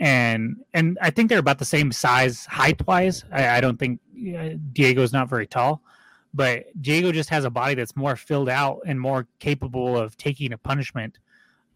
and 0.00 0.56
and 0.72 0.98
I 1.02 1.10
think 1.10 1.28
they're 1.28 1.38
about 1.38 1.58
the 1.58 1.64
same 1.64 1.92
size 1.92 2.46
height 2.46 2.84
wise. 2.86 3.24
I, 3.30 3.58
I 3.58 3.60
don't 3.60 3.78
think 3.78 4.00
uh, 4.36 4.56
Diego's 4.72 5.12
not 5.12 5.28
very 5.28 5.46
tall, 5.46 5.82
but 6.32 6.64
Diego 6.80 7.12
just 7.12 7.28
has 7.28 7.44
a 7.44 7.50
body 7.50 7.74
that's 7.74 7.94
more 7.94 8.16
filled 8.16 8.48
out 8.48 8.80
and 8.86 8.98
more 8.98 9.28
capable 9.38 9.96
of 9.96 10.16
taking 10.16 10.52
a 10.52 10.58
punishment 10.58 11.18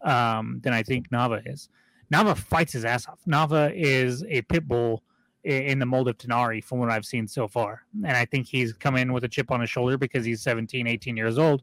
um, 0.01 0.59
than 0.63 0.73
I 0.73 0.81
think 0.81 1.09
Nava 1.09 1.41
is. 1.45 1.69
Nava 2.11 2.35
fights 2.35 2.73
his 2.73 2.83
ass 2.83 3.07
off. 3.07 3.19
Nava 3.27 3.71
is 3.75 4.23
a 4.27 4.41
pit 4.43 4.67
bull 4.67 5.03
in 5.43 5.77
the 5.77 5.85
mold 5.85 6.07
of 6.07 6.17
Tinari 6.17 6.63
from 6.63 6.79
what 6.79 6.89
I've 6.89 7.05
seen 7.05 7.27
so 7.27 7.47
far. 7.47 7.83
And 7.93 8.17
I 8.17 8.25
think 8.25 8.47
he's 8.47 8.73
come 8.73 8.95
in 8.95 9.13
with 9.13 9.23
a 9.23 9.27
chip 9.27 9.51
on 9.51 9.61
his 9.61 9.69
shoulder 9.69 9.95
because 9.95 10.25
he's 10.25 10.41
17, 10.41 10.87
18 10.87 11.15
years 11.15 11.37
old 11.37 11.61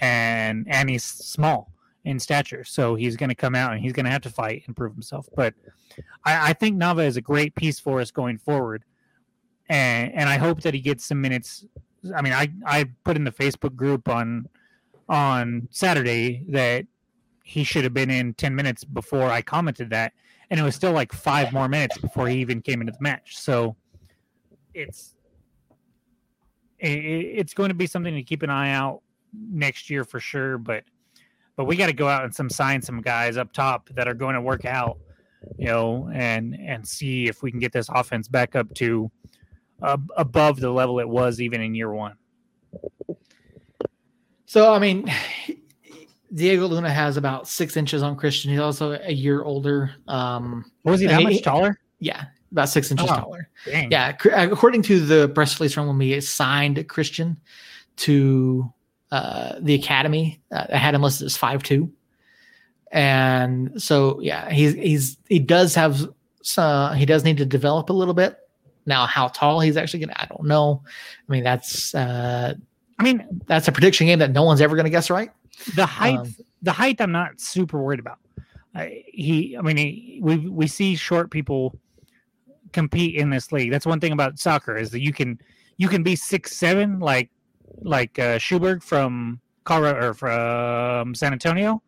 and 0.00 0.66
and 0.68 0.90
he's 0.90 1.04
small 1.04 1.70
in 2.04 2.18
stature. 2.18 2.64
So 2.64 2.94
he's 2.94 3.16
going 3.16 3.30
to 3.30 3.34
come 3.34 3.54
out 3.54 3.72
and 3.72 3.80
he's 3.80 3.92
going 3.92 4.04
to 4.04 4.10
have 4.10 4.22
to 4.22 4.30
fight 4.30 4.64
and 4.66 4.76
prove 4.76 4.92
himself. 4.92 5.28
But 5.34 5.54
I, 6.24 6.50
I, 6.50 6.52
think 6.52 6.76
Nava 6.76 7.06
is 7.06 7.16
a 7.16 7.22
great 7.22 7.54
piece 7.54 7.80
for 7.80 8.00
us 8.00 8.10
going 8.10 8.38
forward. 8.38 8.84
And, 9.68 10.12
and 10.12 10.28
I 10.28 10.36
hope 10.36 10.60
that 10.62 10.74
he 10.74 10.80
gets 10.80 11.06
some 11.06 11.20
minutes. 11.20 11.64
I 12.14 12.20
mean, 12.20 12.34
I, 12.34 12.52
I 12.66 12.84
put 13.04 13.16
in 13.16 13.24
the 13.24 13.32
Facebook 13.32 13.74
group 13.74 14.08
on 14.08 14.48
on 15.08 15.68
Saturday 15.70 16.44
that 16.48 16.86
he 17.44 17.62
should 17.62 17.84
have 17.84 17.92
been 17.92 18.10
in 18.10 18.32
10 18.34 18.54
minutes 18.54 18.84
before 18.84 19.24
I 19.30 19.42
commented 19.42 19.90
that. 19.90 20.12
And 20.50 20.58
it 20.58 20.62
was 20.62 20.74
still 20.74 20.92
like 20.92 21.12
five 21.12 21.52
more 21.52 21.68
minutes 21.68 21.98
before 21.98 22.28
he 22.28 22.38
even 22.38 22.62
came 22.62 22.80
into 22.80 22.92
the 22.92 23.02
match. 23.02 23.36
So 23.36 23.76
it's 24.72 25.14
it's 26.78 27.54
going 27.54 27.70
to 27.70 27.74
be 27.74 27.86
something 27.86 28.14
to 28.14 28.22
keep 28.22 28.42
an 28.42 28.50
eye 28.50 28.70
out 28.70 29.00
next 29.32 29.88
year 29.88 30.04
for 30.04 30.20
sure. 30.20 30.58
But 30.58 30.84
but 31.56 31.64
we 31.64 31.76
got 31.76 31.86
to 31.86 31.92
go 31.92 32.08
out 32.08 32.24
and 32.24 32.34
some 32.34 32.50
sign 32.50 32.82
some 32.82 33.00
guys 33.00 33.36
up 33.36 33.52
top 33.52 33.88
that 33.94 34.08
are 34.08 34.14
going 34.14 34.34
to 34.34 34.40
work 34.40 34.64
out, 34.64 34.98
you 35.56 35.66
know, 35.66 36.10
and 36.12 36.54
and 36.54 36.86
see 36.86 37.28
if 37.28 37.42
we 37.42 37.50
can 37.50 37.60
get 37.60 37.72
this 37.72 37.88
offense 37.88 38.28
back 38.28 38.56
up 38.56 38.72
to 38.74 39.10
uh, 39.82 39.98
above 40.16 40.60
the 40.60 40.70
level 40.70 40.98
it 41.00 41.08
was 41.08 41.40
even 41.40 41.60
in 41.60 41.74
year 41.74 41.92
one. 41.92 42.16
So 44.46 44.72
I 44.72 44.78
mean, 44.78 45.10
Diego 46.34 46.66
Luna 46.66 46.90
has 46.90 47.16
about 47.16 47.46
six 47.48 47.76
inches 47.76 48.02
on 48.02 48.16
Christian. 48.16 48.50
He's 48.50 48.60
also 48.60 48.92
a 48.92 49.12
year 49.12 49.42
older. 49.42 49.94
Um, 50.08 50.70
was 50.82 51.00
he 51.00 51.06
that 51.06 51.22
much 51.22 51.42
taller? 51.42 51.78
Yeah, 52.00 52.24
about 52.50 52.68
six 52.68 52.90
inches 52.90 53.08
oh, 53.08 53.14
taller. 53.14 53.48
Dang. 53.66 53.90
Yeah, 53.90 54.16
according 54.24 54.82
to 54.82 55.00
the 55.00 55.28
press 55.28 55.58
release 55.58 55.74
from 55.74 55.86
when 55.86 55.98
we 55.98 56.20
signed 56.20 56.86
Christian 56.88 57.40
to 57.96 58.72
uh, 59.10 59.54
the 59.60 59.74
academy. 59.74 60.40
Uh, 60.50 60.66
I 60.72 60.76
had 60.76 60.94
him 60.94 61.02
listed 61.02 61.26
as 61.26 61.36
five 61.36 61.62
two, 61.62 61.92
and 62.90 63.80
so 63.82 64.20
yeah, 64.20 64.50
he's 64.50 64.74
he's 64.74 65.16
he 65.28 65.38
does 65.38 65.74
have 65.74 66.08
some, 66.42 66.96
he 66.96 67.06
does 67.06 67.24
need 67.24 67.38
to 67.38 67.46
develop 67.46 67.90
a 67.90 67.92
little 67.92 68.14
bit. 68.14 68.38
Now, 68.86 69.06
how 69.06 69.28
tall 69.28 69.60
he's 69.60 69.76
actually 69.76 70.00
gonna, 70.00 70.16
I 70.16 70.26
don't 70.26 70.44
know. 70.44 70.82
I 71.28 71.32
mean, 71.32 71.44
that's 71.44 71.94
uh, 71.94 72.54
I 72.98 73.02
mean, 73.02 73.42
that's 73.46 73.68
a 73.68 73.72
prediction 73.72 74.06
game 74.06 74.18
that 74.18 74.32
no 74.32 74.42
one's 74.42 74.60
ever 74.60 74.76
gonna 74.76 74.90
guess 74.90 75.10
right. 75.10 75.30
the 75.74 75.86
height, 75.86 76.18
um, 76.18 76.34
the 76.62 76.72
height, 76.72 77.00
I'm 77.00 77.12
not 77.12 77.40
super 77.40 77.82
worried 77.82 78.00
about. 78.00 78.18
I, 78.74 79.04
he, 79.06 79.56
I 79.56 79.62
mean, 79.62 79.76
he, 79.76 80.18
we 80.22 80.36
we 80.48 80.66
see 80.66 80.96
short 80.96 81.30
people 81.30 81.78
compete 82.72 83.14
in 83.14 83.30
this 83.30 83.52
league. 83.52 83.70
That's 83.70 83.86
one 83.86 84.00
thing 84.00 84.12
about 84.12 84.38
soccer 84.38 84.76
is 84.76 84.90
that 84.90 85.00
you 85.00 85.12
can 85.12 85.38
you 85.76 85.88
can 85.88 86.02
be 86.02 86.16
six 86.16 86.56
seven 86.56 86.98
like 86.98 87.30
like 87.82 88.18
uh, 88.18 88.38
Sjoberg 88.38 88.82
from 88.82 89.40
Colorado 89.64 90.08
or 90.08 90.14
from 90.14 91.14
San 91.14 91.32
Antonio 91.32 91.82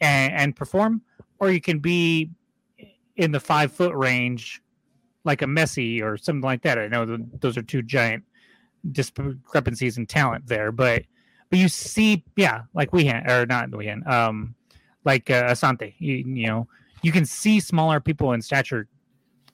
and, 0.00 0.32
and 0.32 0.56
perform, 0.56 1.02
or 1.38 1.50
you 1.50 1.60
can 1.60 1.78
be 1.78 2.30
in 3.16 3.32
the 3.32 3.40
five 3.40 3.72
foot 3.72 3.94
range 3.94 4.62
like 5.24 5.42
a 5.42 5.46
Messi 5.46 6.02
or 6.02 6.16
something 6.16 6.42
like 6.42 6.62
that. 6.62 6.78
I 6.78 6.88
know 6.88 7.18
those 7.40 7.56
are 7.56 7.62
two 7.62 7.82
giant 7.82 8.24
discrepancies 8.92 9.98
in 9.98 10.06
talent 10.06 10.46
there, 10.46 10.70
but 10.70 11.02
but 11.48 11.58
you 11.58 11.68
see, 11.68 12.24
yeah, 12.36 12.62
like 12.74 12.92
we 12.92 13.04
had 13.04 13.30
or 13.30 13.46
not 13.46 13.74
we 13.74 13.86
had, 13.86 14.06
um, 14.06 14.54
like 15.04 15.30
uh, 15.30 15.44
Asante. 15.44 15.94
You, 15.98 16.16
you 16.16 16.46
know, 16.46 16.68
you 17.02 17.12
can 17.12 17.24
see 17.24 17.60
smaller 17.60 18.00
people 18.00 18.32
in 18.32 18.42
stature 18.42 18.88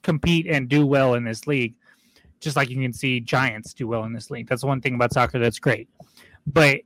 compete 0.01 0.47
and 0.47 0.67
do 0.67 0.85
well 0.85 1.13
in 1.13 1.23
this 1.23 1.47
league, 1.47 1.75
just 2.43 2.55
like 2.55 2.69
you 2.69 2.81
can 2.81 2.93
see 2.93 3.19
giants 3.19 3.73
do 3.73 3.87
well 3.87 4.03
in 4.03 4.13
this 4.13 4.29
league. 4.29 4.47
That's 4.47 4.63
one 4.63 4.81
thing 4.81 4.95
about 4.95 5.13
soccer 5.13 5.39
that's 5.39 5.59
great. 5.59 5.89
But 6.45 6.81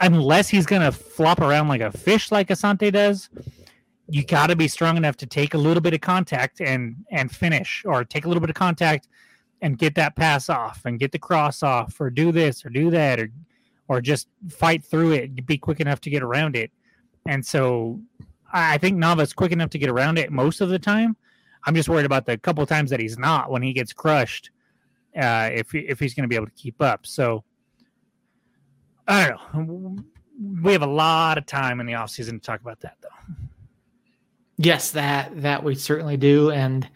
unless 0.00 0.48
he's 0.48 0.66
going 0.66 0.82
to 0.82 0.92
flop 0.92 1.40
around 1.40 1.68
like 1.68 1.80
a 1.80 1.90
fish 1.92 2.30
like 2.30 2.48
Asante 2.48 2.92
does, 2.92 3.28
you 4.08 4.24
got 4.24 4.48
to 4.48 4.56
be 4.56 4.68
strong 4.68 4.96
enough 4.96 5.16
to 5.18 5.26
take 5.26 5.54
a 5.54 5.58
little 5.58 5.82
bit 5.82 5.94
of 5.94 6.00
contact 6.00 6.60
and 6.60 6.96
and 7.10 7.30
finish 7.30 7.82
or 7.84 8.04
take 8.04 8.24
a 8.24 8.28
little 8.28 8.40
bit 8.40 8.50
of 8.50 8.56
contact 8.56 9.08
and 9.60 9.78
get 9.78 9.94
that 9.96 10.16
pass 10.16 10.48
off 10.48 10.82
and 10.84 10.98
get 10.98 11.12
the 11.12 11.18
cross 11.18 11.62
off 11.62 12.00
or 12.00 12.10
do 12.10 12.32
this 12.32 12.64
or 12.64 12.70
do 12.70 12.90
that 12.90 13.20
or 13.20 13.30
or 13.88 14.00
just 14.00 14.28
fight 14.48 14.84
through 14.84 15.12
it 15.12 15.46
be 15.46 15.58
quick 15.58 15.80
enough 15.80 16.00
to 16.00 16.10
get 16.10 16.22
around 16.22 16.56
it 16.56 16.70
and 17.26 17.44
so 17.44 18.00
i 18.52 18.78
think 18.78 18.96
nava's 18.96 19.32
quick 19.32 19.52
enough 19.52 19.70
to 19.70 19.78
get 19.78 19.90
around 19.90 20.18
it 20.18 20.30
most 20.30 20.60
of 20.60 20.68
the 20.68 20.78
time 20.78 21.16
i'm 21.68 21.74
just 21.74 21.88
worried 21.88 22.06
about 22.06 22.26
the 22.26 22.36
couple 22.38 22.64
times 22.66 22.90
that 22.90 22.98
he's 22.98 23.18
not 23.18 23.50
when 23.50 23.62
he 23.62 23.72
gets 23.72 23.92
crushed 23.92 24.50
uh, 25.16 25.50
if, 25.52 25.74
if 25.74 25.98
he's 25.98 26.14
going 26.14 26.22
to 26.22 26.28
be 26.28 26.36
able 26.36 26.46
to 26.46 26.52
keep 26.52 26.80
up 26.80 27.06
so 27.06 27.44
I 29.08 29.28
don't 29.28 29.54
know. 29.54 30.04
We 30.62 30.72
have 30.72 30.82
a 30.82 30.86
lot 30.86 31.38
of 31.38 31.46
time 31.46 31.80
in 31.80 31.86
the 31.86 31.94
off 31.94 32.10
season 32.10 32.38
to 32.38 32.46
talk 32.46 32.60
about 32.60 32.80
that, 32.80 32.96
though. 33.00 33.08
Yes, 34.58 34.90
that 34.92 35.42
that 35.42 35.64
we 35.64 35.74
certainly 35.74 36.16
do, 36.16 36.50
and 36.50 36.86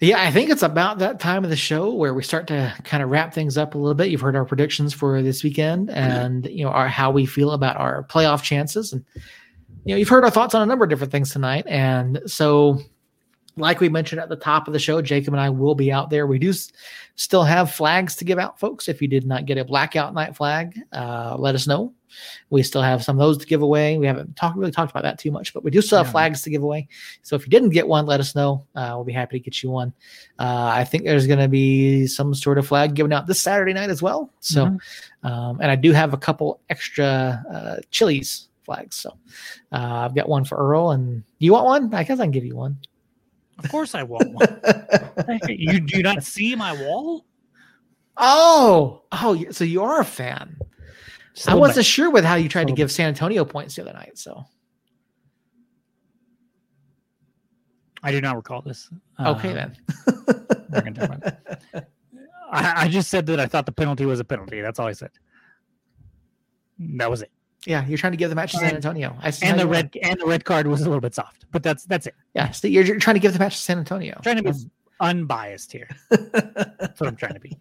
yeah, 0.00 0.22
I 0.22 0.30
think 0.30 0.48
it's 0.48 0.62
about 0.62 0.98
that 1.00 1.20
time 1.20 1.44
of 1.44 1.50
the 1.50 1.56
show 1.56 1.92
where 1.92 2.14
we 2.14 2.22
start 2.22 2.46
to 2.48 2.74
kind 2.84 3.02
of 3.02 3.10
wrap 3.10 3.34
things 3.34 3.58
up 3.58 3.74
a 3.74 3.78
little 3.78 3.94
bit. 3.94 4.08
You've 4.08 4.20
heard 4.20 4.36
our 4.36 4.44
predictions 4.44 4.94
for 4.94 5.20
this 5.22 5.44
weekend, 5.44 5.90
and 5.90 6.46
you 6.46 6.64
know 6.64 6.70
our 6.70 6.88
how 6.88 7.10
we 7.10 7.26
feel 7.26 7.50
about 7.50 7.76
our 7.76 8.04
playoff 8.04 8.42
chances, 8.42 8.92
and 8.92 9.04
you 9.84 9.94
know 9.94 9.98
you've 9.98 10.08
heard 10.08 10.24
our 10.24 10.30
thoughts 10.30 10.54
on 10.54 10.62
a 10.62 10.66
number 10.66 10.84
of 10.84 10.90
different 10.90 11.12
things 11.12 11.32
tonight, 11.32 11.66
and 11.66 12.20
so 12.26 12.80
like 13.58 13.80
we 13.80 13.88
mentioned 13.88 14.20
at 14.20 14.28
the 14.28 14.36
top 14.36 14.66
of 14.66 14.72
the 14.72 14.78
show, 14.78 15.02
Jacob 15.02 15.34
and 15.34 15.40
I 15.40 15.50
will 15.50 15.74
be 15.74 15.92
out 15.92 16.10
there. 16.10 16.26
We 16.26 16.38
do 16.38 16.50
s- 16.50 16.70
still 17.16 17.42
have 17.44 17.70
flags 17.72 18.16
to 18.16 18.24
give 18.24 18.38
out, 18.38 18.58
folks. 18.58 18.88
If 18.88 19.02
you 19.02 19.08
did 19.08 19.26
not 19.26 19.46
get 19.46 19.58
a 19.58 19.64
blackout 19.64 20.14
night 20.14 20.36
flag, 20.36 20.78
uh, 20.92 21.36
let 21.38 21.54
us 21.54 21.66
know. 21.66 21.92
We 22.48 22.62
still 22.62 22.80
have 22.80 23.04
some 23.04 23.16
of 23.16 23.20
those 23.20 23.36
to 23.38 23.46
give 23.46 23.60
away. 23.60 23.98
We 23.98 24.06
haven't 24.06 24.34
talked 24.34 24.56
really 24.56 24.70
talked 24.72 24.90
about 24.90 25.02
that 25.02 25.18
too 25.18 25.30
much, 25.30 25.52
but 25.52 25.62
we 25.62 25.70
do 25.70 25.82
still 25.82 25.98
have 25.98 26.06
Yeah. 26.06 26.12
flags 26.12 26.42
to 26.42 26.50
give 26.50 26.62
away. 26.62 26.88
So 27.22 27.36
if 27.36 27.44
you 27.44 27.50
didn't 27.50 27.70
get 27.70 27.86
one, 27.86 28.06
let 28.06 28.18
us 28.18 28.34
know. 28.34 28.64
Uh, 28.74 28.92
we'll 28.94 29.04
be 29.04 29.12
happy 29.12 29.38
to 29.38 29.44
get 29.44 29.62
you 29.62 29.70
one. 29.70 29.92
Uh, 30.38 30.70
I 30.74 30.84
think 30.84 31.04
there's 31.04 31.26
going 31.26 31.38
to 31.38 31.48
be 31.48 32.06
some 32.06 32.34
sort 32.34 32.56
of 32.58 32.66
flag 32.66 32.94
given 32.94 33.12
out 33.12 33.26
this 33.26 33.40
Saturday 33.40 33.74
night 33.74 33.90
as 33.90 34.00
well. 34.02 34.30
So, 34.40 34.66
Mhm. 34.66 34.78
um, 35.30 35.60
and 35.60 35.70
I 35.70 35.76
do 35.76 35.92
have 35.92 36.14
a 36.14 36.18
couple 36.18 36.60
extra 36.70 37.44
uh, 37.52 37.76
chilies 37.90 38.48
flags. 38.64 38.96
So 38.96 39.10
uh, 39.72 39.76
I've 40.04 40.14
got 40.14 40.28
one 40.28 40.44
for 40.44 40.56
Earl, 40.58 40.90
and 40.90 41.22
you 41.38 41.52
want 41.52 41.64
one? 41.64 41.94
I 41.94 42.04
guess 42.04 42.20
I 42.20 42.24
can 42.24 42.30
give 42.32 42.44
you 42.44 42.54
one. 42.56 42.76
Of 43.58 43.70
course, 43.70 43.94
I 43.94 44.02
want 44.04 44.32
one. 44.32 44.60
you 45.48 45.80
do 45.80 46.02
not 46.02 46.22
see 46.22 46.54
my 46.54 46.72
wall? 46.72 47.24
Oh, 48.16 49.02
oh, 49.12 49.44
so 49.50 49.64
you 49.64 49.82
are 49.82 50.00
a 50.00 50.04
fan. 50.04 50.56
A 51.46 51.50
I 51.52 51.54
wasn't 51.54 51.86
sure 51.86 52.10
with 52.10 52.24
how 52.24 52.34
you 52.34 52.48
tried 52.48 52.66
to 52.68 52.72
give 52.72 52.90
San 52.90 53.08
Antonio 53.08 53.44
points 53.44 53.76
the 53.76 53.82
other 53.82 53.92
night. 53.92 54.18
So. 54.18 54.44
I 58.02 58.12
do 58.12 58.20
not 58.20 58.36
recall 58.36 58.62
this. 58.62 58.88
okay 59.20 59.50
Uh, 59.50 59.54
then. 59.54 59.76
we're 60.70 60.80
gonna 60.82 60.92
talk 60.92 61.16
about 61.16 61.34
I, 62.50 62.84
I 62.84 62.88
just 62.88 63.10
said 63.10 63.26
that 63.26 63.40
I 63.40 63.46
thought 63.46 63.66
the 63.66 63.72
penalty 63.72 64.06
was 64.06 64.20
a 64.20 64.24
penalty. 64.24 64.60
That's 64.60 64.78
all 64.78 64.86
I 64.86 64.92
said. 64.92 65.10
That 66.78 67.10
was 67.10 67.22
it. 67.22 67.30
Yeah, 67.68 67.84
you're 67.86 67.98
trying 67.98 68.14
to 68.14 68.16
give 68.16 68.30
the 68.30 68.34
match 68.34 68.52
to 68.52 68.58
San 68.58 68.74
Antonio. 68.74 69.14
I 69.20 69.28
see 69.28 69.46
And 69.46 69.60
the 69.60 69.66
red 69.66 69.94
and 70.02 70.18
the 70.18 70.24
red 70.24 70.46
card 70.46 70.66
was 70.66 70.80
a 70.80 70.84
little 70.84 71.02
bit 71.02 71.14
soft, 71.14 71.44
but 71.52 71.62
that's 71.62 71.84
that's 71.84 72.06
it. 72.06 72.14
Yeah, 72.34 72.50
so 72.50 72.66
you're, 72.66 72.82
you're 72.82 72.98
trying 72.98 73.14
to 73.14 73.20
give 73.20 73.34
the 73.34 73.38
match 73.38 73.56
to 73.56 73.62
San 73.62 73.78
Antonio. 73.78 74.18
trying 74.22 74.42
to 74.42 74.42
be 74.42 74.58
unbiased 75.00 75.70
here. 75.70 75.88
That's 76.10 76.98
what 76.98 77.08
I'm 77.08 77.16
trying 77.16 77.34
to 77.34 77.40
be. 77.40 77.58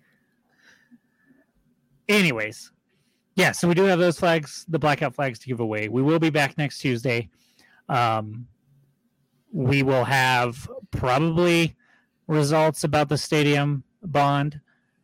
Anyways, 2.07 2.71
yeah, 3.35 3.51
so 3.51 3.67
we 3.67 3.73
do 3.73 3.83
have 3.83 3.99
those 3.99 4.17
flags, 4.17 4.65
the 4.69 4.79
blackout 4.79 5.13
flags 5.13 5.39
to 5.39 5.47
give 5.47 5.59
away. 5.59 5.89
We 5.89 6.01
will 6.01 6.19
be 6.19 6.29
back 6.29 6.57
next 6.57 6.79
Tuesday. 6.79 7.29
Um, 7.89 8.47
we 9.51 9.83
will 9.83 10.05
have 10.05 10.69
probably 10.91 11.75
results 12.27 12.85
about 12.85 13.09
the 13.09 13.17
stadium 13.17 13.83
bond 14.01 14.61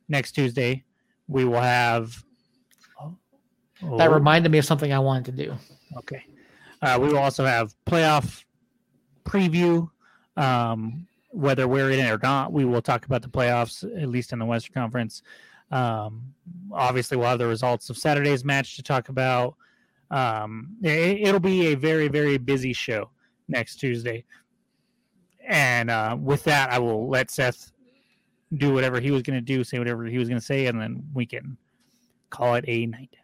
next 0.08 0.32
Tuesday. 0.32 0.86
We 1.28 1.44
will 1.44 1.62
have. 1.62 2.24
That 3.97 4.10
Oh, 4.10 4.14
reminded 4.14 4.51
me 4.51 4.57
of 4.57 4.65
something 4.65 4.91
I 4.91 4.99
wanted 4.99 5.26
to 5.26 5.45
do. 5.45 5.53
Okay. 5.97 6.23
Uh, 6.81 6.97
we 7.01 7.07
will 7.07 7.19
also 7.19 7.45
have 7.45 7.73
playoff 7.85 8.43
preview. 9.23 9.89
Um, 10.35 11.07
whether 11.30 11.68
we're 11.68 11.91
in 11.91 11.99
it 11.99 12.10
or 12.10 12.19
not, 12.22 12.51
we 12.51 12.65
will 12.65 12.81
talk 12.81 13.05
about 13.05 13.22
the 13.22 13.27
playoffs, 13.27 13.84
at 14.01 14.10
least 14.10 14.34
in 14.34 14.39
the 14.39 14.45
Western 14.45 14.73
Conference. 14.73 15.23
Um, 15.72 16.34
obviously, 16.72 17.18
we'll 17.18 17.30
have 17.30 17.39
the 17.39 17.47
results 17.47 17.89
of 17.89 17.97
Saturday's 17.97 18.43
match 18.45 18.76
to 18.76 18.84
talk 18.84 19.10
about. 19.10 19.55
Um, 20.11 20.77
it, 20.84 21.27
it'll 21.27 21.39
be 21.39 21.68
a 21.68 21.76
very, 21.76 22.07
very 22.07 22.38
busy 22.38 22.73
show 22.73 23.10
next 23.47 23.77
Tuesday. 23.77 24.26
And 25.47 25.89
uh, 25.89 26.15
with 26.19 26.43
that, 26.43 26.72
I 26.72 26.80
will 26.80 27.10
let 27.10 27.31
Seth 27.31 27.72
do 28.55 28.73
whatever 28.73 28.99
he 28.99 29.11
was 29.11 29.23
going 29.23 29.38
to 29.38 29.41
do, 29.41 29.64
say 29.64 29.80
whatever 29.80 30.05
he 30.05 30.18
was 30.18 30.30
going 30.30 30.39
to 30.39 30.45
say, 30.45 30.68
and 30.68 30.80
then 30.80 31.03
we 31.14 31.26
can 31.26 31.57
call 32.30 32.55
it 32.55 32.65
a 32.68 32.85
night. 32.85 33.15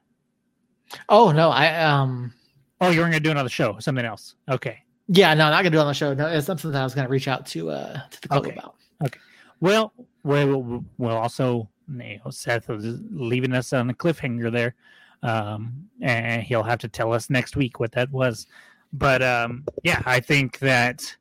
Oh 1.07 1.31
no, 1.31 1.49
I 1.49 1.75
um 1.83 2.33
Oh, 2.81 2.89
you 2.89 2.99
were 2.99 3.03
going 3.05 3.11
to 3.13 3.19
do 3.19 3.31
another 3.31 3.49
show, 3.49 3.77
something 3.79 4.05
else. 4.05 4.35
Okay. 4.49 4.79
yeah, 5.09 5.33
no, 5.33 5.49
not 5.49 5.63
gonna 5.63 5.71
do 5.71 5.79
it 5.79 5.81
on 5.81 5.87
the 5.87 5.93
show. 5.93 6.13
No, 6.13 6.27
it's 6.27 6.45
something 6.47 6.71
that 6.71 6.79
I 6.79 6.83
was 6.83 6.95
gonna 6.95 7.09
reach 7.09 7.27
out 7.27 7.45
to 7.47 7.69
uh 7.71 7.99
to 8.09 8.21
the 8.21 8.27
club 8.29 8.45
Okay. 8.45 8.55
about. 8.55 8.75
Okay. 9.05 9.19
Well, 9.59 9.93
we'll, 10.23 10.85
we'll 10.97 11.17
also, 11.17 11.69
you 11.89 12.19
know, 12.23 12.31
Seth 12.31 12.69
was 12.69 12.85
leaving 13.11 13.53
us 13.53 13.73
on 13.73 13.89
a 13.89 13.93
cliffhanger 13.93 14.49
there. 14.51 14.75
Um, 15.21 15.89
and 16.01 16.41
he'll 16.43 16.63
have 16.63 16.79
to 16.79 16.87
tell 16.87 17.11
us 17.11 17.29
next 17.29 17.57
week 17.57 17.79
what 17.81 17.91
that 17.91 18.09
was. 18.11 18.47
But 18.93 19.21
um, 19.21 19.65
yeah, 19.83 20.01
I 20.05 20.21
think 20.21 20.59
that 20.59 21.15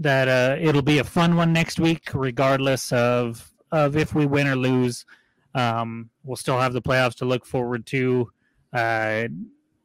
that 0.00 0.26
uh, 0.28 0.56
it'll 0.60 0.82
be 0.82 0.98
a 0.98 1.04
fun 1.04 1.36
one 1.36 1.52
next 1.52 1.78
week, 1.78 2.10
regardless 2.12 2.90
of 2.92 3.48
of 3.70 3.96
if 3.96 4.14
we 4.14 4.26
win 4.26 4.48
or 4.48 4.56
lose. 4.56 5.06
Um, 5.54 6.10
we'll 6.24 6.36
still 6.36 6.58
have 6.58 6.72
the 6.72 6.82
playoffs 6.82 7.14
to 7.16 7.24
look 7.24 7.46
forward 7.46 7.86
to, 7.86 8.30
uh, 8.72 9.28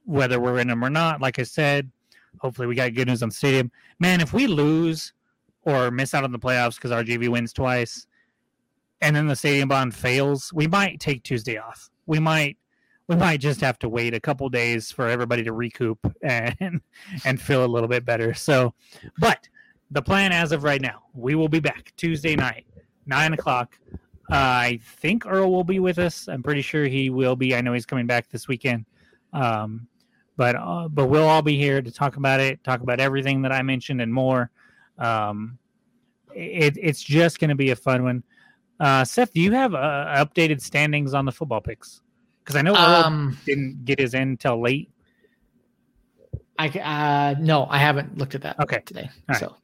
whether 0.05 0.39
we're 0.39 0.59
in 0.59 0.67
them 0.67 0.83
or 0.83 0.89
not. 0.89 1.21
Like 1.21 1.39
I 1.39 1.43
said, 1.43 1.89
hopefully 2.39 2.67
we 2.67 2.75
got 2.75 2.93
good 2.93 3.07
news 3.07 3.23
on 3.23 3.29
the 3.29 3.35
stadium. 3.35 3.71
Man, 3.99 4.21
if 4.21 4.33
we 4.33 4.47
lose 4.47 5.13
or 5.63 5.91
miss 5.91 6.13
out 6.13 6.23
on 6.23 6.31
the 6.31 6.39
playoffs 6.39 6.75
because 6.75 6.91
RGV 6.91 7.29
wins 7.29 7.53
twice, 7.53 8.07
and 9.01 9.15
then 9.15 9.27
the 9.27 9.35
stadium 9.35 9.69
bond 9.69 9.93
fails, 9.93 10.51
we 10.53 10.67
might 10.67 10.99
take 10.99 11.23
Tuesday 11.23 11.57
off. 11.57 11.89
We 12.05 12.19
might 12.19 12.57
we 13.07 13.15
might 13.15 13.39
just 13.39 13.61
have 13.61 13.77
to 13.79 13.89
wait 13.89 14.15
a 14.15 14.19
couple 14.19 14.49
days 14.49 14.91
for 14.91 15.07
everybody 15.07 15.43
to 15.43 15.53
recoup 15.53 15.99
and 16.23 16.81
and 17.25 17.41
feel 17.41 17.63
a 17.63 17.67
little 17.67 17.89
bit 17.89 18.05
better. 18.05 18.33
So, 18.33 18.73
but 19.19 19.47
the 19.91 20.01
plan 20.01 20.31
as 20.31 20.51
of 20.51 20.63
right 20.63 20.81
now, 20.81 21.03
we 21.13 21.35
will 21.35 21.49
be 21.49 21.59
back 21.59 21.93
Tuesday 21.97 22.35
night, 22.35 22.65
nine 23.05 23.33
o'clock. 23.33 23.77
Uh, 24.31 24.35
I 24.35 24.80
think 24.84 25.26
Earl 25.26 25.52
will 25.52 25.64
be 25.64 25.80
with 25.80 25.99
us. 25.99 26.27
I'm 26.27 26.41
pretty 26.41 26.61
sure 26.61 26.85
he 26.85 27.10
will 27.10 27.35
be. 27.35 27.56
I 27.56 27.61
know 27.61 27.73
he's 27.73 27.85
coming 27.85 28.07
back 28.07 28.30
this 28.30 28.47
weekend. 28.47 28.85
Um, 29.34 29.88
but 30.38 30.56
uh, 30.56 30.88
but 30.89 31.07
we'll 31.07 31.27
all 31.27 31.41
be 31.41 31.57
here 31.57 31.81
to 31.81 31.91
talk 31.91 32.18
about 32.18 32.39
it, 32.39 32.64
talk 32.64 32.81
about 32.81 32.99
everything 32.99 33.41
that 33.43 33.52
I 33.52 33.61
mentioned 33.61 34.02
and 34.02 34.14
more. 34.14 34.49
Um, 34.97 35.57
it, 36.34 36.77
it's 36.81 37.02
just 37.02 37.39
going 37.39 37.49
to 37.49 37.56
be 37.56 37.69
a 37.69 37.76
fun 37.76 38.03
one. 38.03 38.23
Uh, 38.80 39.06
Seth, 39.06 39.31
do 39.34 39.39
you 39.39 39.53
have 39.53 39.73
uh, 39.73 40.26
updated 40.26 40.60
standings 40.61 41.14
on 41.14 41.26
the 41.26 41.31
football 41.31 41.61
picks? 41.61 42.02
Because 42.43 42.56
I 42.57 42.61
know 42.61 42.76
Earl 42.76 43.03
Um 43.03 43.38
didn't 43.45 43.85
get 43.85 43.99
his 43.99 44.14
in 44.14 44.22
until 44.30 44.61
late. 44.61 44.89
I 46.57 46.68
uh 46.69 47.39
no, 47.39 47.65
I 47.69 47.77
haven't 47.77 48.18
looked 48.18 48.35
at 48.35 48.41
that 48.41 48.60
Okay. 48.60 48.81
today. 48.85 49.10
right. 49.27 49.39
So 49.39 49.56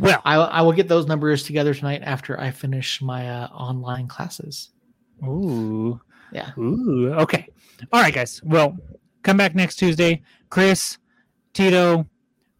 Well, 0.00 0.20
I 0.24 0.36
I 0.36 0.62
will 0.62 0.72
get 0.72 0.88
those 0.88 1.06
numbers 1.06 1.42
together 1.44 1.74
tonight 1.74 2.02
after 2.04 2.38
I 2.40 2.50
finish 2.50 3.00
my 3.02 3.28
uh, 3.28 3.46
online 3.48 4.08
classes. 4.08 4.70
ooh, 5.22 6.00
Yeah. 6.32 6.52
ooh, 6.58 7.12
okay. 7.14 7.46
All 7.92 8.00
right, 8.00 8.14
guys. 8.14 8.40
Well, 8.42 8.76
come 9.22 9.36
back 9.36 9.54
next 9.54 9.76
Tuesday. 9.76 10.22
Chris, 10.48 10.98
Tito, 11.52 12.06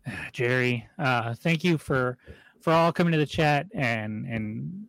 Jerry, 0.32 0.86
uh, 0.98 1.34
thank 1.34 1.64
you 1.64 1.78
for 1.78 2.18
for 2.60 2.72
all 2.72 2.92
coming 2.92 3.12
to 3.12 3.18
the 3.18 3.26
chat 3.26 3.66
and 3.74 4.26
and 4.26 4.84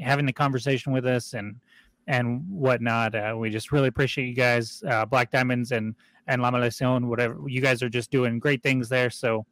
having 0.00 0.26
the 0.26 0.32
conversation 0.32 0.92
with 0.92 1.06
us 1.06 1.34
and 1.34 1.56
and 2.06 2.44
whatnot. 2.50 3.14
Uh, 3.14 3.34
we 3.38 3.48
just 3.48 3.72
really 3.72 3.88
appreciate 3.88 4.26
you 4.26 4.34
guys, 4.34 4.82
uh, 4.88 5.06
Black 5.06 5.30
Diamonds 5.30 5.72
and 5.72 5.94
and 6.26 6.42
La 6.42 6.50
Maldición, 6.50 7.06
whatever. 7.06 7.38
You 7.46 7.60
guys 7.60 7.82
are 7.82 7.88
just 7.88 8.10
doing 8.10 8.38
great 8.38 8.62
things 8.62 8.88
there. 8.88 9.10
So 9.10 9.46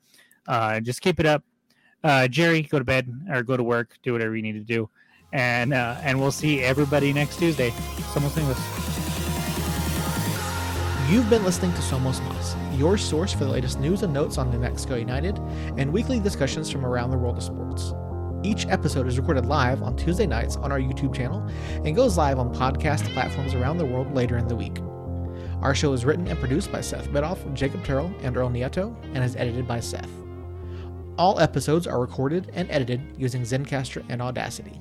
uh, 0.49 0.81
just 0.81 1.01
keep 1.01 1.19
it 1.21 1.27
up. 1.27 1.43
Uh, 2.05 2.27
Jerry, 2.29 2.63
go 2.63 2.79
to 2.79 2.85
bed 2.85 3.09
or 3.31 3.43
go 3.43 3.57
to 3.57 3.63
work. 3.63 3.97
Do 4.03 4.13
whatever 4.13 4.35
you 4.35 4.43
need 4.43 4.53
to 4.53 4.61
do, 4.61 4.89
and 5.33 5.73
uh, 5.73 5.97
and 6.03 6.21
we'll 6.21 6.33
see 6.33 6.61
everybody 6.61 7.13
next 7.13 7.39
Tuesday. 7.39 7.71
Somos 8.13 8.37
English. 8.37 8.59
You've 11.11 11.29
been 11.29 11.45
listening 11.45 11.73
to 11.75 11.81
Somos 11.81 12.25
Mas, 12.27 12.57
your 12.79 12.97
source 12.97 13.33
for 13.33 13.45
the 13.45 13.51
latest 13.51 13.79
news 13.79 14.03
and 14.03 14.15
notes 14.15 14.39
on 14.39 14.51
New 14.51 14.59
Mexico 14.59 14.95
United 14.95 15.39
and 15.77 15.93
weekly 15.93 16.19
discussions 16.19 16.71
from 16.71 16.87
around 16.87 17.11
the 17.11 17.19
world 17.19 17.37
of 17.37 17.43
sports. 17.43 17.93
Each 18.43 18.67
episode 18.67 19.07
is 19.07 19.19
recorded 19.19 19.47
live 19.47 19.83
on 19.83 19.95
Tuesday 19.95 20.27
nights 20.27 20.57
on 20.57 20.73
our 20.73 20.81
YouTube 20.81 21.15
channel 21.15 21.47
and 21.85 21.95
goes 21.95 22.17
live 22.17 22.39
on 22.39 22.55
podcast 22.55 23.05
platforms 23.13 23.53
around 23.55 23.77
the 23.77 23.85
world 23.85 24.15
later 24.15 24.39
in 24.39 24.49
the 24.49 24.57
week. 24.57 24.79
Our 25.61 25.75
show 25.75 25.93
is 25.93 26.05
written 26.05 26.27
and 26.27 26.39
produced 26.39 26.73
by 26.73 26.81
Seth 26.81 27.09
Bedoff, 27.11 27.53
Jacob 27.55 27.85
Terrell, 27.85 28.13
and 28.23 28.37
Earl 28.37 28.49
Nieto, 28.49 28.97
and 29.15 29.23
is 29.23 29.37
edited 29.37 29.69
by 29.69 29.81
Seth. 29.81 30.22
All 31.23 31.39
episodes 31.39 31.87
are 31.87 32.01
recorded 32.01 32.51
and 32.53 32.69
edited 32.69 33.01
using 33.17 33.43
Zencastr 33.43 34.05
and 34.09 34.21
Audacity. 34.21 34.81